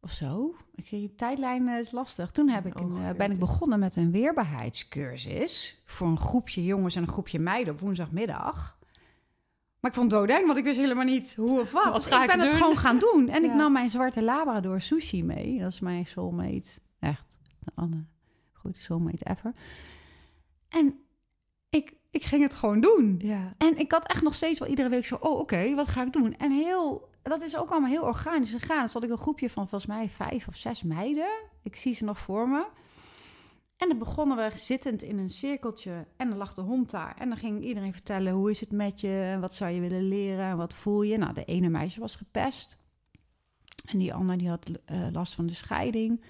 of 0.00 0.10
zo. 0.10 0.54
Ik 0.74 0.86
zeg, 0.86 0.98
die 1.00 1.14
tijdlijn 1.14 1.68
eh, 1.68 1.78
is 1.78 1.90
lastig. 1.90 2.30
Toen 2.30 2.48
heb 2.48 2.66
ik 2.66 2.74
een, 2.74 2.92
Oh, 2.92 3.08
eh, 3.08 3.16
ben 3.16 3.30
ik 3.30 3.38
begonnen 3.38 3.78
met 3.78 3.96
een 3.96 4.10
weerbaarheidscursus 4.10 5.82
voor 5.86 6.06
een 6.08 6.18
groepje 6.18 6.64
jongens 6.64 6.96
en 6.96 7.02
een 7.02 7.08
groepje 7.08 7.38
meiden 7.38 7.72
op 7.74 7.80
woensdagmiddag. 7.80 8.76
Maar 9.80 9.90
ik 9.90 9.96
vond 9.96 10.10
het 10.12 10.20
doodeng, 10.20 10.46
want 10.46 10.58
ik 10.58 10.64
wist 10.64 10.78
helemaal 10.78 11.04
niet 11.04 11.34
hoe 11.34 11.60
of 11.60 11.72
wat. 11.72 11.84
Wat 11.84 11.94
Dus 11.94 12.06
ga 12.06 12.16
ik 12.24 12.30
ik 12.30 12.36
ben 12.36 12.40
het 12.40 12.50
doen? 12.50 12.58
gewoon 12.60 12.76
gaan 12.78 12.98
doen. 12.98 13.28
En 13.28 13.44
ik 13.44 13.54
nam 13.54 13.72
mijn 13.72 13.90
zwarte 13.90 14.22
Labrador 14.22 14.80
sushi 14.80 15.24
mee. 15.24 15.58
Dat 15.58 15.72
is 15.72 15.80
mijn 15.80 16.06
soulmate. 16.06 16.68
Echt. 16.98 17.36
De 17.58 17.72
Anne. 17.74 18.04
Grote 18.52 18.80
soulmate 18.80 19.24
ever. 19.24 19.52
En 20.68 20.98
ik, 21.70 21.92
ik 22.10 22.24
ging 22.24 22.42
het 22.42 22.54
gewoon 22.54 22.80
doen. 22.80 23.20
Ja. 23.22 23.54
En 23.58 23.78
ik 23.78 23.92
had 23.92 24.06
echt 24.06 24.22
nog 24.22 24.34
steeds 24.34 24.58
wel 24.58 24.68
iedere 24.68 24.88
week 24.88 25.06
zo, 25.06 25.14
oh 25.14 25.38
oké, 25.38 25.74
wat 25.74 25.88
ga 25.88 26.02
ik 26.02 26.12
doen? 26.12 26.36
En 26.36 26.50
heel, 26.50 27.08
dat 27.22 27.42
is 27.42 27.56
ook 27.56 27.70
allemaal 27.70 27.90
heel 27.90 28.02
organisch 28.02 28.52
gegaan. 28.52 28.84
Dus 28.84 28.92
had 28.92 29.04
ik 29.04 29.10
een 29.10 29.18
groepje 29.18 29.50
van 29.50 29.68
volgens 29.68 29.90
mij 29.90 30.08
vijf 30.08 30.48
of 30.48 30.56
zes 30.56 30.82
meiden. 30.82 31.28
Ik 31.62 31.76
zie 31.76 31.94
ze 31.94 32.04
nog 32.04 32.18
voor 32.18 32.48
me. 32.48 32.66
En 33.76 33.88
dan 33.88 33.98
begonnen 33.98 34.36
we 34.36 34.56
zittend 34.56 35.02
in 35.02 35.18
een 35.18 35.30
cirkeltje 35.30 36.06
en 36.16 36.28
dan 36.28 36.38
lag 36.38 36.54
de 36.54 36.60
hond 36.60 36.90
daar. 36.90 37.16
En 37.18 37.28
dan 37.28 37.38
ging 37.38 37.64
iedereen 37.64 37.92
vertellen, 37.92 38.32
hoe 38.32 38.50
is 38.50 38.60
het 38.60 38.72
met 38.72 39.00
je? 39.00 39.36
Wat 39.40 39.54
zou 39.54 39.70
je 39.70 39.80
willen 39.80 40.08
leren? 40.08 40.44
En 40.44 40.56
wat 40.56 40.74
voel 40.74 41.02
je? 41.02 41.18
Nou, 41.18 41.32
de 41.32 41.44
ene 41.44 41.68
meisje 41.68 42.00
was 42.00 42.16
gepest. 42.16 42.78
En 43.84 43.98
die 43.98 44.14
andere 44.14 44.38
die 44.38 44.48
had 44.48 44.70
eh, 44.84 45.06
last 45.12 45.34
van 45.34 45.46
de 45.46 45.54
scheiding. 45.54 46.24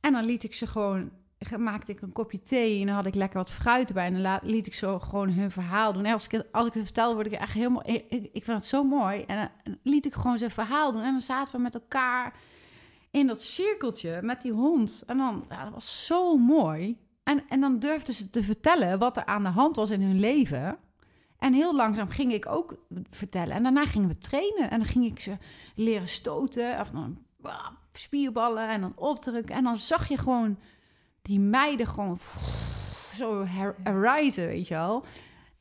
En 0.00 0.12
dan 0.12 0.24
liet 0.24 0.44
ik 0.44 0.54
ze 0.54 0.66
gewoon, 0.66 1.10
maakte 1.58 1.92
ik 1.92 2.00
een 2.00 2.12
kopje 2.12 2.42
thee 2.42 2.80
en 2.80 2.86
dan 2.86 2.94
had 2.94 3.06
ik 3.06 3.14
lekker 3.14 3.38
wat 3.38 3.52
fruit 3.52 3.88
erbij. 3.88 4.06
En 4.06 4.22
dan 4.22 4.38
liet 4.42 4.66
ik 4.66 4.74
zo 4.74 4.98
gewoon 4.98 5.30
hun 5.30 5.50
verhaal 5.50 5.92
doen. 5.92 6.04
En 6.04 6.12
als 6.12 6.24
ik, 6.24 6.30
het- 6.30 6.52
als 6.52 6.66
ik 6.66 6.72
het 6.72 6.84
vertel, 6.84 7.14
word 7.14 7.26
ik 7.26 7.32
echt 7.32 7.52
helemaal, 7.52 7.82
ik, 7.88 8.04
ik, 8.08 8.44
vind 8.44 8.56
het 8.56 8.66
zo 8.66 8.84
mooi. 8.84 9.22
En 9.26 9.50
dan 9.64 9.78
liet 9.82 10.06
ik 10.06 10.14
gewoon 10.14 10.38
zijn 10.38 10.50
verhaal 10.50 10.92
doen. 10.92 11.02
En 11.02 11.12
dan 11.12 11.20
zaten 11.20 11.54
we 11.56 11.60
met 11.62 11.74
elkaar 11.74 12.34
in 13.10 13.26
dat 13.26 13.42
cirkeltje 13.42 14.18
met 14.22 14.42
die 14.42 14.52
hond. 14.52 15.02
En 15.06 15.16
dan, 15.16 15.44
ja, 15.50 15.64
dat 15.64 15.72
was 15.72 16.06
zo 16.06 16.36
mooi. 16.36 16.98
En, 17.22 17.42
en 17.48 17.60
dan 17.60 17.78
durfden 17.78 18.14
ze 18.14 18.30
te 18.30 18.42
vertellen 18.44 18.98
wat 18.98 19.16
er 19.16 19.24
aan 19.24 19.42
de 19.42 19.48
hand 19.48 19.76
was 19.76 19.90
in 19.90 20.02
hun 20.02 20.20
leven. 20.20 20.78
En 21.38 21.52
heel 21.52 21.74
langzaam 21.74 22.08
ging 22.08 22.32
ik 22.32 22.46
ook 22.46 22.76
vertellen. 23.10 23.54
En 23.54 23.62
daarna 23.62 23.86
gingen 23.86 24.08
we 24.08 24.18
trainen. 24.18 24.70
En 24.70 24.78
dan 24.78 24.88
ging 24.88 25.04
ik 25.06 25.20
ze 25.20 25.36
leren 25.74 26.08
stoten. 26.08 26.80
Of 26.80 26.90
spierballen 27.92 28.68
en 28.68 28.80
dan 28.80 28.92
opdrukken. 28.96 29.54
En 29.54 29.64
dan 29.64 29.76
zag 29.76 30.08
je 30.08 30.18
gewoon 30.18 30.58
die 31.26 31.40
meiden 31.40 31.86
gewoon 31.86 32.18
zo 33.14 33.44
her- 33.44 33.76
arisen, 33.82 34.46
weet 34.46 34.68
je 34.68 34.74
wel. 34.74 35.04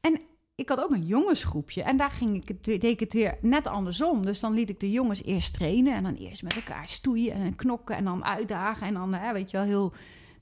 En 0.02 0.22
ik 0.56 0.70
had 0.70 0.84
ook 0.84 0.92
een 0.92 1.06
jongensgroepje. 1.06 1.84
En 1.84 1.98
daar 1.98 2.12
ging 2.12 2.36
ik 2.42 2.48
het, 2.48 2.64
deed 2.64 2.84
ik 2.84 3.00
het 3.00 3.14
weer 3.14 3.38
net 3.42 3.68
andersom. 3.68 4.26
Dus 4.26 4.40
dan 4.40 4.54
liet 4.54 4.70
ik 4.70 4.80
de 4.80 4.92
jongens 4.92 5.24
eerst 5.24 5.54
trainen. 5.54 5.94
En 5.94 6.04
dan 6.04 6.14
eerst 6.14 6.44
met 6.44 6.56
elkaar 6.56 6.88
stoeien 6.88 7.34
en 7.34 7.56
knokken. 7.56 7.96
En 7.96 8.04
dan 8.04 8.26
uitdagen. 8.26 8.88
En 8.88 8.94
dan, 8.94 9.14
hè, 9.14 9.34
weet 9.34 9.52
je 9.52 9.58
wel, 9.58 9.66
heel 9.66 9.94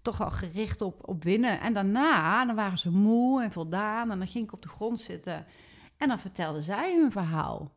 toch 0.01 0.21
al 0.21 0.31
gericht 0.31 0.81
op, 0.81 1.09
op 1.09 1.23
winnen. 1.23 1.59
En 1.59 1.73
daarna, 1.73 2.45
dan 2.45 2.55
waren 2.55 2.77
ze 2.77 2.91
moe 2.91 3.43
en 3.43 3.51
voldaan. 3.51 4.11
En 4.11 4.17
dan 4.17 4.27
ging 4.27 4.43
ik 4.43 4.53
op 4.53 4.61
de 4.61 4.69
grond 4.69 5.01
zitten. 5.01 5.45
En 5.97 6.07
dan 6.07 6.19
vertelden 6.19 6.63
zij 6.63 6.95
hun 6.95 7.11
verhaal. 7.11 7.71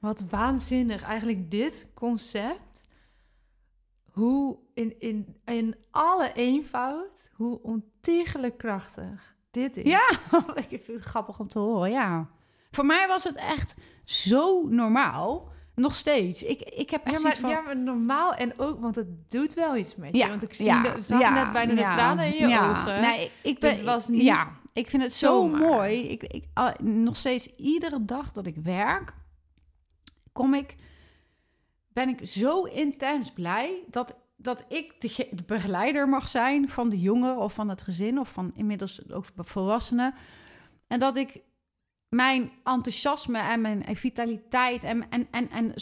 Wat 0.00 0.24
waanzinnig. 0.30 1.02
Eigenlijk 1.02 1.50
dit 1.50 1.90
concept. 1.94 2.88
Hoe 4.10 4.58
in, 4.76 4.94
in, 4.98 5.36
in 5.44 5.76
alle 5.90 6.32
eenvoud, 6.32 7.30
hoe 7.34 7.62
ontiegelijk 7.62 8.58
krachtig 8.58 9.36
dit 9.50 9.76
is. 9.76 9.90
Ja, 9.90 10.08
ik 10.68 10.68
vind 10.68 10.86
het 10.86 11.02
grappig 11.02 11.38
om 11.38 11.48
te 11.48 11.58
horen, 11.58 11.90
ja. 11.90 12.28
Voor 12.70 12.86
mij 12.86 13.06
was 13.08 13.24
het 13.24 13.36
echt 13.36 13.74
zo 14.04 14.68
normaal. 14.68 15.48
Nog 15.74 15.94
steeds. 15.94 16.42
Ik, 16.42 16.60
ik 16.60 16.90
heb 16.90 17.04
echt 17.04 17.16
Ja, 17.16 17.22
maar, 17.22 17.36
van... 17.36 17.50
ja, 17.50 17.60
maar 17.60 17.76
normaal 17.76 18.34
en 18.34 18.58
ook, 18.58 18.80
want 18.80 18.96
het 18.96 19.30
doet 19.30 19.54
wel 19.54 19.76
iets 19.76 19.96
met 19.96 20.12
je. 20.12 20.18
Ja, 20.18 20.28
want 20.28 20.42
ik 20.42 20.54
zie 20.54 20.66
ja, 20.66 20.82
de, 20.82 21.00
zag 21.00 21.20
ja, 21.20 21.44
net 21.44 21.52
bijna 21.52 21.74
de 21.74 21.80
tranen 21.80 22.26
in 22.26 22.32
je 22.32 22.48
ja. 22.48 22.70
ogen. 22.70 23.00
Nee, 23.00 23.24
ik, 23.24 23.32
ik 23.42 23.58
ben, 23.58 23.84
was 23.84 24.08
niet 24.08 24.22
Ja, 24.22 24.56
ik 24.72 24.88
vind 24.88 25.02
het 25.02 25.12
zo 25.12 25.48
mooi. 25.48 26.08
Ik, 26.08 26.22
ik, 26.22 26.44
nog 26.80 27.16
steeds 27.16 27.56
iedere 27.56 28.04
dag 28.04 28.32
dat 28.32 28.46
ik 28.46 28.56
werk, 28.56 29.14
kom 30.32 30.54
ik, 30.54 30.74
ben 31.92 32.08
ik 32.08 32.26
zo 32.26 32.62
intens 32.62 33.32
blij 33.32 33.82
dat, 33.90 34.16
dat 34.46 34.64
ik 34.68 35.00
de, 35.00 35.28
de 35.30 35.42
begeleider 35.46 36.08
mag 36.08 36.28
zijn 36.28 36.68
van 36.68 36.88
de 36.88 37.00
jongeren 37.00 37.38
of 37.38 37.54
van 37.54 37.68
het 37.68 37.82
gezin 37.82 38.18
of 38.18 38.28
van 38.28 38.52
inmiddels 38.54 39.10
ook 39.10 39.24
volwassenen. 39.36 40.14
En 40.86 40.98
dat 40.98 41.16
ik 41.16 41.42
mijn 42.08 42.50
enthousiasme 42.64 43.38
en 43.38 43.60
mijn 43.60 43.96
vitaliteit 43.96 44.84
en, 44.84 45.10
en, 45.10 45.28
en, 45.30 45.50
en 45.50 45.74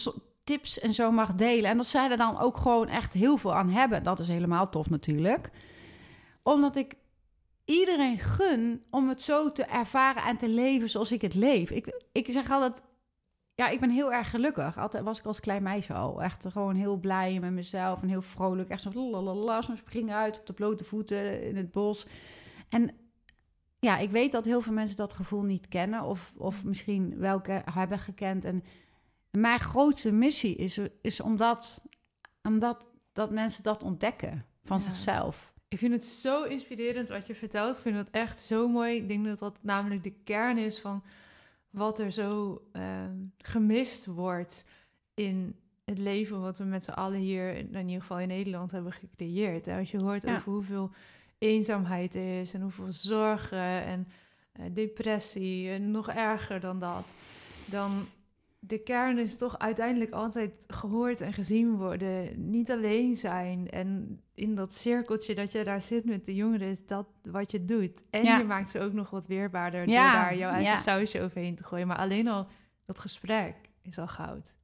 tips 0.44 0.80
en 0.80 0.94
zo 0.94 1.10
mag 1.10 1.34
delen. 1.34 1.70
En 1.70 1.76
dat 1.76 1.86
zij 1.86 2.10
er 2.10 2.16
dan 2.16 2.38
ook 2.38 2.56
gewoon 2.56 2.88
echt 2.88 3.12
heel 3.12 3.36
veel 3.36 3.54
aan 3.54 3.68
hebben. 3.68 4.02
Dat 4.02 4.18
is 4.18 4.28
helemaal 4.28 4.68
tof 4.68 4.90
natuurlijk. 4.90 5.50
Omdat 6.42 6.76
ik 6.76 6.94
iedereen 7.64 8.18
gun 8.18 8.84
om 8.90 9.08
het 9.08 9.22
zo 9.22 9.52
te 9.52 9.64
ervaren 9.64 10.22
en 10.22 10.36
te 10.36 10.48
leven 10.48 10.90
zoals 10.90 11.12
ik 11.12 11.22
het 11.22 11.34
leef. 11.34 11.70
Ik, 11.70 12.00
ik 12.12 12.26
zeg 12.30 12.50
altijd, 12.50 12.82
ja, 13.54 13.68
ik 13.68 13.80
ben 13.80 13.90
heel 13.90 14.12
erg 14.12 14.30
gelukkig. 14.30 14.78
Altijd 14.78 15.04
was 15.04 15.18
ik 15.18 15.24
als 15.26 15.40
klein 15.40 15.62
meisje 15.62 15.92
al. 15.92 16.22
Echt 16.22 16.46
gewoon 16.50 16.74
heel 16.74 16.96
blij 16.96 17.40
met 17.40 17.52
mezelf 17.52 18.02
en 18.02 18.08
heel 18.08 18.22
vrolijk. 18.22 18.68
Echt 18.68 18.82
zo 18.82 18.90
lalalala, 18.92 19.62
zo 19.62 19.76
springen 19.76 20.14
uit 20.14 20.38
op 20.38 20.46
de 20.46 20.52
blote 20.52 20.84
voeten 20.84 21.42
in 21.42 21.56
het 21.56 21.70
bos. 21.70 22.06
En 22.68 22.96
ja, 23.78 23.98
ik 23.98 24.10
weet 24.10 24.32
dat 24.32 24.44
heel 24.44 24.60
veel 24.60 24.72
mensen 24.72 24.96
dat 24.96 25.12
gevoel 25.12 25.42
niet 25.42 25.68
kennen 25.68 26.02
of, 26.02 26.32
of 26.36 26.64
misschien 26.64 27.18
wel 27.18 27.40
hebben 27.70 27.98
gekend. 27.98 28.44
En 28.44 28.64
mijn 29.30 29.60
grootste 29.60 30.12
missie 30.12 30.56
is, 30.56 30.78
is 31.02 31.20
omdat, 31.20 31.84
omdat 32.42 32.90
dat 33.12 33.30
mensen 33.30 33.62
dat 33.62 33.82
ontdekken 33.82 34.46
van 34.64 34.78
Ja. 34.78 34.82
zichzelf. 34.84 35.52
Ik 35.68 35.78
vind 35.78 35.92
het 35.92 36.04
zo 36.04 36.42
inspirerend 36.42 37.08
wat 37.08 37.26
je 37.26 37.34
vertelt. 37.34 37.76
Ik 37.76 37.82
vind 37.82 37.96
het 37.96 38.10
echt 38.10 38.38
zo 38.38 38.68
mooi. 38.68 38.96
Ik 38.96 39.08
denk 39.08 39.24
dat 39.24 39.38
dat 39.38 39.58
namelijk 39.62 40.02
de 40.02 40.14
kern 40.24 40.58
is 40.58 40.80
van 40.80 41.02
wat 41.74 41.98
er 41.98 42.10
zo 42.10 42.62
ehm, 42.72 43.16
gemist 43.38 44.06
wordt 44.06 44.64
in 45.14 45.56
het 45.84 45.98
leven 45.98 46.40
wat 46.40 46.58
we 46.58 46.64
met 46.64 46.84
z'n 46.84 46.90
allen 46.90 47.18
hier, 47.18 47.54
in 47.56 47.66
ieder 47.88 48.00
geval 48.00 48.18
in 48.20 48.28
Nederland, 48.28 48.70
hebben 48.70 48.92
gecreëerd. 48.92 49.68
Als 49.68 49.90
je 49.90 50.02
hoort 50.02 50.22
Ja. 50.22 50.34
over 50.36 50.52
hoeveel 50.52 50.90
eenzaamheid 51.38 52.14
er 52.14 52.40
is 52.40 52.54
en 52.54 52.60
hoeveel 52.60 52.92
zorgen 52.92 53.58
en 53.84 54.08
eh, 54.52 54.64
depressie 54.72 55.70
en 55.70 55.90
nog 55.90 56.08
erger 56.10 56.60
dan 56.60 56.78
dat, 56.78 57.14
dan 57.70 57.90
de 58.66 58.78
kern 58.78 59.18
is 59.18 59.36
toch 59.38 59.58
uiteindelijk 59.58 60.10
altijd 60.12 60.64
gehoord 60.68 61.20
en 61.20 61.32
gezien 61.32 61.76
worden. 61.76 62.50
Niet 62.50 62.70
alleen 62.70 63.16
zijn. 63.16 63.70
En 63.70 64.20
in 64.34 64.54
dat 64.54 64.72
cirkeltje 64.72 65.34
dat 65.34 65.52
je 65.52 65.64
daar 65.64 65.80
zit 65.82 66.04
met 66.04 66.24
de 66.24 66.34
jongeren, 66.34 66.68
is 66.68 66.86
dat 66.86 67.06
wat 67.30 67.50
je 67.50 67.64
doet. 67.64 68.04
En 68.10 68.24
Ja. 68.24 68.38
je 68.38 68.44
maakt 68.44 68.68
ze 68.68 68.80
ook 68.80 68.92
nog 68.92 69.10
wat 69.10 69.26
weerbaarder 69.26 69.88
Ja, 69.88 70.12
door 70.12 70.20
daar 70.22 70.36
jouw 70.36 70.50
eigen 70.50 70.72
ja. 70.72 70.80
sausje 70.80 71.22
overheen 71.22 71.54
te 71.54 71.64
gooien. 71.64 71.86
Maar 71.86 71.96
alleen 71.96 72.28
al 72.28 72.46
dat 72.86 72.98
gesprek 73.00 73.54
is 73.82 73.98
al 73.98 74.08
goud, 74.08 74.56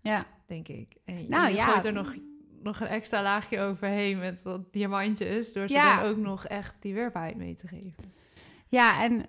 Ja, 0.00 0.26
denk 0.46 0.68
ik. 0.68 0.96
En 1.04 1.28
Nou, 1.28 1.54
je 1.54 1.60
gooit 1.62 1.84
er 1.84 1.92
nog, 1.92 2.14
nog 2.62 2.80
een 2.80 2.86
extra 2.86 3.22
laagje 3.22 3.60
overheen 3.60 4.18
met 4.18 4.42
wat 4.42 4.72
diamantjes, 4.72 5.52
door 5.52 5.68
ze 5.68 5.74
dan 5.74 5.98
ook 6.10 6.16
nog 6.16 6.46
echt 6.46 6.74
die 6.80 6.94
weerbaarheid 6.94 7.36
mee 7.36 7.54
te 7.54 7.68
geven. 7.68 8.12
ja 8.68 9.02
en, 9.02 9.22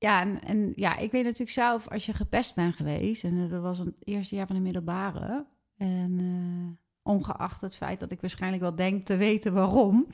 ja, 0.00 0.40
en, 0.40 0.72
ja, 0.76 0.96
ik 0.96 1.10
weet 1.10 1.22
natuurlijk 1.24 1.50
zelf, 1.50 1.88
als 1.88 2.06
je 2.06 2.12
gepest 2.14 2.54
bent 2.54 2.76
geweest, 2.76 3.24
en 3.24 3.44
eh, 3.44 3.50
dat 3.50 3.62
was 3.62 3.78
het 3.78 3.98
eerste 4.04 4.34
jaar 4.34 4.46
van 4.46 4.56
de 4.56 4.62
middelbare, 4.62 5.46
en 5.76 6.16
eh, 6.18 7.12
ongeacht 7.12 7.60
het 7.60 7.76
feit 7.76 8.00
dat 8.00 8.12
ik 8.12 8.20
waarschijnlijk 8.20 8.62
wel 8.62 8.74
denk 8.74 9.06
te 9.06 9.16
weten 9.16 9.52
waarom. 9.52 10.06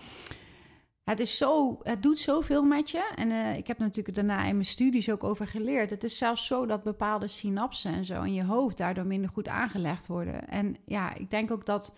Het, 1.04 1.20
is 1.20 1.36
zo, 1.36 1.78
het 1.82 2.02
doet 2.02 2.18
zoveel 2.18 2.62
met 2.62 2.90
je. 2.90 3.12
En 3.14 3.30
eh, 3.30 3.56
ik 3.56 3.66
heb 3.66 3.78
natuurlijk 3.78 4.16
daarna 4.16 4.44
in 4.44 4.52
mijn 4.54 4.64
studies 4.64 5.10
ook 5.10 5.24
over 5.24 5.46
geleerd. 5.46 5.90
Het 5.90 6.04
is 6.04 6.18
zelfs 6.18 6.46
zo 6.46 6.66
dat 6.66 6.82
bepaalde 6.82 7.28
synapsen 7.28 7.92
en 7.92 8.04
zo 8.04 8.22
in 8.22 8.34
je 8.34 8.44
hoofd 8.44 8.76
daardoor 8.76 9.06
minder 9.06 9.30
goed 9.30 9.48
aangelegd 9.48 10.06
worden. 10.06 10.48
En 10.48 10.76
ja, 10.84 11.14
ik 11.14 11.30
denk 11.30 11.50
ook 11.50 11.66
dat 11.66 11.96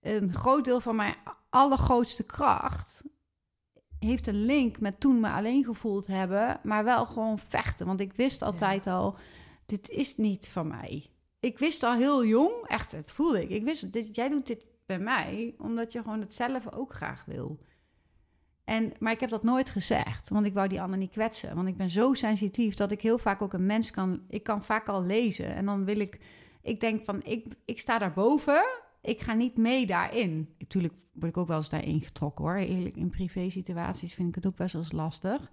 een 0.00 0.34
groot 0.34 0.64
deel 0.64 0.80
van 0.80 0.96
mijn 0.96 1.14
allergrootste 1.48 2.26
kracht 2.26 3.04
heeft 4.08 4.26
een 4.26 4.44
link 4.44 4.80
met 4.80 5.00
toen 5.00 5.20
me 5.20 5.28
alleen 5.28 5.64
gevoeld 5.64 6.06
hebben, 6.06 6.60
maar 6.62 6.84
wel 6.84 7.06
gewoon 7.06 7.38
vechten. 7.38 7.86
Want 7.86 8.00
ik 8.00 8.12
wist 8.12 8.42
altijd 8.42 8.86
al, 8.86 9.16
dit 9.66 9.88
is 9.88 10.16
niet 10.16 10.48
van 10.48 10.68
mij. 10.68 11.06
Ik 11.40 11.58
wist 11.58 11.82
al 11.82 11.94
heel 11.94 12.24
jong, 12.24 12.52
echt, 12.66 12.92
het 12.92 13.10
voelde 13.10 13.42
ik. 13.42 13.50
Ik 13.50 13.64
wist, 13.64 13.92
dit, 13.92 14.14
jij 14.14 14.28
doet 14.28 14.46
dit 14.46 14.64
bij 14.86 14.98
mij, 14.98 15.54
omdat 15.58 15.92
je 15.92 16.02
gewoon 16.02 16.20
het 16.20 16.34
zelf 16.34 16.72
ook 16.72 16.94
graag 16.94 17.24
wil. 17.24 17.58
En, 18.64 18.92
maar 18.98 19.12
ik 19.12 19.20
heb 19.20 19.30
dat 19.30 19.42
nooit 19.42 19.70
gezegd, 19.70 20.28
want 20.28 20.46
ik 20.46 20.54
wou 20.54 20.68
die 20.68 20.80
ander 20.80 20.98
niet 20.98 21.10
kwetsen. 21.10 21.54
Want 21.54 21.68
ik 21.68 21.76
ben 21.76 21.90
zo 21.90 22.14
sensitief 22.14 22.74
dat 22.74 22.90
ik 22.90 23.00
heel 23.00 23.18
vaak 23.18 23.42
ook 23.42 23.52
een 23.52 23.66
mens 23.66 23.90
kan... 23.90 24.22
Ik 24.28 24.42
kan 24.42 24.64
vaak 24.64 24.88
al 24.88 25.02
lezen 25.02 25.54
en 25.54 25.64
dan 25.64 25.84
wil 25.84 26.00
ik... 26.00 26.20
Ik 26.62 26.80
denk 26.80 27.04
van, 27.04 27.22
ik, 27.22 27.46
ik 27.64 27.80
sta 27.80 27.98
daarboven, 27.98 28.62
ik 29.00 29.20
ga 29.20 29.34
niet 29.34 29.56
mee 29.56 29.86
daarin. 29.86 30.54
Natuurlijk 30.58 30.94
word 31.12 31.30
ik 31.30 31.36
ook 31.36 31.48
wel 31.48 31.56
eens 31.56 31.68
daarin 31.68 32.00
getrokken 32.00 32.44
hoor. 32.44 32.54
Eerlijk, 32.54 32.96
in 32.96 33.10
privé 33.10 33.50
situaties 33.50 34.14
vind 34.14 34.28
ik 34.28 34.34
het 34.34 34.46
ook 34.46 34.56
best 34.56 34.72
wel 34.72 34.82
eens 34.82 34.92
lastig. 34.92 35.50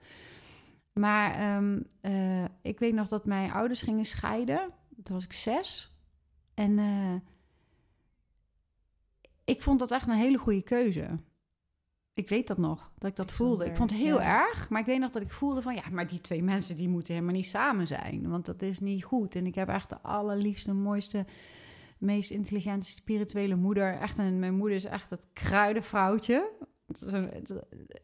Maar 0.94 1.36
ehm, 1.36 1.80
eh, 2.02 2.44
ik 2.62 2.80
weet 2.80 2.94
nog 2.94 3.08
dat 3.08 3.26
mijn 3.26 3.52
ouders 3.52 3.82
gingen 3.82 4.06
scheiden. 4.06 4.72
Toen 5.04 5.16
was 5.16 5.24
ik 5.24 5.34
zes. 5.34 5.92
En 6.54 6.80
eh, 6.80 7.16
ik 9.44 9.62
vond 9.62 9.80
dat 9.80 9.92
echt 9.92 10.08
een 10.08 10.14
hele 10.14 10.38
goede 10.38 10.62
keuze. 10.64 11.20
Ik 12.14 12.30
weet 12.30 12.48
dat 12.48 12.58
nog, 12.58 12.92
dat 12.98 13.10
ik 13.10 13.16
dat 13.16 13.32
voelde. 13.32 13.66
Ik 13.66 13.76
vond 13.76 13.90
het 13.90 14.00
heel 14.00 14.20
ja. 14.20 14.48
erg, 14.48 14.70
maar 14.70 14.80
ik 14.80 14.86
weet 14.86 15.00
nog 15.00 15.12
dat 15.12 15.22
ik 15.22 15.32
voelde 15.32 15.62
van... 15.62 15.74
ja, 15.74 15.84
maar 15.92 16.08
die 16.08 16.22
twee 16.22 16.44
mensen 16.44 16.76
die 16.76 16.90
moeten 16.90 17.14
helemaal 17.14 17.36
niet 17.36 17.46
samen 17.46 17.88
zijn. 17.88 18.30
Want 18.30 18.46
dat 18.46 18.62
is 18.62 18.80
niet 18.80 19.04
goed. 19.04 19.36
En 19.36 19.46
ik 19.46 19.56
heb 19.56 19.70
echt 19.70 19.90
de 19.90 20.02
allerliefste, 20.02 20.74
mooiste, 20.74 21.26
meest 22.00 22.32
intelligente, 22.32 22.86
spirituele 22.86 23.56
moeder. 23.56 23.98
Echt 24.00 24.18
een, 24.18 24.40
mijn 24.40 24.56
moeder 24.56 24.76
is 24.78 24.86
echt 24.86 25.10
het 25.10 25.28
kruidenvrouwtje. 25.34 26.52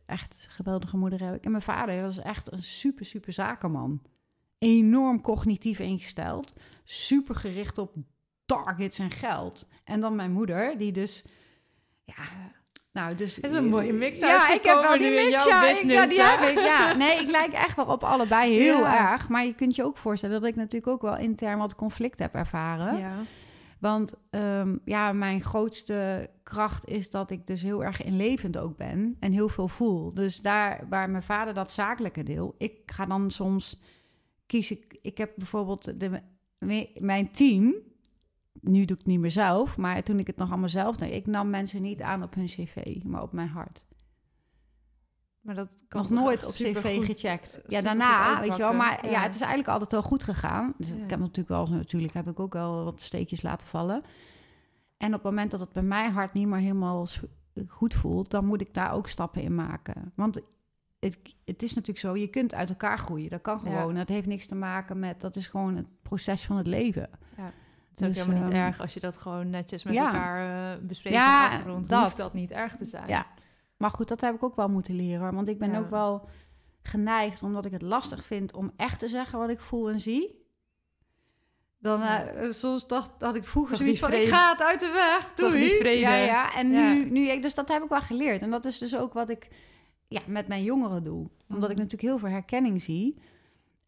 Echt 0.05 0.45
een 0.45 0.51
geweldige 0.51 0.97
moeder 0.97 1.23
heb 1.23 1.35
ik. 1.35 1.43
En 1.45 1.51
mijn 1.51 1.63
vader 1.63 2.01
was 2.01 2.17
echt 2.19 2.51
een 2.51 2.63
super, 2.63 3.05
super 3.05 3.33
zakenman. 3.33 4.01
Enorm 4.57 5.21
cognitief 5.21 5.79
ingesteld. 5.79 6.51
Super 6.83 7.35
gericht 7.35 7.77
op 7.77 7.95
targets 8.45 8.99
en 8.99 9.11
geld. 9.11 9.67
En 9.83 9.99
dan 9.99 10.15
mijn 10.15 10.31
moeder, 10.31 10.77
die 10.77 10.91
dus... 10.91 11.23
Ja, 12.03 12.23
nou, 12.91 13.15
dus... 13.15 13.35
Het 13.35 13.45
is 13.45 13.51
een 13.51 13.65
mooie 13.69 13.93
mix 13.93 14.19
Ja, 14.19 14.53
ik 14.53 14.63
heb 14.63 14.81
wel 14.81 14.97
die 14.97 15.11
mix, 15.11 15.45
ja, 15.45 15.63
ik- 15.63 15.69
business, 15.73 16.01
ja, 16.01 16.07
die 16.07 16.21
hè? 16.21 16.29
heb 16.47 16.57
ik, 16.57 16.65
ja. 16.65 16.93
Nee, 16.93 17.19
ik 17.19 17.29
lijk 17.29 17.53
echt 17.53 17.75
wel 17.75 17.85
op 17.85 18.03
allebei 18.03 18.53
heel 18.53 18.79
Ja. 18.79 19.11
erg. 19.11 19.29
Maar 19.29 19.45
je 19.45 19.53
kunt 19.53 19.75
je 19.75 19.83
ook 19.83 19.97
voorstellen 19.97 20.39
dat 20.41 20.49
ik 20.49 20.55
natuurlijk 20.55 20.91
ook 20.91 21.01
wel 21.01 21.17
intern 21.17 21.57
wat 21.57 21.75
conflict 21.75 22.19
heb 22.19 22.33
ervaren. 22.35 22.97
Ja. 22.97 23.13
Want 23.83 24.13
ehm, 24.29 24.77
ja, 24.85 25.13
mijn 25.13 25.41
grootste 25.41 26.29
kracht 26.43 26.85
is 26.87 27.09
dat 27.09 27.31
ik 27.31 27.47
dus 27.47 27.61
heel 27.61 27.83
erg 27.83 28.03
inlevend 28.03 28.57
ook 28.57 28.77
ben 28.77 29.15
en 29.19 29.31
heel 29.31 29.49
veel 29.49 29.67
voel. 29.67 30.13
Dus 30.13 30.41
daar 30.41 30.85
waar 30.89 31.09
mijn 31.09 31.23
vader 31.23 31.53
dat 31.53 31.71
zakelijke 31.71 32.23
deel, 32.23 32.55
ik 32.57 32.73
ga 32.85 33.05
dan 33.05 33.31
soms 33.31 33.81
kiezen. 34.45 34.77
Ik 35.01 35.17
heb 35.17 35.31
bijvoorbeeld 35.35 35.93
mijn 36.99 37.31
team. 37.31 37.75
Nu 38.59 38.73
doe 38.73 38.81
ik 38.81 38.89
het 38.89 39.05
niet 39.05 39.19
meer 39.19 39.31
zelf, 39.31 39.77
maar 39.77 40.03
toen 40.03 40.19
ik 40.19 40.27
het 40.27 40.37
nog 40.37 40.49
allemaal 40.49 40.69
zelf 40.69 40.95
deed, 40.95 41.13
ik 41.13 41.27
nam 41.27 41.49
mensen 41.49 41.81
niet 41.81 42.01
aan 42.01 42.23
op 42.23 42.33
hun 42.33 42.45
cv, 42.45 43.03
maar 43.03 43.21
op 43.21 43.31
mijn 43.31 43.49
hart. 43.49 43.85
Maar 45.43 45.55
dat 45.55 45.83
kan 45.87 46.01
Nog 46.01 46.09
nooit 46.09 46.45
op 46.45 46.51
cv 46.51 47.05
gecheckt. 47.05 47.61
Ja, 47.67 47.81
daarna, 47.81 48.39
weet 48.39 48.51
je 48.55 48.57
wel. 48.61 48.73
Maar 48.73 49.09
ja. 49.09 49.21
het 49.21 49.33
is 49.33 49.39
eigenlijk 49.41 49.69
altijd 49.69 49.91
wel 49.91 50.01
goed 50.01 50.23
gegaan. 50.23 50.73
Dus 50.77 50.87
Ja. 50.87 50.95
ik 50.95 51.09
heb 51.09 51.19
natuurlijk 51.19 51.47
wel, 51.49 51.67
natuurlijk 51.67 52.13
heb 52.13 52.27
ik 52.27 52.39
ook 52.39 52.53
wel 52.53 52.83
wat 52.83 53.01
steekjes 53.01 53.41
laten 53.41 53.67
vallen. 53.67 54.03
En 54.97 55.07
op 55.07 55.13
het 55.13 55.23
moment 55.23 55.51
dat 55.51 55.59
het 55.59 55.71
bij 55.73 55.83
mijn 55.83 56.11
hart 56.11 56.33
niet 56.33 56.47
meer 56.47 56.59
helemaal 56.59 57.07
goed 57.67 57.93
voelt, 57.93 58.31
dan 58.31 58.45
moet 58.45 58.61
ik 58.61 58.73
daar 58.73 58.93
ook 58.93 59.07
stappen 59.07 59.41
in 59.41 59.55
maken. 59.55 60.11
Want 60.15 60.39
het, 60.99 61.17
het 61.45 61.63
is 61.63 61.69
natuurlijk 61.73 61.99
zo, 61.99 62.15
je 62.15 62.27
kunt 62.27 62.53
uit 62.53 62.69
elkaar 62.69 62.97
groeien. 62.99 63.29
Dat 63.29 63.41
kan 63.41 63.61
Ja. 63.63 63.69
gewoon. 63.79 63.95
Dat 63.95 64.07
heeft 64.09 64.27
niks 64.27 64.47
te 64.47 64.55
maken 64.55 64.99
met, 64.99 65.21
dat 65.21 65.35
is 65.35 65.47
gewoon 65.47 65.75
het 65.75 65.89
proces 66.01 66.45
van 66.45 66.57
het 66.57 66.67
leven. 66.67 67.09
Het 67.89 68.01
is 68.01 68.07
ook 68.07 68.13
Dus, 68.13 68.23
helemaal 68.23 68.43
niet 68.43 68.53
ehm, 68.53 68.65
erg 68.65 68.79
als 68.81 68.93
je 68.93 68.99
dat 68.99 69.17
gewoon 69.17 69.49
netjes 69.49 69.83
met 69.83 69.93
ja. 69.93 70.05
elkaar 70.05 70.75
uh, 70.79 70.87
bespreekt 70.87 71.15
Ja, 71.15 71.63
dat. 71.87 72.03
Hoeft 72.03 72.17
dat 72.17 72.33
niet 72.33 72.51
erg 72.51 72.75
te 72.75 72.85
zijn. 72.85 73.07
Ja. 73.07 73.25
Maar 73.83 73.91
goed, 73.91 74.07
dat 74.07 74.21
heb 74.21 74.35
ik 74.35 74.43
ook 74.43 74.55
wel 74.55 74.69
moeten 74.69 74.95
leren. 74.95 75.33
Want 75.33 75.47
ik 75.47 75.57
ben 75.59 75.71
Ja. 75.71 75.77
ook 75.79 75.89
wel 75.89 76.27
geneigd, 76.83 77.43
omdat 77.43 77.65
ik 77.65 77.71
het 77.71 77.81
lastig 77.81 78.25
vind 78.25 78.53
om 78.53 78.71
echt 78.77 78.99
te 78.99 79.07
zeggen 79.07 79.39
wat 79.39 79.49
ik 79.49 79.59
voel 79.59 79.89
en 79.89 80.01
zie. 80.01 80.41
Dan 81.79 81.99
Ja. 81.99 82.23
eh, 82.25 82.51
soms 82.51 82.87
dacht 82.87 83.09
dat 83.17 83.35
ik 83.35 83.45
vroeger 83.45 83.71
Toch 83.71 83.79
zoiets 83.81 83.99
van, 83.99 84.13
ik 84.13 84.27
ga 84.27 84.51
het 84.51 84.61
uit 84.61 84.79
de 84.79 84.91
weg, 84.91 85.31
Toch 85.35 85.51
doei. 85.51 85.97
Ja, 85.99 86.15
ja. 86.15 86.55
En 86.55 86.71
Ja. 86.71 86.93
nu, 86.93 87.09
nu, 87.09 87.27
ik- 87.27 87.41
dus 87.41 87.53
dat 87.53 87.67
heb 87.69 87.83
ik 87.83 87.89
wel 87.89 88.01
geleerd. 88.01 88.41
En 88.41 88.49
dat 88.49 88.65
is 88.65 88.77
dus 88.77 88.95
ook 88.95 89.13
wat 89.13 89.29
ik 89.29 89.47
ja, 90.07 90.21
met 90.27 90.47
mijn 90.47 90.63
jongeren 90.63 91.03
doe. 91.03 91.29
Omdat 91.49 91.69
ik 91.69 91.75
Mhm. 91.75 91.83
natuurlijk 91.83 92.01
heel 92.01 92.17
veel 92.17 92.29
herkenning 92.29 92.81
zie. 92.81 93.17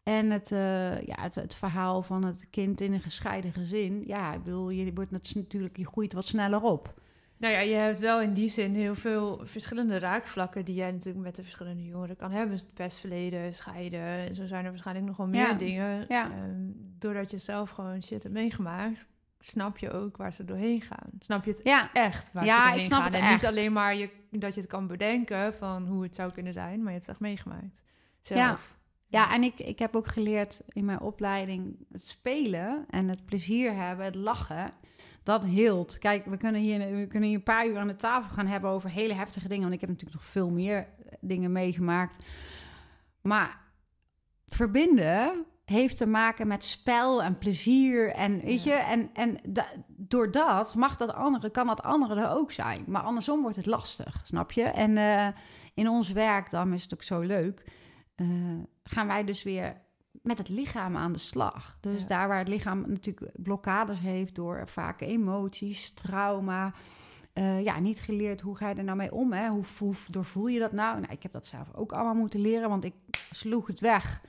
En 0.02 0.30
het, 0.30 0.52
eh, 0.52 1.02
ja, 1.02 1.14
het, 1.22 1.34
het 1.34 1.54
verhaal 1.54 2.02
van 2.02 2.24
het 2.24 2.46
kind 2.50 2.80
in 2.80 2.92
een 2.92 3.00
gescheiden 3.00 3.52
gezin. 3.52 4.02
Ja, 4.06 4.32
ik 4.34 4.42
bedoel, 4.42 4.70
je 4.70 4.92
wordt 4.94 5.10
natuurlijk, 5.10 5.76
je 5.76 5.86
groeit 5.86 6.12
wat 6.12 6.26
sneller 6.26 6.62
op. 6.62 6.94
Nou 7.38 7.52
ja, 7.54 7.60
je 7.60 7.74
hebt 7.74 7.98
wel 8.00 8.20
in 8.20 8.32
die 8.32 8.50
zin 8.50 8.74
heel 8.74 8.94
veel 8.94 9.40
verschillende 9.44 9.98
raakvlakken 9.98 10.64
die 10.64 10.74
jij 10.74 10.90
natuurlijk 10.90 11.24
met 11.24 11.36
de 11.36 11.42
verschillende 11.42 11.84
jongeren 11.84 12.16
kan 12.16 12.30
hebben. 12.30 12.56
Het 12.56 12.74
pestverleden, 12.74 13.54
scheiden, 13.54 14.00
en 14.00 14.34
zo 14.34 14.46
zijn 14.46 14.64
er 14.64 14.70
waarschijnlijk 14.70 15.06
nog 15.06 15.16
wel 15.16 15.26
meer 15.26 15.40
Ja. 15.48 15.52
dingen. 15.54 16.04
Ja. 16.08 16.24
Ehm, 16.30 16.54
doordat 16.98 17.30
je 17.30 17.38
zelf 17.38 17.70
gewoon 17.70 18.02
shit 18.02 18.22
hebt 18.22 18.34
meegemaakt, 18.34 19.08
snap 19.40 19.78
je 19.78 19.90
ook 19.90 20.16
waar 20.16 20.32
ze 20.32 20.44
doorheen 20.44 20.80
gaan. 20.80 21.10
Snap 21.20 21.44
je 21.44 21.50
het 21.50 21.60
Ja, 21.64 21.92
echt 21.92 22.32
waar 22.32 22.44
Ja, 22.44 22.54
ze 22.56 22.60
ik 22.62 22.66
doorheen 22.68 22.84
snap 22.84 23.02
gaan. 23.02 23.12
het 23.12 23.20
en 23.22 23.28
niet 23.28 23.46
alleen 23.46 23.72
maar 23.72 23.96
je, 23.96 24.10
dat 24.30 24.54
je 24.54 24.60
het 24.60 24.70
kan 24.70 24.86
bedenken 24.86 25.54
van 25.54 25.86
hoe 25.86 26.02
het 26.02 26.14
zou 26.14 26.32
kunnen 26.32 26.52
zijn, 26.52 26.76
maar 26.78 26.86
je 26.92 26.98
hebt 26.98 27.06
het 27.06 27.08
echt 27.08 27.20
meegemaakt. 27.20 27.82
Zelf. 28.20 28.74
Ja, 29.08 29.34
en 29.34 29.42
ik, 29.42 29.58
ik 29.58 29.78
heb 29.78 29.96
ook 29.96 30.06
geleerd 30.06 30.62
in 30.68 30.84
mijn 30.84 31.00
opleiding 31.00 31.76
het 31.92 32.06
spelen 32.06 32.84
en 32.90 33.08
het 33.08 33.24
plezier 33.24 33.74
hebben, 33.74 34.04
het 34.04 34.14
lachen. 34.14 34.72
Dat 35.26 35.44
hield. 35.44 35.98
Kijk, 35.98 36.24
we 36.26 36.36
kunnen, 36.36 36.60
hier, 36.60 36.78
we 36.78 37.06
kunnen 37.06 37.28
hier 37.28 37.38
een 37.38 37.44
paar 37.44 37.66
uur 37.66 37.78
aan 37.78 37.86
de 37.86 37.96
tafel 37.96 38.34
gaan 38.34 38.46
hebben 38.46 38.70
over 38.70 38.90
hele 38.90 39.14
heftige 39.14 39.48
dingen. 39.48 39.62
Want 39.62 39.74
ik 39.74 39.80
heb 39.80 39.88
natuurlijk 39.88 40.16
nog 40.18 40.26
veel 40.30 40.50
meer 40.50 40.76
eh, 40.78 40.86
dingen 41.20 41.52
meegemaakt. 41.52 42.24
Maar 43.22 43.60
verbinden 44.48 45.44
heeft 45.64 45.96
te 45.96 46.06
maken 46.06 46.46
met 46.46 46.64
spel 46.64 47.22
en 47.22 47.34
plezier. 47.38 48.12
En 48.12 48.40
weet 48.40 48.62
Ja. 48.62 48.74
je, 48.74 48.80
en, 48.82 49.10
en 49.14 49.36
da- 49.48 49.72
door 49.86 50.30
dat 50.30 50.74
mag 50.74 50.96
dat 50.96 51.12
andere, 51.12 51.50
kan 51.50 51.66
dat 51.66 51.82
andere 51.82 52.20
er 52.20 52.30
ook 52.30 52.52
zijn. 52.52 52.84
Maar 52.86 53.02
andersom 53.02 53.40
wordt 53.42 53.56
het 53.56 53.66
lastig, 53.66 54.20
snap 54.24 54.52
je? 54.52 54.62
En 54.62 54.96
eh, 54.96 55.26
in 55.74 55.88
ons 55.88 56.12
werk, 56.12 56.50
dan 56.50 56.72
is 56.72 56.82
het 56.82 56.94
ook 56.94 57.02
zo 57.02 57.20
leuk, 57.20 57.64
eh, 58.14 58.26
gaan 58.84 59.06
wij 59.06 59.24
dus 59.24 59.42
weer 59.42 59.84
met 60.26 60.38
het 60.38 60.48
lichaam 60.48 60.96
aan 60.96 61.12
de 61.12 61.18
slag. 61.18 61.76
Dus 61.80 62.00
Ja. 62.00 62.06
daar 62.06 62.28
waar 62.28 62.38
het 62.38 62.48
lichaam 62.48 62.84
natuurlijk 62.88 63.30
blokkades 63.36 63.98
heeft 64.00 64.34
door 64.34 64.68
vaak 64.68 65.00
emoties, 65.00 65.90
trauma. 65.90 66.72
eh, 67.32 67.64
ja, 67.64 67.78
niet 67.80 68.00
geleerd 68.00 68.40
hoe 68.40 68.56
ga 68.56 68.68
je 68.68 68.74
er 68.74 68.84
nou 68.84 68.96
mee 68.96 69.12
om? 69.12 69.32
Hè? 69.32 69.48
Hoe, 69.48 69.64
hoe 69.78 69.94
doorvoel 70.10 70.46
je 70.46 70.58
dat 70.58 70.72
nou? 70.72 71.00
Nou, 71.00 71.12
ik 71.12 71.22
heb 71.22 71.32
dat 71.32 71.46
zelf 71.46 71.74
ook 71.74 71.92
allemaal 71.92 72.14
moeten 72.14 72.40
leren, 72.40 72.68
want 72.68 72.84
ik 72.84 72.94
sloeg 73.30 73.66
het 73.66 73.80
weg. 73.80 74.22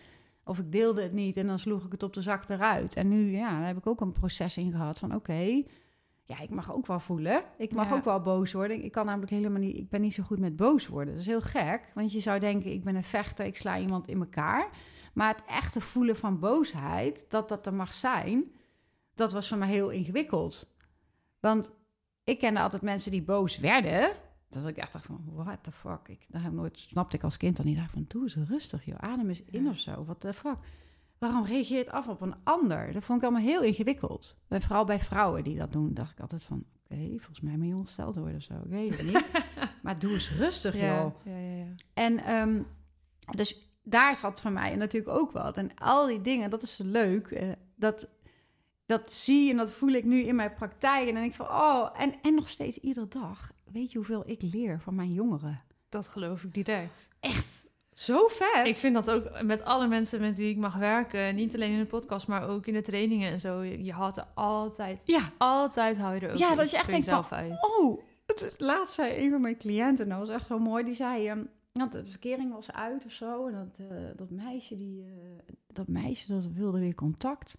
Of 0.44 0.60
ik 0.60 0.72
deelde 0.72 1.02
het 1.02 1.14
niet 1.14 1.38
en 1.38 1.48
dan 1.48 1.60
sloeg 1.60 1.86
ik 1.86 1.92
het 1.92 2.04
op 2.04 2.14
de 2.14 2.22
zak 2.22 2.50
eruit. 2.50 2.96
En 2.96 3.08
nu, 3.10 3.32
ja, 3.32 3.50
daar 3.58 3.68
heb 3.68 3.78
ik 3.78 3.88
ook 3.88 4.02
een 4.02 4.12
proces 4.12 4.58
in 4.58 4.72
gehad 4.72 5.00
van 5.00 5.16
oké, 5.16 5.64
ja, 6.26 6.40
ik 6.42 6.50
mag 6.50 6.74
ook 6.74 6.88
wel 6.88 7.00
voelen. 7.00 7.42
Ik 7.58 7.74
mag 7.74 7.90
Ja. 7.90 7.96
ook 7.96 8.06
wel 8.06 8.22
boos 8.22 8.52
worden. 8.54 8.84
Ik 8.84 8.92
kan 8.92 9.06
namelijk 9.06 9.32
helemaal 9.32 9.60
niet, 9.60 9.78
ik 9.78 9.90
ben 9.90 10.02
niet 10.02 10.14
zo 10.14 10.24
goed 10.24 10.40
met 10.40 10.56
boos 10.56 10.88
worden. 10.88 11.14
Dat 11.14 11.22
is 11.22 11.28
heel 11.28 11.42
gek, 11.42 11.92
want 11.96 12.12
je 12.12 12.20
zou 12.20 12.40
denken, 12.40 12.72
ik 12.72 12.84
ben 12.84 12.96
een 12.96 13.04
vechter, 13.04 13.46
ik 13.46 13.58
sla 13.58 13.80
iemand 13.80 14.08
in 14.08 14.20
elkaar. 14.20 14.68
Maar 15.18 15.36
het 15.36 15.44
echte 15.48 15.82
voelen 15.82 16.16
van 16.16 16.40
boosheid, 16.40 17.26
dat 17.30 17.50
dat 17.50 17.66
er 17.66 17.74
mag 17.74 17.94
zijn, 17.94 18.52
dat 19.14 19.32
was 19.32 19.48
voor 19.48 19.58
mij 19.58 19.68
heel 19.68 19.90
ingewikkeld. 19.90 20.78
Want 21.40 21.72
ik 22.24 22.40
kende 22.40 22.60
altijd 22.60 22.82
mensen 22.82 23.12
die 23.12 23.24
boos 23.24 23.58
werden. 23.58 24.12
Dat 24.50 24.68
ik 24.68 24.78
echt 24.78 24.94
dacht 24.94 25.06
van, 25.06 25.24
what 25.26 25.64
the 25.64 25.72
fuck? 25.72 26.08
Ik, 26.08 26.26
dat 26.28 26.42
heb 26.42 26.52
ik 26.52 26.58
nooit, 26.58 26.78
snapte 26.78 27.16
ik 27.16 27.24
als 27.24 27.38
kind 27.38 27.58
dan 27.58 27.66
niet. 27.66 27.78
Dacht 27.78 27.92
van, 27.92 28.06
doe 28.08 28.24
eens 28.24 28.36
rustig, 28.36 28.86
joh. 28.86 28.98
Adem 29.00 29.28
eens 29.28 29.44
in 29.44 29.64
Ja. 29.64 29.70
of 29.70 29.78
zo. 29.78 30.06
What 30.06 30.20
the 30.20 30.34
fuck? 30.34 30.58
Waarom 31.18 31.46
reageer 31.46 31.78
je 31.78 31.84
het 31.84 31.92
af 31.92 32.08
op 32.08 32.22
een 32.22 32.44
ander? 32.44 32.94
Dat 32.94 33.04
vond 33.04 33.22
ik 33.22 33.28
allemaal 33.28 33.48
heel 33.48 33.64
ingewikkeld. 33.64 34.40
Bij, 34.48 34.62
vooral 34.62 34.86
bij 34.86 35.00
vrouwen 35.00 35.44
die 35.44 35.58
dat 35.58 35.72
doen, 35.72 35.94
dacht 35.94 36.12
ik 36.12 36.20
altijd 36.20 36.44
van... 36.44 36.66
Oké, 36.84 37.08
volgens 37.10 37.42
mij 37.42 37.58
ben 37.58 37.68
je 37.68 37.76
ongesteld 37.76 38.16
worden 38.16 38.36
of 38.36 38.44
zo. 38.44 38.54
Ik 38.54 38.70
weet 38.70 38.98
het 38.98 39.06
niet. 39.06 39.26
maar 39.84 40.00
doe 40.00 40.12
eens 40.12 40.32
rustig, 40.32 40.74
joh. 40.74 40.82
Ja, 40.82 41.14
ja, 41.24 41.38
ja, 41.38 41.56
ja. 41.56 41.74
En 41.94 42.20
ehm, 42.20 42.62
dus 43.36 43.67
daar 43.90 44.16
zat 44.16 44.40
van 44.42 44.54
mij 44.54 44.76
natuurlijk 44.76 45.18
ook 45.18 45.32
wat. 45.32 45.58
En 45.58 45.72
al 45.76 46.06
die 46.08 46.22
dingen, 46.22 46.50
dat 46.50 46.62
is 46.62 46.78
leuk. 46.84 47.28
eh, 47.28 47.48
dat, 47.76 48.08
dat 48.86 49.12
zie 49.12 49.50
en 49.52 49.58
dat 49.58 49.72
voel 49.72 49.90
ik 49.90 50.04
nu 50.04 50.20
in 50.22 50.36
mijn 50.36 50.54
praktijk. 50.54 51.00
En 51.08 51.14
dan 51.14 51.22
denk 51.22 51.30
ik 51.32 51.36
van, 51.36 51.48
oh, 51.48 51.90
en, 51.98 52.14
en 52.22 52.36
nog 52.36 52.50
steeds 52.50 52.78
iedere 52.80 53.08
dag. 53.08 53.52
Weet 53.72 53.92
je 53.92 53.98
hoeveel 53.98 54.24
ik 54.26 54.42
leer 54.42 54.80
van 54.82 54.96
mijn 54.96 55.14
jongeren? 55.14 55.62
Dat 55.90 56.08
geloof 56.08 56.44
ik 56.44 56.54
direct. 56.54 57.08
Echt 57.20 57.70
zo 57.94 58.28
vet. 58.28 58.66
Ik 58.66 58.76
vind 58.76 58.94
dat 58.94 59.12
ook 59.12 59.42
met 59.44 59.64
alle 59.64 59.88
mensen 59.88 60.22
met 60.22 60.38
wie 60.38 60.50
ik 60.50 60.58
mag 60.58 60.76
werken, 60.76 61.36
niet 61.36 61.56
alleen 61.56 61.72
in 61.72 61.80
de 61.80 61.86
podcast, 61.86 62.28
maar 62.28 62.50
ook 62.50 62.66
in 62.68 62.74
de 62.74 62.82
trainingen 62.82 63.32
en 63.32 63.40
zo. 63.40 63.64
Je 63.64 63.92
had 63.92 64.18
er 64.18 64.28
altijd, 64.34 65.02
Ja, 65.06 65.32
altijd 65.38 65.98
hou 65.98 66.16
je 66.16 66.20
er 66.22 66.32
ook 66.32 66.38
Ja, 66.38 66.56
dat 66.56 66.72
je 66.72 66.78
echt 66.78 66.88
denkt 66.88 67.06
van, 67.10 67.26
uit. 67.30 67.52
oh, 67.80 68.02
het 68.26 68.54
laatst 68.58 68.94
zei 68.96 69.24
een 69.26 69.32
van 69.32 69.42
mijn 69.42 69.58
cliënten, 69.58 70.08
nou, 70.08 70.20
dat 70.20 70.30
was 70.30 70.38
echt 70.38 70.48
zo 70.48 70.60
mooi, 70.60 70.84
die 70.84 70.96
zei, 70.96 71.28
ehm, 71.28 71.44
want 71.78 71.92
de 71.92 72.06
verkering 72.06 72.54
was 72.54 72.72
uit 72.72 73.06
of 73.06 73.12
zo, 73.12 73.48
en 73.48 73.54
dat, 73.54 73.88
eh, 73.90 73.98
dat 74.16 74.30
meisje, 74.30 74.76
die, 74.78 75.02
eh, 75.02 75.54
dat 75.74 75.88
meisje, 75.88 76.28
dat 76.28 76.46
wilde 76.54 76.80
weer 76.80 76.96
contact. 76.96 77.58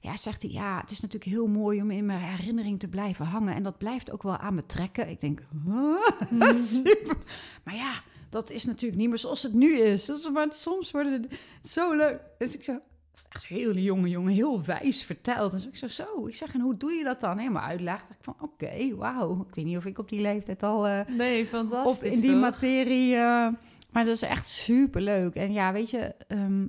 Ja, 0.00 0.16
zegt 0.16 0.42
hij, 0.42 0.50
ja, 0.50 0.80
het 0.80 0.90
is 0.90 1.00
natuurlijk 1.00 1.30
heel 1.30 1.46
mooi 1.46 1.82
om 1.82 1.90
in 1.90 2.06
mijn 2.06 2.20
herinnering 2.20 2.78
te 2.78 2.88
blijven 2.88 3.24
hangen, 3.26 3.54
en 3.54 3.62
dat 3.62 3.78
blijft 3.78 4.10
ook 4.10 4.22
wel 4.22 4.36
aan 4.36 4.54
me 4.54 4.66
trekken. 4.66 5.08
Ik 5.08 5.20
denk, 5.20 5.42
huh? 5.64 6.52
super. 6.72 7.16
Maar 7.64 7.74
ja, 7.74 7.92
dat 8.30 8.50
is 8.50 8.64
natuurlijk 8.64 9.00
niet 9.00 9.08
meer 9.08 9.18
zoals 9.18 9.42
het 9.42 9.54
nu 9.54 9.78
is- 9.78 10.28
Maar 10.32 10.46
soms 10.54 10.90
worden 10.90 11.12
het 11.12 11.38
zo 11.68 11.92
leuk. 11.94 12.20
Dus 12.38 12.54
ik 12.54 12.62
zeg, 12.62 12.76
dat 13.16 13.24
is 13.24 13.30
echt 13.34 13.46
heel 13.46 13.74
jonge 13.74 14.08
jongen, 14.08 14.32
heel 14.32 14.62
wijs 14.64 15.02
verteld. 15.04 15.50
Dus 15.50 15.66
ik 15.66 15.76
zo, 15.76 15.88
zo. 15.88 16.26
Ik 16.26 16.34
zeg, 16.34 16.54
en 16.54 16.60
hoe 16.60 16.76
doe 16.76 16.92
je 16.92 17.04
dat 17.04 17.20
dan? 17.20 17.38
Helemaal 17.38 17.62
uitleg. 17.62 18.00
Ik 18.02 18.16
van, 18.20 18.36
oké, 18.40 18.94
wauw. 18.94 19.46
Ik 19.48 19.54
weet 19.54 19.64
niet 19.64 19.76
of 19.76 19.84
ik 19.86 19.98
op 19.98 20.08
die 20.08 20.20
leeftijd 20.20 20.62
al 20.62 20.86
eh, 20.86 21.06
Nee, 21.06 21.42
op 21.42 21.48
fantastisch. 21.48 22.12
in 22.12 22.20
die 22.20 22.30
toch? 22.30 22.40
materie. 22.40 23.14
eh, 23.14 23.48
maar 23.92 24.04
dat 24.04 24.14
is 24.14 24.22
echt 24.22 24.46
super 24.46 25.00
leuk. 25.00 25.34
En 25.34 25.52
ja, 25.52 25.72
weet 25.72 25.90
je, 25.90 26.14
ehm, 26.28 26.66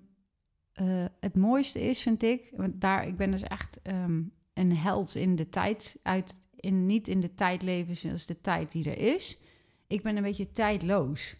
eh, 0.74 1.06
het 1.20 1.36
mooiste 1.36 1.82
is, 1.82 2.02
vind 2.02 2.24
ik, 2.24 2.52
want 2.56 2.82
daar, 2.82 3.08
ik 3.08 3.18
ben 3.18 3.32
dus 3.32 3.42
echt 3.44 3.80
ehm, 3.84 4.22
een 4.54 4.76
held 4.78 5.16
in 5.16 5.36
de 5.36 5.50
tijd 5.50 6.00
uit 6.04 6.36
in, 6.56 6.86
niet 6.86 7.08
in 7.08 7.20
de 7.20 7.34
tijd 7.34 7.62
leven 7.62 7.96
zoals 7.96 8.26
de 8.26 8.42
tijd 8.42 8.72
die 8.72 8.90
er 8.90 9.14
is. 9.14 9.40
Ik 9.88 10.04
ben 10.04 10.18
een 10.18 10.24
beetje 10.24 10.52
tijdloos. 10.52 11.36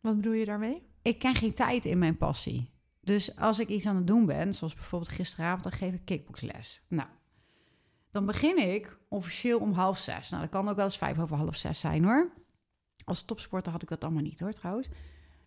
Wat 0.00 0.16
bedoel 0.16 0.32
je 0.32 0.44
daarmee? 0.44 0.82
Ik 1.02 1.18
ken 1.18 1.34
geen 1.34 1.52
tijd 1.54 1.84
in 1.84 1.98
mijn 1.98 2.16
passie. 2.16 2.70
Dus 3.08 3.36
als 3.36 3.58
ik 3.58 3.68
iets 3.68 3.86
aan 3.86 3.96
het 3.96 4.06
doen 4.06 4.26
ben, 4.26 4.54
zoals 4.54 4.74
bijvoorbeeld 4.74 5.10
gisteravond, 5.10 5.62
dan 5.62 5.72
geef 5.72 5.94
ik 5.94 6.04
kickboxles. 6.04 6.82
Nou, 6.88 7.08
dan 8.10 8.26
begin 8.26 8.72
ik 8.72 8.98
officieel 9.08 9.58
om 9.58 9.72
half 9.72 9.98
zes. 9.98 10.30
Nou, 10.30 10.42
dat 10.42 10.50
kan 10.50 10.68
ook 10.68 10.76
wel 10.76 10.84
eens 10.84 10.98
vijf 10.98 11.18
over 11.18 11.36
half 11.36 11.56
zes 11.56 11.80
zijn 11.80 12.04
hoor. 12.04 12.32
Als 13.04 13.22
topsporter 13.22 13.72
had 13.72 13.82
ik 13.82 13.88
dat 13.88 14.04
allemaal 14.04 14.22
niet 14.22 14.40
hoor 14.40 14.52
trouwens. 14.52 14.88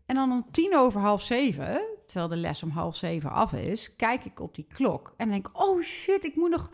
En 0.05 0.15
dan 0.15 0.31
om 0.31 0.51
tien 0.51 0.75
over 0.75 1.01
half 1.01 1.21
zeven, 1.21 1.81
terwijl 2.05 2.27
de 2.27 2.35
les 2.35 2.63
om 2.63 2.69
half 2.69 2.95
zeven 2.95 3.31
af 3.31 3.53
is, 3.53 3.95
kijk 3.95 4.25
ik 4.25 4.39
op 4.39 4.55
die 4.55 4.67
klok 4.67 5.13
en 5.17 5.29
denk: 5.29 5.49
oh 5.53 5.81
shit, 5.81 6.23
ik 6.23 6.35
moet 6.35 6.49
nog. 6.49 6.71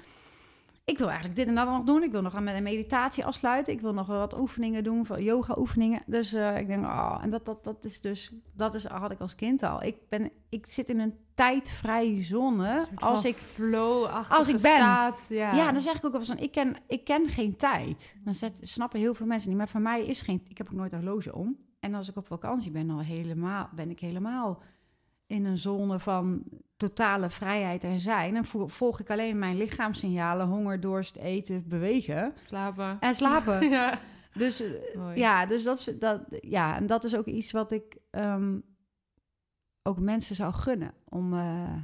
Ik 0.91 0.97
wil 0.97 1.07
eigenlijk 1.07 1.35
dit 1.35 1.47
en 1.47 1.55
dat 1.55 1.65
nog 1.65 1.83
doen. 1.83 2.03
Ik 2.03 2.11
wil 2.11 2.21
nog 2.21 2.39
met 2.39 2.55
een 2.55 2.63
meditatie 2.63 3.25
afsluiten. 3.25 3.73
Ik 3.73 3.81
wil 3.81 3.93
nog 3.93 4.07
wat 4.07 4.39
oefeningen 4.39 4.83
doen, 4.83 5.05
van 5.05 5.23
yoga 5.23 5.55
oefeningen. 5.57 6.01
Dus 6.05 6.33
uh, 6.33 6.57
ik 6.57 6.67
denk, 6.67 6.85
oh, 6.85 7.19
en 7.21 7.29
dat, 7.29 7.45
dat, 7.45 7.63
dat 7.63 7.83
is 7.83 8.01
dus, 8.01 8.31
dat 8.53 8.73
is, 8.73 8.85
had 8.85 9.11
ik 9.11 9.19
als 9.19 9.35
kind 9.35 9.63
al. 9.63 9.83
Ik, 9.83 9.95
ben, 10.09 10.31
ik 10.49 10.65
zit 10.65 10.89
in 10.89 10.99
een 10.99 11.13
tijdvrije 11.35 12.23
zone. 12.23 12.85
Als 12.95 13.25
ik 13.25 13.35
flow 13.35 14.05
als 14.29 14.47
ik 14.47 14.61
ben. 14.61 14.75
Staat, 14.75 15.25
ja. 15.29 15.53
ja, 15.53 15.71
dan 15.71 15.81
zeg 15.81 15.95
ik 15.95 16.05
ook 16.05 16.11
wel 16.11 16.21
van, 16.21 16.37
ik 16.37 16.51
ken, 16.51 16.75
ik 16.87 17.03
ken 17.03 17.27
geen 17.27 17.55
tijd. 17.55 18.17
Dan 18.23 18.35
zet, 18.35 18.59
snappen 18.61 18.99
heel 18.99 19.13
veel 19.13 19.25
mensen 19.25 19.49
niet. 19.49 19.57
Maar 19.57 19.69
voor 19.69 19.81
mij 19.81 20.05
is 20.05 20.21
geen, 20.21 20.41
ik 20.47 20.57
heb 20.57 20.67
ook 20.67 20.77
nooit 20.77 20.93
een 20.93 20.99
horloge 20.99 21.35
om. 21.35 21.57
En 21.79 21.93
als 21.93 22.09
ik 22.09 22.15
op 22.15 22.27
vakantie 22.27 22.71
ben, 22.71 22.87
dan 22.87 22.99
helemaal, 22.99 23.69
ben 23.75 23.89
ik 23.89 23.99
helemaal 23.99 24.61
in 25.27 25.45
een 25.45 25.57
zone 25.57 25.99
van 25.99 26.43
totale 26.77 27.29
vrijheid 27.29 27.83
en 27.83 27.99
zijn. 27.99 28.35
En 28.35 28.45
volg 28.69 28.99
ik 28.99 29.09
alleen 29.09 29.39
mijn 29.39 29.57
lichaamssignalen, 29.57 30.47
honger, 30.47 30.79
dorst, 30.79 31.15
eten, 31.15 31.67
bewegen. 31.67 32.33
Slapen. 32.45 32.97
En 32.99 33.15
slapen. 33.15 33.69
ja. 33.69 33.99
Dus 34.33 34.63
ja, 35.15 35.45
dus 35.45 35.63
dat 35.63 35.79
is, 35.79 35.99
dat, 35.99 36.21
ja, 36.29 36.75
en 36.75 36.87
dat 36.87 37.03
is 37.03 37.15
ook 37.15 37.25
iets 37.25 37.51
wat 37.51 37.71
ik 37.71 37.97
um, 38.11 38.63
ook 39.83 39.99
mensen 39.99 40.35
zou 40.35 40.53
gunnen. 40.53 40.93
Om 41.09 41.33
uh, 41.33 41.75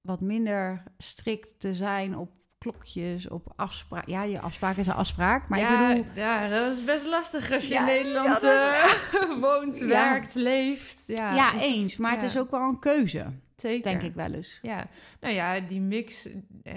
wat 0.00 0.20
minder 0.20 0.82
strikt 0.98 1.60
te 1.60 1.74
zijn 1.74 2.16
op 2.16 2.30
klokjes, 2.62 3.28
op 3.28 3.52
afspraak. 3.56 4.06
Ja, 4.06 4.22
je 4.22 4.40
afspraak 4.40 4.76
is 4.76 4.86
een 4.86 4.94
afspraak, 4.94 5.48
maar 5.48 5.58
ja, 5.58 5.90
ik 5.90 5.96
bedoel... 5.96 6.12
Ja, 6.14 6.48
dat 6.48 6.76
is 6.76 6.84
best 6.84 7.06
lastig 7.06 7.52
als 7.52 7.68
je 7.68 7.74
in 7.74 7.84
Nederland 7.84 8.42
uh, 8.42 8.84
woont, 9.40 9.78
werkt, 9.78 10.34
leeft. 10.34 11.06
Ja, 11.06 11.34
ja 11.34 11.60
eens. 11.60 11.96
Maar 11.96 12.12
het 12.12 12.22
is 12.22 12.38
ook 12.38 12.50
wel 12.50 12.60
een 12.60 12.78
keuze. 12.78 13.26
Zeker. 13.62 13.90
Denk 13.90 14.02
ik 14.02 14.14
wel 14.14 14.32
eens. 14.32 14.58
Ja, 14.62 14.86
nou 15.20 15.34
ja, 15.34 15.60
die 15.60 15.80
mix, 15.80 16.28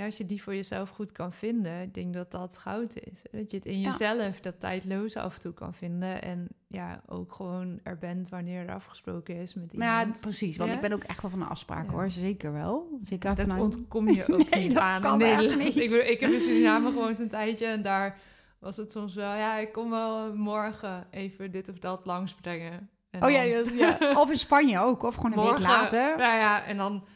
als 0.05 0.17
je 0.17 0.25
die 0.25 0.43
voor 0.43 0.55
jezelf 0.55 0.89
goed 0.89 1.11
kan 1.11 1.33
vinden, 1.33 1.81
ik 1.81 1.93
denk 1.93 2.13
dat 2.13 2.31
dat 2.31 2.57
goud 2.57 2.95
is. 2.95 3.21
Dat 3.31 3.51
je 3.51 3.57
het 3.57 3.65
in 3.65 3.81
jezelf, 3.81 4.39
dat 4.39 4.59
tijdloze 4.59 5.19
af 5.19 5.35
en 5.35 5.41
toe 5.41 5.53
kan 5.53 5.73
vinden. 5.73 6.21
En 6.21 6.47
ja, 6.67 7.01
ook 7.07 7.33
gewoon 7.33 7.79
er 7.83 7.97
bent 7.97 8.29
wanneer 8.29 8.67
er 8.67 8.73
afgesproken 8.73 9.35
is 9.35 9.53
met 9.53 9.73
iemand. 9.73 10.15
Ja, 10.15 10.21
precies. 10.21 10.57
Want 10.57 10.73
ik 10.73 10.81
ben 10.81 10.93
ook 10.93 11.03
echt 11.03 11.21
wel 11.21 11.31
van 11.31 11.39
de 11.39 11.45
afspraak 11.45 11.89
hoor. 11.89 12.09
Zeker 12.09 12.53
wel. 12.53 12.99
Zeker 13.01 13.35
Daar 13.35 13.59
ontkom 13.59 14.09
je 14.09 14.33
ook 14.33 14.49
nee, 14.49 14.67
niet 14.67 14.77
aan 14.77 15.17
Nederland. 15.17 15.57
Niet. 15.63 15.75
Ik, 15.75 15.91
ik 15.91 16.19
heb 16.19 16.31
in 16.31 16.39
Suriname 16.39 16.91
gewoond 16.91 17.19
een 17.19 17.29
tijdje 17.29 17.65
en 17.65 17.81
daar 17.81 18.19
was 18.59 18.77
het 18.77 18.91
soms 18.91 19.15
wel... 19.15 19.35
Ja, 19.35 19.57
ik 19.57 19.71
kom 19.71 19.89
wel 19.89 20.35
morgen 20.35 21.07
even 21.11 21.51
dit 21.51 21.69
of 21.69 21.79
dat 21.79 22.05
langsbrengen 22.05 22.89
oh 23.19 23.31
ja, 23.31 23.41
ja, 23.41 23.61
of 24.21 24.31
in 24.31 24.37
Spanje 24.37 24.79
ook, 24.79 25.03
of 25.03 25.15
gewoon 25.15 25.37
een 25.37 25.43
week 25.43 25.59
later. 25.59 26.17
Nou 26.17 26.37
ja, 26.37 26.63
en 26.63 26.77
dan 26.77 27.07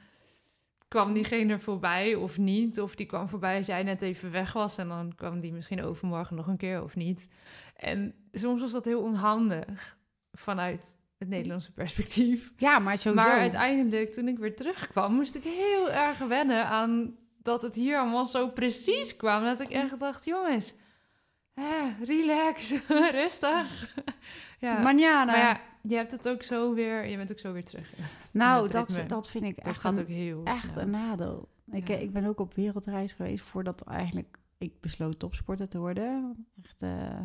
kwam 0.87 1.13
diegene 1.13 1.59
voorbij 1.59 2.15
of 2.15 2.37
niet. 2.37 2.81
Of 2.81 2.95
die 2.95 3.05
kwam 3.05 3.29
voorbij 3.29 3.57
als 3.57 3.65
jij 3.65 3.83
net 3.83 4.01
even 4.01 4.31
weg 4.31 4.53
was. 4.53 4.77
En 4.77 4.87
dan 4.87 5.15
kwam 5.15 5.39
die 5.39 5.53
misschien 5.53 5.83
overmorgen 5.83 6.35
nog 6.35 6.47
een 6.47 6.57
keer 6.57 6.83
of 6.83 6.95
niet. 6.95 7.27
En 7.75 8.13
soms 8.31 8.61
was 8.61 8.71
dat 8.71 8.85
heel 8.85 9.01
onhandig 9.01 9.97
vanuit 10.31 10.97
het 11.17 11.29
Nederlandse 11.29 11.73
perspectief. 11.73 12.51
Ja, 12.57 12.79
maar 12.79 12.97
sowieso. 12.97 13.27
Maar 13.27 13.39
uiteindelijk, 13.39 14.13
toen 14.13 14.27
ik 14.27 14.37
weer 14.37 14.55
terugkwam, 14.55 15.13
moest 15.13 15.35
ik 15.35 15.43
heel 15.43 15.91
erg 15.91 16.17
wennen 16.17 16.65
aan 16.65 17.15
dat 17.41 17.61
het 17.61 17.75
hier 17.75 17.97
allemaal 17.97 18.25
zo 18.25 18.49
precies 18.49 19.15
kwam. 19.15 19.43
Dat 19.43 19.59
ik 19.59 19.69
echt 19.69 19.99
dacht, 19.99 20.25
jongens, 20.25 20.73
hè, 21.53 22.05
relax, 22.05 22.73
rustig. 23.11 23.95
ja. 24.59 24.79
Manjana. 24.81 25.25
Maar 25.25 25.37
ja, 25.37 25.61
je 25.81 25.95
hebt 25.95 26.11
het 26.11 26.29
ook 26.29 26.43
zo 26.43 26.73
weer, 26.73 27.07
je 27.07 27.17
bent 27.17 27.31
ook 27.31 27.39
zo 27.39 27.53
weer 27.53 27.65
terug. 27.65 27.93
Nou, 28.31 28.69
dat, 28.69 29.03
dat 29.07 29.29
vind 29.29 29.43
ik 29.43 29.55
dat 29.55 29.65
echt, 29.65 29.79
gaat 29.79 29.97
een, 29.97 30.01
ook 30.01 30.07
heel 30.07 30.43
echt 30.43 30.75
een 30.75 30.89
nadeel. 30.89 31.49
Ik, 31.71 31.89
ik 31.89 32.13
ben 32.13 32.25
ook 32.25 32.39
op 32.39 32.53
wereldreis 32.53 33.13
geweest 33.13 33.43
voordat 33.43 33.81
eigenlijk 33.81 34.39
ik 34.57 34.79
besloot 34.79 35.19
topsporter 35.19 35.67
te 35.67 35.79
worden. 35.79 36.45
Echt, 36.63 36.83
uh, 36.83 37.17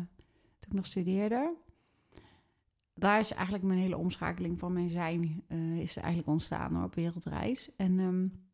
toen 0.59 0.69
ik 0.69 0.73
nog 0.73 0.85
studeerde. 0.85 1.55
Daar 2.93 3.19
is 3.19 3.33
eigenlijk 3.33 3.63
mijn 3.63 3.79
hele 3.79 3.97
omschakeling 3.97 4.59
van 4.59 4.73
mijn 4.73 4.89
zijn 4.89 5.43
uh, 5.47 5.79
is 5.79 5.97
eigenlijk 5.97 6.27
ontstaan 6.27 6.75
hoor, 6.75 6.83
op 6.83 6.95
wereldreis. 6.95 7.69
En, 7.75 7.99
um, 7.99 8.45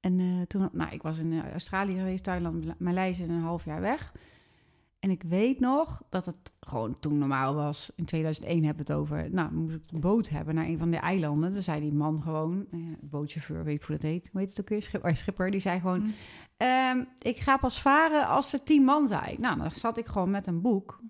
en 0.00 0.18
uh, 0.18 0.42
toen, 0.42 0.68
nou, 0.72 0.92
ik 0.92 1.02
was 1.02 1.18
in 1.18 1.42
Australië 1.50 1.96
geweest, 1.96 2.24
Thailand, 2.24 2.78
Maleisië 2.80 3.22
een 3.24 3.40
half 3.40 3.64
jaar 3.64 3.80
weg. 3.80 4.14
En 5.00 5.10
ik 5.10 5.22
weet 5.22 5.60
nog 5.60 6.02
dat 6.08 6.26
het 6.26 6.52
gewoon 6.60 6.98
toen 7.00 7.18
normaal 7.18 7.54
was. 7.54 7.92
In 7.96 8.04
2001 8.04 8.64
hebben 8.64 8.86
we 8.86 8.92
het 8.92 9.00
over. 9.00 9.30
Nou, 9.30 9.52
moest 9.52 9.74
ik 9.74 9.82
een 9.92 10.00
boot 10.00 10.28
hebben 10.28 10.54
naar 10.54 10.66
een 10.66 10.78
van 10.78 10.90
de 10.90 10.96
eilanden. 10.96 11.52
Dan 11.52 11.62
zei 11.62 11.80
die 11.80 11.92
man 11.92 12.22
gewoon, 12.22 12.66
eh, 12.72 12.78
bootchauffeur, 13.00 13.64
weet 13.64 13.74
ik 13.74 13.82
hoe 13.82 13.96
dat 13.96 14.04
heet. 14.04 14.28
Hoe 14.32 14.40
heet 14.40 14.48
het 14.48 14.60
ook 14.60 14.68
weer? 14.68 14.82
Schipper, 14.82 15.10
oh, 15.10 15.16
schipper 15.16 15.50
die 15.50 15.60
zei 15.60 15.80
gewoon: 15.80 16.00
mm. 16.00 16.14
ehm, 16.56 17.04
Ik 17.18 17.38
ga 17.38 17.56
pas 17.56 17.80
varen 17.80 18.26
als 18.26 18.52
er 18.52 18.62
tien 18.62 18.84
man 18.84 19.08
zijn. 19.08 19.36
Nou, 19.40 19.58
dan 19.58 19.70
zat 19.70 19.98
ik 19.98 20.06
gewoon 20.06 20.30
met 20.30 20.46
een 20.46 20.60
boek 20.60 21.00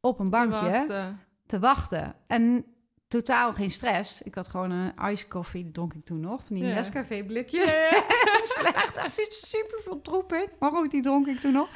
op 0.00 0.18
een 0.18 0.30
bankje 0.30 0.58
te 0.58 0.70
wachten. 0.70 1.20
Te 1.46 1.58
wachten. 1.58 2.14
En 2.26 2.64
totaal 3.08 3.52
geen 3.52 3.70
stress. 3.70 4.22
Ik 4.22 4.34
had 4.34 4.48
gewoon 4.48 4.70
een 4.70 4.92
ice 5.10 5.28
coffee, 5.28 5.70
dronk 5.70 5.94
ik 5.94 6.04
toen 6.04 6.20
nog. 6.20 6.44
Van 6.44 6.56
die 6.56 6.64
ja. 6.64 6.74
Nescafé 6.74 7.24
blikjes. 7.24 7.72
Ja, 7.72 7.90
Slecht, 8.44 8.94
daar 8.94 9.10
zit 9.10 9.32
super 9.32 9.80
veel 9.82 10.00
troep 10.00 10.32
in. 10.32 10.48
Maar 10.58 10.70
goed, 10.70 10.90
die 10.90 11.02
dronk 11.02 11.26
ik 11.26 11.38
toen 11.38 11.52
nog. 11.52 11.68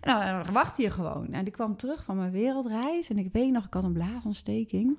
Nou, 0.00 0.42
dan 0.44 0.52
wacht 0.52 0.76
je 0.76 0.90
gewoon. 0.90 1.32
En 1.32 1.44
die 1.44 1.52
kwam 1.52 1.76
terug 1.76 2.04
van 2.04 2.16
mijn 2.16 2.30
wereldreis. 2.30 3.08
En 3.10 3.18
ik 3.18 3.32
weet 3.32 3.52
nog, 3.52 3.64
ik 3.64 3.74
had 3.74 3.84
een 3.84 3.92
blaasontsteking. 3.92 4.98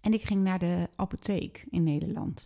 En 0.00 0.12
ik 0.12 0.22
ging 0.22 0.42
naar 0.42 0.58
de 0.58 0.88
apotheek 0.96 1.66
in 1.70 1.82
Nederland. 1.82 2.44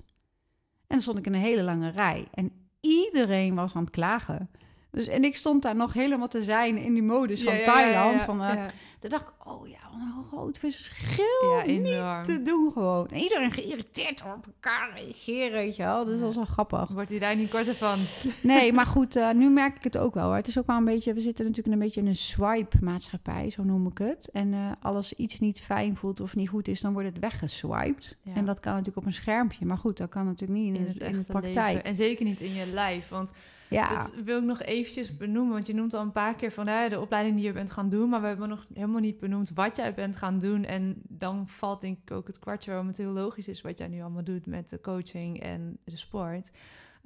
En 0.87 0.99
dan 0.99 1.01
stond 1.01 1.19
ik 1.19 1.27
in 1.27 1.35
een 1.35 1.41
hele 1.41 1.63
lange 1.63 1.91
rij. 1.91 2.29
En 2.31 2.53
iedereen 2.81 3.55
was 3.55 3.75
aan 3.77 3.83
het 3.83 3.91
klagen. 3.91 4.51
Dus, 4.93 5.07
en 5.07 5.25
ik 5.25 5.37
stond 5.37 5.63
daar 5.63 5.77
nog 5.77 5.93
helemaal 5.93 6.29
te 6.29 6.45
zijn 6.45 6.77
in 6.77 6.93
die 6.93 7.03
modus 7.03 7.43
van 7.43 7.63
Thailand. 7.65 8.23
van, 8.23 8.41
uh, 8.41 8.65
Toen 8.99 9.11
dacht 9.11 9.23
ik, 9.23 9.47
oh 9.47 9.69
ja, 9.69 9.79
een 9.93 10.25
groot 10.31 10.59
verschil. 10.59 11.57
Ja, 11.57 11.67
niet 11.67 12.25
te 12.25 12.43
doen 12.43 12.73
gewoon. 12.73 13.09
En 13.09 13.21
iedereen 13.21 13.53
geïrriteerd 13.53 14.23
op 14.23 14.47
elkaar 14.47 14.93
reageren, 14.95 15.53
weet 15.53 15.77
je 15.77 15.83
wel. 15.83 16.05
Dus 16.05 16.15
dat 16.15 16.27
was 16.27 16.35
wel 16.35 16.45
grappig. 16.45 16.89
Wordt 16.89 17.11
hij 17.11 17.19
daar 17.19 17.37
niet 17.37 17.51
korter 17.51 17.75
van? 17.75 17.99
Nee, 18.41 18.73
maar 18.73 18.87
goed, 18.87 19.17
uh, 19.17 19.31
nu 19.31 19.51
merk 19.51 19.77
ik 19.77 19.85
het 19.85 19.99
ook 19.99 20.15
wel. 20.15 20.25
Hoor. 20.25 20.35
Het 20.35 20.47
is 20.47 20.59
ook 20.59 20.67
wel 20.67 20.77
een 20.77 20.85
beetje, 20.85 21.15
we 21.15 21.21
zitten 21.21 21.45
natuurlijk 21.45 21.75
een 21.75 21.83
beetje 21.83 22.01
in 22.01 22.07
een 22.07 22.17
swipe-maatschappij, 22.17 23.51
zo 23.51 23.63
noem 23.63 23.87
ik 23.87 23.99
het. 23.99 24.29
En 24.33 24.53
uh, 24.53 24.71
als 24.83 25.13
iets 25.13 25.41
niet 25.41 25.61
fijn 25.61 25.97
voelt 25.97 26.21
of 26.21 26.37
niet 26.37 26.49
goed 26.49 26.69
is, 26.69 26.81
dan 26.81 26.93
wordt 26.93 27.09
het 27.09 27.19
weggeswiped. 27.19 28.19
En 28.35 28.45
dat 28.45 28.61
kan 28.61 28.73
natuurlijk 28.73 28.99
op 28.99 29.07
een 29.07 29.13
schermpje. 29.13 29.67
Maar 29.67 29.79
goed, 29.79 29.97
dat 29.97 30.09
kan 30.09 30.25
natuurlijk 30.27 30.61
niet 30.61 30.77
in, 30.77 30.81
in, 30.81 30.87
het, 30.87 31.01
in 31.01 31.13
de 31.13 31.25
praktijk. 31.25 31.75
Leven. 31.75 31.85
En 31.85 31.97
zeker 31.97 32.25
niet 32.25 32.41
in 32.41 32.55
je 32.55 32.67
lijf, 32.73 33.09
want... 33.09 33.33
Ja. 33.73 33.89
Dat 33.89 34.15
wil 34.25 34.39
ik 34.39 34.45
nog 34.45 34.63
eventjes 34.83 35.17
benoemen, 35.17 35.53
want 35.53 35.67
je 35.67 35.75
noemt 35.75 35.95
al 35.95 36.03
een 36.03 36.13
paar 36.13 36.35
keer 36.35 36.53
van 36.53 36.65
de 36.65 37.01
opleiding 37.01 37.37
die 37.37 37.45
je 37.45 37.53
bent 37.53 37.71
gaan 37.71 37.89
doen, 37.89 38.09
maar 38.09 38.21
we 38.21 38.27
hebben 38.27 38.49
nog 38.49 38.67
helemaal 38.75 39.01
niet 39.01 39.19
benoemd 39.19 39.51
wat 39.55 39.77
jij 39.77 39.95
bent 39.95 40.17
gaan 40.17 40.39
doen. 40.39 40.65
En 40.65 41.03
dan 41.09 41.49
valt 41.49 41.81
denk 41.81 41.99
ik 42.05 42.11
ook 42.11 42.27
het 42.27 42.39
kwartje 42.39 42.71
waarom 42.71 42.89
het 42.89 42.97
heel 42.97 43.13
logisch 43.13 43.49
is 43.49 43.61
wat 43.61 43.79
jij 43.79 43.89
nu 43.89 44.01
allemaal 44.01 44.25
doet 44.25 44.47
met 44.47 44.69
de 44.69 44.81
coaching 44.81 45.41
en 45.41 45.79
de 45.85 45.97
sport. 45.97 46.51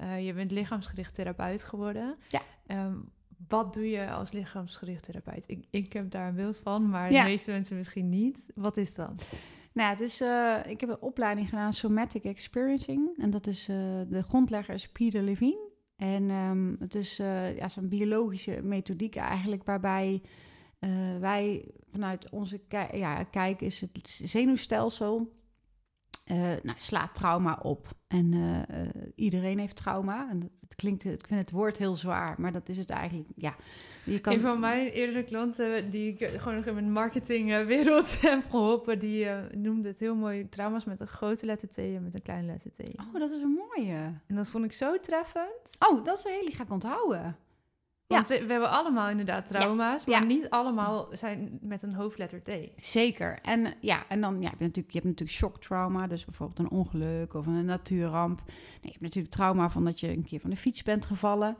Uh, 0.00 0.26
je 0.26 0.32
bent 0.32 0.50
lichaamsgericht 0.50 1.14
therapeut 1.14 1.64
geworden. 1.64 2.16
Ja. 2.28 2.42
Um, 2.66 3.10
wat 3.48 3.74
doe 3.74 3.90
je 3.90 4.10
als 4.10 4.32
lichaamsgericht 4.32 5.04
therapeut? 5.04 5.44
Ik, 5.48 5.64
ik 5.70 5.92
heb 5.92 6.10
daar 6.10 6.28
een 6.28 6.34
beeld 6.34 6.60
van, 6.62 6.88
maar 6.88 7.10
de 7.10 7.22
meeste 7.22 7.50
mensen 7.50 7.76
misschien 7.76 8.08
niet. 8.08 8.50
Wat 8.54 8.76
is 8.76 8.94
dat? 8.94 9.32
Nou, 9.72 9.90
het 9.90 10.00
is, 10.00 10.20
uh, 10.20 10.56
ik 10.66 10.80
heb 10.80 10.90
een 10.90 11.00
opleiding 11.00 11.48
gedaan, 11.48 11.72
Somatic 11.72 12.24
Experiencing. 12.24 13.18
En 13.18 13.30
dat 13.30 13.46
is 13.46 13.68
uh, 13.68 13.76
de 14.08 14.22
grondlegger 14.22 14.74
is 14.74 14.88
Peter 14.88 15.22
Levine. 15.22 15.65
En 15.96 16.30
um, 16.30 16.76
het 16.78 16.94
is 16.94 17.20
uh, 17.20 17.56
ja, 17.56 17.68
zo'n 17.68 17.88
biologische 17.88 18.60
methodiek 18.62 19.16
eigenlijk, 19.16 19.64
waarbij 19.64 20.22
uh, 20.80 21.18
wij 21.18 21.64
vanuit 21.90 22.30
onze 22.30 22.60
ja, 22.92 23.24
kijk 23.24 23.60
is 23.60 23.80
het 23.80 23.90
zenuwstelsel 24.04 25.32
uh, 26.30 26.38
nou, 26.38 26.74
slaat 26.76 27.14
trauma 27.14 27.58
op. 27.62 27.88
En 28.06 28.32
uh, 28.32 28.62
iedereen 29.14 29.58
heeft 29.58 29.76
trauma. 29.76 30.28
En 30.30 30.50
het 30.60 30.74
klinkt, 30.74 31.04
ik 31.04 31.26
vind 31.26 31.40
het 31.40 31.50
woord 31.50 31.76
heel 31.76 31.94
zwaar, 31.94 32.34
maar 32.40 32.52
dat 32.52 32.68
is 32.68 32.78
het 32.78 32.90
eigenlijk. 32.90 33.28
Ja, 33.36 33.54
je 34.04 34.20
kan... 34.20 34.32
Een 34.32 34.40
van 34.40 34.60
mijn 34.60 34.86
eerdere 34.86 35.24
klanten, 35.24 35.90
die 35.90 36.16
ik 36.16 36.28
gewoon 36.28 36.54
nog 36.56 36.64
in 36.64 36.74
mijn 36.74 36.92
marketingwereld 36.92 38.20
heb 38.20 38.50
geholpen, 38.50 38.98
die 38.98 39.24
uh, 39.24 39.38
noemde 39.54 39.88
het 39.88 39.98
heel 39.98 40.14
mooi 40.14 40.48
trauma's 40.48 40.84
met 40.84 41.00
een 41.00 41.06
grote 41.06 41.46
letter 41.46 41.68
T 41.68 41.78
en 41.78 42.02
met 42.02 42.14
een 42.14 42.22
kleine 42.22 42.46
letter 42.46 42.70
T. 42.70 42.98
Oh, 42.98 43.20
dat 43.20 43.30
is 43.30 43.42
een 43.42 43.60
mooie. 43.74 43.96
En 44.26 44.36
dat 44.36 44.48
vond 44.48 44.64
ik 44.64 44.72
zo 44.72 45.00
treffend. 45.00 45.76
Oh, 45.88 46.04
dat 46.04 46.18
is 46.18 46.24
een 46.24 46.32
hele, 46.32 46.46
die 46.46 46.56
ga 46.56 46.62
ik 46.62 46.70
onthouden. 46.70 47.36
Want 48.06 48.28
we, 48.28 48.44
we 48.46 48.52
hebben 48.52 48.70
allemaal 48.70 49.08
inderdaad 49.08 49.46
trauma's, 49.46 50.04
maar 50.04 50.20
Ja. 50.20 50.26
niet 50.26 50.50
allemaal 50.50 51.06
zijn 51.10 51.58
met 51.60 51.82
een 51.82 51.94
hoofdletter 51.94 52.42
T. 52.42 52.50
Zeker. 52.76 53.38
En 53.42 53.74
ja, 53.80 54.04
en 54.08 54.20
dan 54.20 54.34
ja, 54.40 54.50
heb 54.50 54.58
je 54.58 54.64
natuurlijk, 54.64 54.92
je 54.94 54.98
hebt 55.00 55.04
natuurlijk 55.10 55.38
shocktrauma, 55.38 56.06
dus 56.06 56.24
bijvoorbeeld 56.24 56.58
een 56.58 56.70
ongeluk 56.78 57.34
of 57.34 57.46
een 57.46 57.64
natuurramp. 57.64 58.42
Nee, 58.46 58.56
je 58.80 58.88
hebt 58.88 59.00
natuurlijk 59.00 59.34
trauma 59.34 59.70
van 59.70 59.84
dat 59.84 60.00
je 60.00 60.08
een 60.08 60.24
keer 60.24 60.40
van 60.40 60.50
de 60.50 60.56
fiets 60.56 60.82
bent 60.82 61.06
gevallen. 61.06 61.56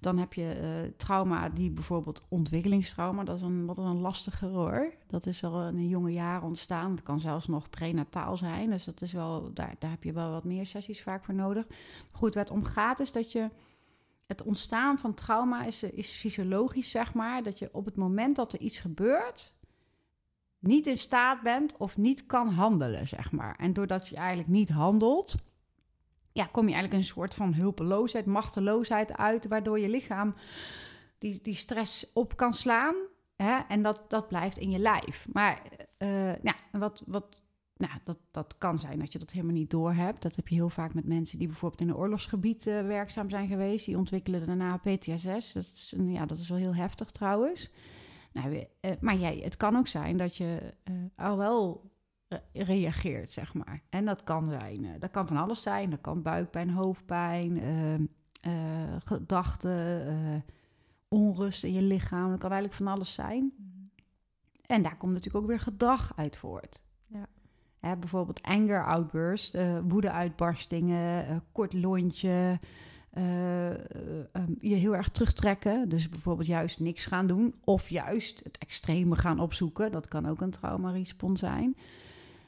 Dan 0.00 0.18
heb 0.18 0.34
je 0.34 0.52
eh, 0.52 0.68
trauma 0.96 1.48
die 1.48 1.70
bijvoorbeeld 1.70 2.26
ontwikkelingstrauma, 2.28 3.24
dat 3.24 3.36
is 3.36 3.42
een 3.42 3.66
wat 3.66 3.76
een 3.78 4.00
lastiger 4.00 4.48
hoor. 4.48 4.92
Dat 5.06 5.26
is 5.26 5.44
al 5.44 5.66
in 5.68 5.76
de 5.76 5.88
jonge 5.88 6.12
jaren 6.12 6.46
ontstaan. 6.48 6.94
Dat 6.94 7.04
kan 7.04 7.20
zelfs 7.20 7.46
nog 7.46 7.70
prenataal 7.70 8.36
zijn. 8.36 8.70
Dus 8.70 8.84
dat 8.84 9.00
is 9.02 9.12
wel, 9.12 9.50
daar, 9.54 9.74
daar 9.78 9.90
heb 9.90 10.04
je 10.04 10.12
wel 10.12 10.30
wat 10.30 10.44
meer 10.44 10.66
sessies 10.66 11.02
vaak 11.02 11.24
voor 11.24 11.34
nodig. 11.34 11.66
Goed, 12.12 12.34
waar 12.34 12.44
het 12.44 12.52
om 12.52 12.64
gaat 12.64 13.00
is 13.00 13.12
dat 13.12 13.32
je 13.32 13.48
het 14.28 14.42
ontstaan 14.42 14.98
van 14.98 15.14
trauma 15.14 15.64
is, 15.64 15.82
eh, 15.82 15.92
is 15.92 16.12
fysiologisch, 16.12 16.90
zeg 16.90 17.14
maar. 17.14 17.42
Dat 17.42 17.58
je 17.58 17.68
op 17.72 17.84
het 17.84 17.96
moment 17.96 18.36
dat 18.36 18.52
er 18.52 18.60
iets 18.60 18.78
gebeurt, 18.78 19.56
niet 20.58 20.86
in 20.86 20.98
staat 20.98 21.42
bent 21.42 21.76
of 21.76 21.96
niet 21.96 22.26
kan 22.26 22.48
handelen, 22.48 23.06
zeg 23.06 23.32
maar. 23.32 23.56
En 23.56 23.72
doordat 23.72 24.08
je 24.08 24.16
eigenlijk 24.16 24.48
niet 24.48 24.68
handelt, 24.68 25.34
ja, 26.32 26.44
kom 26.44 26.68
je 26.68 26.72
eigenlijk 26.72 27.02
een 27.02 27.08
soort 27.08 27.34
van 27.34 27.54
hulpeloosheid, 27.54 28.26
machteloosheid 28.26 29.16
uit, 29.16 29.46
waardoor 29.46 29.78
je 29.78 29.88
lichaam 29.88 30.34
die, 31.18 31.40
die 31.42 31.54
stress 31.54 32.12
op 32.12 32.36
kan 32.36 32.52
slaan. 32.54 32.94
Hè? 33.36 33.58
En 33.68 33.82
dat, 33.82 34.04
dat 34.08 34.28
blijft 34.28 34.58
in 34.58 34.70
je 34.70 34.78
lijf. 34.78 35.26
Maar 35.32 35.62
eh, 35.96 36.42
ja, 36.42 36.54
wat, 36.72 37.02
wat, 37.06 37.42
nou, 37.78 37.92
dat, 38.04 38.18
dat 38.30 38.58
kan 38.58 38.78
zijn 38.78 38.98
dat 38.98 39.12
je 39.12 39.18
dat 39.18 39.30
helemaal 39.30 39.54
niet 39.54 39.70
doorhebt. 39.70 40.22
Dat 40.22 40.36
heb 40.36 40.48
je 40.48 40.54
heel 40.54 40.68
vaak 40.68 40.94
met 40.94 41.06
mensen 41.06 41.38
die 41.38 41.46
bijvoorbeeld 41.46 41.80
in 41.80 41.88
een 41.88 41.96
oorlogsgebied 41.96 42.66
eh, 42.66 42.86
werkzaam 42.86 43.30
zijn 43.30 43.48
geweest. 43.48 43.86
Die 43.86 43.96
ontwikkelen 43.96 44.46
daarna 44.46 44.76
PTSS. 44.76 45.52
Dat 45.52 45.70
is, 45.74 45.94
ja, 45.98 46.26
dat 46.26 46.38
is 46.38 46.48
wel 46.48 46.58
heel 46.58 46.74
heftig 46.74 47.10
trouwens. 47.10 47.70
Nou, 48.32 48.66
eh, 48.80 48.92
maar 49.00 49.16
jij, 49.16 49.40
het 49.42 49.56
kan 49.56 49.76
ook 49.76 49.86
zijn 49.86 50.16
dat 50.16 50.36
je 50.36 50.74
eh, 50.84 50.94
al 51.16 51.36
wel 51.36 51.90
reageert, 52.52 53.32
zeg 53.32 53.54
maar. 53.54 53.82
En 53.88 54.04
dat 54.04 54.24
kan 54.24 54.48
zijn, 54.48 54.96
dat 54.98 55.10
kan 55.10 55.26
van 55.26 55.36
alles 55.36 55.62
zijn. 55.62 55.90
Dat 55.90 56.00
kan 56.00 56.22
buikpijn, 56.22 56.70
hoofdpijn, 56.70 57.60
eh, 57.60 57.94
eh, 58.40 58.96
gedachten, 58.98 60.44
onrust 61.08 61.64
in 61.64 61.72
je 61.72 61.82
lichaam. 61.82 62.30
Dat 62.30 62.40
kan 62.40 62.50
eigenlijk 62.50 62.82
van 62.82 62.92
alles 62.92 63.14
zijn. 63.14 63.52
En 64.66 64.82
daar 64.82 64.96
komt 64.96 65.12
natuurlijk 65.12 65.44
ook 65.44 65.50
weer 65.50 65.60
gedrag 65.60 66.12
uit 66.16 66.36
voort. 66.36 66.82
Bijvoorbeeld 67.80 68.42
anger 68.42 68.84
outburst, 68.84 69.54
eh 69.54 69.78
woede-uitbarstingen, 69.88 71.26
eh, 71.26 71.36
kort 71.52 71.72
lontje, 71.72 72.58
eh, 73.10 73.70
eh, 73.70 73.78
ehm, 74.32 74.52
je 74.60 74.74
heel 74.74 74.96
erg 74.96 75.08
terugtrekken. 75.08 75.88
Dus 75.88 76.08
bijvoorbeeld 76.08 76.48
juist 76.48 76.80
niks 76.80 77.06
gaan 77.06 77.26
doen 77.26 77.54
of 77.64 77.88
juist 77.88 78.40
het 78.44 78.58
extreme 78.58 79.16
gaan 79.16 79.40
opzoeken. 79.40 79.90
Dat 79.90 80.08
kan 80.08 80.26
ook 80.28 80.40
een 80.40 80.50
traumarespons 80.50 81.40
zijn. 81.40 81.76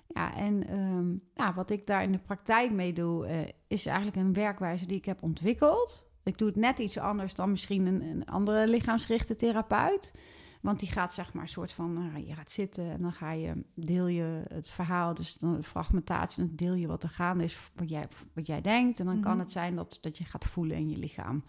Ja, 0.06 0.36
en 0.36 0.66
ehm, 0.68 1.54
wat 1.54 1.70
ik 1.70 1.86
daar 1.86 2.02
in 2.02 2.12
de 2.12 2.18
praktijk 2.18 2.72
mee 2.72 2.92
doe, 2.92 3.46
is 3.66 3.86
eigenlijk 3.86 4.16
een 4.16 4.32
werkwijze 4.32 4.86
die 4.86 4.96
ik 4.96 5.04
heb 5.04 5.22
ontwikkeld. 5.22 6.08
Ik 6.22 6.38
doe 6.38 6.48
het 6.48 6.56
net 6.56 6.78
iets 6.78 6.98
anders 6.98 7.34
dan 7.34 7.50
misschien 7.50 7.86
een, 7.86 8.02
een 8.02 8.26
andere 8.26 8.68
lichaamsgerichte 8.68 9.36
therapeut. 9.36 10.12
Want 10.60 10.78
die 10.80 10.88
gaat 10.88 11.14
zeg 11.14 11.32
maar 11.32 11.42
een 11.42 11.48
soort 11.48 11.72
van, 11.72 11.92
nou, 11.92 12.26
je 12.26 12.34
gaat 12.34 12.50
zitten 12.50 12.90
en 12.90 13.02
dan 13.02 13.12
ga 13.12 13.30
je, 13.32 13.64
deel 13.74 14.06
je 14.06 14.42
het 14.48 14.70
verhaal, 14.70 15.14
dus 15.14 15.34
dan 15.34 15.54
de 15.54 15.62
fragmentatie, 15.62 16.46
dan 16.46 16.56
deel 16.56 16.74
je 16.74 16.86
wat 16.86 17.02
er 17.02 17.08
gaande 17.08 17.44
is, 17.44 17.70
wat 17.74 17.88
jij, 17.88 18.08
wat 18.34 18.46
jij 18.46 18.60
denkt. 18.60 19.00
En 19.00 19.06
dan 19.06 19.20
kan 19.20 19.30
Mhm. 19.32 19.40
het 19.40 19.50
zijn 19.50 19.76
dat, 19.76 19.98
dat 20.00 20.18
je 20.18 20.24
gaat 20.24 20.44
voelen 20.46 20.76
in 20.76 20.88
je 20.90 20.96
lichaam. 20.96 21.44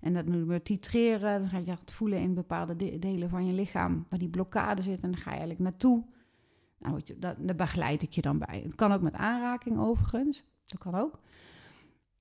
En 0.00 0.14
dat 0.14 0.26
noemen 0.26 0.46
we 0.48 0.62
titreren, 0.62 1.40
dan 1.40 1.48
ga 1.48 1.58
je 1.58 1.70
het 1.70 1.92
voelen 1.92 2.18
in 2.18 2.34
bepaalde 2.34 2.76
de- 2.76 2.98
delen 2.98 3.30
van 3.30 3.46
je 3.46 3.52
lichaam, 3.52 4.06
waar 4.08 4.18
die 4.18 4.28
blokkade 4.28 4.82
zit. 4.82 5.02
En 5.02 5.10
dan 5.10 5.20
ga 5.20 5.30
je 5.30 5.36
eigenlijk 5.38 5.60
naartoe. 5.60 6.04
Nou, 6.78 7.00
dat, 7.18 7.36
daar 7.38 7.56
begeleid 7.56 8.02
ik 8.02 8.12
je 8.12 8.20
dan 8.22 8.38
bij. 8.38 8.60
Het 8.64 8.74
kan 8.74 8.92
ook 8.92 9.00
met 9.02 9.14
aanraking 9.14 9.78
overigens, 9.78 10.44
dat 10.66 10.78
kan 10.80 10.94
ook. 10.94 11.18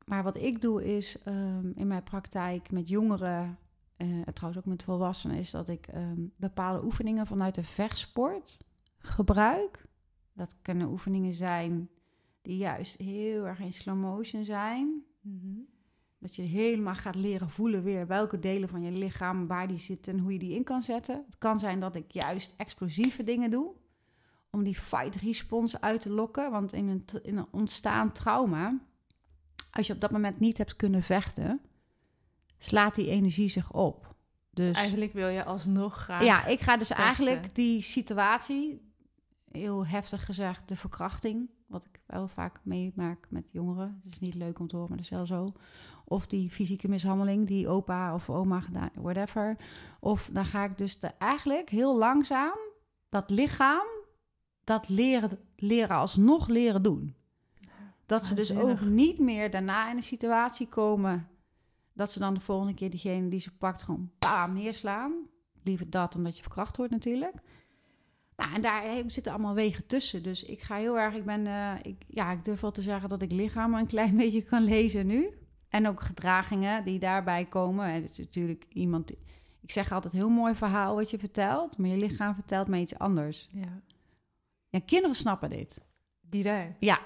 Maar 0.05 0.23
wat 0.23 0.35
ik 0.35 0.61
doe 0.61 0.95
is 0.97 1.21
ehm, 1.23 1.69
in 1.73 1.87
mijn 1.87 2.03
praktijk 2.03 2.71
met 2.71 2.89
jongeren, 2.89 3.57
eh, 3.99 4.21
trouwens 4.33 4.63
ook 4.63 4.71
met 4.71 4.83
volwassenen, 4.83 5.37
is 5.37 5.51
dat 5.51 5.67
ik 5.67 5.87
ehm, 5.87 6.21
bepaalde 6.35 6.83
oefeningen 6.83 7.27
vanuit 7.27 7.55
de 7.55 7.63
vechtsport 7.63 8.59
gebruik. 8.97 9.85
Dat 10.33 10.55
kunnen 10.61 10.87
oefeningen 10.87 11.33
zijn 11.33 11.89
die 12.41 12.57
juist 12.57 12.97
heel 12.97 13.47
erg 13.47 13.59
in 13.59 13.73
slow 13.73 13.99
motion 13.99 14.45
zijn. 14.45 15.03
Mhm. 15.21 15.59
Dat 16.17 16.35
je 16.35 16.41
helemaal 16.41 16.95
gaat 16.95 17.15
leren 17.15 17.49
voelen 17.49 17.83
weer 17.83 18.07
welke 18.07 18.39
delen 18.39 18.69
van 18.69 18.81
je 18.81 18.91
lichaam, 18.91 19.47
waar 19.47 19.67
die 19.67 19.77
zitten 19.77 20.13
en 20.13 20.19
hoe 20.19 20.33
je 20.33 20.39
die 20.39 20.55
in 20.55 20.63
kan 20.63 20.81
zetten. 20.81 21.23
Het 21.25 21.37
kan 21.37 21.59
zijn 21.59 21.79
dat 21.79 21.95
ik 21.95 22.11
juist 22.11 22.53
explosieve 22.57 23.23
dingen 23.23 23.49
doe 23.49 23.75
om 24.49 24.63
die 24.63 24.75
fight 24.75 25.15
response 25.15 25.81
uit 25.81 26.01
te 26.01 26.09
lokken. 26.09 26.51
Want 26.51 26.73
in 26.73 26.87
een, 26.87 27.03
in 27.23 27.37
een 27.37 27.47
ontstaan 27.51 28.11
trauma, 28.11 28.79
als 29.71 29.87
je 29.87 29.93
op 29.93 29.99
dat 29.99 30.11
moment 30.11 30.39
niet 30.39 30.57
hebt 30.57 30.75
kunnen 30.75 31.01
vechten, 31.01 31.61
slaat 32.59 32.95
die 32.95 33.09
energie 33.09 33.47
zich 33.47 33.71
op. 33.71 34.15
Dus 34.51 34.75
Eigenlijk 34.75 35.13
wil 35.13 35.27
je 35.27 35.43
alsnog 35.43 35.95
graag... 35.95 36.23
ja, 36.23 36.45
ik 36.45 36.59
ga 36.59 36.77
dus 36.77 36.87
vechten. 36.87 37.05
eigenlijk 37.05 37.55
die 37.55 37.81
situatie, 37.81 38.91
heel 39.51 39.85
heftig 39.85 40.25
gezegd, 40.25 40.67
de 40.67 40.75
verkrachting, 40.75 41.49
wat 41.67 41.85
ik 41.85 41.99
wel 42.05 42.27
vaak 42.27 42.59
meemaak 42.63 43.27
met 43.29 43.51
jongeren. 43.51 44.01
Het 44.03 44.11
is 44.13 44.19
niet 44.19 44.35
leuk 44.35 44.59
om 44.59 44.67
te 44.67 44.75
horen, 44.75 44.89
maar 44.89 44.97
dat 44.97 45.11
is 45.11 45.17
wel 45.17 45.25
zo. 45.25 45.53
Of 46.05 46.27
die 46.27 46.51
fysieke 46.51 46.87
mishandeling 46.87 47.47
die 47.47 47.67
opa 47.67 48.13
of 48.13 48.29
oma 48.29 48.59
gedaan, 48.59 48.89
whatever. 48.93 49.57
Of 49.99 50.29
dan 50.33 50.45
ga 50.45 50.63
ik 50.63 50.77
dus 50.77 50.99
de, 50.99 51.07
eigenlijk 51.07 51.69
heel 51.69 51.97
langzaam 51.97 52.57
dat 53.09 53.29
lichaam, 53.29 53.87
dat 54.63 54.89
leren, 54.89 55.39
leren 55.55 55.95
alsnog 55.95 56.47
leren 56.47 56.83
doen. 56.83 57.15
Dat 58.05 58.25
ze 58.25 58.35
dus 58.35 58.55
ook 58.55 58.81
niet 58.81 59.19
meer 59.19 59.51
daarna 59.51 59.89
in 59.89 59.97
een 59.97 60.03
situatie 60.03 60.67
komen 60.67 61.27
dat 61.99 62.11
ze 62.11 62.19
dan 62.19 62.33
de 62.33 62.39
volgende 62.39 62.73
keer 62.73 62.89
diegene 62.89 63.27
die 63.29 63.39
ze 63.39 63.51
pakt 63.57 63.83
gewoon 63.83 64.11
bam 64.19 64.53
neerslaan. 64.53 65.13
Liever 65.63 65.89
dat 65.89 66.13
dan 66.13 66.23
dat 66.23 66.35
je 66.35 66.41
verkracht 66.41 66.77
wordt 66.77 66.91
natuurlijk. 66.91 67.35
Nou, 68.35 68.53
en 68.53 68.61
daar 68.61 68.83
zitten 69.05 69.31
allemaal 69.31 69.53
wegen 69.53 69.87
tussen. 69.87 70.23
Dus 70.23 70.43
ik 70.43 70.61
ga 70.61 70.75
heel 70.75 70.99
erg, 70.99 71.13
ik 71.15 71.25
ben, 71.25 71.47
eh, 71.47 71.73
ik, 71.81 72.03
ja, 72.07 72.31
ik 72.31 72.43
durf 72.43 72.61
wel 72.61 72.71
te 72.71 72.81
zeggen 72.81 73.09
dat 73.09 73.21
ik 73.21 73.31
lichaam 73.31 73.73
een 73.73 73.85
klein 73.87 74.17
beetje 74.23 74.41
kan 74.43 74.63
lezen 74.63 75.07
nu. 75.07 75.29
En 75.69 75.87
ook 75.87 76.01
gedragingen 76.01 76.83
die 76.85 76.99
daarbij 76.99 77.45
komen. 77.45 77.85
En 77.85 78.01
het 78.01 78.11
is 78.11 78.17
natuurlijk 78.17 78.65
iemand, 78.69 79.07
die- 79.07 79.17
ik 79.61 79.71
zeg 79.71 79.91
altijd 79.91 80.13
heel 80.13 80.29
mooi 80.29 80.55
verhaal 80.55 80.95
wat 80.95 81.09
je 81.09 81.19
vertelt, 81.19 81.77
maar 81.77 81.89
je 81.89 81.97
lichaam 81.97 82.33
vertelt 82.33 82.67
me 82.67 82.79
iets 82.79 82.97
anders. 82.97 83.49
Ja, 83.51 83.81
Ja, 84.69 84.79
kinderen 84.85 85.15
snappen 85.15 85.49
dit. 85.49 85.81
direct. 86.21 86.75
Ja. 86.79 86.99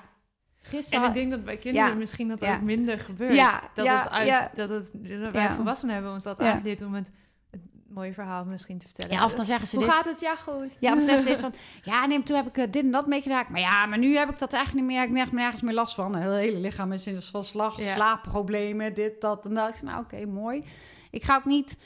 En 0.63 0.69
Gisteren, 0.69 1.07
ik 1.07 1.13
denk 1.13 1.31
dat 1.31 1.45
bij 1.45 1.57
kinderen 1.57 1.89
Ja. 1.89 1.95
misschien 1.95 2.27
dat 2.27 2.39
Ja. 2.39 2.55
ook 2.55 2.61
minder 2.61 2.99
gebeurt. 2.99 3.33
Ja, 3.35 3.69
dat 3.73 3.87
het 3.87 4.09
uit, 4.09 4.55
dat 4.55 4.69
het, 4.69 4.91
wij 5.31 5.49
volwassenen 5.49 5.93
hebben 5.93 6.11
ons 6.13 6.23
dat 6.23 6.39
aangeleerd 6.39 6.81
om 6.81 6.93
het, 6.93 7.11
het 7.51 7.61
mooie 7.89 8.13
verhaal 8.13 8.45
misschien 8.45 8.77
te 8.77 8.85
vertellen. 8.85 9.11
ja, 9.15 9.25
of 9.25 9.33
dan 9.33 9.45
zeggen 9.45 9.67
ze 9.67 9.75
Hoe 9.75 9.85
dit. 9.85 9.93
gaat 9.93 10.05
het? 10.05 10.19
Ja, 10.19 10.35
goed. 10.35 10.77
Ja, 10.79 10.89
of 10.91 10.95
dan 10.97 11.03
zeggen 11.03 11.21
ze 11.21 11.27
dit 11.29 11.39
van, 11.47 11.53
ja, 11.83 12.05
nee, 12.05 12.17
maar 12.17 12.27
toen 12.27 12.35
heb 12.35 12.47
ik 12.47 12.57
eh, 12.57 12.71
dit 12.71 12.83
en 12.83 12.91
dat 12.91 13.07
meegemaakt. 13.07 13.49
Maar 13.49 13.59
ja, 13.61 13.85
maar 13.85 13.97
nu 13.97 14.15
heb 14.15 14.29
ik 14.29 14.39
dat 14.39 14.53
eigenlijk 14.53 14.87
niet 14.87 14.95
meer. 14.97 15.07
Ik 15.09 15.17
heb 15.17 15.31
nergens 15.31 15.61
meer 15.61 15.73
last 15.73 15.95
van. 15.95 16.15
Het 16.15 16.33
hele 16.39 16.59
lichaam 16.59 16.91
is 16.91 17.07
in 17.07 17.21
van 17.21 17.43
slag, 17.43 17.81
slaapproblemen, 17.81 18.93
dit, 18.93 19.21
dat 19.21 19.45
en 19.45 19.53
dat. 19.53 19.75
Ik 19.75 19.81
nou, 19.81 20.03
oké, 20.03 20.25
mooi. 20.25 20.63
Ik 21.11 21.23
ga 21.23 21.35
ook 21.35 21.45
niet... 21.45 21.77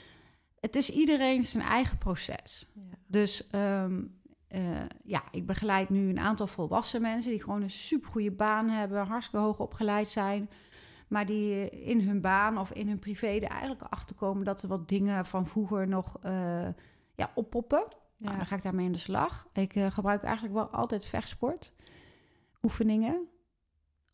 Het 0.59 0.75
is 0.75 0.89
iedereen 0.89 1.45
zijn 1.45 1.63
eigen 1.63 1.97
proces. 1.97 2.67
Dus 3.07 3.47
ehm, 3.51 4.01
eh, 4.47 4.61
ja, 5.03 5.23
ik 5.31 5.45
begeleid 5.45 5.89
nu 5.89 6.09
een 6.09 6.19
aantal 6.19 6.47
volwassen 6.47 7.01
mensen... 7.01 7.31
die 7.31 7.41
gewoon 7.43 7.61
een 7.61 7.69
supergoeie 7.69 8.31
baan 8.31 8.69
hebben, 8.69 9.05
hartstikke 9.05 9.45
hoog 9.45 9.59
opgeleid 9.59 10.07
zijn... 10.07 10.49
maar 11.07 11.25
die 11.25 11.69
in 11.69 12.01
hun 12.01 12.21
baan 12.21 12.57
of 12.57 12.71
in 12.71 12.87
hun 12.87 12.99
privé 12.99 13.27
er 13.27 13.43
eigenlijk 13.43 13.81
achter 13.81 14.15
komen... 14.15 14.45
dat 14.45 14.61
er 14.61 14.67
wat 14.67 14.89
dingen 14.89 15.25
van 15.25 15.47
vroeger 15.47 15.87
nog 15.87 16.17
eh, 16.21 16.67
ja, 17.15 17.31
oppoppen. 17.35 17.85
Nou, 18.17 18.31
Ja. 18.31 18.37
dan 18.37 18.45
ga 18.45 18.55
ik 18.55 18.63
daarmee 18.63 18.85
in 18.85 18.91
de 18.91 18.97
slag. 18.97 19.47
Ik 19.53 19.75
eh, 19.75 19.91
gebruik 19.91 20.23
eigenlijk 20.23 20.53
wel 20.55 20.67
altijd 20.67 21.05
vechtsport. 21.05 21.73
Oefeningen. 22.63 23.27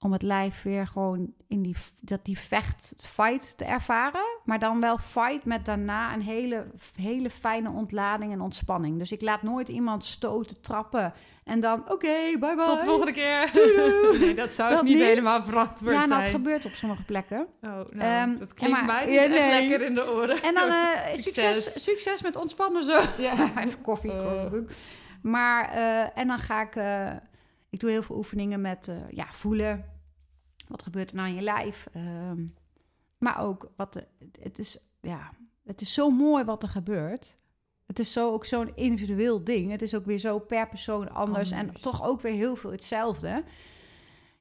Om 0.03 0.11
het 0.11 0.21
lijf 0.21 0.61
weer 0.63 0.88
gewoon 0.88 1.34
in 1.47 1.61
die, 1.61 1.75
dat 1.99 2.25
die 2.25 2.39
vecht, 2.39 2.93
fight 2.97 3.57
te 3.57 3.65
ervaren. 3.65 4.21
Maar 4.45 4.59
dan 4.59 4.80
wel 4.80 4.97
fight 4.97 5.45
met 5.45 5.65
daarna 5.65 6.13
een 6.13 6.21
hele, 6.21 6.65
hele 6.95 7.30
fijne 7.30 7.69
ontlading 7.69 8.31
en 8.31 8.41
ontspanning. 8.41 8.97
Dus 8.97 9.11
ik 9.11 9.21
laat 9.21 9.41
nooit 9.43 9.69
iemand 9.69 10.03
stoten, 10.05 10.61
trappen. 10.61 11.13
En 11.43 11.59
dan, 11.59 11.80
oké, 11.91 12.07
bye 12.39 12.55
bye. 12.55 12.65
Tot 12.65 12.80
de 12.80 12.85
volgende 12.85 13.11
keer. 13.11 13.49
Doei, 13.53 14.19
nee, 14.19 14.35
dat 14.35 14.51
zou 14.51 14.69
Dat 14.69 14.80
ik 14.80 14.85
niet 14.88 14.95
niet. 14.97 15.05
helemaal 15.05 15.43
verantwoord 15.43 15.93
Ja, 15.95 16.05
nou, 16.05 16.21
zijn. 16.21 16.34
gebeurt 16.34 16.65
op 16.65 16.73
sommige 16.73 17.03
plekken. 17.03 17.47
Oh, 17.61 17.69
nou, 17.69 17.85
Ehm, 17.97 18.38
dat 18.38 18.53
klinkt 18.53 18.77
maar- 18.77 18.85
mij 18.85 19.05
niet 19.05 19.15
Ja, 19.15 19.21
echt 19.21 19.31
lekker 19.59 19.81
in 19.81 19.95
de 19.95 20.09
oren. 20.11 20.41
En 20.41 20.53
dan 20.53 20.69
eh, 20.69 20.88
Succes. 21.15 21.63
succes. 21.63 21.84
succes 21.84 22.21
met 22.21 22.35
ontspannen 22.35 22.84
zo. 22.84 22.99
Ja. 23.17 23.34
Even 23.63 23.81
koffie. 23.81 24.11
Oh. 24.11 24.53
Maar, 25.21 25.69
eh, 25.71 26.17
en 26.17 26.27
dan 26.27 26.39
ga 26.39 26.61
ik... 26.61 26.75
eh, 26.75 27.11
ik 27.69 27.80
doe 27.80 27.89
heel 27.89 28.03
veel 28.03 28.15
oefeningen 28.15 28.61
met 28.61 28.91
ja, 29.09 29.25
voelen. 29.31 29.91
Wat 30.68 30.84
gebeurt 30.84 31.10
er 31.10 31.15
nou 31.15 31.30
in 31.30 31.35
je 31.35 31.41
lijf? 31.41 31.88
Ehm, 31.94 32.45
maar 33.18 33.40
ook, 33.40 33.72
wat 33.76 33.94
de, 33.94 34.07
het 34.41 34.60
is... 34.60 34.80
Ja, 35.02 35.31
het 35.64 35.81
is 35.81 35.94
zo 35.94 36.10
mooi 36.10 36.44
wat 36.44 36.64
er 36.64 36.69
gebeurt. 36.69 37.35
Het 37.85 37.99
is 37.99 38.11
zo, 38.11 38.31
ook 38.31 38.45
zo'n 38.45 38.76
individueel 38.76 39.44
ding. 39.44 39.72
Het 39.72 39.81
is 39.81 39.95
ook 39.95 40.06
weer 40.06 40.18
zo 40.18 40.40
per 40.40 40.68
persoon 40.68 41.11
anders. 41.11 41.52
En 41.52 41.73
toch 41.73 42.03
ook 42.03 42.22
weer 42.22 42.34
heel 42.34 42.56
veel 42.56 42.72
hetzelfde. 42.72 43.44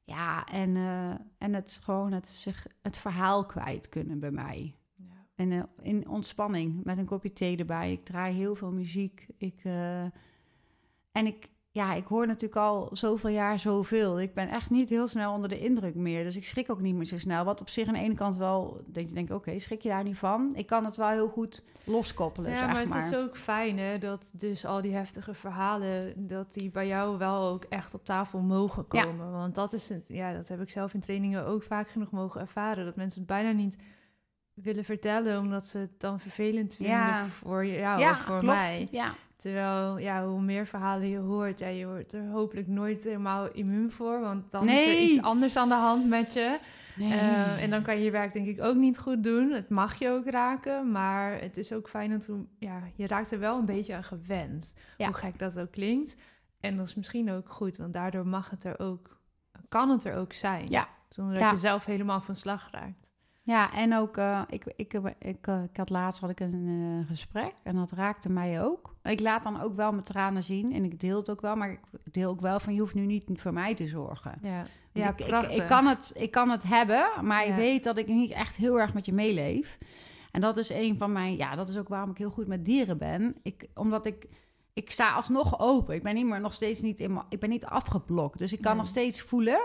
Ja, 0.04 0.46
en, 0.46 0.76
eh, 0.76 1.10
en 1.38 1.54
het 1.54 1.68
is 1.68 1.76
gewoon 1.76 2.12
het, 2.12 2.28
zich, 2.28 2.66
het 2.82 2.98
verhaal 2.98 3.46
kwijt 3.46 3.88
kunnen 3.88 4.18
bij 4.18 4.30
mij. 4.30 4.76
Ja. 4.94 5.26
En 5.34 5.52
eh, 5.52 5.62
in 5.82 6.08
ontspanning 6.08 6.84
met 6.84 6.98
een 6.98 7.06
kopje 7.06 7.32
thee 7.32 7.56
erbij. 7.56 7.92
Ik 7.92 8.04
draai 8.04 8.34
heel 8.34 8.54
veel 8.54 8.72
muziek. 8.72 9.26
Ik, 9.36 9.60
eh, 9.62 10.02
en 11.12 11.26
ik, 11.26 11.48
ja, 11.74 11.94
ik 11.94 12.06
hoor 12.06 12.26
natuurlijk 12.26 12.60
al 12.60 12.88
zoveel 12.92 13.30
jaar 13.30 13.58
zoveel. 13.58 14.20
Ik 14.20 14.34
ben 14.34 14.48
echt 14.48 14.70
niet 14.70 14.88
heel 14.88 15.08
snel 15.08 15.32
onder 15.32 15.48
de 15.48 15.58
indruk 15.60 15.94
meer. 15.94 16.24
Dus 16.24 16.36
ik 16.36 16.44
schrik 16.46 16.70
ook 16.70 16.80
niet 16.80 16.94
meer 16.94 17.04
zo 17.06 17.18
snel. 17.18 17.44
Wat 17.44 17.60
op 17.60 17.68
zich 17.68 17.88
aan 17.88 17.94
de 17.94 18.00
ene 18.00 18.14
kant 18.14 18.36
wel... 18.36 18.80
Dat 18.86 19.08
je 19.08 19.14
denkt, 19.14 19.30
oké, 19.30 19.58
schrik 19.58 19.82
je 19.82 19.88
daar 19.88 20.02
niet 20.02 20.16
van? 20.18 20.52
Ik 20.54 20.66
kan 20.66 20.84
het 20.84 20.96
wel 20.96 21.08
heel 21.08 21.28
goed 21.28 21.64
loskoppelen, 21.84 22.50
Ja, 22.50 22.56
zeg 22.56 22.66
maar 22.66 22.88
maar. 22.88 22.96
het 23.02 23.12
is 23.12 23.18
ook 23.18 23.36
fijn 23.36 23.78
hè, 23.78 23.98
dat 23.98 24.30
dus 24.32 24.64
al 24.66 24.80
die 24.80 24.94
heftige 24.94 25.34
verhalen, 25.34 26.26
dat 26.26 26.52
die 26.52 26.70
bij 26.70 26.86
jou 26.86 27.18
wel 27.18 27.48
ook 27.48 27.64
echt 27.64 27.94
op 27.94 28.04
tafel 28.04 28.38
mogen 28.40 28.84
Ja. 28.90 29.02
komen. 29.04 29.30
Want 29.32 29.54
dat 29.54 29.72
is 29.72 29.88
het, 29.88 30.04
ja, 30.08 30.32
dat 30.32 30.48
heb 30.48 30.60
ik 30.60 30.70
zelf 30.70 30.94
in 30.94 31.00
trainingen 31.00 31.46
ook 31.46 31.62
vaak 31.62 31.88
genoeg 31.90 32.10
mogen 32.10 32.40
ervaren. 32.40 32.84
Dat 32.84 32.96
mensen 32.96 33.18
het 33.20 33.28
bijna 33.28 33.50
niet 33.50 33.76
willen 34.62 34.84
vertellen, 34.84 35.38
omdat 35.40 35.66
ze 35.66 35.78
het 35.78 36.00
dan 36.00 36.20
vervelend 36.20 36.74
vinden 36.74 36.94
Ja. 36.96 37.24
voor 37.24 37.66
jou 37.66 38.00
ja, 38.00 38.10
of 38.10 38.18
voor 38.20 38.38
klopt. 38.38 38.54
mij. 38.56 38.88
Ja, 38.90 39.12
Terwijl, 39.36 39.98
ja, 39.98 40.26
hoe 40.26 40.42
meer 40.42 40.66
verhalen 40.66 41.08
je 41.08 41.18
hoort, 41.18 41.58
ja, 41.58 41.66
je 41.66 41.86
wordt 41.86 42.12
er 42.12 42.28
hopelijk 42.28 42.66
nooit 42.68 43.04
helemaal 43.04 43.48
immuun 43.52 43.90
voor, 43.92 44.20
want 44.20 44.50
dan 44.50 44.68
is 44.68 44.86
er 44.86 44.98
iets 45.00 45.22
anders 45.22 45.56
aan 45.56 45.68
de 45.68 45.74
hand 45.74 46.08
met 46.08 46.32
je. 46.32 46.58
nee. 46.96 47.12
Eh, 47.18 47.62
en 47.62 47.70
dan 47.70 47.82
kan 47.82 47.96
je 47.96 48.04
je 48.04 48.10
werk 48.10 48.32
denk 48.32 48.46
ik 48.46 48.60
ook 48.62 48.76
niet 48.76 48.98
goed 48.98 49.24
doen. 49.24 49.50
Het 49.50 49.68
mag 49.68 49.98
je 49.98 50.10
ook 50.10 50.26
raken, 50.26 50.88
maar 50.88 51.40
het 51.40 51.56
is 51.56 51.72
ook 51.72 51.88
fijn 51.88 52.10
dat 52.10 52.26
hoe- 52.26 52.46
ja, 52.58 52.82
je 52.94 53.06
raakt 53.06 53.30
er 53.30 53.38
wel 53.38 53.58
een 53.58 53.64
beetje 53.64 53.94
aan 53.94 54.04
gewend. 54.04 54.74
Ja. 54.96 55.06
Hoe 55.06 55.14
gek 55.14 55.38
dat 55.38 55.58
ook 55.60 55.70
klinkt. 55.70 56.16
En 56.60 56.76
dat 56.76 56.86
is 56.88 56.94
misschien 56.94 57.30
ook 57.30 57.48
goed, 57.50 57.76
want 57.76 57.92
daardoor 57.92 58.26
mag 58.26 58.50
het 58.50 58.64
er 58.64 58.78
ook, 58.78 59.20
kan 59.68 59.90
het 59.90 60.04
er 60.04 60.16
ook 60.16 60.32
zijn. 60.32 60.66
Ja. 60.68 60.88
Zonder 61.08 61.34
dat 61.34 61.42
Ja. 61.42 61.50
je 61.50 61.56
zelf 61.56 61.84
helemaal 61.84 62.20
van 62.20 62.34
slag 62.34 62.68
raakt. 62.70 63.11
Ja, 63.44 63.72
en 63.72 63.94
ook, 63.96 64.16
eh, 64.16 64.42
ik, 64.48 64.64
ik, 64.76 64.92
ik, 64.94 65.14
ik, 65.18 65.46
eh, 65.46 65.62
ik 65.62 65.76
had 65.76 65.90
laatst 65.90 66.20
had 66.20 66.30
ik 66.30 66.40
een 66.40 66.98
eh, 67.00 67.08
gesprek 67.08 67.54
en 67.62 67.76
dat 67.76 67.90
raakte 67.90 68.30
mij 68.30 68.62
ook. 68.62 68.94
Ik 69.02 69.20
laat 69.20 69.42
dan 69.42 69.60
ook 69.60 69.76
wel 69.76 69.92
mijn 69.92 70.04
tranen 70.04 70.42
zien 70.42 70.72
en 70.72 70.84
ik 70.84 71.00
deel 71.00 71.16
het 71.16 71.30
ook 71.30 71.40
wel, 71.40 71.56
maar 71.56 71.70
ik 71.70 71.78
deel 72.12 72.30
ook 72.30 72.40
wel 72.40 72.60
van 72.60 72.74
je 72.74 72.80
hoeft 72.80 72.94
nu 72.94 73.06
niet 73.06 73.24
voor 73.40 73.52
mij 73.52 73.74
te 73.74 73.86
zorgen. 73.88 74.38
Ja, 74.42 74.64
ja 74.92 75.08
ik, 75.08 75.20
ik, 75.50 75.66
kan 75.66 75.86
het, 75.86 76.12
ik 76.16 76.30
kan 76.30 76.50
het 76.50 76.62
hebben, 76.62 77.06
maar 77.22 77.44
Ja. 77.46 77.50
ik 77.50 77.56
weet 77.56 77.84
dat 77.84 77.96
ik 77.96 78.06
niet 78.06 78.30
echt 78.30 78.56
heel 78.56 78.80
erg 78.80 78.94
met 78.94 79.06
je 79.06 79.12
meeleef. 79.12 79.78
En 80.30 80.40
dat 80.40 80.56
is 80.56 80.70
een 80.70 80.98
van 80.98 81.12
mijn, 81.12 81.36
ja, 81.36 81.54
dat 81.54 81.68
is 81.68 81.76
ook 81.76 81.88
waarom 81.88 82.10
ik 82.10 82.18
heel 82.18 82.30
goed 82.30 82.46
met 82.46 82.64
dieren 82.64 82.98
ben. 82.98 83.36
Ik, 83.42 83.68
omdat 83.74 84.06
ik, 84.06 84.26
ik 84.72 84.90
sta 84.90 85.12
alsnog 85.14 85.58
open. 85.60 85.94
Ik 85.94 86.02
ben 86.02 86.14
niet 86.14 86.26
meer 86.26 86.40
nog 86.40 86.54
steeds 86.54 86.80
niet, 86.80 87.00
in, 87.00 87.22
ik 87.28 87.40
ben 87.40 87.48
niet 87.50 87.64
afgeblokt. 87.66 88.38
Dus 88.38 88.52
ik 88.52 88.60
kan 88.60 88.70
Nee. 88.72 88.80
nog 88.80 88.88
steeds 88.90 89.20
voelen. 89.20 89.60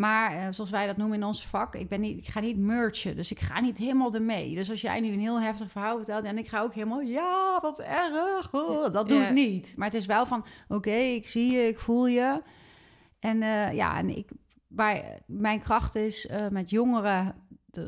Maar 0.00 0.32
eh, 0.32 0.46
zoals 0.50 0.70
wij 0.70 0.86
dat 0.86 0.96
noemen 0.96 1.16
in 1.16 1.24
ons 1.24 1.46
vak, 1.46 1.74
ik, 1.74 1.88
ben 1.88 2.00
niet, 2.00 2.18
ik 2.18 2.28
ga 2.28 2.40
niet 2.40 2.58
merchen. 2.58 3.16
Dus 3.16 3.30
ik 3.30 3.38
ga 3.40 3.60
niet 3.60 3.78
helemaal 3.78 4.14
ermee. 4.14 4.54
Dus 4.54 4.70
als 4.70 4.80
jij 4.80 5.00
nu 5.00 5.12
een 5.12 5.20
heel 5.20 5.40
heftig 5.40 5.70
verhaal 5.70 5.96
vertelt 5.96 6.24
en 6.24 6.38
ik 6.38 6.48
ga 6.48 6.60
ook 6.62 6.74
helemaal, 6.74 7.00
ja, 7.00 7.58
wat 7.62 7.80
erg. 7.80 8.54
oh, 8.54 8.92
dat 8.92 9.08
doe 9.08 9.18
Ja. 9.18 9.26
ik 9.28 9.34
niet. 9.34 9.74
Maar 9.76 9.86
het 9.86 9.96
is 9.96 10.06
wel 10.06 10.26
van, 10.26 10.44
oké, 10.68 10.90
ik 10.94 11.28
zie 11.28 11.52
je, 11.52 11.68
ik 11.68 11.78
voel 11.78 12.06
je. 12.06 12.42
En 13.18 13.42
eh, 13.42 13.74
ja, 13.74 13.98
en 13.98 14.16
ik, 14.16 14.30
waar 14.68 15.02
mijn 15.26 15.62
kracht 15.62 15.94
is 15.94 16.26
eh, 16.26 16.48
met 16.48 16.70
jongeren, 16.70 17.34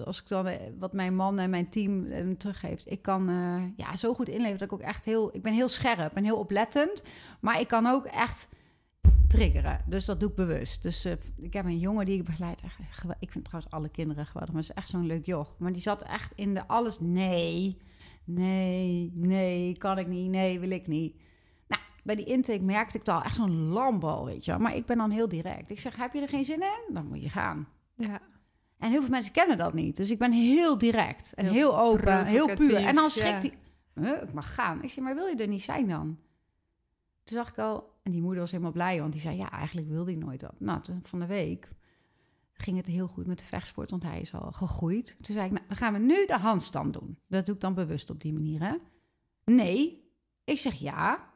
als 0.04 0.22
ik 0.22 0.28
dan 0.28 0.48
wat 0.78 0.92
mijn 0.92 1.14
man 1.14 1.38
en 1.38 1.50
mijn 1.50 1.70
team 1.70 2.04
eh, 2.04 2.30
teruggeeft, 2.38 2.90
ik 2.90 3.02
kan 3.02 3.30
ja, 3.76 3.96
zo 3.96 4.14
goed 4.14 4.28
inleven 4.28 4.58
dat 4.58 4.66
ik 4.68 4.72
ook 4.72 4.80
echt 4.80 5.04
heel, 5.04 5.34
ik 5.34 5.42
ben 5.42 5.52
heel 5.52 5.68
scherp 5.68 6.16
en 6.16 6.24
heel 6.24 6.38
oplettend, 6.38 7.02
maar 7.40 7.60
ik 7.60 7.68
kan 7.68 7.86
ook 7.86 8.04
echt 8.04 8.48
triggeren. 9.32 9.84
Dus 9.86 10.04
dat 10.04 10.20
doe 10.20 10.28
ik 10.28 10.34
bewust. 10.34 10.82
Dus 10.82 11.04
eh, 11.04 11.12
ik 11.36 11.52
heb 11.52 11.64
een 11.64 11.78
jongen 11.78 12.06
die 12.06 12.18
ik 12.18 12.24
begeleid. 12.24 12.62
Echt, 12.62 12.78
ik 13.18 13.30
vind 13.30 13.44
trouwens 13.44 13.72
alle 13.72 13.88
kinderen 13.88 14.26
geweldig, 14.26 14.52
maar 14.52 14.62
is 14.62 14.72
echt 14.72 14.88
zo'n 14.88 15.06
leuk 15.06 15.26
joch. 15.26 15.54
Maar 15.58 15.72
die 15.72 15.82
zat 15.82 16.02
echt 16.02 16.32
in 16.34 16.54
de 16.54 16.66
alles. 16.66 17.00
Nee, 17.00 17.76
nee, 18.24 19.12
nee, 19.14 19.78
kan 19.78 19.98
ik 19.98 20.06
niet. 20.06 20.30
Nee, 20.30 20.60
wil 20.60 20.70
ik 20.70 20.86
niet. 20.86 21.16
Nou, 21.68 21.82
bij 22.04 22.16
die 22.16 22.24
intake 22.24 22.62
merkte 22.62 22.98
ik 22.98 23.06
het 23.06 23.14
al 23.14 23.22
echt 23.22 23.36
zo'n 23.36 23.62
lambal, 23.68 24.24
weet 24.24 24.44
je 24.44 24.50
wel. 24.50 24.60
Maar 24.60 24.76
ik 24.76 24.86
ben 24.86 24.96
dan 24.96 25.10
heel 25.10 25.28
direct. 25.28 25.70
Ik 25.70 25.80
zeg, 25.80 25.96
heb 25.96 26.12
je 26.12 26.20
er 26.20 26.28
geen 26.28 26.44
zin 26.44 26.60
in? 26.60 26.94
Dan 26.94 27.06
moet 27.06 27.22
je 27.22 27.30
gaan. 27.30 27.68
Ja. 27.96 28.20
En 28.78 28.90
heel 28.90 29.00
veel 29.00 29.10
mensen 29.10 29.32
kennen 29.32 29.58
dat 29.58 29.74
niet. 29.74 29.96
Dus 29.96 30.10
ik 30.10 30.18
ben 30.18 30.32
heel 30.32 30.78
direct 30.78 31.34
en 31.34 31.44
Heel 31.44 31.52
heel, 31.52 31.80
open, 31.80 32.24
heel 32.24 32.54
puur. 32.54 32.76
En 32.76 32.94
dan 32.94 33.10
schrikt 33.10 33.42
hij... 33.42 33.54
Huh, 33.94 34.22
ik 34.22 34.32
mag 34.32 34.54
gaan. 34.54 34.82
Ik 34.82 34.90
zeg, 34.90 35.04
maar 35.04 35.14
wil 35.14 35.26
je 35.26 35.36
er 35.36 35.48
niet 35.48 35.62
zijn 35.62 35.88
dan? 35.88 36.18
Toen 37.24 37.36
zag 37.36 37.48
ik 37.48 37.58
al... 37.58 37.91
En 38.02 38.12
die 38.12 38.22
moeder 38.22 38.40
was 38.40 38.50
helemaal 38.50 38.72
blij, 38.72 39.00
want 39.00 39.12
die 39.12 39.20
zei... 39.20 39.36
Ja, 39.36 39.50
eigenlijk 39.50 39.88
wilde 39.88 40.10
hij 40.10 40.20
nooit 40.20 40.40
dat. 40.40 40.60
Nou, 40.60 40.80
toen 40.80 41.00
van 41.02 41.18
de 41.18 41.26
week 41.26 41.68
ging 42.52 42.76
het 42.76 42.86
heel 42.86 43.08
goed 43.08 43.26
met 43.26 43.38
de 43.38 43.44
vechtsport, 43.44 43.90
want 43.90 44.02
hij 44.02 44.20
is 44.20 44.34
al 44.34 44.52
gegroeid. 44.52 45.16
Toen 45.20 45.34
zei 45.34 45.46
ik, 45.46 45.52
nou, 45.52 45.66
dan 45.68 45.76
gaan 45.76 45.92
we 45.92 45.98
nu 45.98 46.26
de 46.26 46.36
handstand 46.36 46.92
doen. 46.92 47.18
Dat 47.28 47.46
doe 47.46 47.54
ik 47.54 47.60
dan 47.60 47.74
bewust 47.74 48.10
op 48.10 48.20
die 48.20 48.32
manier, 48.32 48.60
hè? 48.60 48.74
Nee. 49.44 50.10
Ik 50.44 50.58
zeg 50.58 50.74
ja. 50.74 51.30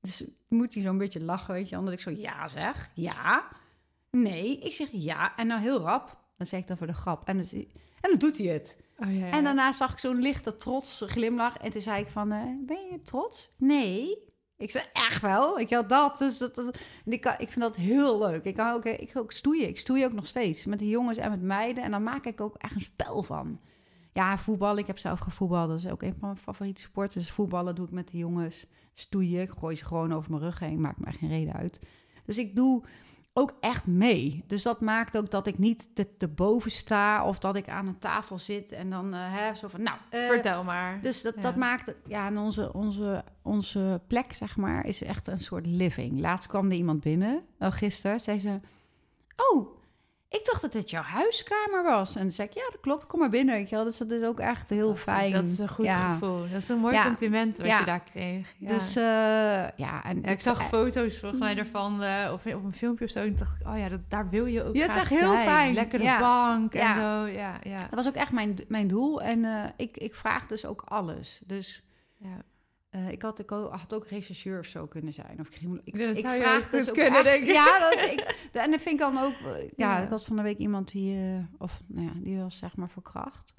Dus 0.00 0.24
moet 0.48 0.74
hij 0.74 0.82
zo'n 0.82 0.98
beetje 0.98 1.20
lachen, 1.20 1.54
weet 1.54 1.68
je, 1.68 1.78
omdat 1.78 1.92
ik 1.94 2.00
zo 2.00 2.10
ja 2.10 2.48
zeg. 2.48 2.90
Ja. 2.94 3.48
Nee. 4.10 4.58
Ik 4.58 4.72
zeg 4.72 4.88
ja. 4.92 5.36
En 5.36 5.46
nou 5.46 5.60
heel 5.60 5.78
rap. 5.78 6.22
Dan 6.36 6.46
zeg 6.46 6.60
ik 6.60 6.66
dan 6.66 6.76
voor 6.76 6.86
de 6.86 6.94
grap. 6.94 7.28
En 7.28 7.38
en 7.38 8.10
dan 8.10 8.18
doet 8.18 8.38
hij 8.38 8.46
het. 8.46 8.76
Oh, 8.98 9.06
ja, 9.06 9.26
ja. 9.26 9.30
En 9.30 9.44
daarna 9.44 9.72
zag 9.72 9.92
ik 9.92 9.98
zo'n 9.98 10.20
lichte 10.20 10.56
trots 10.56 11.04
glimlach. 11.06 11.56
En 11.56 11.70
toen 11.70 11.80
zei 11.80 12.02
ik 12.02 12.08
van, 12.08 12.32
eh, 12.32 12.42
ben 12.66 12.88
je 12.90 13.00
trots? 13.02 13.54
Nee. 13.58 14.32
Ik 14.64 14.70
zei, 14.70 14.84
echt 14.92 15.20
wel? 15.20 15.58
Ik 15.58 15.70
had 15.70 15.88
dat. 15.88 16.18
Dus 16.18 16.38
dat, 16.38 16.54
dat- 16.54 16.78
ik, 17.04 17.24
ik 17.38 17.48
vind 17.50 17.60
dat 17.60 17.76
heel 17.76 18.18
leuk. 18.18 18.44
Ik 18.44 18.54
kan 18.54 18.72
ook, 18.72 18.84
ik 18.84 19.10
ook 19.16 19.32
stoeien. 19.32 19.68
Ik 19.68 19.78
stoei 19.78 20.04
ook 20.04 20.12
nog 20.12 20.26
steeds. 20.26 20.64
Met 20.64 20.78
de 20.78 20.88
jongens 20.88 21.18
en 21.18 21.30
met 21.30 21.42
meiden. 21.42 21.84
En 21.84 21.90
dan 21.90 22.02
maak 22.02 22.24
ik 22.24 22.40
ook 22.40 22.54
echt 22.58 22.74
een 22.74 22.80
spel 22.80 23.22
van. 23.22 23.60
Ja, 24.12 24.38
voetbal. 24.38 24.76
Ik 24.76 24.86
heb 24.86 24.98
zelf 24.98 25.18
gevoetbald. 25.18 25.68
Dat 25.68 25.78
is 25.78 25.88
ook 25.88 26.02
een 26.02 26.14
van 26.18 26.28
mijn 26.28 26.36
favoriete 26.40 26.80
sporten. 26.80 27.18
Dus 27.20 27.30
voetballen 27.30 27.74
doe 27.74 27.86
ik 27.86 27.92
met 27.92 28.08
de 28.10 28.18
jongens. 28.18 28.66
Stoeien. 28.94 29.42
Ik 29.42 29.50
gooi 29.50 29.76
ze 29.76 29.84
gewoon 29.84 30.14
over 30.14 30.30
mijn 30.30 30.42
rug 30.42 30.58
heen. 30.58 30.80
Maakt 30.80 30.98
me 30.98 31.06
echt 31.06 31.18
geen 31.18 31.28
reden 31.28 31.54
uit. 31.54 31.80
Dus 32.24 32.38
ik 32.38 32.56
doe 32.56 32.82
ook 33.36 33.54
echt 33.60 33.86
mee. 33.86 34.44
Dus 34.46 34.62
dat 34.62 34.80
maakt 34.80 35.16
ook 35.16 35.30
dat 35.30 35.46
ik 35.46 35.58
niet 35.58 35.88
te, 35.94 36.16
te 36.16 36.28
boven 36.28 36.70
sta. 36.70 37.24
Of 37.26 37.38
dat 37.38 37.56
ik 37.56 37.68
aan 37.68 37.86
een 37.86 37.98
tafel 37.98 38.38
zit. 38.38 38.72
En 38.72 38.90
dan 38.90 39.14
eh, 39.14 39.20
hè, 39.22 39.54
zo 39.54 39.68
van, 39.68 39.82
nou... 39.82 39.96
eh, 40.10 40.26
Vertel 40.26 40.64
maar. 40.64 41.00
dus 41.00 41.22
dat, 41.22 41.34
Ja. 41.34 41.40
dat 41.40 41.56
maakt, 41.56 41.94
ja, 42.06 42.26
en 42.26 42.38
onze, 42.38 42.72
onze, 42.72 43.24
onze 43.42 44.00
plek, 44.06 44.32
zeg 44.32 44.56
maar, 44.56 44.86
is 44.86 45.02
echt 45.02 45.26
een 45.26 45.40
soort 45.40 45.66
living. 45.66 46.20
Laatst 46.20 46.48
kwam 46.48 46.66
er 46.70 46.76
iemand 46.76 47.00
binnen, 47.00 47.42
oh, 47.58 47.72
gisteren, 47.72 48.20
zei 48.20 48.40
ze, 48.40 48.54
oh, 49.52 49.68
ik 50.34 50.44
dacht 50.44 50.60
dat 50.62 50.72
het 50.72 50.90
jouw 50.90 51.02
huiskamer 51.02 51.82
was. 51.82 52.16
En 52.16 52.30
zei 52.30 52.48
ik, 52.48 52.54
ja, 52.54 52.62
dat 52.70 52.80
klopt, 52.80 53.06
kom 53.06 53.20
maar 53.20 53.28
binnen, 53.30 53.54
weet 53.54 53.68
je 53.68 53.74
wel. 53.74 53.84
Dus 53.84 53.98
dat 53.98 54.10
is 54.10 54.22
ook 54.22 54.40
echt 54.40 54.70
heel 54.70 54.86
Dat 54.88 54.98
fijn. 54.98 55.32
Dat 55.32 55.48
is 55.48 55.58
een 55.58 55.68
goed 55.68 55.84
ja. 55.84 56.12
gevoel. 56.12 56.40
Dat 56.40 56.50
is 56.62 56.68
een 56.68 56.78
mooi 56.78 56.94
Ja. 56.94 57.04
compliment 57.04 57.56
wat 57.56 57.66
Ja. 57.66 57.78
je 57.78 57.84
daar 57.84 58.00
kreeg. 58.00 58.54
Dus, 58.58 58.96
eh, 58.96 59.02
ja. 59.76 60.04
En 60.04 60.24
ik 60.24 60.40
zag 60.40 60.68
foto's 60.68 61.18
volgens 61.18 61.40
mij 61.40 61.54
daarvan, 61.54 62.02
eh, 62.02 62.30
of 62.32 62.46
op 62.46 62.64
een 62.64 62.72
filmpje 62.72 63.04
of 63.04 63.10
zo. 63.10 63.18
En 63.18 63.36
dacht 63.36 63.60
ik, 63.60 63.66
oh 63.66 63.78
ja, 63.78 63.88
dat, 63.88 64.00
daar 64.08 64.28
wil 64.30 64.46
je 64.46 64.62
ook 64.64 64.74
Ja, 64.74 64.80
het 64.82 64.90
is 64.90 64.96
echt 64.96 65.10
heel 65.10 65.32
zijn. 65.32 65.44
fijn. 65.48 65.74
Lekkere 65.74 66.18
bank 66.18 66.74
en 66.74 66.94
zo. 66.94 67.26
Ja, 67.26 67.58
ja. 67.62 67.78
Dat 67.78 67.94
was 67.94 68.08
ook 68.08 68.14
echt 68.14 68.32
mijn, 68.32 68.56
mijn 68.68 68.88
doel. 68.88 69.22
En 69.22 69.44
eh, 69.44 69.64
ik, 69.76 69.96
ik 69.96 70.14
vraag 70.14 70.46
dus 70.46 70.66
ook 70.66 70.82
alles. 70.88 71.40
Dus 71.46 71.82
ja. 72.18 72.42
Eh, 72.94 73.08
ik 73.10 73.22
had, 73.22 73.38
ik 73.38 73.50
had 73.50 73.94
ook 73.94 74.06
rechercheur 74.06 74.58
of 74.58 74.66
zo 74.66 74.86
kunnen 74.86 75.12
zijn. 75.12 75.40
Of 75.40 75.48
criminoloog. 75.48 75.84
Ik, 75.86 75.96
Ja, 75.96 76.06
dat 76.06 76.16
ik 76.16 76.24
zou 76.24 76.40
vraag 76.40 76.70
dus 76.70 76.90
kunnen, 76.90 77.12
echt- 77.14 77.24
denk 77.24 77.44
ik. 77.44 77.52
Ja, 77.52 77.78
dat, 77.78 77.92
ik, 78.10 78.48
en 78.52 78.70
dat 78.70 78.80
vind 78.80 78.94
ik 78.94 78.98
dan 78.98 79.18
ook... 79.18 79.32
eh, 79.54 79.62
Ja, 79.62 79.68
Ja. 79.76 79.98
ik 80.02 80.08
had 80.08 80.24
van 80.24 80.36
de 80.36 80.42
week 80.42 80.58
iemand 80.58 80.90
die... 80.92 81.16
eh, 81.16 81.44
of 81.58 81.82
nou 81.86 82.06
ja, 82.06 82.12
die 82.16 82.38
was 82.38 82.56
zeg 82.56 82.76
maar 82.76 82.90
verkracht. 82.90 83.54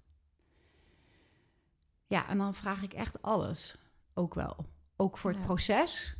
Ja, 2.07 2.27
en 2.27 2.37
dan 2.37 2.55
vraag 2.55 2.83
ik 2.83 2.93
echt 2.93 3.21
alles. 3.21 3.77
Ook 4.13 4.33
wel. 4.33 4.55
Ook 4.95 5.17
voor 5.17 5.29
het 5.31 5.39
Ja. 5.39 5.45
proces. 5.45 6.15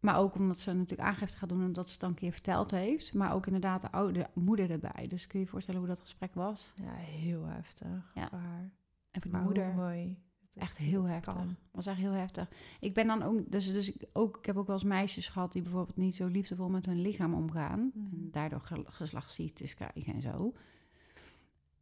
Maar 0.00 0.18
ook 0.18 0.34
omdat 0.34 0.60
ze 0.60 0.72
natuurlijk 0.72 1.08
aangifte 1.08 1.38
gaat 1.38 1.48
doen... 1.48 1.62
en 1.64 1.72
dat 1.72 1.84
ze 1.86 1.90
het 1.92 2.00
dan 2.00 2.10
een 2.10 2.16
keer 2.16 2.32
verteld 2.32 2.70
heeft. 2.70 3.14
Maar 3.14 3.34
ook 3.34 3.46
inderdaad 3.46 3.80
de 3.80 3.90
oude 3.90 4.26
moeder 4.34 4.70
erbij. 4.70 5.06
Dus 5.08 5.26
kun 5.26 5.38
je 5.38 5.44
je 5.44 5.50
voorstellen 5.50 5.80
hoe 5.80 5.88
dat 5.88 6.00
gesprek 6.00 6.34
was? 6.34 6.72
ja, 6.74 6.92
heel 6.94 7.44
heftig. 7.46 8.10
Ja. 8.14 8.28
Maar, 8.32 8.70
En 9.10 9.20
voor 9.22 9.22
de 9.22 9.28
maar 9.30 9.42
moeder... 9.42 9.64
hoe 9.72 9.74
mooi. 9.82 10.18
Dat- 10.50 10.62
Echt 10.62 10.76
heel 10.76 11.02
dat 11.02 11.10
heftig. 11.10 11.34
kan. 11.34 11.56
was 11.70 11.86
echt 11.86 11.98
heel 11.98 12.12
heftig. 12.12 12.48
Ik 12.80 12.94
ben 12.94 13.06
dan 13.06 13.22
ook, 13.22 13.50
dus, 13.52 13.72
dus 13.72 13.92
ik, 13.92 14.08
ook, 14.12 14.36
ik 14.36 14.46
heb 14.46 14.56
ook 14.56 14.66
wel 14.66 14.76
eens 14.76 14.84
meisjes 14.84 15.28
gehad 15.28 15.52
die 15.52 15.62
bijvoorbeeld 15.62 15.96
niet 15.96 16.14
zo 16.16 16.26
liefdevol 16.26 16.68
met 16.68 16.86
hun 16.86 17.00
lichaam 17.00 17.34
omgaan. 17.34 17.90
Mhm. 17.94 18.04
En 18.14 18.28
daardoor 18.30 18.60
ge- 18.60 18.84
geslachtsziektes 18.86 19.74
krijgen 19.74 20.14
en 20.14 20.22
zo. 20.22 20.52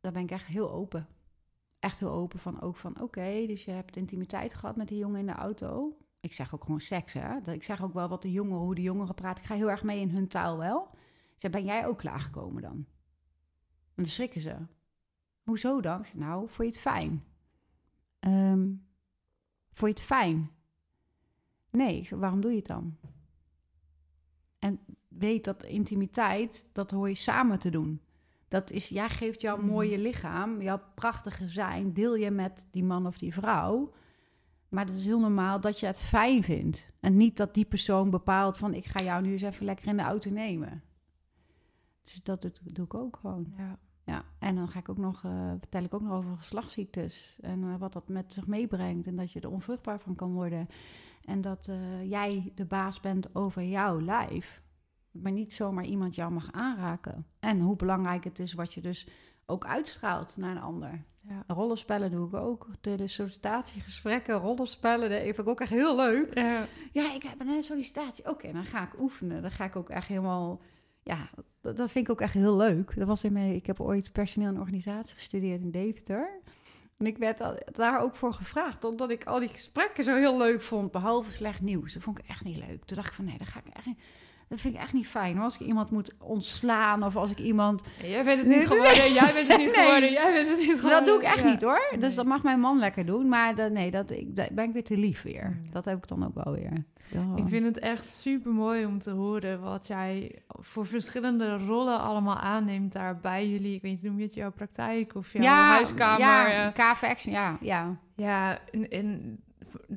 Daar 0.00 0.12
ben 0.12 0.22
ik 0.22 0.30
echt 0.30 0.46
heel 0.46 0.70
open. 0.70 1.06
Echt 1.78 1.98
heel 2.00 2.10
open 2.10 2.38
van 2.38 2.60
ook 2.60 2.76
van, 2.76 3.00
oké, 3.00 3.44
dus 3.46 3.64
je 3.64 3.70
hebt 3.70 3.96
intimiteit 3.96 4.54
gehad 4.54 4.76
met 4.76 4.88
die 4.88 4.98
jongen 4.98 5.20
in 5.20 5.26
de 5.26 5.32
auto. 5.32 5.96
Ik 6.20 6.32
zeg 6.32 6.54
ook 6.54 6.64
gewoon 6.64 6.80
seks, 6.80 7.12
hè. 7.12 7.40
Dat- 7.40 7.54
Ik 7.54 7.62
zeg 7.64 7.82
ook 7.82 7.92
wel 7.92 8.08
wat 8.08 8.22
de 8.22 8.32
jongeren, 8.32 8.58
hoe 8.62 8.74
de 8.74 8.82
jongeren 8.82 9.14
praten. 9.14 9.42
Ik 9.42 9.48
ga 9.48 9.54
heel 9.54 9.70
erg 9.70 9.82
mee 9.82 10.00
in 10.00 10.10
hun 10.10 10.28
taal 10.28 10.58
wel. 10.58 10.88
Ik 11.34 11.40
zeg, 11.44 11.50
ben 11.50 11.64
jij 11.64 11.86
ook 11.86 11.98
klaargekomen 11.98 12.62
dan? 12.62 12.72
En 13.94 14.04
dan 14.04 14.06
schrikken 14.06 14.40
ze. 14.40 14.56
Hoezo 15.42 15.80
dan? 15.80 16.04
Nou, 16.14 16.40
vond 16.48 16.56
je 16.56 16.64
het 16.64 16.78
fijn? 16.78 17.24
Vond 19.72 19.78
je 19.78 19.86
het 19.86 20.00
fijn? 20.00 20.50
Nee, 21.70 22.08
waarom 22.10 22.40
doe 22.40 22.50
je 22.50 22.56
het 22.56 22.66
dan? 22.66 22.96
En 24.58 24.80
weet 25.08 25.44
dat 25.44 25.64
intimiteit, 25.64 26.68
dat 26.72 26.90
hoor 26.90 27.08
je 27.08 27.14
samen 27.14 27.58
te 27.58 27.70
doen. 27.70 28.00
Dat 28.48 28.70
is, 28.70 28.88
jij 28.88 29.08
geeft 29.08 29.40
jouw 29.40 29.56
Mm. 29.56 29.66
mooie 29.66 29.98
lichaam, 29.98 30.62
jouw 30.62 30.82
prachtige 30.94 31.48
zijn, 31.48 31.92
deel 31.92 32.14
je 32.14 32.30
met 32.30 32.66
die 32.70 32.84
man 32.84 33.06
of 33.06 33.18
die 33.18 33.32
vrouw. 33.32 33.92
Maar 34.68 34.86
het 34.86 34.96
is 34.96 35.04
heel 35.04 35.20
normaal 35.20 35.60
dat 35.60 35.80
je 35.80 35.86
het 35.86 35.98
fijn 35.98 36.42
vindt. 36.44 36.86
En 37.00 37.16
niet 37.16 37.36
dat 37.36 37.54
die 37.54 37.64
persoon 37.64 38.10
bepaalt 38.10 38.56
van 38.56 38.74
ik 38.74 38.84
ga 38.84 39.02
jou 39.02 39.22
nu 39.22 39.32
eens 39.32 39.42
even 39.42 39.64
lekker 39.64 39.86
in 39.86 39.96
de 39.96 40.02
auto 40.02 40.30
nemen. 40.30 40.82
Dus 42.02 42.22
dat 42.22 42.42
doe, 42.42 42.52
doe 42.64 42.84
ik 42.84 42.94
ook 42.94 43.16
gewoon. 43.16 43.54
Ja. 43.56 43.78
Ja, 44.08 44.24
en 44.38 44.54
dan 44.54 44.68
ga 44.68 44.78
ik 44.78 44.88
ook 44.88 44.98
nog, 44.98 45.24
eh, 45.24 45.50
vertel 45.58 45.82
ik 45.82 45.94
ook 45.94 46.00
nog 46.00 46.12
over 46.12 46.36
geslachtsziektes 46.36 47.38
en 47.40 47.64
eh, 47.64 47.78
wat 47.78 47.92
dat 47.92 48.08
met 48.08 48.32
zich 48.32 48.46
meebrengt 48.46 49.06
en 49.06 49.16
dat 49.16 49.32
je 49.32 49.40
er 49.40 49.50
onvruchtbaar 49.50 50.00
van 50.00 50.14
kan 50.14 50.32
worden. 50.32 50.68
En 51.24 51.40
dat 51.40 51.68
eh, 51.68 52.10
jij 52.10 52.52
de 52.54 52.64
baas 52.64 53.00
bent 53.00 53.34
over 53.34 53.62
jouw 53.62 54.00
lijf, 54.00 54.62
maar 55.10 55.32
niet 55.32 55.54
zomaar 55.54 55.84
iemand 55.84 56.14
jou 56.14 56.32
mag 56.32 56.52
aanraken. 56.52 57.26
En 57.40 57.60
hoe 57.60 57.76
belangrijk 57.76 58.24
het 58.24 58.38
is 58.38 58.52
wat 58.52 58.74
je 58.74 58.80
dus 58.80 59.08
ook 59.46 59.66
uitstraalt 59.66 60.36
naar 60.36 60.56
een 60.56 60.62
ander. 60.62 61.04
Ja. 61.20 61.44
Rollenspellen 61.46 62.10
doe 62.10 62.26
ik 62.26 62.34
ook. 62.34 62.68
De, 62.80 62.94
de 62.94 63.06
sollicitatiegesprekken, 63.06 64.34
rollenspellen, 64.34 65.10
dat 65.10 65.20
vind 65.20 65.38
ik 65.38 65.48
ook 65.48 65.60
echt 65.60 65.70
heel 65.70 65.96
leuk. 65.96 66.34
Ja. 66.34 66.64
Ja, 66.92 67.14
ik 67.14 67.22
heb 67.22 67.40
een 67.40 67.62
sollicitatie. 67.62 68.28
Oké, 68.28 68.52
dan 68.52 68.64
ga 68.64 68.82
ik 68.82 69.00
oefenen. 69.00 69.42
Dan 69.42 69.50
ga 69.50 69.64
ik 69.64 69.76
ook 69.76 69.88
echt 69.88 70.08
helemaal... 70.08 70.60
Ja, 71.08 71.30
dat, 71.60 71.90
vind 71.90 72.04
ik 72.04 72.10
ook 72.10 72.20
echt 72.20 72.32
heel 72.32 72.56
leuk. 72.56 72.96
Dat 72.96 73.06
was 73.06 73.24
in 73.24 73.32
mijn, 73.32 73.54
ik 73.54 73.66
heb 73.66 73.80
ooit 73.80 74.12
personeel 74.12 74.48
en 74.48 74.58
organisatie 74.58 75.14
gestudeerd 75.14 75.60
in 75.60 75.70
Deventer. 75.70 76.40
En 76.96 77.06
ik 77.06 77.18
werd 77.18 77.42
daar 77.76 78.02
ook 78.02 78.16
voor 78.16 78.32
gevraagd, 78.32 78.84
omdat 78.84 79.10
ik 79.10 79.26
al 79.26 79.40
die 79.40 79.48
gesprekken 79.48 80.04
zo 80.04 80.16
heel 80.16 80.38
leuk 80.38 80.62
vond, 80.62 80.92
behalve 80.92 81.32
slecht 81.32 81.60
nieuws. 81.60 81.92
Dat 81.92 82.02
vond 82.02 82.18
ik 82.18 82.28
echt 82.28 82.44
niet 82.44 82.56
leuk. 82.56 82.84
Toen 82.84 82.96
dacht 82.96 83.08
ik 83.08 83.14
van, 83.14 83.24
nee, 83.24 83.38
dat 83.38 83.46
ga 83.46 83.58
ik 83.58 83.72
echt. 83.72 83.86
Dat 84.48 84.60
vind 84.60 84.74
ik 84.74 84.80
echt 84.80 84.92
niet 84.92 85.06
fijn. 85.08 85.34
hoor. 85.34 85.44
Als 85.44 85.58
ik 85.60 85.66
iemand 85.66 85.90
moet 85.90 86.14
ontslaan 86.18 87.02
of 87.04 87.16
als 87.16 87.30
ik 87.30 87.38
iemand... 87.38 87.82
Jij 88.02 88.24
bent 88.24 88.38
het 88.38 88.48
niet 88.48 88.66
geworden, 88.66 89.12
jij 89.12 89.32
bent 89.32 89.48
het 89.48 89.56
niet 89.58 89.74
Nee. 89.76 89.84
geworden, 89.84 90.12
jij 90.12 90.32
bent 90.32 90.48
het 90.48 90.58
niet 90.58 90.74
geworden. 90.80 90.90
Dat 90.98 91.06
doe 91.06 91.16
ik 91.16 91.22
echt 91.22 91.38
Ja. 91.38 91.50
niet 91.50 91.62
hoor. 91.62 91.86
Dus 91.90 92.00
Nee. 92.00 92.14
dat 92.16 92.24
mag 92.26 92.42
mijn 92.42 92.60
man 92.60 92.78
lekker 92.78 93.06
doen. 93.06 93.28
Maar 93.28 93.54
dat, 93.54 93.72
nee, 93.72 93.90
dat, 93.90 94.10
ik, 94.10 94.34
ben 94.34 94.64
ik 94.64 94.72
weer 94.72 94.84
te 94.84 94.96
lief 94.96 95.22
weer. 95.22 95.58
Ja. 95.64 95.70
Dat 95.70 95.84
heb 95.84 95.96
ik 95.96 96.06
dan 96.08 96.26
ook 96.26 96.44
wel 96.44 96.52
weer. 96.54 96.72
Ja. 97.10 97.24
Ik 97.36 97.44
vind 97.48 97.64
het 97.64 97.78
echt 97.78 98.06
super 98.06 98.52
mooi 98.52 98.86
om 98.86 98.98
te 98.98 99.10
horen 99.10 99.60
wat 99.60 99.86
jij 99.86 100.38
voor 100.48 100.86
verschillende 100.86 101.56
rollen 101.56 102.00
allemaal 102.00 102.36
aanneemt 102.36 102.92
daar 102.92 103.18
bij 103.20 103.48
jullie. 103.48 103.74
Ik 103.74 103.82
weet 103.82 103.92
niet, 103.92 104.02
noem 104.02 104.18
je 104.18 104.24
het 104.24 104.34
jouw 104.34 104.50
praktijk 104.52 105.14
of 105.14 105.32
jouw 105.32 105.42
huiskamer? 105.44 106.20
Ja, 106.20 106.72
eh, 106.72 106.92
KV 106.92 107.02
Action, 107.02 107.32
ja. 107.32 107.56
ja. 107.60 107.96
Ja, 108.14 108.58
en, 108.70 108.88
en 108.88 109.38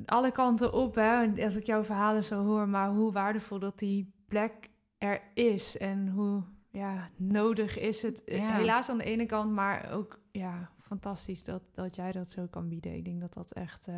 alle 0.06 0.30
kanten 0.32 0.72
op, 0.72 0.94
hè, 0.94 1.22
en 1.22 1.40
als 1.44 1.56
ik 1.56 1.66
jouw 1.66 1.84
verhalen 1.84 2.24
zo 2.24 2.44
hoor, 2.44 2.68
maar 2.68 2.88
hoe 2.88 3.12
waardevol 3.12 3.58
dat 3.58 3.78
die 3.78 4.12
plek 4.32 4.70
er 4.98 5.20
is 5.34 5.76
en 5.78 6.08
hoe 6.08 6.42
ja, 6.70 7.10
nodig 7.16 7.78
is 7.78 8.02
het. 8.02 8.22
Ja. 8.26 8.56
Helaas 8.56 8.88
aan 8.88 8.98
de 8.98 9.04
ene 9.04 9.26
kant, 9.26 9.54
maar 9.54 9.92
ook 9.92 10.20
ja, 10.30 10.70
fantastisch 10.80 11.44
dat, 11.44 11.70
dat 11.72 11.96
jij 11.96 12.12
dat 12.12 12.30
zo 12.30 12.46
kan 12.46 12.68
bieden. 12.68 12.94
Ik 12.94 13.04
denk 13.04 13.20
dat 13.20 13.32
dat 13.32 13.52
echt 13.52 13.88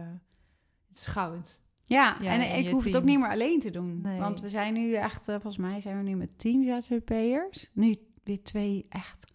goud. 0.91 1.61
Ja, 1.87 2.17
Ja, 2.21 2.33
en 2.33 2.41
en 2.41 2.59
ik 2.59 2.71
hoef 2.71 2.85
het 2.85 2.97
ook 2.97 3.05
niet 3.05 3.19
meer 3.19 3.31
alleen 3.31 3.61
te 3.61 3.71
doen. 3.71 4.01
Nee. 4.01 4.19
Want 4.19 4.41
we 4.41 4.49
zijn 4.49 4.75
nu 4.75 4.93
echt, 4.93 5.29
eh, 5.29 5.35
volgens 5.35 5.57
mij 5.57 5.81
zijn 5.81 5.97
we 5.97 6.03
nu 6.03 6.17
met 6.17 6.39
tien 6.39 6.83
ZZP'ers. 6.83 7.71
Nu 7.73 7.97
weer 8.23 8.43
twee 8.43 8.87
echt 8.89 9.33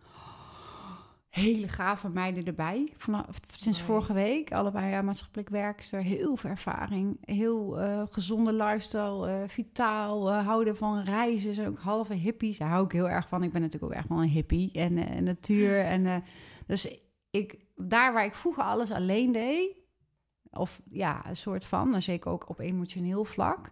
hele 1.30 1.68
gave 1.68 2.10
meiden 2.10 2.46
erbij. 2.46 2.94
Vanaf, 2.98 3.26
sinds 3.52 3.78
Mooi. 3.80 3.92
vorige 3.92 4.14
week. 4.14 4.52
Allebei 4.52 4.90
ja, 4.90 5.02
maatschappelijk 5.02 5.50
werkster. 5.50 6.02
Heel 6.02 6.36
veel 6.36 6.50
ervaring. 6.50 7.18
Heel 7.22 7.80
eh, 7.80 8.04
gezonde 8.10 8.54
lifestyle. 8.54 9.28
eh, 9.28 9.48
vitaal. 9.48 10.30
eh, 10.30 10.46
houden 10.46 10.78
van 10.78 11.04
reizen. 11.04 11.54
Zijn 11.54 11.68
ook 11.68 11.80
halve 11.80 12.14
hippies. 12.14 12.58
Daar 12.58 12.70
hou 12.70 12.86
ik 12.86 12.92
heel 12.92 13.10
erg 13.10 13.28
van. 13.28 13.44
Ik 13.44 13.52
ben 13.52 13.62
natuurlijk 13.62 13.92
ook 13.94 13.98
echt 14.00 14.10
wel 14.10 14.22
een 14.22 14.30
hippie. 14.30 14.72
En 14.72 14.98
eh, 14.98 15.22
natuur. 15.22 15.80
En, 15.80 16.06
eh, 16.06 16.16
dus 16.66 16.98
ik, 17.30 17.58
daar 17.76 18.14
waar 18.14 18.26
ik 18.26 18.36
vroeger 18.36 18.64
alles 18.64 18.92
alleen 18.92 19.32
deed... 19.32 19.78
Of 20.52 20.82
ja, 20.92 21.28
een 21.28 21.38
soort 21.38 21.66
van, 21.66 21.94
en 21.96 22.04
zeker 22.04 22.32
ook 22.32 22.50
op 22.50 22.60
emotioneel 22.60 23.24
vlak, 23.26 23.70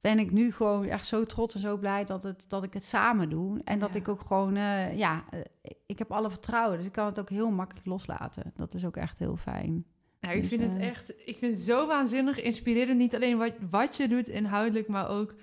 ben 0.00 0.18
ik 0.18 0.30
nu 0.30 0.52
gewoon 0.52 0.84
echt 0.84 1.06
zo 1.06 1.24
trots 1.24 1.54
en 1.54 1.60
zo 1.60 1.76
blij 1.76 2.04
dat, 2.04 2.22
het, 2.22 2.44
dat 2.48 2.62
ik 2.62 2.72
het 2.74 2.84
samen 2.84 3.28
doe. 3.30 3.60
En 3.64 3.78
dat 3.78 3.92
Ja. 3.92 3.98
ik 4.00 4.08
ook 4.08 4.20
gewoon, 4.20 4.56
eh, 4.56 4.96
ja, 4.98 5.24
eh, 5.30 5.40
ik 5.86 5.98
heb 5.98 6.12
alle 6.12 6.30
vertrouwen. 6.30 6.76
Dus 6.76 6.86
ik 6.86 6.92
kan 6.92 7.06
het 7.06 7.20
ook 7.20 7.30
heel 7.30 7.50
makkelijk 7.50 7.86
loslaten. 7.86 8.52
Dat 8.54 8.74
is 8.74 8.84
ook 8.84 8.96
echt 8.96 9.18
heel 9.18 9.36
fijn. 9.36 9.84
Nou, 10.20 10.34
ik 10.34 10.40
Dus, 10.40 10.50
vind 10.50 10.62
het 10.62 10.80
eh, 10.80 10.88
echt, 10.88 11.10
ik 11.24 11.36
vind 11.38 11.52
het 11.54 11.62
zo 11.62 11.86
waanzinnig 11.86 12.40
inspirerend. 12.42 12.98
Niet 12.98 13.14
alleen 13.14 13.38
wat, 13.38 13.52
wat 13.70 13.96
je 13.96 14.08
doet 14.08 14.28
inhoudelijk, 14.28 14.88
maar 14.88 15.08
ook 15.08 15.34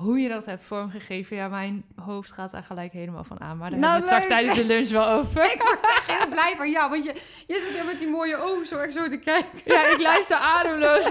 hoe 0.00 0.18
je 0.18 0.28
dat 0.28 0.44
hebt 0.44 0.64
vormgegeven. 0.64 1.36
Ja, 1.36 1.48
mijn 1.48 1.84
hoofd 2.04 2.32
gaat 2.32 2.50
daar 2.50 2.62
gelijk 2.62 2.92
helemaal 2.92 3.24
van 3.24 3.40
aan. 3.40 3.56
Maar 3.56 3.70
daar 3.70 3.78
Nou, 3.78 3.92
hebben 3.92 4.08
we 4.08 4.14
het 4.14 4.24
straks 4.24 4.40
tijdens 4.40 4.68
de 4.68 4.74
lunch 4.74 4.88
wel 4.88 5.08
over. 5.08 5.44
Ik 5.54 5.62
word 5.62 5.80
echt 5.80 6.18
heel 6.18 6.28
blij 6.28 6.54
van 6.56 6.70
jou, 6.70 6.90
want 6.90 7.04
je, 7.04 7.14
je 7.46 7.66
zit 7.66 7.78
er 7.78 7.84
met 7.84 7.98
die 7.98 8.08
mooie 8.08 8.36
ogen 8.36 8.66
zo 8.66 8.76
erg 8.76 8.92
zo 8.92 9.08
te 9.08 9.16
kijken. 9.16 9.60
Ja, 9.64 9.86
ik 9.92 10.00
luister 10.00 10.36
ademloos. 10.56 11.04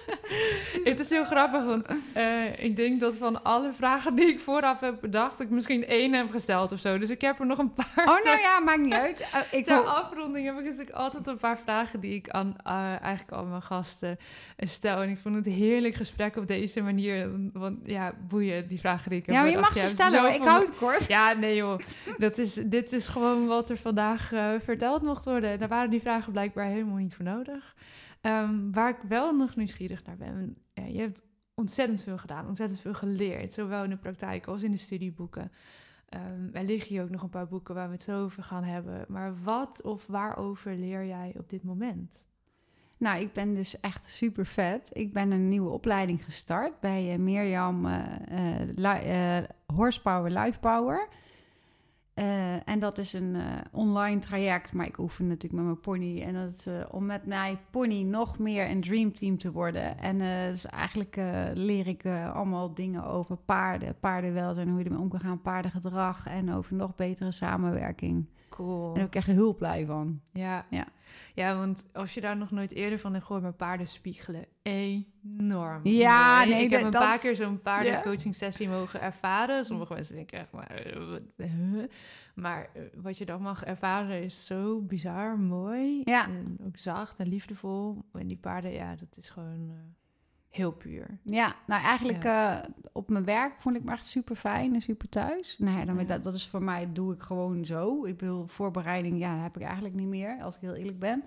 het 0.84 1.00
is 1.00 1.10
heel 1.10 1.24
grappig, 1.24 1.64
want 1.64 1.94
eh, 2.12 2.64
ik 2.64 2.76
denk 2.76 3.00
dat 3.00 3.16
van 3.16 3.44
alle 3.44 3.72
vragen 3.72 4.14
die 4.14 4.26
ik 4.26 4.40
vooraf 4.40 4.80
heb 4.80 5.00
bedacht, 5.00 5.40
ik 5.40 5.50
misschien 5.50 5.86
één 5.86 6.12
heb 6.12 6.30
gesteld 6.30 6.72
of 6.72 6.78
zo. 6.78 6.98
Dus 6.98 7.10
ik 7.10 7.20
heb 7.20 7.40
er 7.40 7.46
nog 7.46 7.58
een 7.58 7.72
paar. 7.72 8.08
Oh, 8.08 8.24
nou 8.24 8.38
ja, 8.38 8.60
maakt 8.60 8.80
niet 8.80 8.92
uit. 8.92 9.20
Eh, 9.20 9.40
ik 9.50 9.64
Ter 9.64 9.80
afronding 9.80 10.46
heb 10.46 10.58
ik 10.58 10.64
natuurlijk 10.64 10.96
altijd 10.96 11.26
een 11.26 11.38
paar 11.38 11.58
vragen 11.58 12.00
die 12.00 12.14
ik 12.14 12.28
aan 12.30 12.56
eh, 12.64 13.02
eigenlijk 13.02 13.32
al 13.32 13.44
mijn 13.44 13.62
gasten 13.62 14.18
stel. 14.58 15.02
En 15.02 15.08
ik 15.08 15.18
vond 15.18 15.34
het 15.34 15.46
heerlijk 15.46 15.94
gesprek 15.94 16.36
op 16.36 16.46
deze 16.46 16.82
manier. 16.82 17.30
Want 17.52 17.78
ja, 17.84 18.05
boeien, 18.28 18.68
die 18.68 18.80
vragen 18.80 19.10
die 19.10 19.18
ik 19.18 19.26
heb 19.26 19.34
ja, 19.34 19.40
maar 19.40 19.50
je 19.50 19.58
mag 19.58 19.76
ze 19.76 19.88
stellen. 19.88 20.24
Ik 20.26 20.32
zoveel- 20.32 20.46
hou 20.48 20.64
het 20.64 20.74
kort. 20.74 21.06
ja, 21.06 21.32
nee 21.32 21.56
joh. 21.56 21.78
Dat 22.16 22.38
is, 22.38 22.54
dit 22.54 22.92
is 22.92 23.08
gewoon 23.08 23.46
wat 23.46 23.70
er 23.70 23.76
vandaag 23.76 24.32
eh, 24.32 24.50
verteld 24.60 25.02
mocht 25.02 25.24
worden. 25.24 25.58
Daar 25.58 25.68
waren 25.68 25.90
die 25.90 26.00
vragen 26.00 26.32
blijkbaar 26.32 26.66
helemaal 26.66 26.96
niet 26.96 27.14
voor 27.14 27.24
nodig. 27.24 27.74
Ehm, 28.20 28.70
waar 28.70 28.88
ik 28.88 28.98
wel 29.08 29.36
nog 29.36 29.56
nieuwsgierig 29.56 30.04
naar 30.04 30.16
ben. 30.16 30.56
je 30.74 31.00
hebt 31.00 31.22
ontzettend 31.54 32.02
veel 32.02 32.18
gedaan, 32.18 32.46
ontzettend 32.46 32.80
veel 32.80 32.94
geleerd. 32.94 33.52
Zowel 33.52 33.84
in 33.84 33.90
de 33.90 33.96
praktijk 33.96 34.46
als 34.46 34.62
in 34.62 34.70
de 34.70 34.76
studieboeken. 34.76 35.52
Ehm, 36.08 36.48
er 36.52 36.64
liggen 36.64 36.88
hier 36.88 37.02
ook 37.02 37.10
nog 37.10 37.22
een 37.22 37.28
paar 37.28 37.48
boeken 37.48 37.74
waar 37.74 37.86
we 37.86 37.92
het 37.92 38.02
zo 38.02 38.22
over 38.22 38.42
gaan 38.42 38.64
hebben. 38.64 39.04
Maar 39.08 39.34
wat 39.44 39.82
of 39.84 40.06
waarover 40.06 40.74
leer 40.74 41.06
jij 41.06 41.34
op 41.38 41.48
dit 41.48 41.62
moment? 41.62 42.26
Nou, 42.98 43.20
ik 43.20 43.32
ben 43.32 43.54
dus 43.54 43.80
echt 43.80 44.04
super 44.04 44.46
vet. 44.46 44.90
Ik 44.92 45.12
ben 45.12 45.30
een 45.30 45.48
nieuwe 45.48 45.70
opleiding 45.70 46.24
gestart 46.24 46.80
bij 46.80 47.12
eh, 47.12 47.18
Mirjam 47.18 47.86
Li- 48.74 49.06
eh, 49.06 49.36
Horsepower 49.74 50.30
Life 50.30 50.58
Power. 50.60 51.08
Eh, 52.14 52.68
en 52.68 52.78
dat 52.78 52.98
is 52.98 53.12
een 53.12 53.36
online 53.72 54.18
traject, 54.20 54.72
maar 54.72 54.86
ik 54.86 54.98
oefen 54.98 55.26
natuurlijk 55.26 55.54
met 55.54 55.64
mijn 55.64 55.80
pony. 55.80 56.22
En 56.22 56.34
dat 56.34 56.52
is 56.52 56.66
om 56.90 57.06
met 57.06 57.26
mijn 57.26 57.58
pony 57.70 58.02
nog 58.02 58.38
meer 58.38 58.70
een 58.70 58.80
dreamteam 58.80 59.38
te 59.38 59.52
worden. 59.52 59.98
En 59.98 60.18
dus 60.50 60.66
eigenlijk 60.66 61.16
leer 61.54 61.86
ik 61.86 62.06
allemaal 62.06 62.74
dingen 62.74 63.04
over 63.04 63.36
paarden, 63.36 63.98
paardenwelzijn, 64.00 64.68
hoe 64.68 64.78
je 64.78 64.84
ermee 64.84 65.00
om 65.00 65.08
kan 65.08 65.20
gaan, 65.20 65.42
paardengedrag 65.42 66.26
en 66.26 66.52
over 66.52 66.74
nog 66.74 66.94
betere 66.94 67.32
samenwerking. 67.32 68.26
Cool. 68.56 68.94
En 68.94 69.04
ik 69.06 69.14
echt 69.14 69.26
heel 69.26 69.54
blij 69.54 69.86
van. 69.86 70.20
Ja. 70.32 70.66
Ja. 70.70 70.86
ja, 71.34 71.56
want 71.56 71.88
als 71.92 72.14
je 72.14 72.20
daar 72.20 72.36
nog 72.36 72.50
nooit 72.50 72.72
eerder 72.72 72.98
van 72.98 73.12
hebt 73.12 73.24
gehoord, 73.24 73.42
maar 73.42 73.52
paarden 73.52 73.86
spiegelen 73.88 74.44
enorm. 74.62 75.80
Ja, 75.86 76.44
nee, 76.44 76.64
ik 76.64 76.70
heb 76.70 76.80
dat- 76.82 76.94
een 76.94 76.98
paar 77.00 77.18
keer 77.18 77.36
zo'n 77.36 77.60
paardencoaching 77.60 78.34
sessie 78.36 78.68
mogen 78.68 79.00
ervaren. 79.00 79.64
Sommige 79.64 79.92
mensen 79.92 80.14
denken 80.16 80.38
echt, 80.38 80.52
maar, 80.52 80.70
eh, 80.70 81.48
maar 82.34 82.68
eh, 82.74 82.82
wat 82.94 83.18
je 83.18 83.24
dan 83.24 83.42
mag 83.42 83.64
ervaren 83.64 84.22
is 84.22 84.46
zo 84.46 84.80
bizar 84.80 85.38
mooi. 85.38 86.00
Ja. 86.04 86.28
En 86.28 86.56
ook 86.66 86.76
zacht 86.76 87.18
en 87.18 87.28
liefdevol. 87.28 88.04
En 88.12 88.26
die 88.26 88.36
paarden, 88.38 88.72
ja, 88.72 88.94
dat 88.94 89.16
is 89.16 89.28
gewoon 89.28 89.70
eh, 89.70 89.76
heel 90.48 90.74
puur. 90.74 91.18
Ja, 91.22 91.56
nou 91.66 91.82
eigenlijk 91.82 92.24
eh, 92.24 92.58
op 92.92 93.10
mijn 93.10 93.24
werk 93.24 93.58
vond 93.58 93.76
ik 93.76 93.84
me 93.84 93.92
echt 93.92 94.06
super 94.06 94.36
fijn 94.36 94.74
en 94.74 94.80
super 94.80 95.08
thuis. 95.08 95.58
Nou 95.58 95.78
ja, 95.78 95.84
dan, 95.84 95.98
Ja. 95.98 96.04
Dat, 96.04 96.24
dat 96.24 96.34
is 96.34 96.48
voor 96.48 96.62
mij, 96.62 96.92
doe 96.92 97.14
ik 97.14 97.22
gewoon 97.22 97.64
zo. 97.64 98.04
Ik 98.04 98.16
bedoel, 98.16 98.46
voorbereiding, 98.46 99.18
ja, 99.18 99.36
heb 99.36 99.56
ik 99.56 99.62
eigenlijk 99.62 99.94
niet 99.94 100.08
meer, 100.08 100.42
als 100.42 100.54
ik 100.54 100.60
heel 100.60 100.74
eerlijk 100.74 100.98
ben. 100.98 101.24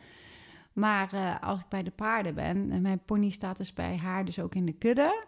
Maar 0.73 1.13
eh, 1.13 1.41
als 1.41 1.59
ik 1.59 1.67
bij 1.69 1.83
de 1.83 1.91
paarden 1.91 2.35
ben, 2.35 2.71
en 2.71 2.81
mijn 2.81 3.05
pony 3.05 3.29
staat 3.29 3.57
dus 3.57 3.73
bij 3.73 3.97
haar 3.97 4.25
dus 4.25 4.39
ook 4.39 4.55
in 4.55 4.65
de 4.65 4.73
kudde. 4.73 5.25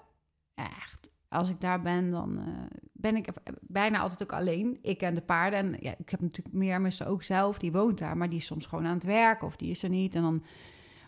Echt, 0.53 1.09
als 1.27 1.49
ik 1.49 1.61
daar 1.61 1.81
ben, 1.81 2.09
dan 2.09 2.37
eh, 2.37 2.45
ben 2.93 3.15
ik 3.15 3.27
bijna 3.61 3.99
altijd 3.99 4.23
ook 4.23 4.39
alleen. 4.39 4.79
Ik 4.81 5.01
en 5.01 5.13
de 5.13 5.21
paarden. 5.21 5.59
En 5.59 5.77
ja, 5.79 5.95
ik 5.97 6.09
heb 6.09 6.21
natuurlijk 6.21 6.55
meer 6.55 6.81
mensen 6.81 7.07
ook 7.07 7.23
zelf, 7.23 7.59
die 7.59 7.71
woont 7.71 7.99
daar. 7.99 8.17
Maar 8.17 8.29
die 8.29 8.39
is 8.39 8.45
soms 8.45 8.65
gewoon 8.65 8.85
aan 8.85 8.93
het 8.93 9.03
werk 9.03 9.43
of 9.43 9.55
die 9.55 9.69
is 9.69 9.83
er 9.83 9.89
niet. 9.89 10.15
En 10.15 10.21
dan, 10.21 10.43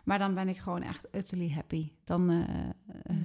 maar 0.04 0.20
dan 0.20 0.34
ben 0.34 0.50
ik 0.50 0.58
gewoon 0.58 0.82
echt 0.82 1.08
utterly 1.12 1.52
happy. 1.52 1.92
Dan, 2.04 2.30
eh, 2.30 2.70
eh, 3.04 3.16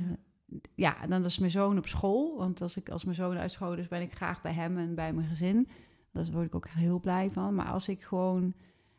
ja, 0.74 0.96
dan 1.08 1.24
is 1.24 1.38
mijn 1.38 1.50
zoon 1.50 1.78
op 1.78 1.86
school. 1.86 2.38
Want 2.38 2.60
als, 2.60 2.76
ik, 2.76 2.88
als 2.88 3.04
mijn 3.04 3.16
zoon 3.16 3.36
uit 3.36 3.52
school 3.52 3.74
is, 3.74 3.88
ben 3.88 4.02
ik 4.02 4.14
graag 4.14 4.42
bij 4.42 4.52
hem 4.52 4.78
en 4.78 4.94
bij 4.94 5.12
mijn 5.12 5.28
gezin. 5.28 5.68
Daar 6.12 6.26
word 6.32 6.46
ik 6.46 6.54
ook 6.54 6.68
heel 6.68 7.00
blij 7.00 7.30
van. 7.32 7.54
Maar 7.54 7.66
als 7.68 7.88
ik 7.88 8.02
gewoon... 8.02 8.54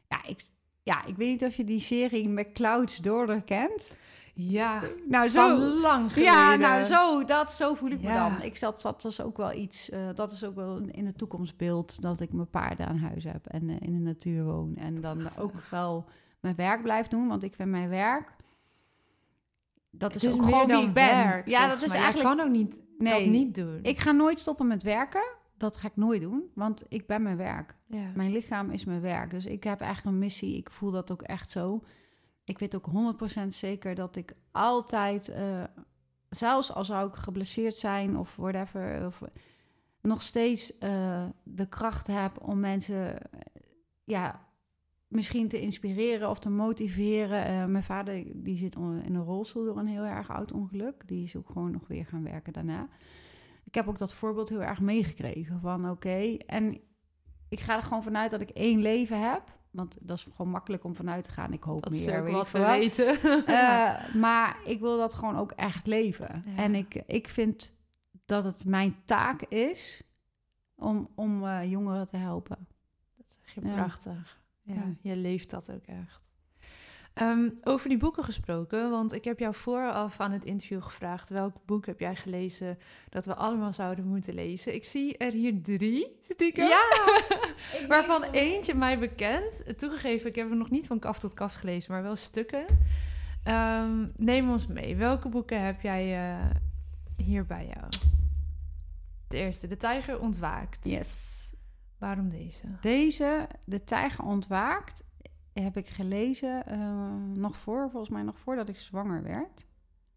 Ja, 0.07 0.23
ik, 0.25 0.41
ja, 0.83 1.05
ik 1.05 1.15
weet 1.15 1.29
niet 1.29 1.43
of 1.43 1.55
je 1.55 1.63
die 1.63 1.79
serie 1.79 2.29
McClouds 2.29 2.97
Daughter 2.97 3.41
kent. 3.41 3.97
Ja, 4.33 4.81
Nou, 5.07 5.29
zo. 5.29 5.57
lang 5.57 6.13
geleden. 6.13 6.33
Ja, 6.33 6.55
nou 6.55 6.81
zo, 6.81 7.23
dat, 7.23 7.51
zo 7.51 7.73
voel 7.73 7.89
ik 7.89 8.01
me 8.01 8.13
dan. 8.13 8.41
Ik 8.41 8.57
zat, 8.57 8.81
dat 8.81 9.05
is 9.05 9.21
ook 9.21 9.37
wel 9.37 9.53
iets, 9.53 9.89
eh, 9.89 9.99
dat 10.15 10.31
is 10.31 10.43
ook 10.43 10.55
wel 10.55 10.77
in 10.77 11.05
het 11.05 11.17
toekomstbeeld 11.17 12.01
dat 12.01 12.21
ik 12.21 12.33
mijn 12.33 12.49
paarden 12.49 12.87
aan 12.87 12.97
huis 12.97 13.23
heb 13.23 13.47
en 13.47 13.69
in 13.69 13.93
de 13.93 13.99
natuur 13.99 14.43
woon. 14.43 14.75
En 14.75 15.01
dan 15.01 15.25
Ach, 15.25 15.39
ook 15.39 15.53
wel 15.69 16.05
mijn 16.39 16.55
werk 16.55 16.81
blijf 16.81 17.07
doen, 17.07 17.27
want 17.27 17.43
ik 17.43 17.53
vind 17.53 17.69
mijn 17.69 17.89
werk, 17.89 18.35
dat 19.89 20.15
is, 20.15 20.33
ook 20.33 20.43
gewoon 20.43 20.67
wie 20.67 20.87
ik 20.87 20.93
ben. 20.93 21.17
werk, 21.17 21.47
ja, 21.47 21.67
dat 21.67 21.81
is 21.81 21.91
eigenlijk, 21.91 22.29
Je 22.29 22.35
kan 22.35 22.39
ook 22.39 22.51
niet, 22.51 22.81
nee, 22.97 23.23
dat 23.23 23.33
niet 23.33 23.55
doen. 23.55 23.79
ik 23.81 23.99
ga 23.99 24.11
nooit 24.11 24.39
stoppen 24.39 24.67
met 24.67 24.83
werken. 24.83 25.37
Dat 25.57 25.75
ga 25.75 25.87
ik 25.87 25.95
nooit 25.95 26.21
doen, 26.21 26.43
want 26.53 26.83
ik 26.87 27.07
ben 27.07 27.21
mijn 27.21 27.37
werk. 27.37 27.75
ja. 27.85 28.11
Mijn 28.15 28.31
lichaam 28.31 28.69
is 28.69 28.85
mijn 28.85 29.01
werk. 29.01 29.31
Dus 29.31 29.45
ik 29.45 29.63
heb 29.63 29.81
echt 29.81 30.05
een 30.05 30.17
missie. 30.17 30.57
Ik 30.57 30.71
voel 30.71 30.91
dat 30.91 31.11
ook 31.11 31.21
echt 31.21 31.51
zo. 31.51 31.83
Ik 32.43 32.59
weet 32.59 32.75
ook 32.75 32.89
100% 33.43 33.47
zeker 33.47 33.95
dat 33.95 34.15
ik 34.15 34.33
altijd, 34.51 35.29
eh, 35.29 35.63
zelfs 36.29 36.73
al 36.73 36.85
zou 36.85 37.07
ik 37.07 37.15
geblesseerd 37.15 37.75
zijn 37.75 38.17
of 38.17 38.35
whatever, 38.35 39.05
of, 39.05 39.21
nog 40.01 40.21
steeds 40.21 40.77
eh, 40.77 41.25
de 41.43 41.67
kracht 41.67 42.07
heb 42.07 42.41
om 42.41 42.59
mensen 42.59 43.17
ja, 44.03 44.48
misschien 45.09 45.47
te 45.47 45.61
inspireren 45.61 46.29
of 46.29 46.39
te 46.39 46.49
motiveren. 46.49 47.45
Eh, 47.45 47.65
mijn 47.65 47.83
vader 47.83 48.23
die 48.35 48.57
zit 48.57 48.75
in 48.75 49.15
een 49.15 49.23
rolstoel 49.23 49.65
door 49.65 49.77
een 49.77 49.87
heel 49.87 50.03
erg 50.05 50.29
oud 50.31 50.51
ongeluk. 50.53 51.07
Die 51.07 51.23
is 51.23 51.35
ook 51.35 51.49
gewoon 51.49 51.71
nog 51.71 51.87
weer 51.87 52.05
gaan 52.05 52.23
werken 52.23 52.53
daarna. 52.53 52.87
Ik 53.63 53.75
heb 53.75 53.87
ook 53.87 53.97
dat 53.97 54.13
voorbeeld 54.13 54.49
heel 54.49 54.63
erg 54.63 54.79
meegekregen 54.81 55.59
van 55.59 55.89
oké. 55.89 56.37
En 56.45 56.77
ik 57.49 57.59
ga 57.59 57.75
er 57.75 57.83
gewoon 57.83 58.03
vanuit 58.03 58.31
dat 58.31 58.41
ik 58.41 58.49
één 58.49 58.81
leven 58.81 59.29
heb. 59.31 59.57
Want 59.71 59.97
dat 60.01 60.17
is 60.17 60.27
gewoon 60.35 60.51
makkelijk 60.51 60.83
om 60.83 60.95
vanuit 60.95 61.23
te 61.23 61.31
gaan. 61.31 61.53
Ik 61.53 61.63
hoop 61.63 61.81
Dat 61.83 61.91
meer, 61.91 61.99
is 62.23 62.27
ik 62.27 62.31
wat 62.33 62.51
we 62.51 62.59
wat. 62.59 62.77
weten. 62.77 63.07
Eh, 63.45 64.13
maar 64.25 64.57
ik 64.65 64.79
wil 64.79 64.97
dat 64.97 65.13
gewoon 65.13 65.35
ook 65.37 65.51
echt 65.51 65.87
leven. 65.87 66.43
Ja. 66.45 66.55
En 66.63 66.75
ik, 66.75 66.95
ik 67.07 67.27
vind 67.27 67.73
dat 68.25 68.43
het 68.43 68.65
mijn 68.65 68.95
taak 69.05 69.41
is 69.41 70.03
om, 70.75 71.09
om 71.15 71.45
eh, 71.45 71.69
jongeren 71.71 72.07
te 72.07 72.17
helpen. 72.17 72.67
Dat 73.17 73.37
zeg 73.45 73.53
je 73.53 73.69
Ja. 73.69 73.73
prachtig. 73.75 74.38
Ja, 74.75 74.95
je 75.01 75.15
leeft 75.15 75.49
dat 75.49 75.71
ook 75.71 75.85
echt. 75.85 76.33
Ehm, 77.13 77.49
over 77.63 77.89
die 77.89 77.97
boeken 77.97 78.23
gesproken, 78.23 78.89
want 78.89 79.13
ik 79.13 79.23
heb 79.23 79.39
jou 79.39 79.55
vooraf 79.55 80.19
aan 80.19 80.31
het 80.31 80.45
interview 80.45 80.81
gevraagd... 80.81 81.29
welk 81.29 81.55
boek 81.65 81.85
heb 81.85 81.99
jij 81.99 82.15
gelezen 82.15 82.77
dat 83.09 83.25
we 83.25 83.35
allemaal 83.35 83.73
zouden 83.73 84.05
moeten 84.05 84.33
lezen? 84.33 84.73
Ik 84.73 84.85
zie 84.85 85.17
er 85.17 85.31
hier 85.31 85.61
drie, 85.61 86.19
stiekem. 86.27 86.67
Ja! 86.67 86.83
Waarvan 87.87 88.23
eentje 88.23 88.73
mij 88.73 88.99
bekend. 88.99 89.77
Toegegeven, 89.77 90.29
ik 90.29 90.35
heb 90.35 90.49
hem 90.49 90.57
nog 90.57 90.69
niet 90.69 90.87
van 90.87 90.99
kaf 90.99 91.19
tot 91.19 91.33
kaf 91.33 91.53
gelezen, 91.53 91.91
maar 91.91 92.03
wel 92.03 92.15
stukken. 92.15 92.65
Ehm, 93.43 94.07
neem 94.15 94.51
ons 94.51 94.67
mee. 94.67 94.95
Welke 94.95 95.29
boeken 95.29 95.65
heb 95.65 95.81
jij 95.81 96.31
eh, 96.31 96.49
hier 97.25 97.45
bij 97.45 97.65
jou? 97.65 97.87
De 99.27 99.37
eerste, 99.37 99.67
De 99.67 99.77
Tijger 99.77 100.19
Ontwaakt. 100.19 100.85
Yes. 100.85 101.38
Waarom 101.99 102.29
deze? 102.29 102.65
Deze, 102.81 103.47
De 103.65 103.83
Tijger 103.83 104.25
Ontwaakt, 104.25 105.03
heb 105.53 105.77
ik 105.77 105.87
gelezen 105.87 106.65
eh, 106.65 107.15
nog 107.33 107.57
voor, 107.57 107.89
volgens 107.89 108.11
mij 108.11 108.23
nog 108.23 108.39
voordat 108.39 108.69
ik 108.69 108.77
zwanger 108.77 109.23
werd. 109.23 109.65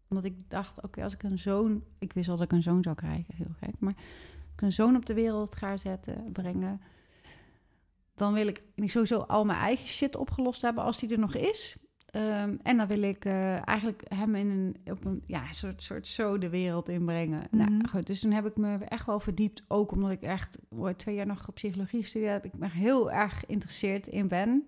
Omdat 0.07 0.25
ik 0.25 0.49
dacht, 0.49 0.81
oké, 0.81 1.03
als 1.03 1.13
ik 1.13 1.23
een 1.23 1.39
zoon... 1.39 1.83
Ik 1.99 2.13
wist 2.13 2.29
al 2.29 2.35
dat 2.35 2.45
ik 2.45 2.51
een 2.51 2.63
zoon 2.63 2.83
zou 2.83 2.95
krijgen, 2.95 3.35
heel 3.35 3.53
gek. 3.59 3.79
Maar 3.79 3.93
als 3.95 4.53
ik 4.53 4.61
een 4.61 4.71
zoon 4.71 4.95
op 4.95 5.05
de 5.05 5.13
wereld 5.13 5.55
ga 5.55 5.77
zetten, 5.77 6.31
brengen... 6.31 6.81
Dan 8.15 8.33
wil 8.33 8.47
ik 8.47 8.63
sowieso 8.75 9.19
al 9.19 9.45
mijn 9.45 9.59
eigen 9.59 9.87
shit 9.87 10.15
opgelost 10.15 10.61
hebben 10.61 10.83
als 10.83 10.97
die 10.97 11.11
er 11.11 11.19
nog 11.19 11.35
is. 11.35 11.77
Ehm, 12.13 12.55
en 12.63 12.77
dan 12.77 12.87
wil 12.87 13.01
ik 13.01 13.25
eh, 13.25 13.67
eigenlijk 13.67 14.03
hem 14.07 14.35
in 14.35 14.49
een, 14.49 14.91
op 14.91 15.05
een 15.05 15.21
ja, 15.25 15.51
soort, 15.51 15.81
soort 15.81 16.07
zo 16.07 16.37
de 16.37 16.49
wereld 16.49 16.89
inbrengen. 16.89 17.43
Mhm. 17.51 17.57
Nou 17.57 17.87
goed, 17.87 18.07
dus 18.07 18.19
toen 18.19 18.31
heb 18.31 18.45
ik 18.45 18.57
me 18.57 18.77
echt 18.77 19.05
wel 19.05 19.19
verdiept. 19.19 19.63
Ook 19.67 19.91
omdat 19.91 20.11
ik 20.11 20.21
echt 20.21 20.57
twee 20.95 21.15
jaar 21.15 21.25
nog 21.25 21.53
psychologie 21.53 22.01
gestudeerd 22.01 22.31
heb. 22.31 22.45
Ik 22.53 22.59
ben 22.59 22.71
heel 22.71 23.11
erg 23.11 23.39
geïnteresseerd 23.39 24.07
in 24.07 24.27
ben. 24.27 24.67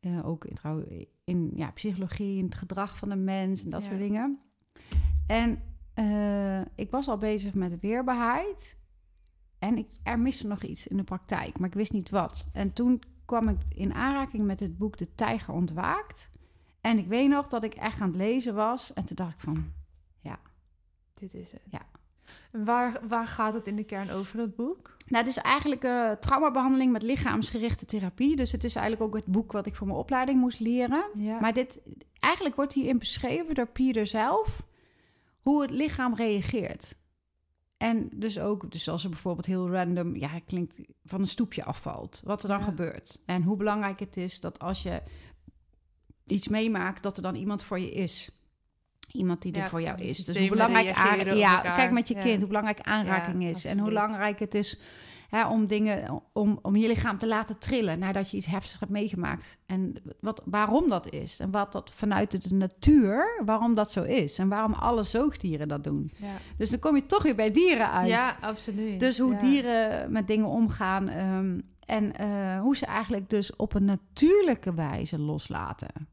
Eh, 0.00 0.26
ook 0.28 0.44
in, 0.44 0.54
trouw, 0.54 0.84
in 1.24 1.50
ja, 1.54 1.70
psychologie, 1.70 2.38
in 2.38 2.44
het 2.44 2.54
gedrag 2.54 2.96
van 2.98 3.08
de 3.08 3.16
mens 3.16 3.64
en 3.64 3.70
dat 3.70 3.82
Ja. 3.82 3.88
soort 3.88 4.00
dingen. 4.00 4.38
En 5.26 5.62
eh, 5.94 6.60
ik 6.74 6.90
was 6.90 7.08
al 7.08 7.18
bezig 7.18 7.54
met 7.54 7.80
weerbaarheid. 7.80 8.76
En 9.58 9.78
ik, 9.78 9.86
er 10.02 10.18
miste 10.18 10.46
nog 10.46 10.62
iets 10.62 10.86
in 10.86 10.96
de 10.96 11.04
praktijk, 11.04 11.58
maar 11.58 11.68
ik 11.68 11.74
wist 11.74 11.92
niet 11.92 12.10
wat. 12.10 12.48
En 12.52 12.72
toen 12.72 13.02
kwam 13.24 13.48
ik 13.48 13.58
in 13.68 13.94
aanraking 13.94 14.44
met 14.46 14.60
het 14.60 14.78
boek 14.78 14.96
De 14.96 15.14
Tijger 15.14 15.54
Ontwaakt. 15.54 16.30
En 16.88 16.98
ik 16.98 17.06
weet 17.06 17.28
nog 17.28 17.46
dat 17.46 17.64
ik 17.64 17.74
echt 17.74 18.00
aan 18.00 18.08
het 18.08 18.16
lezen 18.16 18.54
was. 18.54 18.92
En 18.92 19.04
toen 19.04 19.16
dacht 19.16 19.34
ik 19.34 19.40
van, 19.40 19.72
Dit 21.14 21.34
is 21.34 21.52
het. 21.52 21.60
Ja. 21.70 21.80
En 22.52 22.64
waar, 22.64 23.00
waar 23.08 23.26
gaat 23.26 23.54
het 23.54 23.66
in 23.66 23.76
de 23.76 23.84
kern 23.84 24.10
over, 24.10 24.36
dat 24.36 24.56
boek? 24.56 24.96
Nou, 25.06 25.24
het 25.24 25.36
is 25.36 25.42
eigenlijk 25.42 25.84
eh 25.84 26.10
traumabehandeling 26.10 26.92
met 26.92 27.02
lichaamsgerichte 27.02 27.84
therapie. 27.84 28.36
Dus 28.36 28.52
het 28.52 28.64
is 28.64 28.74
eigenlijk 28.74 29.04
ook 29.06 29.14
het 29.22 29.32
boek 29.32 29.52
wat 29.52 29.66
ik 29.66 29.74
voor 29.76 29.86
mijn 29.86 29.98
opleiding 29.98 30.40
moest 30.40 30.60
leren. 30.60 31.04
Ja. 31.14 31.40
Maar 31.40 31.52
dit, 31.52 31.80
eigenlijk 32.18 32.56
wordt 32.56 32.72
hierin 32.72 32.98
beschreven 32.98 33.54
door 33.54 33.66
Pieter 33.66 34.06
zelf 34.06 34.62
hoe 35.40 35.62
het 35.62 35.70
lichaam 35.70 36.14
reageert. 36.14 36.94
En 37.76 38.08
dus 38.14 38.38
ook, 38.38 38.70
dus 38.72 38.88
als 38.88 39.04
er 39.04 39.10
bijvoorbeeld 39.10 39.46
heel 39.46 39.70
random, 39.70 40.16
ja, 40.16 40.40
klinkt 40.46 40.74
van 41.04 41.20
een 41.20 41.26
stoepje 41.26 41.64
afvalt, 41.64 42.22
wat 42.24 42.42
er 42.42 42.48
dan 42.48 42.58
Ja. 42.58 42.64
gebeurt. 42.64 43.22
En 43.26 43.42
hoe 43.42 43.56
belangrijk 43.56 43.98
het 44.00 44.16
is 44.16 44.40
dat 44.40 44.58
als 44.58 44.82
je 44.82 45.02
iets 46.30 46.48
meemaakt, 46.48 47.02
dat 47.02 47.16
er 47.16 47.22
dan 47.22 47.34
iemand 47.34 47.62
voor 47.62 47.78
je 47.80 47.90
is. 47.90 48.30
Iemand 49.12 49.42
die 49.42 49.52
er 49.52 49.58
Ja, 49.58 49.68
voor 49.68 49.82
jou 49.82 50.00
is. 50.00 50.24
Dus 50.24 50.38
hoe 50.38 50.48
belangrijk 50.48 50.92
aan, 50.94 51.36
ja, 51.36 51.60
kijk 51.60 51.90
met 51.90 52.08
je 52.08 52.14
Ja. 52.14 52.20
kind, 52.20 52.38
hoe 52.38 52.46
belangrijk 52.48 52.80
aanraking 52.80 53.42
Ja, 53.42 53.48
is. 53.48 53.64
En 53.64 53.78
hoe 53.78 53.88
belangrijk 53.88 54.38
het 54.38 54.54
is 54.54 54.80
hè, 55.28 55.46
om 55.48 55.66
dingen, 55.66 56.22
om, 56.32 56.58
om 56.62 56.76
je 56.76 56.86
lichaam 56.88 57.18
te 57.18 57.26
laten 57.26 57.58
trillen 57.58 57.98
nadat 57.98 58.30
je 58.30 58.36
iets 58.36 58.46
heftigs 58.46 58.78
hebt 58.80 58.92
meegemaakt. 58.92 59.58
En 59.66 59.94
wat, 60.20 60.42
waarom 60.44 60.88
dat 60.88 61.12
is. 61.12 61.40
En 61.40 61.50
wat 61.50 61.72
dat 61.72 61.90
vanuit 61.90 62.48
de 62.48 62.54
natuur, 62.54 63.42
waarom 63.44 63.74
dat 63.74 63.92
zo 63.92 64.02
is. 64.02 64.38
En 64.38 64.48
waarom 64.48 64.72
alle 64.72 65.02
zoogdieren 65.02 65.68
dat 65.68 65.84
doen. 65.84 66.12
ja. 66.16 66.26
Dus 66.56 66.70
dan 66.70 66.78
kom 66.78 66.94
je 66.96 67.06
toch 67.06 67.22
weer 67.22 67.34
bij 67.36 67.50
dieren 67.50 67.90
uit. 67.90 68.08
ja, 68.08 68.36
absoluut. 68.40 69.00
Dus 69.00 69.18
hoe 69.18 69.36
dieren 69.36 70.12
met 70.12 70.26
dingen 70.26 70.46
omgaan. 70.46 71.08
ehm, 71.08 71.58
en 71.86 72.12
eh, 72.16 72.60
hoe 72.60 72.76
ze 72.76 72.86
eigenlijk 72.86 73.30
dus 73.30 73.56
op 73.56 73.74
een 73.74 73.84
natuurlijke 73.84 74.74
wijze 74.74 75.18
loslaten. 75.18 76.08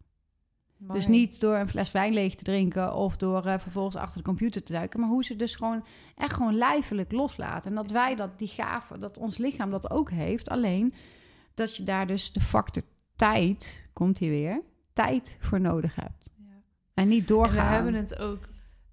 Mooi. 0.88 1.00
Dus 1.00 1.08
niet 1.08 1.40
door 1.40 1.56
een 1.56 1.70
fles 1.70 1.92
wijn 1.92 2.14
leeg 2.14 2.36
te 2.36 2.44
drinken 2.44 2.94
of 2.94 3.18
door 3.18 3.46
eh, 3.46 3.60
vervolgens 3.60 3.96
achter 3.96 4.18
de 4.18 4.24
computer 4.24 4.64
te 4.64 4.74
duiken, 4.74 5.00
maar 5.00 5.10
hoe 5.10 5.24
ze 5.24 5.36
dus 5.36 5.56
gewoon 5.56 5.86
echt 6.16 6.34
gewoon 6.34 6.56
lijfelijk 6.58 7.12
loslaten. 7.12 7.70
En 7.70 7.76
dat 7.76 7.92
wij 7.92 8.16
dat, 8.16 8.40
die 8.40 8.48
gave, 8.48 8.98
dat 8.98 9.18
ons 9.18 9.38
lichaam 9.38 9.72
dat 9.72 9.90
ook 9.90 10.10
heeft. 10.10 10.50
Alleen 10.50 10.94
dat 11.54 11.76
je 11.76 11.84
daar 11.84 12.08
dus 12.08 12.32
de 12.32 12.42
factor 12.42 12.84
tijd, 13.16 13.88
komt 13.94 14.18
hier 14.18 14.30
weer, 14.30 14.62
tijd 14.94 15.38
voor 15.40 15.62
nodig 15.62 15.96
hebt. 15.96 16.30
Ja. 16.38 16.54
En 16.94 17.08
niet 17.08 17.20
En 17.20 17.26
doorgaan. 17.26 17.68
we 17.68 17.74
hebben 17.74 17.94
het 17.94 18.20
ook... 18.20 18.48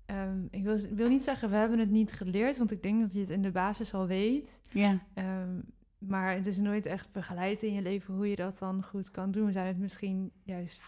ehm, 0.07 0.39
ik 0.51 0.63
wil, 0.65 0.79
wil 0.95 1.09
niet 1.09 1.23
zeggen, 1.23 1.51
we 1.51 1.57
hebben 1.57 1.79
het 1.79 1.91
niet 1.91 2.13
geleerd, 2.13 2.59
want 2.59 2.71
ik 2.71 2.83
denk 2.83 3.01
dat 3.01 3.13
je 3.13 3.21
het 3.21 3.31
in 3.31 3.43
de 3.43 3.51
basis 3.51 3.95
al 3.95 4.07
weet. 4.07 4.61
Ja. 4.71 4.99
Ehm, 5.15 5.59
maar 5.99 6.35
het 6.35 6.47
is 6.47 6.57
nooit 6.57 6.87
echt 6.87 7.13
begeleid 7.13 7.63
in 7.63 7.73
je 7.73 7.83
leven 7.83 8.15
hoe 8.15 8.29
je 8.29 8.37
dat 8.37 8.59
dan 8.59 8.83
goed 8.83 9.11
kan 9.11 9.31
doen. 9.31 9.47
We 9.47 9.53
zijn 9.53 9.67
het 9.67 9.79
misschien 9.79 10.31
juist 10.43 10.81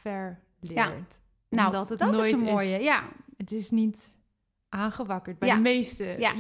verleerd. 0.67 1.21
Nou, 1.49 1.67
Omdat 1.67 1.89
het 1.89 1.99
dat 1.99 2.11
nooit 2.13 2.25
is 2.25 2.33
een 2.33 2.39
mooie. 2.45 2.83
Ja, 2.83 3.03
Het 3.37 3.53
is 3.53 3.71
niet 3.71 4.17
aangewakkerd. 4.69 5.39
Bij 5.39 5.49
Ja. 5.49 5.55
de 5.55 5.61
meeste 5.61 6.15
Ja. 6.19 6.33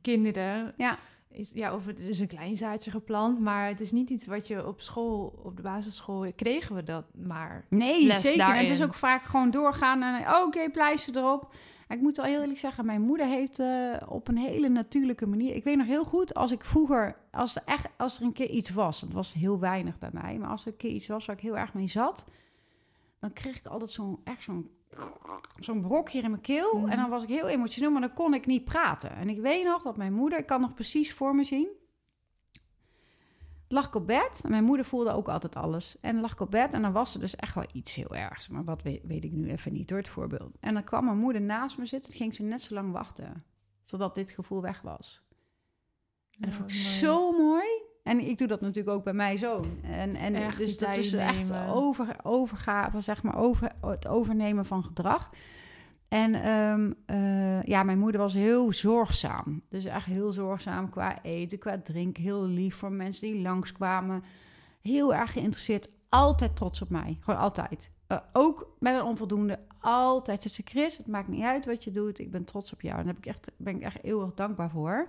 kinderen 0.00 0.72
Ja. 0.76 0.98
is 1.28 1.50
ja, 1.54 1.74
of 1.74 1.86
het 1.86 2.00
is 2.00 2.20
een 2.20 2.26
klein 2.26 2.56
zaadje 2.56 2.90
geplant, 2.90 3.40
maar 3.40 3.68
het 3.68 3.80
is 3.80 3.92
niet 3.92 4.10
iets 4.10 4.26
wat 4.26 4.46
je 4.46 4.66
op 4.66 4.80
school, 4.80 5.40
op 5.44 5.56
de 5.56 5.62
basisschool 5.62 6.32
kregen 6.36 6.74
we 6.74 6.82
dat 6.82 7.04
maar. 7.14 7.66
Nee, 7.70 8.14
zeker. 8.14 8.40
En 8.54 8.56
het 8.58 8.68
is 8.68 8.82
ook 8.82 8.94
vaak 8.94 9.24
gewoon 9.24 9.50
doorgaan 9.50 10.02
en 10.02 10.20
oh, 10.34 10.42
oké, 10.46 10.70
pleister 10.70 11.16
erop. 11.16 11.54
En 11.88 11.96
ik 11.96 12.02
moet 12.02 12.16
wel 12.16 12.26
heel 12.26 12.40
eerlijk 12.40 12.58
zeggen, 12.58 12.86
mijn 12.86 13.00
moeder 13.02 13.26
heeft 13.26 13.58
eh, 13.58 13.94
op 14.08 14.28
een 14.28 14.36
hele 14.36 14.68
natuurlijke 14.68 15.26
manier. 15.26 15.54
Ik 15.54 15.64
weet 15.64 15.76
nog 15.76 15.86
heel 15.86 16.04
goed 16.04 16.34
als 16.34 16.52
ik 16.52 16.64
vroeger, 16.64 17.16
als 17.30 17.56
er 17.56 17.62
echt, 17.64 17.86
als 17.96 18.16
er 18.18 18.22
een 18.24 18.32
keer 18.32 18.50
iets 18.50 18.70
was, 18.70 19.00
het 19.00 19.12
was 19.12 19.32
heel 19.32 19.58
weinig 19.58 19.98
bij 19.98 20.10
mij, 20.12 20.38
maar 20.38 20.48
als 20.50 20.62
er 20.66 20.70
een 20.72 20.76
keer 20.76 20.90
iets 20.90 21.06
was 21.06 21.26
waar 21.26 21.36
ik 21.36 21.42
heel 21.42 21.58
erg 21.58 21.74
mee 21.74 21.86
zat, 21.86 22.26
dan 23.22 23.32
kreeg 23.32 23.56
ik 23.58 23.66
altijd 23.66 23.90
zo'n 23.90 24.20
echt 24.24 24.42
zo'n 24.42 24.70
zo'n 25.60 25.80
brok 25.80 26.10
hier 26.10 26.22
in 26.24 26.30
mijn 26.30 26.42
keel 26.42 26.78
Mhm. 26.78 26.88
en 26.88 26.96
dan 26.96 27.10
was 27.10 27.22
ik 27.22 27.28
heel 27.28 27.48
emotioneel, 27.48 27.90
maar 27.90 28.00
dan 28.00 28.12
kon 28.12 28.34
ik 28.34 28.46
niet 28.46 28.64
praten. 28.64 29.14
En 29.14 29.28
ik 29.28 29.40
weet 29.40 29.64
nog 29.64 29.82
dat 29.82 29.96
mijn 29.96 30.12
moeder, 30.12 30.38
ik 30.38 30.46
kan 30.46 30.60
nog 30.60 30.74
precies 30.74 31.12
voor 31.14 31.34
me 31.34 31.44
zien, 31.44 31.68
lag 33.68 33.86
ik 33.86 33.94
op 33.94 34.06
bed. 34.06 34.40
En 34.44 34.50
mijn 34.50 34.64
moeder 34.64 34.86
voelde 34.86 35.12
ook 35.12 35.28
altijd 35.28 35.56
alles. 35.56 35.96
En 36.00 36.20
lag 36.20 36.32
ik 36.32 36.40
op 36.40 36.50
bed 36.50 36.72
en 36.74 36.82
dan 36.82 36.92
was 36.92 37.14
er 37.14 37.20
dus 37.20 37.36
echt 37.36 37.54
wel 37.54 37.64
iets 37.72 37.94
heel 37.94 38.14
ergs. 38.16 38.48
Maar 38.48 38.64
wat 38.64 38.82
weet, 38.82 39.02
weet 39.04 39.24
ik 39.24 39.32
nu 39.32 39.50
even 39.50 39.72
niet 39.72 39.88
door 39.88 39.98
het 39.98 40.08
voorbeeld. 40.08 40.56
En 40.60 40.74
dan 40.74 40.84
kwam 40.84 41.04
mijn 41.04 41.18
moeder 41.18 41.42
naast 41.42 41.78
me 41.78 41.86
zitten. 41.86 42.10
en 42.12 42.16
ging 42.18 42.34
ze 42.34 42.42
net 42.42 42.62
zo 42.62 42.74
lang 42.74 42.92
wachten. 42.92 43.44
Zodat 43.82 44.14
dit 44.14 44.30
gevoel 44.30 44.62
weg 44.62 44.80
was. 44.80 45.22
En 46.40 46.48
dat 46.48 46.54
vond 46.54 46.70
ik 46.70 46.76
zo 46.76 47.32
mooi. 47.32 47.66
En 48.02 48.28
ik 48.28 48.38
doe 48.38 48.46
dat 48.46 48.60
natuurlijk 48.60 48.96
ook 48.96 49.04
bij 49.04 49.12
mijn 49.12 49.38
zoon. 49.38 49.66
En, 49.82 50.16
en 50.16 50.34
Echt 50.34 50.58
dus 50.58 50.76
dat 50.76 50.96
is 50.96 51.12
echt 51.12 51.52
over, 51.68 52.16
overgave, 52.22 53.00
zeg 53.00 53.22
maar, 53.22 53.36
over, 53.36 53.72
het 53.80 54.08
overnemen 54.08 54.66
van 54.66 54.84
gedrag. 54.84 55.30
En 56.12 56.34
ehm, 56.34 56.92
eh, 57.06 57.62
ja, 57.62 57.82
mijn 57.82 57.98
moeder 57.98 58.20
was 58.20 58.34
heel 58.34 58.72
zorgzaam. 58.72 59.62
Dus 59.68 59.84
echt 59.84 60.06
heel 60.06 60.32
zorgzaam 60.32 60.90
qua 60.90 61.22
eten, 61.22 61.58
qua 61.58 61.78
drinken. 61.78 62.22
Heel 62.22 62.44
lief 62.44 62.76
voor 62.76 62.92
mensen 62.92 63.32
die 63.32 63.42
langskwamen. 63.42 64.22
Heel 64.80 65.14
erg 65.14 65.32
geïnteresseerd. 65.32 65.90
Altijd 66.08 66.56
trots 66.56 66.82
op 66.82 66.88
mij. 66.88 67.18
Gewoon 67.20 67.40
altijd. 67.40 67.90
Eh, 68.06 68.18
ook 68.32 68.76
met 68.78 68.94
een 68.94 69.02
onvoldoende. 69.02 69.58
Altijd. 69.80 70.42
Ze 70.42 70.48
zei, 70.48 70.66
Chris, 70.66 70.96
het 70.96 71.06
maakt 71.06 71.28
niet 71.28 71.42
uit 71.42 71.66
wat 71.66 71.84
je 71.84 71.90
doet. 71.90 72.18
Ik 72.18 72.30
ben 72.30 72.44
trots 72.44 72.72
op 72.72 72.80
jou. 72.80 72.98
En 72.98 73.04
daar 73.04 73.14
heb 73.14 73.24
ik 73.24 73.30
echt, 73.30 73.50
ben 73.56 73.76
ik 73.76 73.82
echt 73.82 74.04
eeuwig 74.04 74.34
dankbaar 74.34 74.70
voor. 74.70 75.08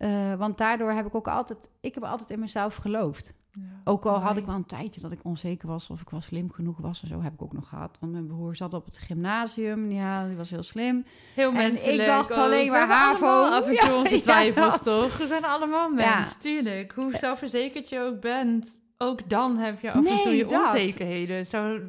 Eh, 0.00 0.34
want 0.34 0.58
daardoor 0.58 0.90
heb 0.92 1.06
ik 1.06 1.14
ook 1.14 1.28
altijd... 1.28 1.68
Ik 1.80 1.94
heb 1.94 2.04
altijd 2.04 2.30
in 2.30 2.38
mezelf 2.38 2.76
geloofd. 2.76 3.34
Ja, 3.52 3.60
Ook 3.84 4.04
al 4.06 4.18
had 4.18 4.36
ik 4.36 4.46
wel 4.46 4.54
een 4.54 4.66
tijdje 4.66 5.00
dat 5.00 5.12
ik 5.12 5.18
onzeker 5.22 5.68
was 5.68 5.90
of 5.90 6.00
ik 6.00 6.10
wel 6.10 6.20
slim 6.20 6.52
genoeg 6.52 6.78
was 6.78 7.02
en 7.02 7.08
zo 7.08 7.22
heb 7.22 7.32
ik 7.32 7.42
ook 7.42 7.52
nog 7.52 7.68
gehad. 7.68 7.96
Want 8.00 8.12
mijn 8.12 8.26
broer 8.26 8.56
zat 8.56 8.74
op 8.74 8.84
het 8.84 8.98
gymnasium, 8.98 9.90
ja, 9.92 10.26
die 10.26 10.36
was 10.36 10.50
heel 10.50 10.62
slim. 10.62 11.04
Heel 11.34 11.48
En 11.48 11.54
menselijk 11.56 12.00
ik 12.00 12.06
dacht 12.06 12.36
alleen 12.36 12.70
maar 12.70 12.86
HAVO. 12.88 13.44
af 13.44 13.66
en 13.68 13.76
toe 13.76 13.94
onze 14.02 14.14
ja, 14.14 14.20
twijfels, 14.20 14.82
toch? 14.82 15.16
We 15.18 15.26
zijn 15.26 15.44
allemaal 15.44 15.90
Ja. 15.96 16.14
mens, 16.16 16.36
tuurlijk. 16.36 16.92
Hoe 16.92 17.16
zelfverzekerd 17.16 17.88
je 17.88 18.00
ook 18.00 18.20
bent, 18.20 18.80
ook 18.98 19.28
dan 19.28 19.56
heb 19.56 19.80
je 19.80 19.92
af 19.92 20.06
en 20.06 20.20
toe 20.22 20.36
je 20.36 20.46
dat. 20.46 20.62
onzekerheden. 20.74 21.36
Het 21.36 21.48
zou 21.48 21.80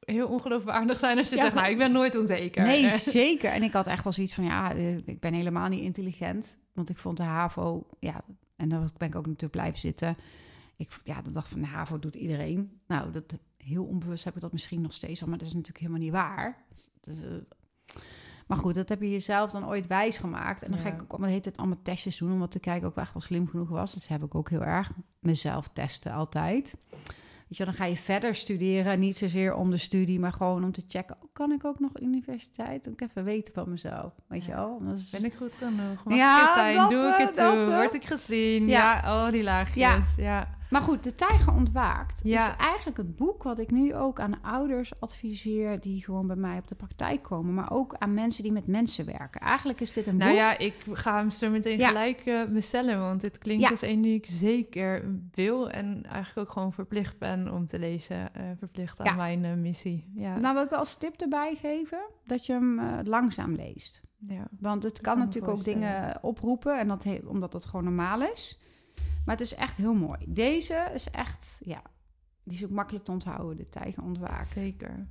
heel 0.00 0.28
ongeloofwaardig 0.28 0.98
zijn 0.98 1.18
als 1.18 1.28
je 1.28 1.36
zegt, 1.36 1.54
nou, 1.54 1.68
ik 1.70 1.78
ben 1.78 1.92
nooit 1.92 2.16
onzeker. 2.18 2.62
Nee, 2.62 2.90
zeker. 3.22 3.50
En 3.50 3.62
ik 3.62 3.72
had 3.72 3.86
echt 3.86 4.04
wel 4.04 4.12
zoiets 4.12 4.34
van, 4.34 4.44
ja, 4.44 4.72
eh, 4.74 4.96
ik 4.96 5.20
ben 5.20 5.32
helemaal 5.34 5.68
niet 5.68 5.82
intelligent. 5.82 6.58
Want 6.76 6.88
ik 6.88 6.98
vond 6.98 7.16
de 7.16 7.22
HAVO, 7.22 7.86
ja, 7.98 8.20
en 8.56 8.68
daar 8.68 8.90
ben 8.96 9.08
ik 9.08 9.14
ook 9.14 9.26
natuurlijk 9.26 9.52
blijven 9.52 9.78
zitten. 9.78 10.16
Ik 10.76 11.00
ja, 11.04 11.22
de 11.22 11.30
dag 11.30 11.48
van 11.48 11.60
de 11.60 11.66
HAVO 11.66 11.98
doet 11.98 12.14
iedereen. 12.14 12.80
Nou, 12.86 13.10
dat, 13.10 13.38
heel 13.56 13.84
onbewust 13.84 14.24
heb 14.24 14.34
ik 14.34 14.40
dat 14.40 14.52
misschien 14.52 14.80
nog 14.80 14.92
steeds 14.92 15.22
al, 15.22 15.28
maar 15.28 15.38
dat 15.38 15.46
is 15.46 15.52
natuurlijk 15.52 15.80
helemaal 15.80 16.02
niet 16.02 16.12
waar. 16.12 16.64
Dus, 17.00 17.16
eh, 17.20 18.02
maar 18.46 18.58
goed, 18.58 18.74
dat 18.74 18.88
heb 18.88 19.00
je 19.00 19.10
jezelf 19.10 19.50
dan 19.50 19.66
ooit 19.66 19.86
wijs 19.86 20.18
gemaakt. 20.18 20.62
En 20.62 20.70
dan 20.70 20.80
ga 20.80 20.92
ik 20.92 21.02
ook 21.02 21.10
allemaal, 21.10 21.30
heet 21.30 21.44
het 21.44 21.56
allemaal 21.56 21.82
testjes 21.82 22.16
doen, 22.16 22.32
om 22.32 22.38
wat 22.38 22.50
te 22.50 22.58
kijken 22.58 22.86
of 22.86 22.92
ik 22.92 23.02
echt 23.02 23.12
wel 23.12 23.22
slim 23.22 23.48
genoeg 23.48 23.68
was. 23.68 23.94
Dat 23.94 24.08
heb 24.08 24.22
ik 24.22 24.34
ook 24.34 24.50
heel 24.50 24.64
erg. 24.64 24.92
Mezelf 25.18 25.68
testen 25.68 26.12
altijd. 26.12 26.76
Weet 27.48 27.58
je, 27.58 27.64
dan 27.64 27.74
ga 27.74 27.84
je 27.84 27.96
verder 27.96 28.34
studeren. 28.34 29.00
Niet 29.00 29.18
zozeer 29.18 29.54
om 29.54 29.70
de 29.70 29.76
studie, 29.76 30.20
maar 30.20 30.32
gewoon 30.32 30.64
om 30.64 30.72
te 30.72 30.82
checken. 30.88 31.16
Oh, 31.22 31.28
kan 31.32 31.52
ik 31.52 31.64
ook 31.64 31.80
nog 31.80 32.00
universiteit? 32.00 32.84
Dan 32.84 32.94
kan 32.94 33.06
ik 33.06 33.10
even 33.12 33.24
weten 33.24 33.54
van 33.54 33.70
mezelf. 33.70 34.12
Weet 34.28 34.44
je 34.44 34.52
wel? 34.52 34.80
Is- 34.94 35.10
Ben 35.10 35.24
ik 35.24 35.34
goed 35.34 35.56
genoeg? 35.56 36.04
Mag 36.04 36.16
Ja, 36.16 36.46
ik 36.48 36.52
zijn? 36.54 36.76
dat, 36.76 36.90
Doe 36.90 37.06
ik 37.08 37.14
eh, 37.18 37.26
het 37.26 37.36
dat, 37.36 37.52
toe? 37.52 37.60
eh. 37.72 37.76
Word 37.76 37.94
ik 37.94 38.04
gezien? 38.04 38.66
Ja. 38.66 38.94
Ja, 39.04 39.24
oh, 39.26 39.30
die 39.32 39.42
laagjes. 39.42 40.14
Ja. 40.16 40.48
Maar 40.70 40.80
goed, 40.82 41.02
De 41.02 41.12
Tijger 41.12 41.52
Ontwaakt 41.54 42.20
Ja. 42.24 42.48
is 42.48 42.64
eigenlijk 42.64 42.96
het 42.96 43.16
boek 43.16 43.42
wat 43.42 43.58
ik 43.58 43.70
nu 43.70 43.94
ook 43.94 44.20
aan 44.20 44.42
ouders 44.42 45.00
adviseer... 45.00 45.80
die 45.80 46.04
gewoon 46.04 46.26
bij 46.26 46.36
mij 46.36 46.58
op 46.58 46.68
de 46.68 46.74
praktijk 46.74 47.22
komen. 47.22 47.54
Maar 47.54 47.72
ook 47.72 47.94
aan 47.98 48.14
mensen 48.14 48.42
die 48.42 48.52
met 48.52 48.66
mensen 48.66 49.06
werken. 49.06 49.40
Eigenlijk 49.40 49.80
is 49.80 49.92
dit 49.92 50.06
een 50.06 50.16
Nou 50.16 50.30
boek... 50.30 50.38
ja, 50.38 50.58
ik 50.58 50.74
ga 50.92 51.16
hem 51.16 51.30
zo 51.30 51.50
meteen 51.50 51.78
Ja. 51.78 51.86
gelijk 51.88 52.20
eh, 52.20 52.44
bestellen, 52.44 52.98
want 52.98 53.20
dit 53.20 53.38
klinkt 53.38 53.62
Ja. 53.62 53.68
als 53.70 53.82
een 53.82 54.00
die 54.02 54.14
ik 54.14 54.26
zeker 54.26 55.04
wil 55.34 55.70
en 55.70 56.02
eigenlijk 56.06 56.48
ook 56.48 56.54
gewoon 56.54 56.72
verplicht 56.72 57.18
ben 57.18 57.52
om 57.52 57.66
te 57.66 57.78
lezen. 57.78 58.34
eh, 58.34 58.42
verplicht 58.58 59.00
aan 59.00 59.16
mijn 59.16 59.44
eh, 59.44 59.54
missie. 59.54 60.10
Ja. 60.14 60.38
Nou 60.38 60.54
wil 60.54 60.64
ik 60.64 60.72
als 60.72 60.96
tip 60.98 61.20
erbij 61.20 61.54
geven 61.60 61.98
dat 62.26 62.46
je 62.46 62.52
hem 62.52 62.80
langzaam 63.04 63.54
leest. 63.54 64.00
ja. 64.28 64.46
Want 64.60 64.82
het 64.82 65.00
kan 65.00 65.18
natuurlijk 65.18 65.52
ook 65.52 65.64
dingen 65.64 66.18
oproepen, 66.22 66.78
en 66.78 66.88
dat 66.88 67.06
omdat 67.26 67.52
dat 67.52 67.64
gewoon 67.64 67.84
normaal 67.84 68.22
is. 68.22 68.60
Maar 69.26 69.36
het 69.36 69.44
is 69.44 69.54
echt 69.54 69.76
heel 69.76 69.94
mooi. 69.94 70.18
Deze 70.28 70.90
is 70.94 71.10
echt, 71.10 71.60
ja, 71.64 71.82
die 72.42 72.54
is 72.56 72.64
ook 72.64 72.70
makkelijk 72.70 73.04
te 73.04 73.12
onthouden, 73.12 73.56
de 73.56 73.68
tijger 73.68 74.02
ontwaakt. 74.02 74.46
Zeker. 74.46 75.06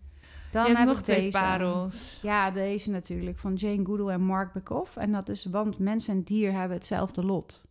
Dan 0.51 0.75
heb 0.75 0.87
nog 0.87 1.01
twee 1.01 1.19
deze. 1.21 1.37
parels. 1.37 2.19
Ja, 2.21 2.51
deze 2.51 2.89
natuurlijk, 2.91 3.37
van 3.37 3.53
Jane 3.55 3.85
Goodall 3.85 4.09
en 4.09 4.21
Mark 4.21 4.53
Bekoff. 4.53 4.95
En 4.97 5.11
dat 5.11 5.29
is, 5.29 5.45
want 5.45 5.79
mens 5.79 6.07
en 6.07 6.23
dier 6.23 6.51
hebben 6.51 6.77
hetzelfde 6.77 7.25
lot. 7.25 7.67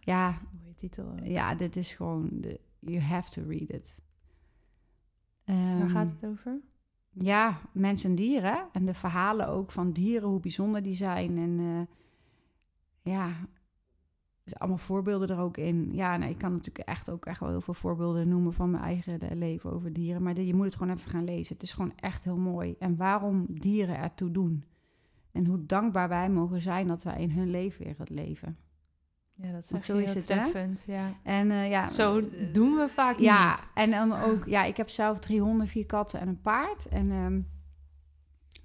Ja, 0.00 0.38
Mooie 0.60 0.74
titel. 0.74 1.14
ja 1.22 1.54
dit 1.54 1.76
is 1.76 1.92
gewoon, 1.92 2.28
de, 2.32 2.60
you 2.78 3.00
have 3.00 3.30
to 3.30 3.42
read 3.48 3.68
it. 3.68 3.98
Waar 5.44 5.56
Ehm, 5.56 5.88
gaat 5.88 6.08
het 6.10 6.24
over? 6.24 6.60
Ja, 7.12 7.60
mens 7.72 8.04
en 8.04 8.14
dieren. 8.14 8.68
En 8.72 8.84
de 8.84 8.94
verhalen 8.94 9.48
ook 9.48 9.72
van 9.72 9.92
dieren, 9.92 10.28
hoe 10.28 10.40
bijzonder 10.40 10.82
die 10.82 10.94
zijn. 10.94 11.38
En 11.38 11.58
eh, 11.60 13.12
ja, 13.12 13.32
er 14.46 14.52
zijn 14.52 14.60
allemaal 14.60 14.86
voorbeelden 14.86 15.28
er 15.28 15.38
ook 15.38 15.56
in. 15.56 15.88
Ja, 15.92 16.16
nou, 16.16 16.30
ik 16.30 16.38
kan 16.38 16.52
natuurlijk 16.52 16.88
echt 16.88 17.10
ook 17.10 17.26
echt 17.26 17.40
wel 17.40 17.48
heel 17.48 17.60
veel 17.60 17.74
voorbeelden 17.74 18.28
noemen 18.28 18.52
van 18.52 18.70
mijn 18.70 18.82
eigen 18.82 19.20
eh, 19.20 19.36
leven 19.36 19.72
over 19.72 19.92
dieren. 19.92 20.22
Maar 20.22 20.40
je 20.40 20.54
moet 20.54 20.64
het 20.64 20.74
gewoon 20.74 20.96
even 20.96 21.10
gaan 21.10 21.24
lezen. 21.24 21.54
Het 21.54 21.62
is 21.62 21.72
gewoon 21.72 21.92
echt 21.96 22.24
heel 22.24 22.36
mooi. 22.36 22.74
En 22.78 22.96
waarom 22.96 23.46
dieren 23.48 23.98
ertoe 23.98 24.30
doen. 24.30 24.64
En 25.32 25.46
hoe 25.46 25.66
dankbaar 25.66 26.08
wij 26.08 26.30
mogen 26.30 26.60
zijn 26.60 26.86
dat 26.86 27.02
wij 27.02 27.20
in 27.20 27.30
hun 27.30 27.50
leefwereld 27.50 28.10
leven. 28.10 28.56
Ja, 29.34 29.52
dat 29.52 29.66
zeg 29.66 29.84
zo 29.84 29.96
is 29.96 30.04
heel 30.04 30.14
het, 30.14 30.28
hè? 30.28 30.34
treffend. 30.34 30.84
Ja. 30.86 31.12
En 31.22 31.50
eh, 31.50 31.70
ja, 31.70 31.88
Zo 31.88 32.22
doen 32.52 32.74
we 32.74 32.88
vaak 32.88 33.18
ja, 33.18 33.48
niet. 33.48 33.68
en 33.74 33.90
dan 33.90 34.12
ook, 34.12 34.44
ja, 34.44 34.64
ik 34.64 34.76
heb 34.76 34.88
zelf 34.88 35.18
drie 35.18 35.40
honden, 35.40 35.66
vier 35.66 35.86
katten 35.86 36.20
en 36.20 36.28
een 36.28 36.40
paard. 36.40 36.88
En 36.88 37.10
ehm, 37.10 37.40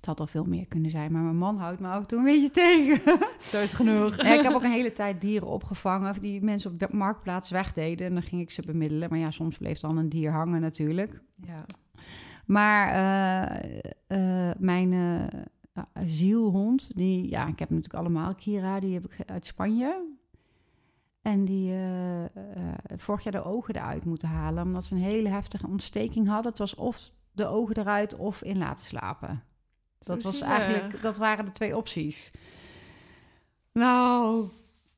het 0.02 0.10
had 0.10 0.19
al 0.19 0.28
veel 0.28 0.45
meer 0.45 0.68
kunnen 0.68 0.91
zijn, 0.91 1.11
maar 1.11 1.22
mijn 1.22 1.38
man 1.38 1.57
houdt 1.57 1.80
me 1.80 1.88
af 1.88 2.02
en 2.02 2.07
toe 2.07 2.18
een 2.18 2.26
beetje 2.26 2.52
tegen. 2.52 3.19
Zo 3.40 3.61
is 3.61 3.73
genoeg. 3.73 4.15
Ja, 4.15 4.34
ik 4.34 4.44
heb 4.44 4.53
ook 4.53 4.64
een 4.64 4.72
hele 4.72 4.94
tijd 4.94 5.22
dieren 5.22 5.48
opgevangen 5.48 6.22
die 6.22 6.41
mensen 6.41 6.72
op 6.72 6.80
de 6.80 6.88
marktplaats 6.91 7.49
wegdeden. 7.49 8.07
En 8.07 8.14
dan 8.14 8.22
ging 8.22 8.41
ik 8.41 8.52
ze 8.52 8.61
bemiddelen. 8.61 9.10
Maar 9.10 9.19
ja, 9.19 9.32
soms 9.32 9.57
bleef 9.57 9.80
dan 9.80 9.98
een 9.98 10.10
dier 10.10 10.32
hangen 10.32 10.61
natuurlijk. 10.61 11.22
Ja. 11.36 11.65
Maar 12.45 12.88
eh, 12.88 13.80
eh, 14.07 14.56
mijn 14.57 14.94
eh, 14.94 15.84
zielhond, 16.06 16.95
die, 16.95 17.30
ja, 17.30 17.48
ik 17.48 17.60
heb 17.60 17.69
natuurlijk 17.69 17.99
allemaal 17.99 18.36
Kira, 18.36 18.80
die 18.80 18.94
heb 18.94 19.06
ik 19.06 19.30
uit 19.30 19.45
Spanje. 19.45 20.19
En 21.22 21.45
die 21.45 21.73
vorig 22.95 23.23
jaar 23.23 23.34
de 23.34 23.44
ogen 23.44 23.76
eruit 23.76 24.06
moeten 24.06 24.28
halen, 24.28 24.64
omdat 24.64 24.86
ze 24.86 24.95
een 24.95 25.02
hele 25.02 25.30
heftige 25.30 25.68
ontsteking 25.68 26.28
hadden. 26.28 26.49
Het 26.49 26.60
was 26.60 26.76
of 26.76 27.11
de 27.32 27.45
ogen 27.45 27.78
eruit 27.78 28.15
of 28.15 28.44
in 28.44 28.57
laten 28.57 28.86
slapen. 28.86 29.44
Dat, 30.03 30.22
Zo 30.22 30.28
was 30.28 30.38
zielig. 30.38 30.53
eigenlijk, 30.53 31.02
dat 31.02 31.18
waren 31.18 31.45
de 31.45 31.52
twee 31.52 31.78
opties. 31.78 32.32
Nou, 33.73 34.48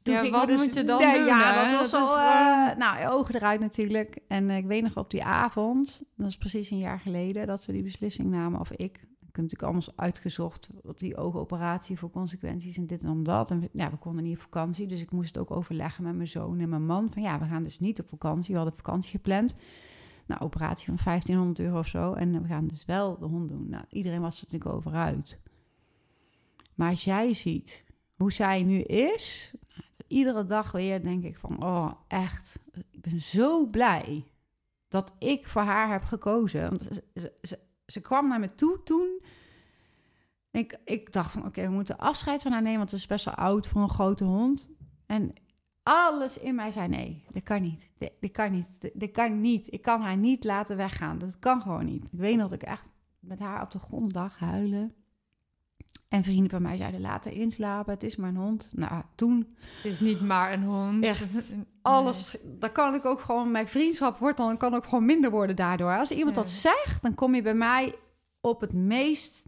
Ja, 0.04 0.30
wat 0.30 0.48
dus- 0.48 0.62
moet 0.62 0.74
je 0.74 0.84
dan 0.84 1.00
Nee, 1.02 1.18
doen, 1.18 1.26
Ja, 1.26 1.54
hè? 1.54 1.62
dat 1.70 1.80
was 1.80 1.92
Dat 1.92 2.02
al... 2.02 2.08
gewoon- 2.08 2.70
eh, 2.70 2.78
nou, 2.78 3.08
ogen 3.14 3.36
eruit 3.36 3.60
natuurlijk. 3.60 4.18
En 4.28 4.50
eh, 4.50 4.58
ik 4.58 4.66
weet 4.66 4.84
nog 4.84 4.98
op 4.98 5.10
die 5.12 5.24
avond, 5.24 6.02
dat 6.16 6.28
is 6.28 6.38
precies 6.38 6.70
een 6.70 6.78
jaar 6.78 7.00
geleden... 7.00 7.48
dat 7.48 7.66
we 7.66 7.72
die 7.74 7.84
beslissing 7.84 8.30
namen, 8.30 8.60
of 8.60 8.72
ik. 8.72 8.80
Ik 8.80 9.40
heb 9.40 9.50
natuurlijk 9.52 9.64
allemaal 9.64 10.06
uitgezocht 10.06 10.70
wat 10.84 11.00
die 11.00 11.18
oogoperatie 11.18 11.98
voor 12.00 12.10
consequenties 12.12 12.78
en 12.78 12.86
dit 12.86 13.02
en 13.02 13.08
dan 13.08 13.24
dat. 13.24 13.52
En 13.52 13.70
ja, 13.72 13.90
we 13.90 13.98
konden 13.98 14.24
niet 14.24 14.36
op 14.36 14.42
vakantie, 14.42 14.88
dus 14.88 15.02
ik 15.02 15.12
moest 15.12 15.38
ook 15.38 15.52
overleggen 15.52 16.04
met 16.04 16.16
mijn 16.16 16.28
zoon 16.28 16.60
en 16.60 16.70
mijn 16.70 16.86
man. 16.86 17.10
Van 17.14 17.22
ja, 17.22 17.40
we 17.40 17.46
gaan 17.46 17.64
dus 17.64 17.80
niet 17.80 18.00
op 18.00 18.10
vakantie. 18.10 18.52
We 18.54 18.60
hadden 18.60 18.78
vakantie 18.78 19.10
gepland. 19.12 19.56
Nou, 20.26 20.42
operatie 20.42 20.86
van 20.86 20.98
1500 21.04 21.60
euro 21.60 21.80
of 21.80 21.88
zo. 21.88 22.14
En 22.14 22.42
we 22.42 22.48
gaan 22.48 22.68
dus 22.68 22.86
wel 22.86 23.18
de 23.18 23.26
hond 23.26 23.50
doen. 23.50 23.70
Nou, 23.70 23.84
iedereen 23.90 24.22
was 24.22 24.42
er 24.42 24.48
natuurlijk 24.50 24.76
over 24.76 24.94
uit. 24.94 25.40
Maar 26.76 26.90
als 26.90 27.04
jij 27.04 27.34
ziet 27.34 27.86
hoe 28.16 28.32
zij 28.32 28.64
nu 28.64 28.82
is, 28.82 29.54
iedere 30.08 30.46
dag 30.46 30.72
weer 30.72 31.04
denk 31.04 31.24
ik 31.24 31.38
van, 31.38 31.64
oh, 31.64 31.92
echt, 32.08 32.60
ik 32.92 33.02
ben 33.02 33.22
zo 33.22 33.66
blij 33.66 34.26
dat 34.88 35.14
ik 35.20 35.48
voor 35.48 35.62
haar 35.62 35.92
heb 35.92 36.04
gekozen. 36.04 36.70
Want 36.70 36.84
ze, 36.84 37.04
ze, 37.16 37.34
ze, 37.42 37.60
ze 37.86 38.02
kwam 38.02 38.28
naar 38.28 38.40
me 38.40 38.56
toe 38.56 38.84
toen. 38.84 39.22
Ik, 40.52 40.80
ik 40.86 41.12
dacht 41.12 41.32
van, 41.32 41.46
oké, 41.46 41.62
we 41.62 41.74
moeten 41.74 41.98
afscheid 41.98 42.42
van 42.42 42.52
haar 42.52 42.62
nemen, 42.62 42.78
want 42.78 42.90
ze 42.90 42.96
is 42.96 43.08
best 43.08 43.26
wel 43.26 43.34
oud 43.34 43.68
voor 43.68 43.82
een 43.82 43.90
grote 43.90 44.24
hond. 44.24 44.70
En 45.06 45.34
alles 45.84 46.38
in 46.38 46.56
mij 46.56 46.72
zei, 46.72 46.88
nee, 46.88 47.24
dat 47.32 47.44
kan 47.44 47.62
niet. 47.62 47.90
Dit, 47.98 48.12
dit 48.20 48.32
kan 48.32 48.52
niet. 48.52 48.68
Dit, 48.80 48.92
dit 48.94 49.12
kan 49.12 49.42
niet. 49.42 49.74
Ik 49.74 49.82
kan 49.82 50.02
haar 50.02 50.18
niet 50.18 50.44
laten 50.44 50.78
weggaan. 50.78 51.18
Dat 51.18 51.40
kan 51.40 51.62
gewoon 51.62 51.86
niet. 51.86 52.04
Ik 52.04 52.20
weet 52.20 52.38
nog 52.38 52.50
dat 52.50 52.62
ik 52.62 52.68
echt 52.68 52.86
met 53.20 53.40
haar 53.40 53.62
op 53.62 53.72
de 53.72 53.80
grond 53.80 54.14
lag 54.14 54.40
huilen. 54.40 54.94
En 56.08 56.24
vrienden 56.24 56.50
van 56.50 56.62
mij 56.62 56.78
zeiden, 56.78 57.04
haar 57.04 57.28
inslapen. 57.28 57.94
Het 57.94 58.04
is 58.04 58.16
maar 58.16 58.30
een 58.30 58.36
hond. 58.36 58.68
Nou, 58.72 59.04
toen 59.16 59.56
Het 59.60 59.86
is 59.86 60.00
niet 60.00 60.22
maar 60.22 60.54
een 60.54 60.64
hond. 60.64 61.04
Echt, 61.04 61.56
alles, 61.82 62.38
dan 62.44 62.72
kan 62.72 62.96
ik 62.96 63.06
ook 63.06 63.22
gewoon, 63.22 63.52
mijn 63.52 63.68
vriendschap 63.68 64.18
wordt 64.18 64.38
dan 64.38 64.58
kan 64.58 64.74
ook 64.74 64.86
gewoon 64.86 65.06
minder 65.06 65.32
worden 65.32 65.56
daardoor. 65.56 65.98
Als 65.98 66.12
iemand 66.12 66.36
dat 66.36 66.50
zegt, 66.50 67.02
dan 67.02 67.16
kom 67.16 67.36
je 67.36 67.42
bij 67.42 67.54
mij 67.54 67.96
op 68.42 68.62
het 68.62 68.74
meest 68.74 69.46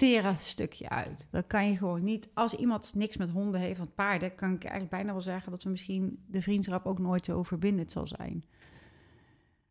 tere 0.00 0.34
stukje 0.38 0.88
uit. 0.88 1.26
Dat 1.30 1.46
kan 1.46 1.68
je 1.70 1.76
gewoon 1.76 2.04
niet. 2.04 2.28
Als 2.34 2.54
iemand 2.54 2.92
niks 2.94 3.16
met 3.16 3.30
honden 3.30 3.60
heeft, 3.60 3.78
want 3.78 3.94
paarden, 3.94 4.34
kan 4.34 4.52
ik 4.54 4.62
eigenlijk 4.62 4.90
bijna 4.92 5.12
wel 5.12 5.20
zeggen 5.22 5.50
dat 5.50 5.62
we 5.62 5.70
misschien 5.70 6.24
de 6.26 6.42
vriendschap 6.42 6.86
ook 6.86 6.98
nooit 6.98 7.24
zo 7.24 7.42
verbindend 7.42 7.92
zal 7.92 8.06
zijn. 8.06 8.44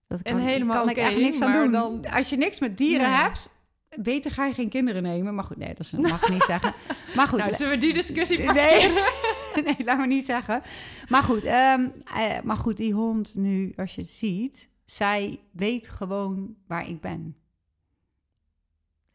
Dat 0.07 0.21
En 0.21 0.37
helemaal 0.37 0.79
kan 0.79 0.89
ik 0.89 0.97
echt 0.97 1.17
niks 1.17 1.41
aan 1.41 1.51
doen. 1.51 1.71
dan- 1.71 2.05
Als 2.11 2.29
je 2.29 2.37
niks 2.37 2.59
met 2.59 2.77
dieren 2.77 3.09
Nee. 3.11 3.15
hebt, 3.21 3.63
beter 4.01 4.31
ga 4.31 4.45
je 4.45 4.53
geen 4.53 4.69
kinderen 4.69 5.03
nemen. 5.03 5.35
Maar 5.35 5.43
goed, 5.43 5.57
nee, 5.57 5.67
dat 5.73 5.79
is- 5.79 5.91
mag 5.91 6.23
ik 6.23 6.29
niet 6.33 6.43
zeggen. 6.43 6.73
Maar 7.15 7.27
goed, 7.27 7.39
Nou, 7.39 7.53
zullen 7.53 7.73
we 7.73 7.77
die 7.79 7.93
discussie 7.93 8.43
pakken? 8.45 8.63
Nee, 8.65 8.93
nee, 9.65 9.75
laat 9.85 9.97
me 9.97 10.07
niet 10.07 10.25
zeggen. 10.25 10.61
Maar 11.09 11.23
goed, 11.23 11.43
ehm, 11.43 11.87
eh, 12.15 12.41
maar 12.43 12.57
goed, 12.57 12.77
die 12.77 12.93
hond 12.93 13.35
nu, 13.35 13.73
als 13.75 13.95
je 13.95 14.01
het 14.01 14.09
ziet, 14.09 14.69
zij 14.85 15.39
weet 15.51 15.89
gewoon 15.89 16.55
waar 16.67 16.89
ik 16.89 17.01
ben. 17.01 17.35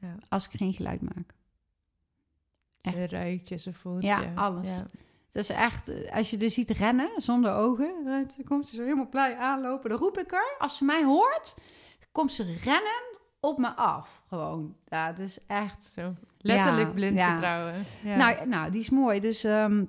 Ja. 0.05 0.14
Als 0.28 0.44
ik 0.48 0.51
geen 0.56 0.72
geluid 0.74 1.01
maak. 1.01 1.35
Ze 2.78 3.06
ruikt 3.09 3.48
je, 3.48 3.56
ze 3.59 3.72
voelt 3.72 4.02
Ja, 4.02 4.20
je. 4.20 4.31
alles. 4.35 4.68
Ja. 4.68 4.86
Dat 5.31 5.43
is 5.43 5.48
echt, 5.48 5.89
eh, 5.89 6.12
als 6.16 6.31
je 6.31 6.39
er 6.39 6.51
ziet 6.51 6.70
rennen 6.70 7.10
zonder 7.16 7.52
ogen, 7.55 8.05
dan 8.05 8.31
komt 8.44 8.68
ze 8.68 8.74
zo 8.74 8.82
helemaal 8.82 9.09
blij 9.09 9.36
aanlopen. 9.36 9.90
Dan 9.90 9.98
roep 9.98 10.18
ik 10.18 10.32
er. 10.32 10.55
Als 10.59 10.76
ze 10.76 10.85
mij 10.85 11.05
hoort, 11.05 11.55
komt 12.12 12.32
ze 12.32 12.43
rennen 12.64 13.18
op 13.40 13.59
me 13.59 13.68
af. 13.76 14.22
Gewoon. 14.28 14.76
Ja, 14.86 15.09
dat 15.12 15.18
is 15.26 15.39
echt. 15.47 15.93
Zo 15.93 16.14
letterlijk 16.39 16.86
Ja, 16.89 16.93
blind 16.94 17.20
vertrouwen. 17.20 17.74
Ja. 18.05 18.16
Nou, 18.16 18.48
nou, 18.48 18.70
die 18.70 18.81
is 18.81 18.90
mooi. 18.90 19.20
Dus 19.20 19.44
ehm, 19.44 19.85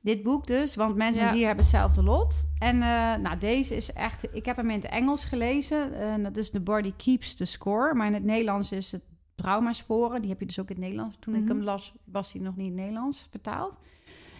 dit 0.00 0.22
boek 0.22 0.46
dus, 0.46 0.74
want 0.74 0.96
mensen 0.96 1.22
Ja. 1.24 1.28
dieren 1.30 1.46
hebben 1.46 1.64
hetzelfde 1.64 2.02
lot. 2.02 2.48
En 2.58 2.82
eh, 2.82 3.14
nou, 3.14 3.38
deze 3.38 3.76
is 3.76 3.92
echt... 3.92 4.34
Ik 4.34 4.44
heb 4.44 4.56
hem 4.56 4.70
in 4.70 4.76
het 4.80 4.90
Engels 4.90 5.24
gelezen. 5.24 5.94
En 5.94 6.22
dat 6.22 6.36
is 6.36 6.50
The 6.50 6.60
Body 6.60 6.92
Keeps 6.96 7.34
the 7.34 7.44
Score. 7.44 7.94
Maar 7.94 8.06
in 8.06 8.14
het 8.14 8.24
Nederlands 8.24 8.72
is 8.72 8.92
het 8.92 9.02
Traumasporen. 9.42 10.20
Die 10.20 10.30
heb 10.30 10.40
je 10.40 10.46
dus 10.46 10.60
ook 10.60 10.68
in 10.68 10.74
het 10.74 10.84
Nederlands. 10.84 11.16
Toen 11.20 11.34
ik 11.34 11.40
Mhm. 11.42 11.50
hem 11.52 11.62
las, 11.62 11.94
was 12.04 12.32
hij 12.32 12.42
nog 12.42 12.56
niet 12.56 12.66
in 12.66 12.72
het 12.72 12.80
Nederlands 12.80 13.26
vertaald. 13.30 13.78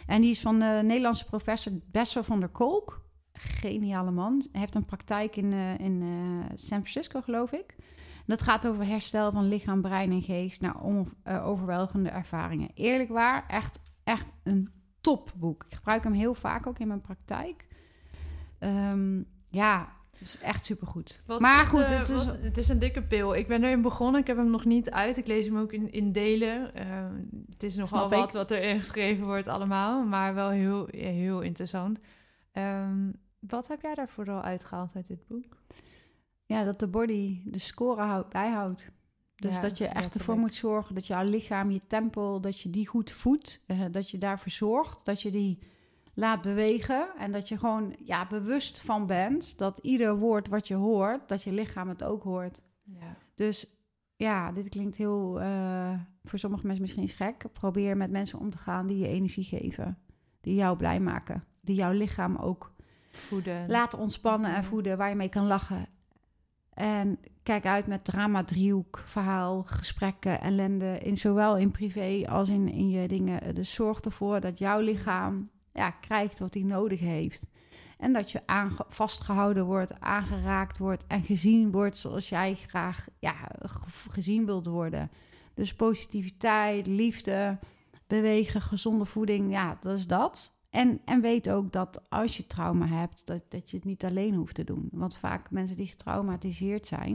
En 0.07 0.20
die 0.20 0.31
is 0.31 0.41
van 0.41 0.59
de 0.59 0.81
Nederlandse 0.85 1.24
professor 1.24 1.73
Bessel 1.91 2.23
van 2.24 2.41
der 2.41 2.49
Kolk. 2.49 3.01
Geniale 3.33 4.11
man. 4.11 4.47
Hij 4.53 4.61
heeft 4.61 4.74
een 4.74 4.85
praktijk 4.85 5.37
in, 5.37 5.53
eh, 5.53 5.79
in 5.79 6.03
eh, 6.03 6.51
San 6.55 6.79
Francisco, 6.81 7.20
geloof 7.20 7.53
ik. 7.53 7.74
En 8.16 8.24
dat 8.27 8.43
gaat 8.43 8.66
over 8.66 8.87
herstel 8.87 9.33
van 9.33 9.49
lichaam, 9.49 9.81
brein 9.81 10.11
en 10.11 10.23
geest... 10.23 10.61
naar 10.61 10.81
on- 10.81 11.12
eh, 11.23 11.47
overweldigende 11.47 12.09
ervaringen. 12.09 12.70
Eerlijk 12.74 13.09
waar, 13.11 13.45
echt, 13.49 13.83
echt 14.05 14.33
een 14.43 14.70
topboek. 15.01 15.65
Ik 15.69 15.74
gebruik 15.74 16.05
hem 16.05 16.12
heel 16.12 16.35
vaak 16.35 16.66
ook 16.66 16.79
in 16.79 16.89
mijn 16.89 17.01
praktijk. 17.01 17.66
Ehm, 18.59 19.23
ja, 19.49 19.89
het 20.23 20.35
is 20.35 20.39
echt 20.40 20.65
supergoed. 20.65 21.23
Wat 21.27 21.40
maar 21.40 21.66
goed, 21.66 21.81
eh, 21.81 21.99
het 21.99 22.09
is... 22.09 22.24
wat- 22.24 22.39
het 22.40 22.59
is 22.59 22.69
een 22.69 22.78
dikke 22.78 23.03
pil. 23.03 23.35
Ik 23.35 23.47
ben 23.47 23.65
erin 23.65 23.82
begonnen. 23.82 24.20
Ik 24.20 24.27
heb 24.27 24.36
hem 24.36 24.51
nog 24.51 24.65
niet 24.65 24.90
uit. 24.90 25.16
Ik 25.16 25.27
lees 25.27 25.47
hem 25.47 25.59
ook 25.59 25.73
in, 25.73 25.93
in 25.93 26.12
delen. 26.12 26.74
Eh, 26.74 26.86
het 27.51 27.62
is 27.62 27.77
nogal 27.77 28.09
Snap 28.09 28.12
ik. 28.12 28.19
wat 28.19 28.32
wat 28.32 28.51
er 28.51 28.78
geschreven 28.78 29.24
wordt 29.24 29.47
allemaal. 29.47 30.05
Maar 30.05 30.35
wel 30.35 30.49
heel, 30.51 30.86
heel 30.90 31.40
interessant. 31.40 32.01
Ehm, 32.53 33.11
wat 33.39 33.69
heb 33.69 33.82
jij 33.82 33.94
daar 33.94 34.09
vooral 34.09 34.43
uitgehaald 34.43 34.93
uit 34.94 35.07
dit 35.07 35.27
boek? 35.28 35.57
Ja, 36.44 36.65
dat 36.65 36.78
de 36.81 36.86
body 36.89 37.40
de 37.44 37.59
score 37.59 38.03
houdt, 38.03 38.28
bijhoudt. 38.28 38.90
Dus 39.36 39.55
Ja, 39.55 39.61
dat 39.61 39.78
je 39.78 39.86
echt 39.86 40.15
ervoor 40.15 40.36
moet 40.39 40.55
zorgen 40.55 40.94
dat 40.94 41.07
jouw 41.07 41.24
lichaam, 41.24 41.70
je 41.70 41.81
tempel, 41.86 42.40
dat 42.40 42.61
je 42.61 42.70
die 42.70 42.86
goed 42.86 43.11
voedt. 43.12 43.61
eh, 43.66 43.81
dat 43.90 44.11
je 44.11 44.19
daarvoor 44.19 44.51
zorgt, 44.53 45.05
dat 45.05 45.23
je 45.23 45.31
die 45.31 45.59
laat 46.14 46.43
bewegen. 46.43 47.09
En 47.18 47.32
dat 47.32 47.48
je 47.48 47.59
gewoon 47.59 47.97
ja, 48.05 48.26
bewust 48.26 48.80
van 48.80 49.06
bent 49.06 49.59
dat 49.59 49.78
ieder 49.78 50.16
woord 50.16 50.48
wat 50.48 50.68
je 50.68 50.74
hoort, 50.74 51.28
dat 51.28 51.43
je 51.43 51.52
lichaam 51.52 51.89
het 51.89 52.05
ook 52.05 52.22
hoort. 52.22 52.60
Ja. 52.82 53.16
Dus 53.34 53.66
ja, 54.16 54.52
dit 54.52 54.68
klinkt 54.68 54.97
heel, 54.97 55.40
eh, 55.40 55.94
voor 56.24 56.39
sommige 56.39 56.66
mensen 56.66 56.82
misschien 56.82 57.09
gek. 57.09 57.44
Probeer 57.52 57.97
met 57.97 58.10
mensen 58.10 58.39
om 58.39 58.51
te 58.51 58.59
gaan 58.59 58.86
die 58.86 58.98
je 58.98 59.09
energie 59.09 59.44
geven. 59.44 59.98
Die 60.40 60.55
jou 60.55 60.76
blij 60.76 61.01
maken. 61.01 61.43
Die 61.60 61.74
jouw 61.74 61.93
lichaam 61.93 62.36
ook 62.36 62.72
Voeden. 63.10 63.68
laten 63.68 63.98
ontspannen 63.98 64.55
en 64.55 64.64
voeden. 64.64 64.98
Waar 64.98 65.09
je 65.09 65.14
mee 65.14 65.28
kan 65.28 65.47
lachen. 65.47 65.86
En 66.74 67.18
kijk 67.43 67.66
uit 67.66 67.86
met 67.86 68.05
drama, 68.05 68.44
driehoek, 68.44 69.02
verhaal, 69.05 69.62
gesprekken, 69.62 70.40
ellende. 70.40 70.98
In, 70.98 71.16
zowel 71.16 71.56
in 71.56 71.70
privé 71.70 72.24
als 72.28 72.48
in, 72.48 72.68
in 72.68 72.90
je 72.90 73.09
dingen. 73.09 73.55
Dus 73.55 73.74
zorg 73.74 74.01
ervoor 74.01 74.40
dat 74.40 74.59
jouw 74.59 74.80
lichaam 74.80 75.51
ja, 75.73 75.90
krijgt 75.90 76.39
wat 76.39 76.55
hij 76.55 76.62
nodig 76.62 77.01
heeft. 77.01 77.47
En 77.99 78.12
dat 78.12 78.31
je 78.31 78.43
vastgehouden 78.89 79.65
wordt, 79.65 80.01
aangeraakt 80.01 80.78
wordt 80.78 81.07
en 81.07 81.23
gezien 81.23 81.70
wordt 81.70 81.97
zoals 81.97 82.28
jij 82.28 82.55
graag 82.55 83.09
ja, 83.19 83.35
ge- 83.61 84.11
gezien 84.11 84.47
wilt 84.47 84.66
worden. 84.66 85.11
Dus 85.55 85.74
positiviteit, 85.74 86.86
liefde, 86.86 87.59
bewegen, 88.07 88.61
gezonde 88.61 89.05
voeding, 89.05 89.51
ja, 89.51 89.77
dat 89.81 89.99
is 89.99 90.07
dat. 90.07 90.57
En, 90.70 91.01
en 91.05 91.20
weet 91.20 91.51
ook 91.51 91.73
dat 91.73 92.11
als 92.11 92.36
je 92.36 92.47
trauma 92.47 92.86
hebt, 92.86 93.27
dat, 93.27 93.43
dat 93.49 93.70
je 93.70 93.77
het 93.77 93.85
niet 93.86 94.05
alleen 94.05 94.35
hoeft 94.35 94.55
te 94.55 94.65
doen. 94.65 94.89
Want 94.93 95.16
vaak 95.16 95.51
mensen 95.51 95.77
die 95.77 95.86
getraumatiseerd 95.86 96.86
zijn, 96.86 97.15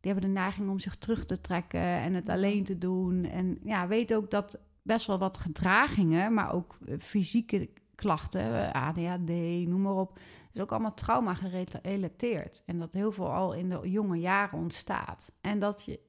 die 0.00 0.12
hebben 0.12 0.30
de 0.30 0.40
neiging 0.40 0.70
om 0.70 0.78
zich 0.78 0.96
terug 0.96 1.24
te 1.24 1.40
trekken 1.40 1.80
en 1.80 2.14
het 2.14 2.28
alleen 2.28 2.64
te 2.64 2.78
doen. 2.78 3.24
En 3.24 3.58
ja, 3.64 3.86
weet 3.86 4.14
ook 4.14 4.30
dat 4.30 4.58
best 4.82 5.06
wel 5.06 5.18
wat 5.18 5.36
gedragingen, 5.36 6.34
maar 6.34 6.52
ook 6.52 6.78
eh, 6.86 6.98
fysieke 6.98 7.70
klachten, 7.94 8.72
eh, 8.72 8.86
ADHD, 8.86 9.30
noem 9.68 9.82
maar 9.82 9.94
op, 9.94 10.18
is 10.52 10.60
ook 10.60 10.70
allemaal 10.70 10.94
trauma 10.94 11.34
gerelateerd. 11.34 12.62
En 12.66 12.78
dat 12.78 12.92
heel 12.92 13.12
veel 13.12 13.32
al 13.32 13.52
in 13.52 13.68
de 13.68 13.90
jonge 13.90 14.16
jaren 14.16 14.58
ontstaat. 14.58 15.32
En 15.40 15.58
dat 15.58 15.84
je, 15.84 16.00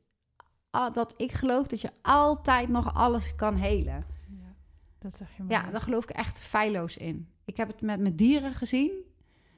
dat 0.94 1.14
ik 1.18 1.32
geloof 1.32 1.68
dat 1.68 1.82
je 1.82 1.92
altijd 2.02 2.70
nog 2.70 2.94
alles 2.94 3.36
kan 3.36 3.56
helen. 3.56 4.06
Ja, 4.30 4.56
dat 5.00 5.16
zeg 5.16 5.38
je 5.38 5.44
maar. 5.44 5.52
Ja, 5.52 5.72
daar 5.72 5.82
geloof 5.82 6.04
ik 6.04 6.10
echt 6.10 6.40
feilloos 6.40 6.98
in. 6.98 7.28
Ik 7.46 7.58
heb 7.58 7.68
het 7.68 7.82
met 7.82 8.00
mijn 8.00 8.16
dieren 8.16 8.54
gezien. 8.54 8.92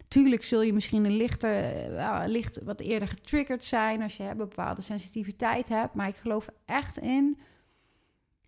Tuurlijk 0.08 0.44
zul 0.44 0.62
je 0.62 0.74
misschien 0.74 1.06
een 1.06 1.16
lichter, 1.18 1.50
eh, 1.50 1.94
ja, 1.94 2.26
licht 2.28 2.64
wat 2.64 2.80
eerder 2.80 3.08
getriggerd 3.08 3.64
zijn 3.64 4.02
als 4.02 4.18
je 4.18 4.24
een 4.24 4.38
bepaalde 4.38 4.82
sensitiviteit 4.82 5.70
hebt. 5.70 5.94
Maar 5.94 6.08
ik 6.08 6.16
geloof 6.16 6.48
echt 6.66 6.98
in. 6.98 7.40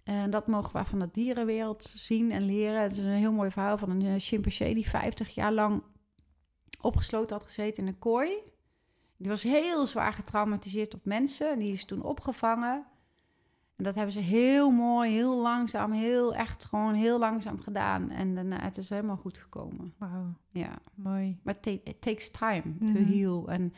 En 0.08 0.30
dat 0.30 0.48
mogen 0.48 0.80
we 0.80 0.86
van 0.86 1.00
de 1.00 1.10
dierenwereld 1.12 1.94
zien 1.96 2.32
en 2.32 2.46
leren. 2.46 2.82
Het 2.82 2.92
is 2.92 2.98
een 2.98 3.06
heel 3.06 3.32
mooi 3.32 3.52
verhaal 3.52 3.78
van 3.78 3.90
een 3.90 4.02
eh, 4.02 4.14
chimpansee 4.18 4.74
die 4.74 4.90
50 4.90 5.30
jaar 5.36 5.52
lang 5.54 5.82
opgesloten 6.82 7.36
had 7.36 7.46
gezeten 7.46 7.84
in 7.84 7.90
een 7.90 8.00
kooi. 8.00 8.30
Die 9.18 9.30
was 9.30 9.44
heel 9.44 9.88
zwaar 9.88 10.14
getraumatiseerd 10.14 10.94
op 10.94 11.06
mensen. 11.06 11.52
En 11.52 11.60
die 11.60 11.74
is 11.74 11.86
toen 11.86 12.02
opgevangen. 12.04 12.86
En 13.76 13.84
dat 13.84 13.96
hebben 13.96 14.14
ze 14.14 14.20
heel 14.20 14.70
mooi, 14.72 15.12
heel 15.12 15.42
langzaam, 15.42 15.92
heel 15.92 16.36
echt 16.36 16.66
gewoon 16.66 16.94
heel 16.94 17.20
langzaam 17.20 17.60
gedaan. 17.62 18.10
En 18.10 18.36
daarna 18.36 18.60
het 18.62 18.78
is 18.78 18.90
helemaal 18.90 19.18
goed 19.18 19.38
gekomen. 19.38 19.94
Wauw, 19.98 20.34
Ja, 20.52 20.78
mooi. 20.96 21.40
maar 21.44 21.56
it 21.64 22.02
takes 22.02 22.32
time 22.32 22.64
to 22.86 22.94
Mhm. 22.94 23.06
heal. 23.06 23.48
En, 23.50 23.74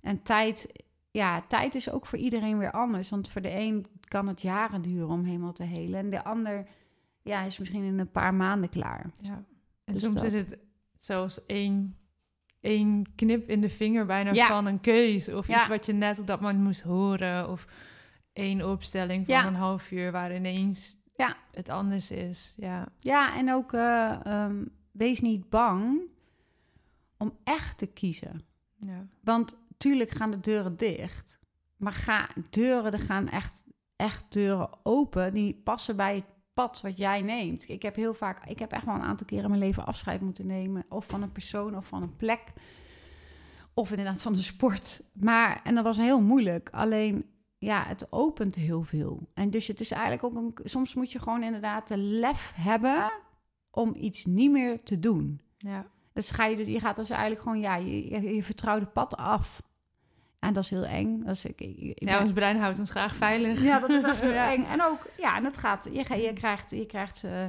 en 0.00 0.22
tijd, 0.22 0.66
ja, 1.12 1.42
tijd 1.48 1.74
is 1.74 1.90
ook 1.90 2.06
voor 2.06 2.18
iedereen 2.18 2.58
weer 2.58 2.70
anders. 2.70 3.10
Want 3.10 3.28
voor 3.28 3.40
de 3.42 3.54
een 3.58 3.86
kan 4.00 4.28
het 4.28 4.42
jaren 4.42 4.82
duren 4.82 5.08
om 5.08 5.24
helemaal 5.24 5.52
te 5.52 5.62
helen. 5.64 5.98
En 5.98 6.10
de 6.10 6.24
ander 6.24 6.66
ja, 7.22 7.42
is 7.42 7.58
misschien 7.58 7.84
in 7.84 7.98
een 7.98 8.10
paar 8.10 8.34
maanden 8.34 8.70
klaar. 8.70 9.10
Ja. 9.20 9.44
En 9.84 9.92
Dus 9.92 10.02
soms 10.02 10.14
dat. 10.14 10.24
is 10.24 10.32
het 10.32 10.58
zelfs 10.94 11.46
één, 11.46 11.96
één 12.60 13.14
knip 13.14 13.48
in 13.48 13.60
de 13.60 13.68
vinger 13.70 14.06
bijna 14.06 14.32
Ja. 14.32 14.46
van 14.46 14.66
een 14.66 14.80
keus. 14.80 15.28
Of 15.28 15.46
Ja. 15.46 15.56
iets 15.58 15.68
wat 15.68 15.86
je 15.86 15.92
net 15.92 16.18
op 16.18 16.26
dat 16.26 16.40
moment 16.40 16.62
moest 16.62 16.80
horen. 16.82 17.48
Of 17.50 17.66
één 18.32 18.70
opstelling 18.70 19.26
van 19.26 19.34
Ja. 19.34 19.46
een 19.46 19.54
half 19.54 19.90
uur 19.90 20.12
waar 20.12 20.34
ineens 20.34 20.96
Ja. 21.16 21.36
het 21.52 21.68
anders 21.68 22.10
is. 22.10 22.54
Ja, 22.56 22.88
Ja, 22.98 23.36
en 23.36 23.52
ook 23.52 23.72
eh, 23.72 24.26
ehm, 24.26 24.64
wees 24.92 25.20
niet 25.20 25.48
bang 25.50 26.00
om 27.18 27.36
echt 27.44 27.78
te 27.78 27.86
kiezen. 27.86 28.42
ja. 28.78 29.06
Want 29.20 29.56
tuurlijk 29.82 30.10
gaan 30.10 30.30
de 30.30 30.40
deuren 30.40 30.76
dicht. 30.76 31.38
Maar 31.76 31.92
ga, 31.92 32.28
deuren, 32.50 32.92
er 32.92 33.00
gaan 33.00 33.28
echt, 33.28 33.64
echt 33.96 34.24
deuren 34.28 34.70
open 34.82 35.34
die 35.34 35.54
passen 35.54 35.96
bij 35.96 36.14
het 36.14 36.24
pad 36.52 36.80
wat 36.80 36.98
jij 36.98 37.22
neemt. 37.22 37.68
Ik 37.68 37.82
heb 37.82 37.96
heel 37.96 38.14
vaak, 38.14 38.46
ik 38.46 38.58
heb 38.58 38.72
echt 38.72 38.84
wel 38.84 38.94
een 38.94 39.02
aantal 39.02 39.26
keren 39.26 39.44
in 39.44 39.50
mijn 39.50 39.62
leven 39.62 39.86
afscheid 39.86 40.20
moeten 40.20 40.46
nemen. 40.46 40.84
Of 40.88 41.06
van 41.06 41.22
een 41.22 41.32
persoon 41.32 41.76
of 41.76 41.86
van 41.86 42.02
een 42.02 42.16
plek. 42.16 42.52
Of 43.74 43.90
inderdaad 43.90 44.22
van 44.22 44.32
de 44.32 44.42
sport. 44.42 45.02
Maar, 45.12 45.60
en 45.64 45.74
dat 45.74 45.84
was 45.84 45.96
heel 45.96 46.20
moeilijk. 46.20 46.68
Alleen, 46.70 47.24
ja, 47.58 47.84
het 47.86 48.12
opent 48.12 48.54
heel 48.54 48.82
veel. 48.82 49.30
En 49.34 49.50
dus 49.50 49.66
het 49.66 49.80
is 49.80 49.90
eigenlijk 49.90 50.24
ook 50.24 50.34
een, 50.34 50.54
soms 50.64 50.94
moet 50.94 51.12
je 51.12 51.18
gewoon 51.18 51.42
inderdaad 51.42 51.88
de 51.88 51.98
lef 51.98 52.52
hebben 52.56 53.10
om 53.70 53.94
iets 53.96 54.24
niet 54.24 54.50
meer 54.50 54.82
te 54.82 54.98
doen. 54.98 55.40
ja. 55.56 55.90
Dus 56.12 56.30
ga 56.30 56.44
je, 56.46 56.72
je 56.72 56.80
gaat 56.80 56.96
dus 56.96 57.10
eigenlijk 57.10 57.42
gewoon, 57.42 57.60
ja, 57.60 57.76
je, 57.76 58.10
je, 58.10 58.34
je 58.34 58.42
vertrouwde 58.42 58.86
pad 58.86 59.16
af. 59.16 59.60
En 60.42 60.52
dat 60.52 60.62
is 60.64 60.70
heel 60.70 60.84
eng. 60.84 61.22
Dat 61.24 61.34
is, 61.34 61.44
ik, 61.44 61.60
ik, 61.60 61.76
ik 61.78 62.02
ja 62.08 62.12
ben- 62.12 62.22
ons 62.22 62.32
brein 62.32 62.56
houdt 62.58 62.78
ons 62.78 62.90
graag 62.90 63.16
veilig. 63.16 63.62
ja, 63.62 63.78
dat 63.78 63.90
is 63.90 64.02
echt 64.10 64.20
heel 64.20 64.32
Ja. 64.32 64.52
eng. 64.52 64.64
En 64.64 64.82
ook, 64.82 65.06
ja, 65.18 65.36
en 65.36 65.44
het 65.44 65.58
gaat, 65.58 65.88
je, 65.92 66.20
je 66.22 66.32
krijgt, 66.32 66.70
je 66.70 66.86
krijgt 66.86 67.24
eh, 67.24 67.46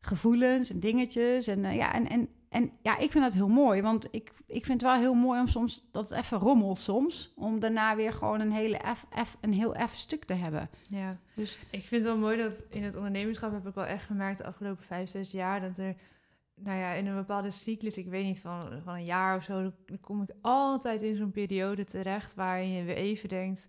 gevoelens 0.00 0.70
en 0.70 0.80
dingetjes. 0.80 1.46
En, 1.46 1.64
eh, 1.64 1.76
ja, 1.76 1.92
en, 1.94 2.08
en, 2.08 2.28
en 2.48 2.70
ja, 2.82 2.98
ik 2.98 3.10
vind 3.10 3.24
dat 3.24 3.32
heel 3.32 3.48
mooi. 3.48 3.82
Want 3.82 4.08
ik, 4.10 4.30
ik 4.46 4.64
vind 4.64 4.80
het 4.80 4.90
wel 4.90 5.00
heel 5.00 5.14
mooi 5.14 5.40
om 5.40 5.48
soms, 5.48 5.88
dat 5.92 6.08
het 6.08 6.18
even 6.18 6.38
rommelt 6.38 6.78
soms. 6.78 7.32
Om 7.36 7.60
daarna 7.60 7.96
weer 7.96 8.12
gewoon 8.12 8.40
een, 8.40 8.52
hele 8.52 8.76
eff, 9.10 9.36
een 9.40 9.52
heel 9.52 9.74
eff 9.74 9.96
stuk 9.96 10.24
te 10.24 10.34
hebben. 10.34 10.68
Ja, 10.90 11.16
Dus 11.34 11.58
ik 11.70 11.86
vind 11.86 12.04
het 12.04 12.12
wel 12.12 12.20
mooi 12.22 12.36
dat 12.36 12.66
in 12.70 12.82
het 12.82 12.96
ondernemerschap 12.96 13.52
heb 13.52 13.66
ik 13.66 13.74
wel 13.74 13.86
echt 13.86 14.04
gemerkt 14.06 14.38
de 14.38 14.44
afgelopen 14.44 14.84
vijf, 14.84 15.08
zes 15.10 15.30
jaar 15.30 15.60
dat 15.60 15.78
er, 15.78 15.94
nou 16.54 16.78
ja, 16.78 16.92
in 16.92 17.06
een 17.06 17.14
bepaalde 17.14 17.50
cyclus, 17.50 17.96
ik 17.96 18.08
weet 18.08 18.24
niet, 18.24 18.40
van, 18.40 18.80
van 18.84 18.94
een 18.94 19.04
jaar 19.04 19.36
of 19.36 19.42
zo, 19.42 19.62
dan 19.62 20.00
kom 20.00 20.22
ik 20.22 20.30
altijd 20.40 21.02
in 21.02 21.16
zo'n 21.16 21.30
periode 21.30 21.84
terecht 21.84 22.34
waarin 22.34 22.68
je 22.68 22.84
weer 22.84 22.96
even 22.96 23.28
denkt, 23.28 23.68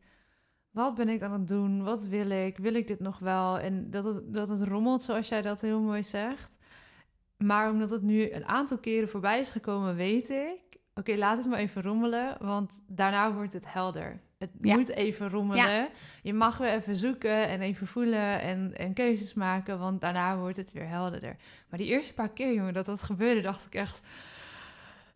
wat 0.72 0.95
ben 0.95 1.10
ik 1.10 1.22
aan 1.22 1.32
het 1.32 1.48
doen? 1.48 1.84
Wat 1.84 2.06
wil 2.06 2.30
ik? 2.30 2.57
Wil 2.57 2.74
ik 2.74 2.88
dit 2.88 2.99
nog 2.99 3.20
wel? 3.20 3.60
En 3.60 3.91
dat 3.91 4.03
het, 4.03 4.34
dat 4.34 4.49
het 4.49 4.62
rommelt, 4.62 5.02
zoals 5.02 5.28
jij 5.28 5.41
dat 5.41 5.62
heel 5.62 5.80
mooi 5.82 6.03
zegt. 6.03 6.57
Maar 7.38 7.70
omdat 7.70 7.90
het 7.90 8.02
nu 8.02 8.32
een 8.32 8.45
aantal 8.45 8.78
keren 8.78 9.10
voorbij 9.10 9.40
is 9.40 9.49
gekomen, 9.49 9.95
weet 9.95 10.30
ik, 10.30 10.80
oké, 10.94 11.16
laat 11.16 11.38
het 11.38 11.48
maar 11.48 11.60
even 11.60 11.82
rommelen, 11.82 12.38
want 12.40 12.84
daarna 12.88 13.34
wordt 13.34 13.53
het 13.53 13.74
helder. 13.74 14.22
Het 14.46 14.54
Het 14.58 14.70
Ja. 14.72 14.76
moet 14.76 14.90
even 14.90 15.30
rommelen. 15.30 15.88
Je 16.22 16.34
mag 16.34 16.58
weer 16.58 16.70
even 16.74 16.96
zoeken 16.96 17.48
en 17.48 17.62
even 17.62 17.88
voelen 17.88 18.42
en, 18.42 18.74
en 18.78 18.94
keuzes 18.94 19.34
maken, 19.34 19.80
want 19.80 20.02
daarna 20.02 20.38
wordt 20.38 20.58
het 20.58 20.72
weer 20.72 20.88
helderder. 20.88 21.36
Maar 21.70 21.80
die 21.80 21.88
eerste 21.88 22.14
paar 22.14 22.30
keer, 22.30 22.54
jongen, 22.54 22.74
dat 22.74 22.86
dat 22.86 23.04
gebeurde, 23.04 23.42
dacht 23.42 23.66
ik 23.66 23.76
echt... 23.76 24.02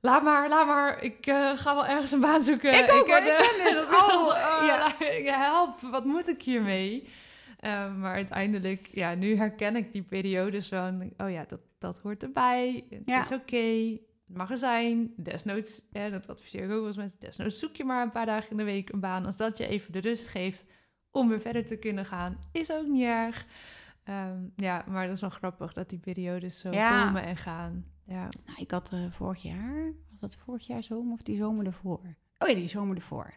Laat 0.02 0.24
maar, 0.24 0.50
laat 0.50 0.68
maar. 0.68 1.04
Ik 1.04 1.26
eh, 1.26 1.52
ga 1.56 1.74
wel 1.76 1.86
ergens 1.86 2.12
een 2.12 2.20
baan 2.20 2.42
zoeken. 2.42 2.74
Ik 2.74 2.92
ook, 2.94 3.08
ik 3.08 3.14
ken 3.14 3.24
dit. 3.24 3.74
dat 3.74 3.84
ik 3.84 3.92
Oh, 3.92 4.26
oh, 4.26 4.64
ja. 4.66 4.78
la- 5.00 5.38
help, 5.40 5.80
wat 5.82 6.06
moet 6.06 6.28
ik 6.28 6.42
hiermee? 6.42 7.10
Eh, 7.60 7.96
maar 7.96 8.14
uiteindelijk, 8.14 8.88
ja, 8.92 9.14
nu 9.16 9.36
herken 9.36 9.76
ik 9.76 9.92
die 9.94 10.02
periodes 10.04 10.68
van... 10.68 11.12
Oh 11.18 11.32
ja, 11.32 11.46
dat, 11.48 11.60
dat 11.80 12.00
hoort 12.04 12.24
erbij. 12.24 12.84
Het 12.90 13.02
Ja. 13.06 13.22
is 13.22 13.32
oké. 13.32 13.58
Het 13.92 14.09
mag 14.30 14.52
er 14.52 14.58
zijn. 14.58 15.14
Desnoods, 15.18 15.82
hè, 15.92 16.10
dat 16.12 16.30
adviseer 16.30 16.64
ik 16.64 16.70
ook 16.72 16.78
wel 16.78 16.88
eens 16.88 16.98
mensen. 16.98 17.20
Desnoods 17.20 17.60
zoek 17.60 17.76
je 17.76 17.84
maar 17.84 18.04
een 18.04 18.12
paar 18.12 18.26
dagen 18.26 18.52
in 18.52 18.58
de 18.58 18.64
week 18.64 18.90
een 18.90 19.00
baan. 19.00 19.26
Als 19.26 19.38
dat 19.38 19.58
je 19.58 19.68
even 19.68 19.92
de 19.92 20.00
rust 20.00 20.28
geeft 20.28 20.68
om 21.12 21.30
weer 21.30 21.42
verder 21.42 21.66
te 21.66 21.78
kunnen 21.78 22.06
gaan, 22.06 22.38
is 22.52 22.72
ook 22.72 22.88
niet 22.88 23.04
erg. 23.04 23.46
Ehm, 24.04 24.40
ja, 24.56 24.84
maar 24.88 25.06
dat 25.06 25.16
is 25.16 25.22
wel 25.22 25.30
grappig 25.30 25.74
dat 25.74 25.90
die 25.90 26.00
periodes 26.00 26.60
zo 26.60 26.72
Ja. 26.72 27.06
komen 27.06 27.24
en 27.24 27.38
gaan. 27.38 27.86
Ja, 28.06 28.28
Nou, 28.46 28.58
ik 28.62 28.72
had 28.72 28.92
eh, 28.94 29.06
vorig 29.12 29.42
jaar, 29.42 29.84
was 30.10 30.20
dat 30.20 30.36
vorig 30.36 30.68
jaar 30.68 30.84
zomer 30.84 31.14
of 31.14 31.22
die 31.22 31.38
zomer 31.38 31.66
ervoor? 31.66 32.02
Oh 32.40 32.48
ja, 32.48 32.54
die 32.54 32.68
zomer 32.68 32.96
ervoor. 32.96 33.34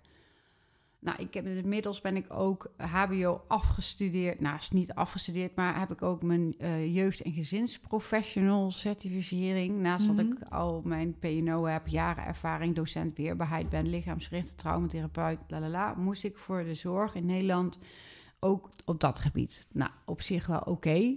Nou, 1.04 1.18
ik 1.22 1.34
heb 1.34 1.46
inmiddels 1.46 2.00
ben 2.00 2.16
ik 2.16 2.26
ook 2.28 2.72
HBO 2.76 3.44
afgestudeerd. 3.48 4.40
Nou, 4.40 4.56
is 4.56 4.70
niet 4.70 4.92
afgestudeerd, 4.94 5.54
maar 5.56 5.78
heb 5.78 5.90
ik 5.90 6.02
ook 6.02 6.22
mijn 6.22 6.54
eh, 6.58 6.94
jeugd- 6.94 7.20
en 7.22 7.32
gezinsprofessional 7.32 8.70
certificering. 8.70 9.78
Naast 9.80 10.06
dat 10.06 10.16
Mhm. 10.16 10.26
ik 10.26 10.42
al 10.48 10.82
mijn 10.84 11.18
PNO 11.18 11.64
heb, 11.64 11.86
jaren 11.86 12.24
ervaring, 12.24 12.74
docent 12.74 13.16
weerbaarheid 13.16 13.68
ben, 13.68 13.88
lichaamsgerichte 13.88 14.54
traumatherapeut, 14.54 15.38
lalala, 15.46 15.94
moest 15.94 16.24
ik 16.24 16.38
voor 16.38 16.64
de 16.64 16.74
zorg 16.74 17.14
in 17.14 17.26
Nederland 17.26 17.78
ook 18.40 18.70
op 18.84 19.00
dat 19.00 19.20
gebied. 19.20 19.68
Nou, 19.72 19.90
op 20.04 20.20
zich 20.20 20.46
wel 20.46 20.60
oké. 20.60 21.14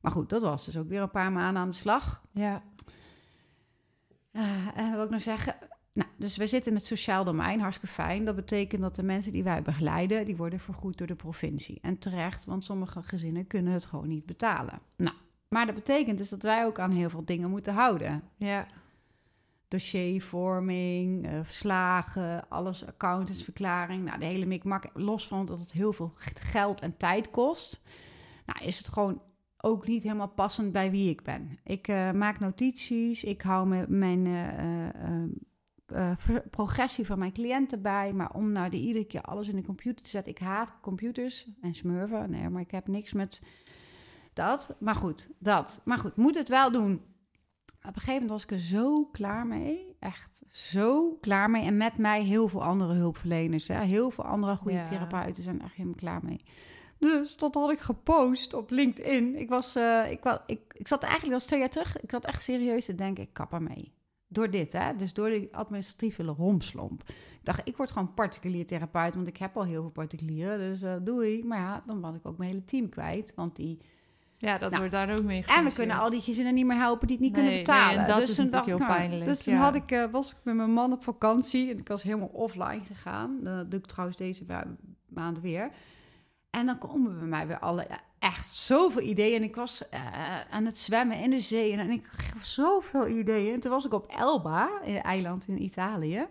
Maar 0.00 0.12
goed, 0.12 0.28
dat 0.28 0.42
was 0.42 0.64
dus 0.64 0.76
ook 0.76 0.88
weer 0.88 1.02
een 1.02 1.10
paar 1.10 1.32
maanden 1.32 1.62
aan 1.62 1.68
de 1.70 1.74
slag. 1.76 2.22
ja, 2.32 2.62
Eh, 4.30 4.66
en 4.74 4.84
wat 4.86 4.94
wil 4.94 5.04
ik 5.04 5.10
nog 5.10 5.22
zeggen? 5.22 5.54
Nou, 5.98 6.10
dus 6.16 6.36
we 6.36 6.46
zitten 6.46 6.70
in 6.70 6.76
het 6.76 6.86
sociaal 6.86 7.24
domein, 7.24 7.60
hartstikke 7.60 7.94
fijn. 7.94 8.24
Dat 8.24 8.36
betekent 8.36 8.80
dat 8.82 8.94
de 8.94 9.02
mensen 9.02 9.32
die 9.32 9.42
wij 9.42 9.62
begeleiden, 9.62 10.26
die 10.26 10.36
worden 10.36 10.60
vergoed 10.60 10.98
door 10.98 11.06
de 11.06 11.14
provincie. 11.14 11.78
En 11.82 11.98
terecht, 11.98 12.44
want 12.44 12.64
sommige 12.64 13.02
gezinnen 13.02 13.46
kunnen 13.46 13.72
het 13.72 13.84
gewoon 13.84 14.08
niet 14.08 14.26
betalen. 14.26 14.80
Nou, 14.96 15.16
maar 15.48 15.66
dat 15.66 15.74
betekent 15.74 16.18
dus 16.18 16.28
dat 16.28 16.42
wij 16.42 16.64
ook 16.64 16.78
aan 16.78 16.90
heel 16.90 17.10
veel 17.10 17.24
dingen 17.24 17.50
moeten 17.50 17.74
houden. 17.74 18.22
ja, 18.36 18.66
Dossiervorming, 19.68 21.26
eh, 21.26 21.40
verslagen, 21.42 22.48
alles, 22.48 22.86
accountantsverklaring. 22.86 24.04
Nou, 24.04 24.18
de 24.18 24.24
hele 24.24 24.46
mikmak, 24.46 24.90
los 24.94 25.28
van 25.28 25.46
dat 25.46 25.58
het 25.60 25.72
heel 25.72 25.92
veel 25.92 26.12
geld 26.40 26.80
en 26.80 26.96
tijd 26.96 27.30
kost. 27.30 27.80
Nou, 28.46 28.64
is 28.64 28.78
het 28.78 28.88
gewoon 28.88 29.22
ook 29.56 29.86
niet 29.86 30.02
helemaal 30.02 30.28
passend 30.28 30.72
bij 30.72 30.90
wie 30.90 31.10
ik 31.10 31.22
ben. 31.22 31.58
Ik 31.64 31.88
eh, 31.88 32.10
maak 32.10 32.40
notities, 32.40 33.24
ik 33.24 33.42
hou 33.42 33.68
me, 33.68 33.84
mijn 33.88 34.26
eh, 34.26 35.46
eh, 35.92 36.10
progressie 36.50 37.06
van 37.06 37.18
mijn 37.18 37.32
cliënten 37.32 37.82
bij. 37.82 38.12
Maar 38.12 38.34
om 38.34 38.52
nou 38.52 38.70
de 38.70 38.76
iedere 38.76 39.04
keer 39.04 39.22
alles 39.22 39.48
in 39.48 39.56
de 39.56 39.64
computer 39.64 40.04
te 40.04 40.10
zetten. 40.10 40.32
Ik 40.32 40.38
haat 40.38 40.72
computers 40.80 41.46
en 41.60 41.74
smurven. 41.74 42.30
Nee, 42.30 42.48
maar 42.48 42.62
ik 42.62 42.70
heb 42.70 42.88
niks 42.88 43.12
met 43.12 43.42
dat. 44.32 44.76
Maar 44.78 44.94
goed, 44.94 45.28
dat. 45.38 45.80
Maar 45.84 45.98
goed, 45.98 46.16
moet 46.16 46.34
het 46.34 46.48
wel 46.48 46.70
doen. 46.70 46.92
Op 47.78 47.94
een 47.94 48.00
gegeven 48.00 48.12
moment 48.12 48.30
was 48.30 48.42
ik 48.44 48.50
er 48.50 48.60
zo 48.60 49.04
klaar 49.04 49.46
mee. 49.46 49.96
Echt 49.98 50.42
zo 50.50 51.16
klaar 51.20 51.50
mee. 51.50 51.64
En 51.64 51.76
met 51.76 51.96
mij 51.98 52.22
heel 52.22 52.48
veel 52.48 52.62
andere 52.64 52.94
hulpverleners. 52.94 53.68
Hè. 53.68 53.84
Heel 53.84 54.10
veel 54.10 54.24
andere 54.24 54.56
goede 54.56 54.76
Ja. 54.76 54.88
therapeuten 54.88 55.42
zijn 55.42 55.58
er 55.58 55.64
echt 55.64 55.74
helemaal 55.74 55.96
klaar 55.96 56.20
mee. 56.24 56.40
Dus 56.98 57.36
dat 57.36 57.54
had 57.54 57.70
ik 57.70 57.80
gepost 57.80 58.54
op 58.54 58.70
LinkedIn. 58.70 59.36
Ik, 59.36 59.48
was, 59.48 59.74
eh, 59.76 60.10
ik, 60.10 60.40
ik, 60.46 60.60
ik 60.72 60.88
zat 60.88 61.02
eigenlijk, 61.02 61.32
was 61.32 61.46
twee 61.46 61.58
jaar 61.60 61.68
terug, 61.68 62.00
ik 62.00 62.10
zat 62.10 62.24
echt 62.24 62.42
serieus 62.42 62.84
te 62.84 62.94
denken, 62.94 63.22
ik 63.24 63.32
kap 63.32 63.52
ermee. 63.52 63.92
Door 64.28 64.50
dit, 64.50 64.72
hè? 64.72 64.94
Dus 64.96 65.12
door 65.12 65.28
die 65.30 65.48
administratieve 65.56 66.22
romslomp. 66.22 67.02
Ik 67.08 67.40
dacht, 67.42 67.60
ik 67.64 67.76
word 67.76 67.90
gewoon 67.90 68.14
particulier 68.14 68.66
therapeut, 68.66 69.14
want 69.14 69.26
ik 69.26 69.36
heb 69.36 69.56
al 69.56 69.64
heel 69.64 69.80
veel 69.80 69.90
particulieren. 69.90 70.58
Dus 70.58 70.82
eh 70.82 70.94
doei. 71.02 71.44
Maar 71.44 71.58
ja, 71.58 71.82
dan 71.86 72.00
was 72.00 72.14
ik 72.14 72.26
ook 72.26 72.38
mijn 72.38 72.50
hele 72.50 72.64
team 72.64 72.88
kwijt. 72.88 73.32
Want 73.34 73.56
die... 73.56 73.78
ja, 74.36 74.52
dat 74.58 74.70
Nou, 74.70 74.76
wordt 74.78 74.92
daar 74.92 75.10
ook 75.18 75.22
mee 75.24 75.44
En 75.46 75.64
we 75.64 75.72
kunnen 75.72 75.96
al 75.98 76.10
die 76.10 76.20
gezinnen 76.20 76.54
niet 76.54 76.66
meer 76.66 76.76
helpen 76.76 77.06
die 77.06 77.16
het 77.16 77.24
niet 77.24 77.34
Nee, 77.34 77.42
kunnen 77.44 77.62
betalen. 77.64 77.94
nee, 77.96 78.04
en 78.04 78.10
dat 78.10 78.22
is 78.28 78.34
toen 78.34 78.44
natuurlijk 78.44 78.52
dacht 78.52 78.78
heel 78.78 78.86
nou, 78.88 78.92
pijnlijk, 79.08 79.24
Dus 79.24 79.42
toen 79.42 79.54
had 79.54 79.74
ik, 79.74 79.90
eh, 79.90 80.04
was 80.10 80.30
ik 80.30 80.36
met 80.42 80.54
mijn 80.54 80.72
man 80.72 80.92
op 80.92 81.02
vakantie. 81.04 81.70
En 81.70 81.78
ik 81.78 81.88
was 81.88 82.02
helemaal 82.02 82.30
offline 82.32 82.80
gegaan. 82.86 83.38
Dat 83.42 83.70
doe 83.70 83.80
ik 83.80 83.86
trouwens 83.86 84.18
deze 84.18 84.44
ma- 84.46 84.76
maand 85.08 85.40
weer. 85.40 85.70
En 86.50 86.66
dan 86.66 86.78
komen 86.78 87.18
bij 87.18 87.28
mij 87.28 87.46
weer 87.46 87.58
alle 87.58 87.86
echt 88.18 88.50
zoveel 88.50 89.02
ideeën. 89.02 89.36
En 89.36 89.42
ik 89.42 89.54
was 89.54 89.88
eh, 89.88 90.40
aan 90.50 90.64
het 90.64 90.78
zwemmen 90.78 91.18
in 91.18 91.30
de 91.30 91.40
zee. 91.40 91.72
En 91.72 91.90
ik 91.90 92.06
had 92.34 92.46
zoveel 92.46 93.08
ideeën. 93.08 93.52
En 93.54 93.60
toen 93.60 93.70
was 93.70 93.84
ik 93.84 93.92
op 93.92 94.06
Elba, 94.06 94.70
een 94.84 95.02
eiland 95.02 95.48
in 95.48 95.62
Italië. 95.62 96.26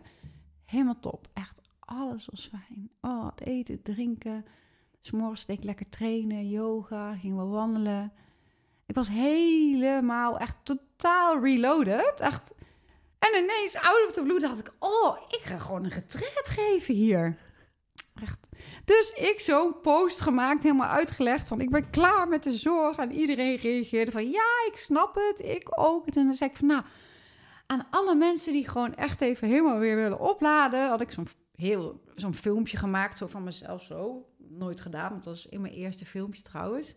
Helemaal 0.66 1.00
top. 1.00 1.28
Echt 1.34 1.62
alles 1.80 2.28
was 2.32 2.50
fijn. 2.52 2.90
Oh, 3.02 3.26
het 3.26 3.42
eten, 3.42 3.74
het 3.74 3.84
drinken. 3.84 4.46
S'morgens 5.02 5.46
deed 5.46 5.58
ik 5.58 5.64
lekker 5.64 5.90
trainen, 5.90 6.50
yoga, 6.50 7.16
gingen 7.16 7.38
we 7.38 7.44
wandelen. 7.44 8.14
Ik 8.86 8.96
was 8.96 9.10
helemaal 9.10 10.40
echt 10.40 10.58
totaal 10.64 11.40
reloaded. 11.40 12.20
Echt. 12.20 12.52
En 13.20 13.44
ineens, 13.44 13.76
out 13.76 14.06
of 14.08 14.12
the 14.12 14.22
blue, 14.22 14.40
dacht 14.40 14.60
ik... 14.60 14.74
Oh, 14.80 15.18
ik 15.28 15.42
ga 15.44 15.58
gewoon 15.58 15.84
een 15.84 15.92
getreed 15.92 16.46
geven 16.46 16.94
hier. 16.94 17.38
Dus 18.86 19.12
ik 19.12 19.40
zo'n 19.40 19.82
post 19.82 20.22
gemaakt, 20.22 20.64
helemaal 20.64 20.90
uitgelegd 20.90 21.48
van... 21.48 21.62
ik 21.62 21.70
ben 21.70 21.90
klaar 21.90 22.28
met 22.28 22.44
de 22.44 22.54
zorg. 22.54 22.98
En 22.98 23.12
iedereen 23.12 23.56
reageerde 23.56 24.12
van... 24.12 24.30
ja, 24.30 24.66
ik 24.68 24.78
snap 24.78 25.16
het, 25.16 25.46
ik 25.46 25.80
ook. 25.80 26.08
En 26.08 26.26
dan 26.26 26.34
zei 26.34 26.50
ik 26.50 26.56
van... 26.56 26.68
nou, 26.68 26.84
aan 27.66 27.88
alle 27.90 28.16
mensen 28.16 28.54
die 28.54 28.68
gewoon 28.68 28.96
echt 28.96 29.22
even 29.22 29.48
helemaal 29.48 29.80
weer 29.80 29.96
willen 29.96 30.20
opladen... 30.20 30.90
had 30.90 31.02
ik 31.02 31.12
zo'n 31.12 31.28
heel 31.56 32.02
zo'n 32.16 32.34
filmpje 32.34 32.78
gemaakt, 32.78 33.18
zo 33.18 33.28
van 33.28 33.44
mezelf 33.44 33.84
zo. 33.84 34.26
Nooit 34.38 34.82
gedaan, 34.82 35.10
want 35.10 35.24
dat 35.24 35.34
was 35.34 35.48
in 35.48 35.62
mijn 35.62 35.74
eerste 35.74 36.06
filmpje 36.06 36.42
trouwens. 36.42 36.96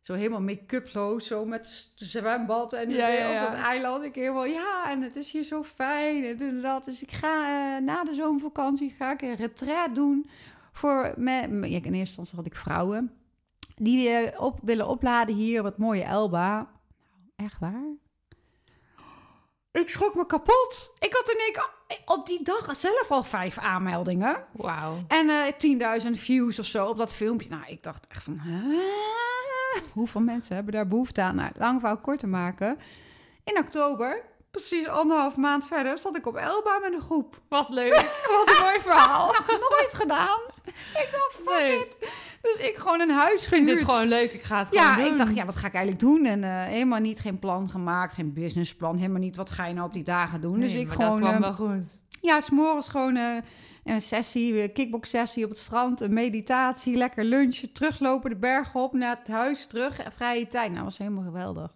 Zo 0.00 0.14
helemaal 0.14 0.40
make-uploos, 0.40 1.26
zo 1.26 1.44
met 1.44 1.92
de 1.96 2.04
zwembad 2.04 2.72
en 2.72 2.90
Ja, 2.90 3.08
ja, 3.08 3.28
op 3.28 3.34
ja. 3.34 3.50
dat 3.50 3.58
eiland. 3.58 4.04
Ik 4.04 4.14
helemaal, 4.14 4.44
ja, 4.44 4.90
en 4.90 5.02
het 5.02 5.16
is 5.16 5.32
hier 5.32 5.44
zo 5.44 5.62
fijn 5.62 6.38
en 6.38 6.60
dat. 6.60 6.84
Dus 6.84 7.02
ik 7.02 7.10
ga 7.10 7.76
eh, 7.76 7.82
na 7.82 8.04
de 8.04 8.14
zomervakantie 8.14 8.94
ga 8.98 9.12
ik 9.12 9.22
een 9.22 9.36
retreat 9.36 9.94
doen 9.94 10.30
voor... 10.72 11.12
Me, 11.16 11.42
in 11.42 11.72
eerste 11.72 11.94
instantie 11.94 12.36
had 12.36 12.46
ik 12.46 12.54
vrouwen 12.54 13.20
die 13.82 14.08
weer 14.08 14.40
op, 14.40 14.58
willen 14.62 14.88
opladen 14.88 15.34
hier, 15.34 15.62
wat 15.62 15.78
mooie 15.78 16.02
Elba. 16.02 16.56
Nou, 16.56 16.68
echt 17.36 17.58
waar? 17.58 17.96
Ik 19.72 19.90
schrok 19.90 20.14
me 20.14 20.26
kapot. 20.26 20.94
Ik 20.98 21.12
had 21.12 21.30
in 21.32 21.38
één 21.40 21.52
keer 21.52 21.68
op 22.04 22.26
die 22.26 22.42
dag 22.42 22.76
zelf 22.76 23.10
al 23.10 23.22
vijf 23.24 23.58
aanmeldingen. 23.58 24.44
Wauw. 24.52 25.04
En 25.08 25.30
eh 25.30 26.00
10.000 26.04 26.10
views 26.10 26.58
of 26.58 26.64
zo 26.66 26.86
op 26.86 26.98
dat 26.98 27.14
filmpje. 27.14 27.48
Nou, 27.48 27.62
ik 27.66 27.82
dacht 27.82 28.06
echt 28.06 28.22
van... 28.22 28.40
"Huh? 28.40 29.82
Hoeveel 29.92 30.20
mensen 30.20 30.54
hebben 30.54 30.72
daar 30.72 30.88
behoefte 30.88 31.20
aan? 31.22 31.34
Nou, 31.34 31.50
lang 31.58 31.80
verhaal 31.80 31.98
kort 31.98 32.18
te 32.18 32.26
maken. 32.26 32.78
In 33.44 33.58
oktober, 33.58 34.22
precies 34.50 34.86
anderhalf 34.88 35.36
maand 35.36 35.66
verder... 35.66 35.98
zat 35.98 36.16
ik 36.16 36.26
op 36.26 36.36
Elba 36.36 36.78
met 36.78 36.92
een 36.92 37.00
groep. 37.00 37.40
Wat 37.48 37.68
leuk. 37.68 37.92
Wat 38.36 38.48
een 38.56 38.62
mooi 38.64 38.80
verhaal. 38.80 39.26
Nooit 39.70 39.90
gedaan. 39.94 40.38
Ik 40.64 41.08
dacht, 41.12 41.34
fuck 41.44 41.58
Nee. 41.58 41.78
it. 41.78 41.96
Dus 42.42 42.56
ik 42.68 42.76
gewoon 42.76 43.00
een 43.00 43.10
huis 43.10 43.42
Ik 43.42 43.48
vind 43.48 43.68
gehuurd. 43.68 43.84
gewoon 43.84 44.08
leuk. 44.08 44.32
Ik 44.32 44.42
ga 44.42 44.58
het 44.58 44.68
Ja, 44.70 44.82
gewoon 44.92 45.04
doen. 45.04 45.12
ik 45.12 45.18
dacht, 45.18 45.34
ja, 45.34 45.44
wat 45.44 45.56
ga 45.56 45.66
ik 45.66 45.72
eigenlijk 45.74 46.02
doen? 46.04 46.24
En 46.24 46.44
eh, 46.44 46.50
helemaal 46.64 47.00
niet, 47.00 47.20
geen 47.20 47.38
plan 47.38 47.70
gemaakt, 47.70 48.14
geen 48.14 48.32
businessplan. 48.32 48.96
Helemaal 48.96 49.20
niet, 49.20 49.36
wat 49.36 49.50
ga 49.50 49.66
je 49.66 49.74
nou 49.74 49.86
op 49.86 49.92
die 49.92 50.02
dagen 50.04 50.40
doen? 50.40 50.60
dus 50.60 50.72
ik 50.72 50.90
gewoon... 50.90 51.20
Dat 51.20 51.28
kwam 51.28 51.34
eh, 51.34 51.40
wel 51.40 51.52
goed. 51.68 52.00
Ja, 52.20 52.40
s'morgens 52.40 52.88
gewoon 52.88 53.16
eh, 53.16 53.36
een 53.84 54.02
sessie, 54.02 54.62
een 54.62 54.72
kickbox 54.72 55.10
sessie 55.10 55.44
op 55.44 55.50
het 55.50 55.58
strand, 55.58 56.00
een 56.00 56.12
meditatie, 56.12 56.96
lekker 56.96 57.24
lunchen, 57.24 57.72
teruglopen 57.72 58.30
de 58.30 58.36
bergen 58.36 58.80
op, 58.80 58.92
naar 58.92 59.16
het 59.18 59.28
huis 59.28 59.66
terug, 59.66 60.00
vrije 60.16 60.46
tijd. 60.46 60.72
Nou, 60.72 60.84
was 60.84 60.98
helemaal 60.98 61.24
geweldig. 61.24 61.74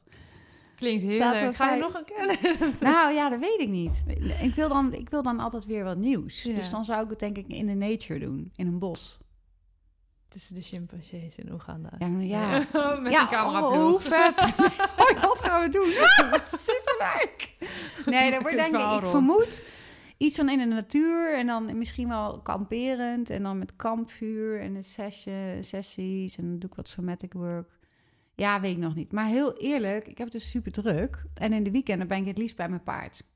Klinkt 0.84 1.16
Gaan 1.16 1.46
we 1.46 1.54
vijf- 1.54 1.80
nog 1.80 1.94
een 1.94 2.04
keer? 2.04 2.58
nou 2.80 3.12
ja, 3.12 3.28
dat 3.28 3.38
weet 3.38 3.60
ik 3.60 3.68
niet. 3.68 4.04
Ik 4.42 4.54
wil 4.54 4.68
dan, 4.68 4.92
ik 4.92 5.10
wil 5.10 5.22
dan 5.22 5.40
altijd 5.40 5.66
weer 5.66 5.84
wat 5.84 5.96
nieuws. 5.96 6.42
Ja. 6.42 6.54
Dus 6.54 6.70
dan 6.70 6.84
zou 6.84 7.04
ik 7.04 7.10
het 7.10 7.18
denk 7.18 7.36
ik 7.36 7.46
in 7.46 7.66
de 7.66 7.74
nature 7.74 8.18
doen, 8.18 8.52
in 8.56 8.66
een 8.66 8.78
bos. 8.78 9.18
Tussen 10.28 10.54
de 10.54 10.62
chimpansees 10.62 11.36
in 11.36 11.52
Oeganda. 11.52 11.90
Ja, 11.98 12.06
maar 12.06 12.22
ja. 12.22 12.58
Met 13.02 13.12
ja, 13.12 13.26
camera 13.28 13.66
oh, 13.66 13.74
hoe 13.74 14.00
vet. 14.00 14.54
oh, 15.02 15.20
dat 15.20 15.38
gaan 15.38 15.62
we 15.62 15.68
doen. 15.68 15.92
Superleuk. 16.58 17.56
Nee, 18.06 18.30
dat 18.30 18.40
wordt 18.42 18.56
denk 18.56 18.76
ik, 18.76 19.02
ik 19.02 19.08
vermoed 19.08 19.62
iets 20.16 20.36
van 20.36 20.48
in 20.48 20.58
de 20.58 20.64
natuur 20.64 21.34
en 21.34 21.46
dan 21.46 21.78
misschien 21.78 22.08
wel 22.08 22.40
kamperend 22.40 23.30
en 23.30 23.42
dan 23.42 23.58
met 23.58 23.76
kampvuur 23.76 24.60
en 24.60 24.74
een 24.74 24.84
sessie, 24.84 25.32
sessies 25.60 26.36
en 26.36 26.44
dan 26.44 26.58
doe 26.58 26.70
ik 26.70 26.76
wat 26.76 26.88
somatic 26.88 27.32
work. 27.32 27.78
Ja, 28.36 28.60
weet 28.60 28.72
ik 28.72 28.78
nog 28.82 28.94
niet. 28.94 29.12
Maar 29.12 29.26
heel 29.26 29.56
eerlijk, 29.56 30.06
ik 30.08 30.18
heb 30.18 30.26
het 30.26 30.36
dus 30.36 30.50
super 30.50 30.72
druk 30.72 31.24
en 31.34 31.52
in 31.52 31.62
de 31.64 31.70
weekenden 31.70 32.08
ben 32.08 32.18
ik 32.18 32.26
het 32.26 32.38
liefst 32.38 32.56
bij 32.56 32.68
mijn 32.68 32.82
paard. 32.82 33.26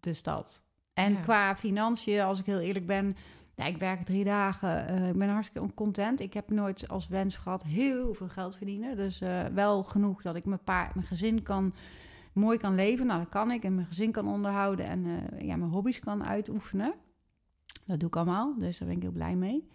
Dus 0.00 0.22
dat. 0.22 0.62
En 0.94 1.12
Ja. 1.12 1.20
qua 1.20 1.56
financiën, 1.56 2.20
als 2.20 2.40
ik 2.40 2.46
heel 2.46 2.58
eerlijk 2.60 2.86
ben, 2.86 3.16
Ja, 3.58 3.64
ik 3.64 3.76
werk 3.78 4.04
drie 4.04 4.24
dagen. 4.24 4.86
eh, 4.88 5.08
ik 5.08 5.16
ben 5.18 5.28
hartstikke 5.28 5.74
content. 5.74 6.20
Ik 6.20 6.34
heb 6.34 6.50
nooit 6.50 6.88
als 6.88 7.08
wens 7.08 7.36
gehad 7.36 7.62
heel 7.62 8.14
veel 8.14 8.28
geld 8.28 8.56
verdienen. 8.56 8.96
Dus 8.96 9.20
eh, 9.20 9.44
wel 9.44 9.82
genoeg 9.82 10.22
dat 10.22 10.36
ik 10.36 10.44
mijn, 10.44 10.64
pa 10.64 10.90
mijn 10.94 11.06
gezin 11.06 11.42
kan, 11.42 11.74
mooi 12.32 12.58
kan 12.58 12.74
leven. 12.74 13.06
Nou, 13.06 13.20
dat 13.20 13.28
kan 13.28 13.50
ik. 13.50 13.64
En 13.64 13.74
mijn 13.74 13.86
gezin 13.86 14.12
kan 14.12 14.28
onderhouden. 14.28 14.86
En 14.86 15.04
eh, 15.06 15.46
ja, 15.46 15.56
mijn 15.56 15.70
hobby's 15.70 15.98
kan 16.00 16.24
uitoefenen. 16.24 16.94
Dat 17.86 17.98
doe 18.00 18.08
ik 18.08 18.16
allemaal. 18.16 18.54
Dus 18.58 18.78
daar 18.78 18.88
ben 18.88 18.96
ik 18.96 19.02
heel 19.02 19.12
blij 19.12 19.36
mee. 19.36 19.68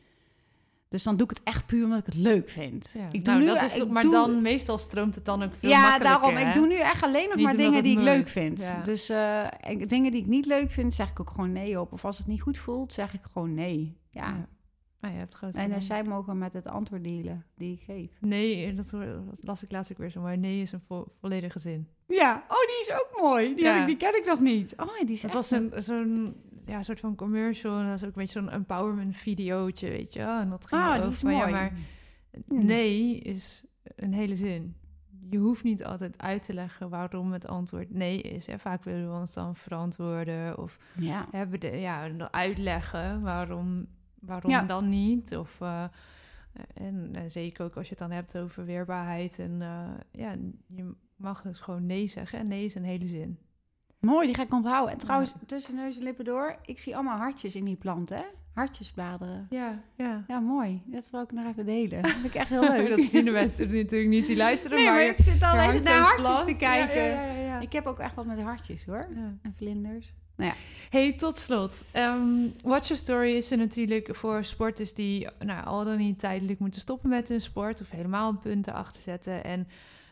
Dus 0.91 1.03
dan 1.03 1.17
doe 1.17 1.29
ik 1.29 1.37
het 1.37 1.43
echt 1.43 1.65
puur 1.65 1.83
omdat 1.83 1.99
ik 1.99 2.05
het 2.05 2.15
leuk 2.15 2.49
vind. 2.49 2.89
Ja. 2.93 3.05
Ik 3.11 3.25
doe 3.25 3.33
nou, 3.33 3.39
nu, 3.39 3.45
dat 3.45 3.61
is, 3.63 3.77
ik 3.77 3.89
maar 3.89 4.01
doe- 4.01 4.11
dan 4.11 4.41
meestal 4.41 4.77
stroomt 4.77 5.15
het 5.15 5.25
dan 5.25 5.43
ook 5.43 5.53
veel 5.55 5.69
ja, 5.69 5.99
daarom. 5.99 6.35
hè? 6.35 6.47
Ik 6.47 6.53
doe 6.53 6.67
nu 6.67 6.75
echt 6.75 7.03
alleen 7.03 7.27
nog 7.27 7.35
Niet 7.35 7.45
maar 7.45 7.55
dingen 7.55 7.83
die 7.83 7.97
ik 7.97 8.03
leuk 8.03 8.27
vind. 8.27 8.59
Ja. 8.59 8.81
Dus 8.83 9.09
eh, 9.09 9.47
dingen 9.87 10.11
die 10.11 10.21
ik 10.21 10.27
niet 10.27 10.45
leuk 10.45 10.71
vind, 10.71 10.93
zeg 10.93 11.09
ik 11.09 11.19
ook 11.19 11.29
gewoon 11.29 11.51
nee 11.51 11.79
op. 11.79 11.91
Of 11.93 12.05
als 12.05 12.17
het 12.17 12.27
niet 12.27 12.41
goed 12.41 12.57
voelt, 12.57 12.93
zeg 12.93 13.13
ik 13.13 13.19
gewoon 13.31 13.53
nee. 13.53 13.97
Ja. 14.09 14.27
Ja. 14.27 14.47
Ah, 14.99 15.11
je 15.11 15.17
hebt 15.17 15.33
groot 15.33 15.53
En 15.53 15.59
eh, 15.59 15.65
gelijk. 15.65 15.83
zij 15.83 16.03
mogen 16.03 16.37
met 16.37 16.53
het 16.53 16.67
antwoord 16.67 17.03
dealen 17.03 17.45
die 17.55 17.73
ik 17.73 17.81
geef. 17.85 18.09
Nee, 18.19 18.73
dat, 18.73 18.93
las 19.41 19.63
ik 19.63 19.71
laatst 19.71 19.91
ook 19.91 19.97
weer 19.97 20.09
zo. 20.09 20.21
Maar 20.21 20.37
nee 20.37 20.61
is 20.61 20.71
een 20.71 20.81
vo 20.87 21.05
volledige 21.19 21.59
zin. 21.59 21.87
Ja, 22.07 22.43
oh, 22.47 22.59
die 22.59 22.79
is 22.81 22.91
ook 22.93 23.21
mooi. 23.21 23.55
Die, 23.55 23.65
heb 23.65 23.81
ik, 23.81 23.85
die 23.87 23.97
ken 23.97 24.17
ik 24.17 24.25
nog 24.25 24.39
niet. 24.39 24.73
Oh, 24.77 24.99
die 25.05 25.11
is 25.11 25.23
was 25.23 25.51
een, 25.51 25.73
zo'n 25.77 26.35
ja, 26.71 26.81
soort 26.83 26.99
van 26.99 27.15
commercial. 27.15 27.77
En 27.77 27.81
dat 27.81 27.91
was 27.91 28.01
ook 28.09 28.15
een 28.15 28.21
beetje 28.21 28.39
zo'n 28.39 28.49
empowerment 28.49 29.15
videootje, 29.15 29.89
weet 29.89 30.13
je 30.13 30.19
wel. 30.19 30.39
En 30.39 30.49
dat 30.49 30.67
ging 30.67 30.81
Ah, 30.81 31.09
is 31.11 31.19
van, 31.19 31.31
mooi. 31.31 31.43
ja, 31.45 31.51
maar 31.51 31.73
Hmm. 32.47 32.65
nee 32.65 33.17
is 33.19 33.63
een 33.95 34.13
hele 34.13 34.35
zin. 34.35 34.75
Je 35.29 35.37
hoeft 35.37 35.63
niet 35.63 35.83
altijd 35.85 36.21
uit 36.21 36.43
te 36.43 36.53
leggen 36.53 36.89
waarom 36.89 37.31
het 37.31 37.47
antwoord 37.47 37.93
nee 37.93 38.21
is. 38.21 38.45
Hè. 38.45 38.59
Vaak 38.59 38.83
willen 38.83 39.11
we 39.13 39.19
ons 39.19 39.33
dan 39.33 39.55
verantwoorden 39.55 40.57
of 40.57 40.77
Ja. 40.97 41.25
hebben 41.31 41.59
de, 41.59 41.67
ja, 41.77 42.09
uitleggen 42.31 43.21
waarom, 43.21 43.87
waarom 44.19 44.51
Ja. 44.51 44.61
dan 44.63 44.89
niet. 44.89 45.35
Of, 45.37 45.61
eh, 45.61 45.83
en, 46.73 47.09
en 47.13 47.31
zeker 47.31 47.65
ook 47.65 47.75
als 47.75 47.85
je 47.85 47.89
het 47.95 47.99
dan 47.99 48.11
hebt 48.11 48.37
over 48.37 48.65
weerbaarheid. 48.65 49.39
En 49.39 49.61
eh, 49.61 49.89
ja, 50.11 50.35
je 50.67 50.93
mag 51.15 51.41
dus 51.41 51.59
gewoon 51.59 51.85
nee 51.85 52.07
zeggen. 52.07 52.39
En 52.39 52.47
nee 52.47 52.65
is 52.65 52.75
een 52.75 52.83
hele 52.83 53.07
zin. 53.07 53.37
Mooi, 54.01 54.27
die 54.27 54.35
ga 54.35 54.43
ik 54.43 54.53
onthouden. 54.53 54.91
En 54.93 54.97
trouwens, 54.99 55.33
tussen 55.45 55.75
neus 55.75 55.97
en 55.97 56.03
lippen 56.03 56.25
door, 56.25 56.55
ik 56.65 56.79
zie 56.79 56.95
allemaal 56.95 57.17
hartjes 57.17 57.55
in 57.55 57.63
die 57.63 57.75
plant, 57.75 58.09
hè? 58.09 58.21
Hartjesbladeren. 58.53 59.47
Ja, 59.49 59.81
ja. 59.97 60.23
Ja, 60.27 60.39
mooi. 60.39 60.81
Dat 60.85 61.09
wil 61.11 61.21
ik 61.21 61.31
nog 61.31 61.45
even 61.47 61.65
delen. 61.65 62.01
Dat 62.01 62.11
vind 62.11 62.25
ik 62.25 62.33
echt 62.33 62.49
heel 62.49 62.61
leuk. 62.77 62.89
dat 62.89 62.99
zien 62.99 63.25
de 63.25 63.31
mensen 63.31 63.71
natuurlijk 63.71 64.09
niet 64.09 64.27
die 64.27 64.35
luisteren. 64.35 64.77
Nee, 64.77 64.85
maar, 64.85 64.93
maar 64.93 65.05
ik 65.05 65.17
zit 65.17 65.43
al 65.43 65.55
even 65.55 65.83
naar 65.83 65.99
hartjes 65.99 66.27
plant. 66.27 66.47
te 66.47 66.55
kijken. 66.55 67.01
Ja, 67.03 67.25
ja, 67.25 67.31
ja, 67.31 67.45
ja. 67.45 67.59
Ik 67.59 67.71
heb 67.71 67.85
ook 67.85 67.99
echt 67.99 68.15
wat 68.15 68.25
met 68.25 68.41
hartjes, 68.41 68.85
hoor. 68.85 69.07
Ja. 69.15 69.37
En 69.41 69.53
vlinders. 69.57 70.13
Hey, 70.89 71.13
tot 71.13 71.37
slot. 71.37 71.85
Ehm 71.91 72.19
Watch 72.63 72.87
Your 72.87 73.01
Story 73.01 73.35
is 73.35 73.51
er 73.51 73.57
natuurlijk 73.57 74.15
voor 74.15 74.43
sporters 74.43 74.93
die 74.93 75.27
nou, 75.39 75.65
al 75.65 75.83
dan 75.83 75.97
niet 75.97 76.19
tijdelijk 76.19 76.59
moeten 76.59 76.81
stoppen 76.81 77.09
met 77.09 77.29
hun 77.29 77.41
sport 77.41 77.81
of 77.81 77.89
helemaal 77.89 78.33
punten 78.33 78.73
achter 78.73 79.01
zetten. 79.01 79.43
En 79.43 79.67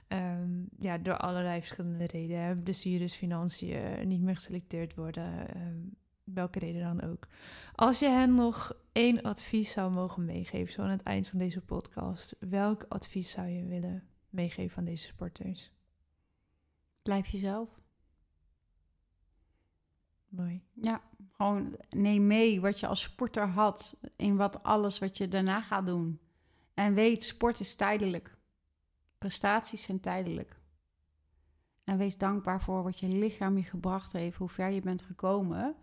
ehm, 0.09 0.63
ja, 0.79 0.97
door 0.97 1.17
allerlei 1.17 1.59
verschillende 1.59 2.05
redenen, 2.05 2.63
blessures, 2.63 3.15
financiën, 3.15 4.07
niet 4.07 4.21
meer 4.21 4.35
geselecteerd 4.35 4.95
worden, 4.95 5.55
ehm, 5.55 5.77
welke 6.23 6.59
reden 6.59 6.81
dan 6.81 7.09
ook. 7.09 7.27
Als 7.75 7.99
je 7.99 8.07
hen 8.07 8.33
nog 8.33 8.73
één 8.91 9.21
advies 9.21 9.71
zou 9.71 9.93
mogen 9.93 10.25
meegeven, 10.25 10.73
zo 10.73 10.81
aan 10.81 10.89
het 10.89 11.03
eind 11.03 11.27
van 11.27 11.39
deze 11.39 11.61
podcast, 11.61 12.35
welk 12.39 12.85
advies 12.87 13.31
zou 13.31 13.47
je 13.47 13.65
willen 13.65 14.03
meegeven 14.29 14.77
aan 14.77 14.85
deze 14.85 15.05
sporters? 15.05 15.71
Blijf 17.01 17.27
jezelf. 17.27 17.79
Mooi. 20.27 20.63
Ja, 20.73 21.01
gewoon 21.31 21.77
neem 21.89 22.27
mee 22.27 22.61
wat 22.61 22.79
je 22.79 22.87
als 22.87 23.01
sporter 23.01 23.47
had 23.47 23.99
in 24.15 24.35
wat 24.35 24.63
alles 24.63 24.99
wat 24.99 25.17
je 25.17 25.27
daarna 25.27 25.61
gaat 25.61 25.85
doen. 25.85 26.19
En 26.73 26.93
weet, 26.93 27.23
sport 27.23 27.59
is 27.59 27.75
tijdelijk. 27.75 28.37
Prestaties 29.19 29.83
zijn 29.83 29.99
tijdelijk. 29.99 30.59
En 31.83 31.97
wees 31.97 32.17
dankbaar 32.17 32.61
voor 32.61 32.83
wat 32.83 32.99
je 32.99 33.07
lichaam 33.07 33.57
je 33.57 33.63
gebracht 33.63 34.13
heeft, 34.13 34.37
hoe 34.37 34.49
ver 34.49 34.69
je 34.69 34.81
bent 34.81 35.01
gekomen. 35.01 35.75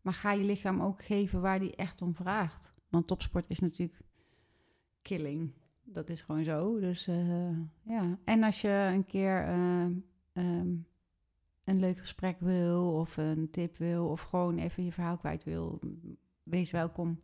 Maar 0.00 0.14
ga 0.14 0.32
je 0.32 0.44
lichaam 0.44 0.80
ook 0.80 1.02
geven 1.02 1.40
waar 1.40 1.58
die 1.58 1.76
echt 1.76 2.02
om 2.02 2.14
vraagt. 2.14 2.74
Want 2.88 3.06
topsport 3.06 3.44
is 3.48 3.58
natuurlijk 3.58 4.00
killing. 5.02 5.52
Dat 5.84 6.08
is 6.08 6.20
gewoon 6.20 6.44
zo. 6.44 6.80
Dus 6.80 7.06
eh, 7.06 7.58
ja. 7.82 8.18
En 8.24 8.42
als 8.42 8.60
je 8.60 8.90
een 8.92 9.04
keer 9.04 9.42
eh, 9.42 9.84
ehm, 10.32 10.74
een 11.64 11.78
leuk 11.78 11.98
gesprek 11.98 12.36
wil, 12.40 12.92
of 12.92 13.16
een 13.16 13.50
tip 13.50 13.76
wil, 13.76 14.04
of 14.04 14.20
gewoon 14.20 14.58
even 14.58 14.84
je 14.84 14.92
verhaal 14.92 15.16
kwijt 15.16 15.44
wil, 15.44 15.80
wees 16.42 16.70
welkom. 16.70 17.20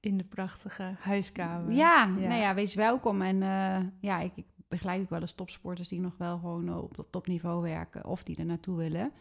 In 0.00 0.16
de 0.16 0.24
prachtige 0.24 0.94
huiskamer. 0.98 1.72
Ja, 1.72 2.06
nou 2.06 2.34
ja, 2.34 2.54
wees 2.54 2.74
welkom. 2.74 3.22
En 3.22 3.42
eh, 3.42 3.84
ja, 4.00 4.20
ik, 4.20 4.32
ik 4.36 4.46
begeleid 4.68 5.00
ook 5.02 5.10
wel 5.10 5.20
eens 5.20 5.32
topsporters 5.34 5.88
die 5.88 6.00
nog 6.00 6.16
wel 6.16 6.38
gewoon 6.38 6.76
op 6.78 6.94
dat 6.96 7.06
topniveau 7.10 7.62
werken, 7.62 8.04
of 8.04 8.22
die 8.22 8.36
er 8.36 8.44
naartoe 8.44 8.76
willen. 8.76 9.12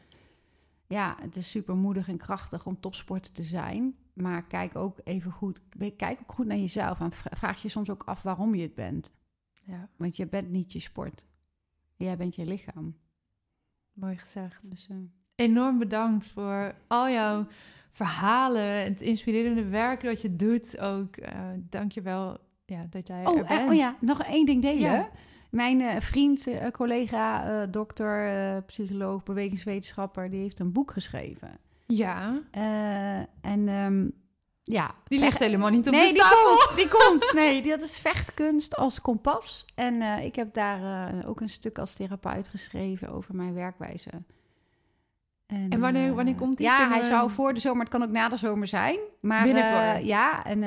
Ja, 0.88 1.16
het 1.22 1.36
is 1.36 1.50
super 1.50 1.76
moedig 1.76 2.08
en 2.08 2.18
krachtig 2.18 2.66
om 2.66 2.80
topsporter 2.80 3.32
te 3.32 3.44
zijn. 3.44 3.96
Maar 4.14 4.44
kijk 4.46 4.76
ook 4.76 5.00
even 5.04 5.32
goed, 5.32 5.62
kijk 5.98 6.20
ook 6.22 6.32
goed 6.32 6.46
naar 6.46 6.58
jezelf. 6.58 7.00
En 7.00 7.12
vra- 7.12 7.36
vraag 7.38 7.62
je 7.62 7.70
soms 7.70 7.90
ook 7.90 8.04
af 8.04 8.22
waarom 8.22 8.56
je 8.56 8.62
het 8.62 8.76
bent. 8.76 9.14
ja, 9.64 9.90
Want 9.98 10.16
je 10.16 10.28
bent 10.28 10.50
niet 10.50 10.72
je 10.74 10.80
sport. 10.80 11.26
Jij 11.96 12.18
bent 12.18 12.36
je 12.36 12.46
lichaam. 12.46 12.96
mooi 13.94 14.18
gezegd. 14.18 14.70
Dus, 14.70 14.88
eh, 14.90 14.96
enorm 15.36 15.78
bedankt 15.80 16.26
voor 16.28 16.76
al 16.88 17.10
jouw 17.10 17.48
verhalen, 17.90 18.84
het 18.84 19.02
inspirerende 19.02 19.70
werk 19.70 20.02
dat 20.04 20.22
je 20.22 20.36
doet 20.36 20.80
ook. 20.80 21.16
eh 21.18 21.50
Dank 21.70 21.92
je 21.92 22.02
wel 22.02 22.38
ja, 22.66 22.86
dat 22.90 23.08
jij 23.08 23.22
er 23.22 23.28
Oh, 23.30 23.40
eh, 23.40 23.48
bent. 23.48 23.70
oh 23.70 23.76
ja, 23.76 23.98
nog 24.02 24.24
één 24.24 24.46
ding 24.46 24.62
delen. 24.62 24.80
Ja. 24.92 25.10
Mijn 25.56 25.82
eh, 25.82 25.99
vriend, 25.99 26.48
eh, 26.48 26.72
collega, 26.72 27.45
eh, 27.48 27.68
dokter, 27.72 28.61
psycholoog, 28.61 29.23
bewegingswetenschapper, 29.23 30.30
die 30.30 30.40
heeft 30.41 30.60
een 30.60 30.72
boek 30.72 30.91
geschreven. 30.91 31.49
Ja, 31.86 32.40
en 33.41 33.68
ehm, 33.68 34.07
ja. 34.64 34.95
die 35.07 35.19
ligt 35.19 35.40
helemaal 35.40 35.69
niet 35.69 35.88
op 35.88 35.94
nee, 35.94 36.07
de 36.07 36.14
die 36.14 36.22
komt, 36.22 36.76
die 36.76 36.88
komt. 36.99 37.32
Nee, 37.34 37.61
dat 37.61 37.82
is 37.82 37.98
vechtkunst 37.98 38.76
als 38.76 39.02
kompas. 39.02 39.65
En 39.76 40.02
ik 40.02 40.36
heb 40.36 40.53
daar 40.53 41.11
ook 41.26 41.41
een 41.41 41.49
stuk 41.49 41.77
als 41.77 41.94
therapeut 41.94 42.48
geschreven 42.48 43.10
over 43.10 43.36
mijn 43.36 43.53
werkwijze. 43.53 44.10
En 45.48 45.80
wanneer- 45.80 46.14
wanneer 46.14 46.36
komt 46.36 46.57
die? 46.57 46.65
Ja, 46.68 46.90
hij 46.90 47.03
zou 47.03 47.30
voor 47.30 47.53
de 47.53 47.60
zomer, 47.60 47.80
het 47.80 47.90
kan 47.90 48.03
ook 48.03 48.10
na 48.10 48.30
de 48.30 48.38
zomer 48.38 48.68
zijn. 48.68 48.99
Maar 49.22 49.44
Binnenkort. 49.44 50.06
ja, 50.06 50.45
en 50.45 50.64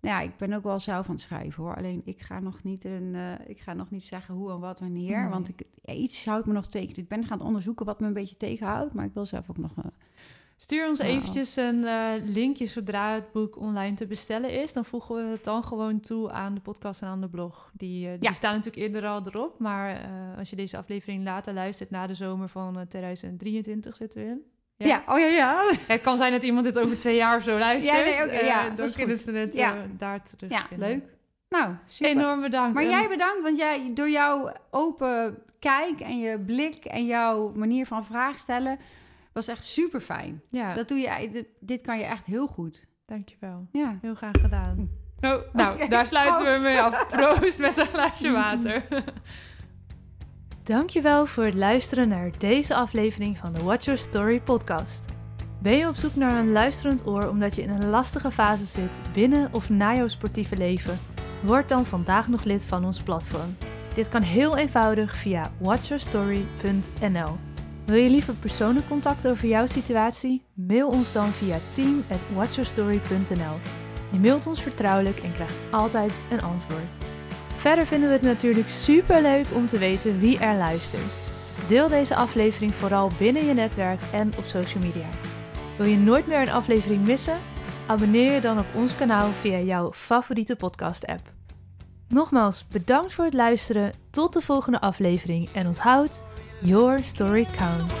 nou 0.00 0.14
ja, 0.16 0.20
ik 0.20 0.36
ben 0.36 0.52
ook 0.52 0.62
wel 0.62 0.78
zelf 0.78 1.06
aan 1.08 1.14
het 1.14 1.22
schrijven 1.24 1.62
hoor. 1.62 1.76
Alleen 1.76 2.00
ik 2.04 2.20
ga 2.20 2.40
nog 2.40 2.62
niet, 2.62 2.84
een, 2.84 3.14
eh, 3.14 3.32
ik 3.48 3.60
ga 3.60 3.72
nog 3.72 3.90
niet 3.90 4.04
zeggen 4.04 4.34
hoe 4.34 4.50
en 4.50 4.60
wat 4.60 4.80
wanneer. 4.80 5.20
Nee. 5.20 5.28
Want 5.30 5.48
ik, 5.48 5.62
ja, 5.82 5.92
iets 5.94 6.24
houdt 6.24 6.46
me 6.46 6.52
nog 6.52 6.66
tegen. 6.66 6.96
Ik 6.96 7.08
ben 7.08 7.26
gaan 7.26 7.40
onderzoeken 7.40 7.86
wat 7.86 8.00
me 8.00 8.06
een 8.06 8.12
beetje 8.12 8.36
tegenhoudt. 8.36 8.94
Maar 8.94 9.04
ik 9.04 9.14
wil 9.14 9.26
zelf 9.26 9.50
ook 9.50 9.58
nog... 9.58 9.72
eh, 9.76 9.84
Stuur 10.56 10.88
ons 10.88 10.98
Nou. 10.98 11.10
eventjes 11.10 11.56
een 11.56 11.84
eh, 11.84 12.10
linkje 12.22 12.66
zodra 12.66 13.14
het 13.14 13.32
boek 13.32 13.56
online 13.58 13.94
te 13.96 14.06
bestellen 14.06 14.62
is. 14.62 14.72
Dan 14.72 14.84
voegen 14.84 15.14
we 15.14 15.22
het 15.30 15.44
dan 15.44 15.64
gewoon 15.64 16.00
toe 16.00 16.30
aan 16.30 16.54
de 16.54 16.60
podcast 16.60 17.02
en 17.02 17.08
aan 17.08 17.20
de 17.20 17.28
blog. 17.28 17.70
Die, 17.74 18.18
die 18.18 18.28
Ja. 18.28 18.32
staan 18.32 18.54
natuurlijk 18.54 18.82
eerder 18.82 19.06
al 19.10 19.26
erop. 19.26 19.58
Maar 19.58 20.10
als 20.38 20.50
je 20.50 20.56
deze 20.56 20.76
aflevering 20.76 21.24
later 21.24 21.54
luistert, 21.54 21.90
na 21.90 22.06
de 22.06 22.14
zomer 22.14 22.48
van 22.48 22.78
eh, 22.78 22.86
2023 22.86 23.96
zitten 23.96 24.20
we 24.22 24.28
in. 24.28 24.42
Ja. 24.86 24.86
ja. 24.86 25.02
oh 25.14 25.18
ja, 25.18 25.26
ja. 25.26 25.62
Het 25.86 26.00
kan 26.00 26.16
zijn 26.16 26.32
dat 26.32 26.42
iemand 26.42 26.64
dit 26.64 26.78
over 26.78 26.96
twee 26.96 27.16
jaar 27.16 27.42
zo 27.42 27.58
luistert. 27.58 27.96
Ja, 27.98 28.04
nee, 28.04 28.12
oké, 28.24 28.30
Eh, 28.36 28.46
ja, 28.46 28.68
dan 28.70 28.92
kunnen 28.92 29.18
ze 29.18 29.32
het 29.32 29.54
Ja. 29.54 29.74
eh, 29.74 29.80
daar 29.96 30.22
terug 30.36 30.50
Ja, 30.50 30.66
vinden. 30.68 30.88
leuk. 30.88 31.02
Nou, 31.48 31.74
super. 31.86 32.10
Enorm 32.16 32.40
bedankt. 32.40 32.74
Maar 32.74 32.82
En- 32.84 32.90
jij 32.90 33.08
bedankt, 33.08 33.42
want 33.42 33.56
jij, 33.58 33.90
door 33.94 34.10
jouw 34.10 34.52
open 34.70 35.38
kijk 35.58 36.00
en 36.00 36.18
je 36.18 36.38
blik 36.38 36.84
en 36.84 37.06
jouw 37.06 37.52
manier 37.54 37.86
van 37.86 38.04
vraag 38.04 38.38
stellen, 38.38 38.78
was 39.32 39.48
echt 39.48 39.64
super 39.64 40.00
fijn. 40.00 40.42
Ja, 40.50 40.74
Dat 40.74 40.88
doe 40.88 40.98
je, 40.98 41.28
dit, 41.32 41.46
dit 41.60 41.82
kan 41.82 41.98
je 41.98 42.04
echt 42.04 42.24
heel 42.26 42.46
goed. 42.46 42.84
dankjewel. 43.06 43.66
Ja. 43.72 43.98
Heel 44.02 44.14
graag 44.14 44.40
gedaan. 44.40 44.90
Oh, 45.20 45.34
nou, 45.52 45.74
Oké, 45.74 45.88
daar 45.88 46.06
sluiten 46.06 46.44
we 46.52 46.60
mee 46.64 46.80
af. 46.80 47.08
Proost 47.08 47.58
met 47.58 47.78
een 47.78 47.86
glaasje 47.86 48.30
water. 48.30 48.82
Dankjewel 50.70 51.26
voor 51.26 51.44
het 51.44 51.54
luisteren 51.54 52.08
naar 52.08 52.30
deze 52.38 52.74
aflevering 52.74 53.38
van 53.38 53.52
de 53.52 53.62
Watch 53.62 53.84
Your 53.84 54.00
Story 54.00 54.40
podcast. 54.40 55.04
Ben 55.58 55.76
je 55.76 55.88
op 55.88 55.94
zoek 55.94 56.14
naar 56.14 56.38
een 56.38 56.52
luisterend 56.52 57.06
oor 57.06 57.28
omdat 57.28 57.54
je 57.54 57.62
in 57.62 57.70
een 57.70 57.88
lastige 57.88 58.30
fase 58.30 58.64
zit 58.64 59.00
binnen 59.12 59.48
of 59.52 59.70
na 59.70 59.94
jouw 59.94 60.08
sportieve 60.08 60.56
leven? 60.56 60.98
Word 61.42 61.68
dan 61.68 61.86
vandaag 61.86 62.28
nog 62.28 62.44
lid 62.44 62.64
van 62.64 62.84
ons 62.84 63.02
platform. 63.02 63.56
Dit 63.94 64.08
kan 64.08 64.22
heel 64.22 64.56
eenvoudig 64.56 65.16
via 65.16 65.52
watchyourstory.nl. 65.58 67.36
Wil 67.84 67.96
je 67.96 68.10
liever 68.10 68.34
persoonlijk 68.34 68.86
contact 68.86 69.28
over 69.28 69.48
jouw 69.48 69.66
situatie? 69.66 70.42
Mail 70.54 70.88
ons 70.88 71.12
dan 71.12 71.28
via 71.28 71.56
team@watchyourstory.nl. 71.72 73.56
Je 74.12 74.18
mailt 74.18 74.46
ons 74.46 74.62
vertrouwelijk 74.62 75.18
en 75.18 75.32
krijgt 75.32 75.58
altijd 75.70 76.20
een 76.30 76.42
antwoord. 76.42 77.09
Verder 77.60 77.86
vinden 77.86 78.08
we 78.08 78.14
het 78.14 78.22
natuurlijk 78.22 78.70
super 78.70 79.22
leuk 79.22 79.46
om 79.54 79.66
te 79.66 79.78
weten 79.78 80.18
wie 80.18 80.38
er 80.38 80.56
luistert. 80.56 81.20
Deel 81.68 81.88
deze 81.88 82.14
aflevering 82.14 82.74
vooral 82.74 83.10
binnen 83.18 83.44
je 83.44 83.54
netwerk 83.54 84.00
en 84.12 84.32
op 84.38 84.44
social 84.44 84.82
media. 84.82 85.06
Wil 85.76 85.86
je 85.86 85.96
nooit 85.96 86.26
meer 86.26 86.40
een 86.40 86.50
aflevering 86.50 87.04
missen? 87.04 87.36
Abonneer 87.86 88.32
je 88.32 88.40
dan 88.40 88.58
op 88.58 88.66
ons 88.74 88.96
kanaal 88.96 89.30
via 89.30 89.58
jouw 89.58 89.92
favoriete 89.92 90.56
podcast-app. 90.56 91.32
Nogmaals 92.08 92.66
bedankt 92.68 93.12
voor 93.12 93.24
het 93.24 93.34
luisteren. 93.34 93.92
Tot 94.10 94.32
de 94.32 94.40
volgende 94.40 94.80
aflevering 94.80 95.48
en 95.52 95.66
onthoud, 95.66 96.24
your 96.60 97.04
story 97.04 97.46
counts. 97.56 98.00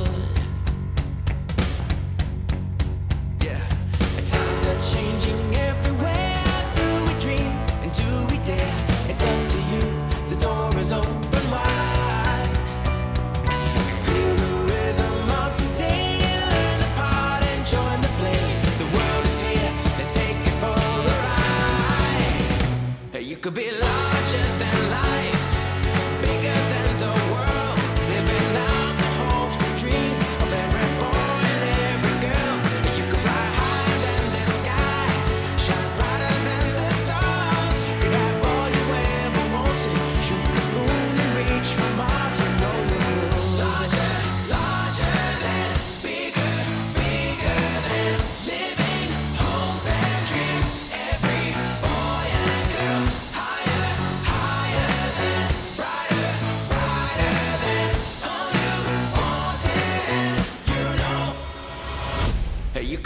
Could 23.41 23.55
be 23.55 23.71
larger 23.71 23.90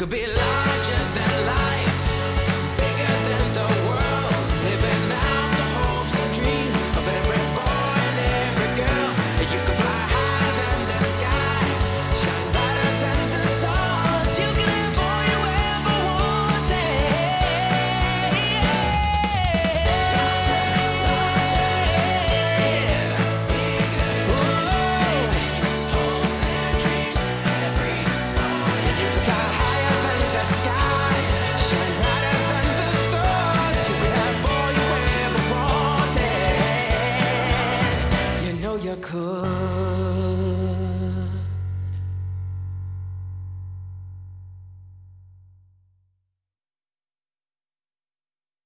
could 0.06 0.12
be 0.12 0.28
lying. 0.28 0.75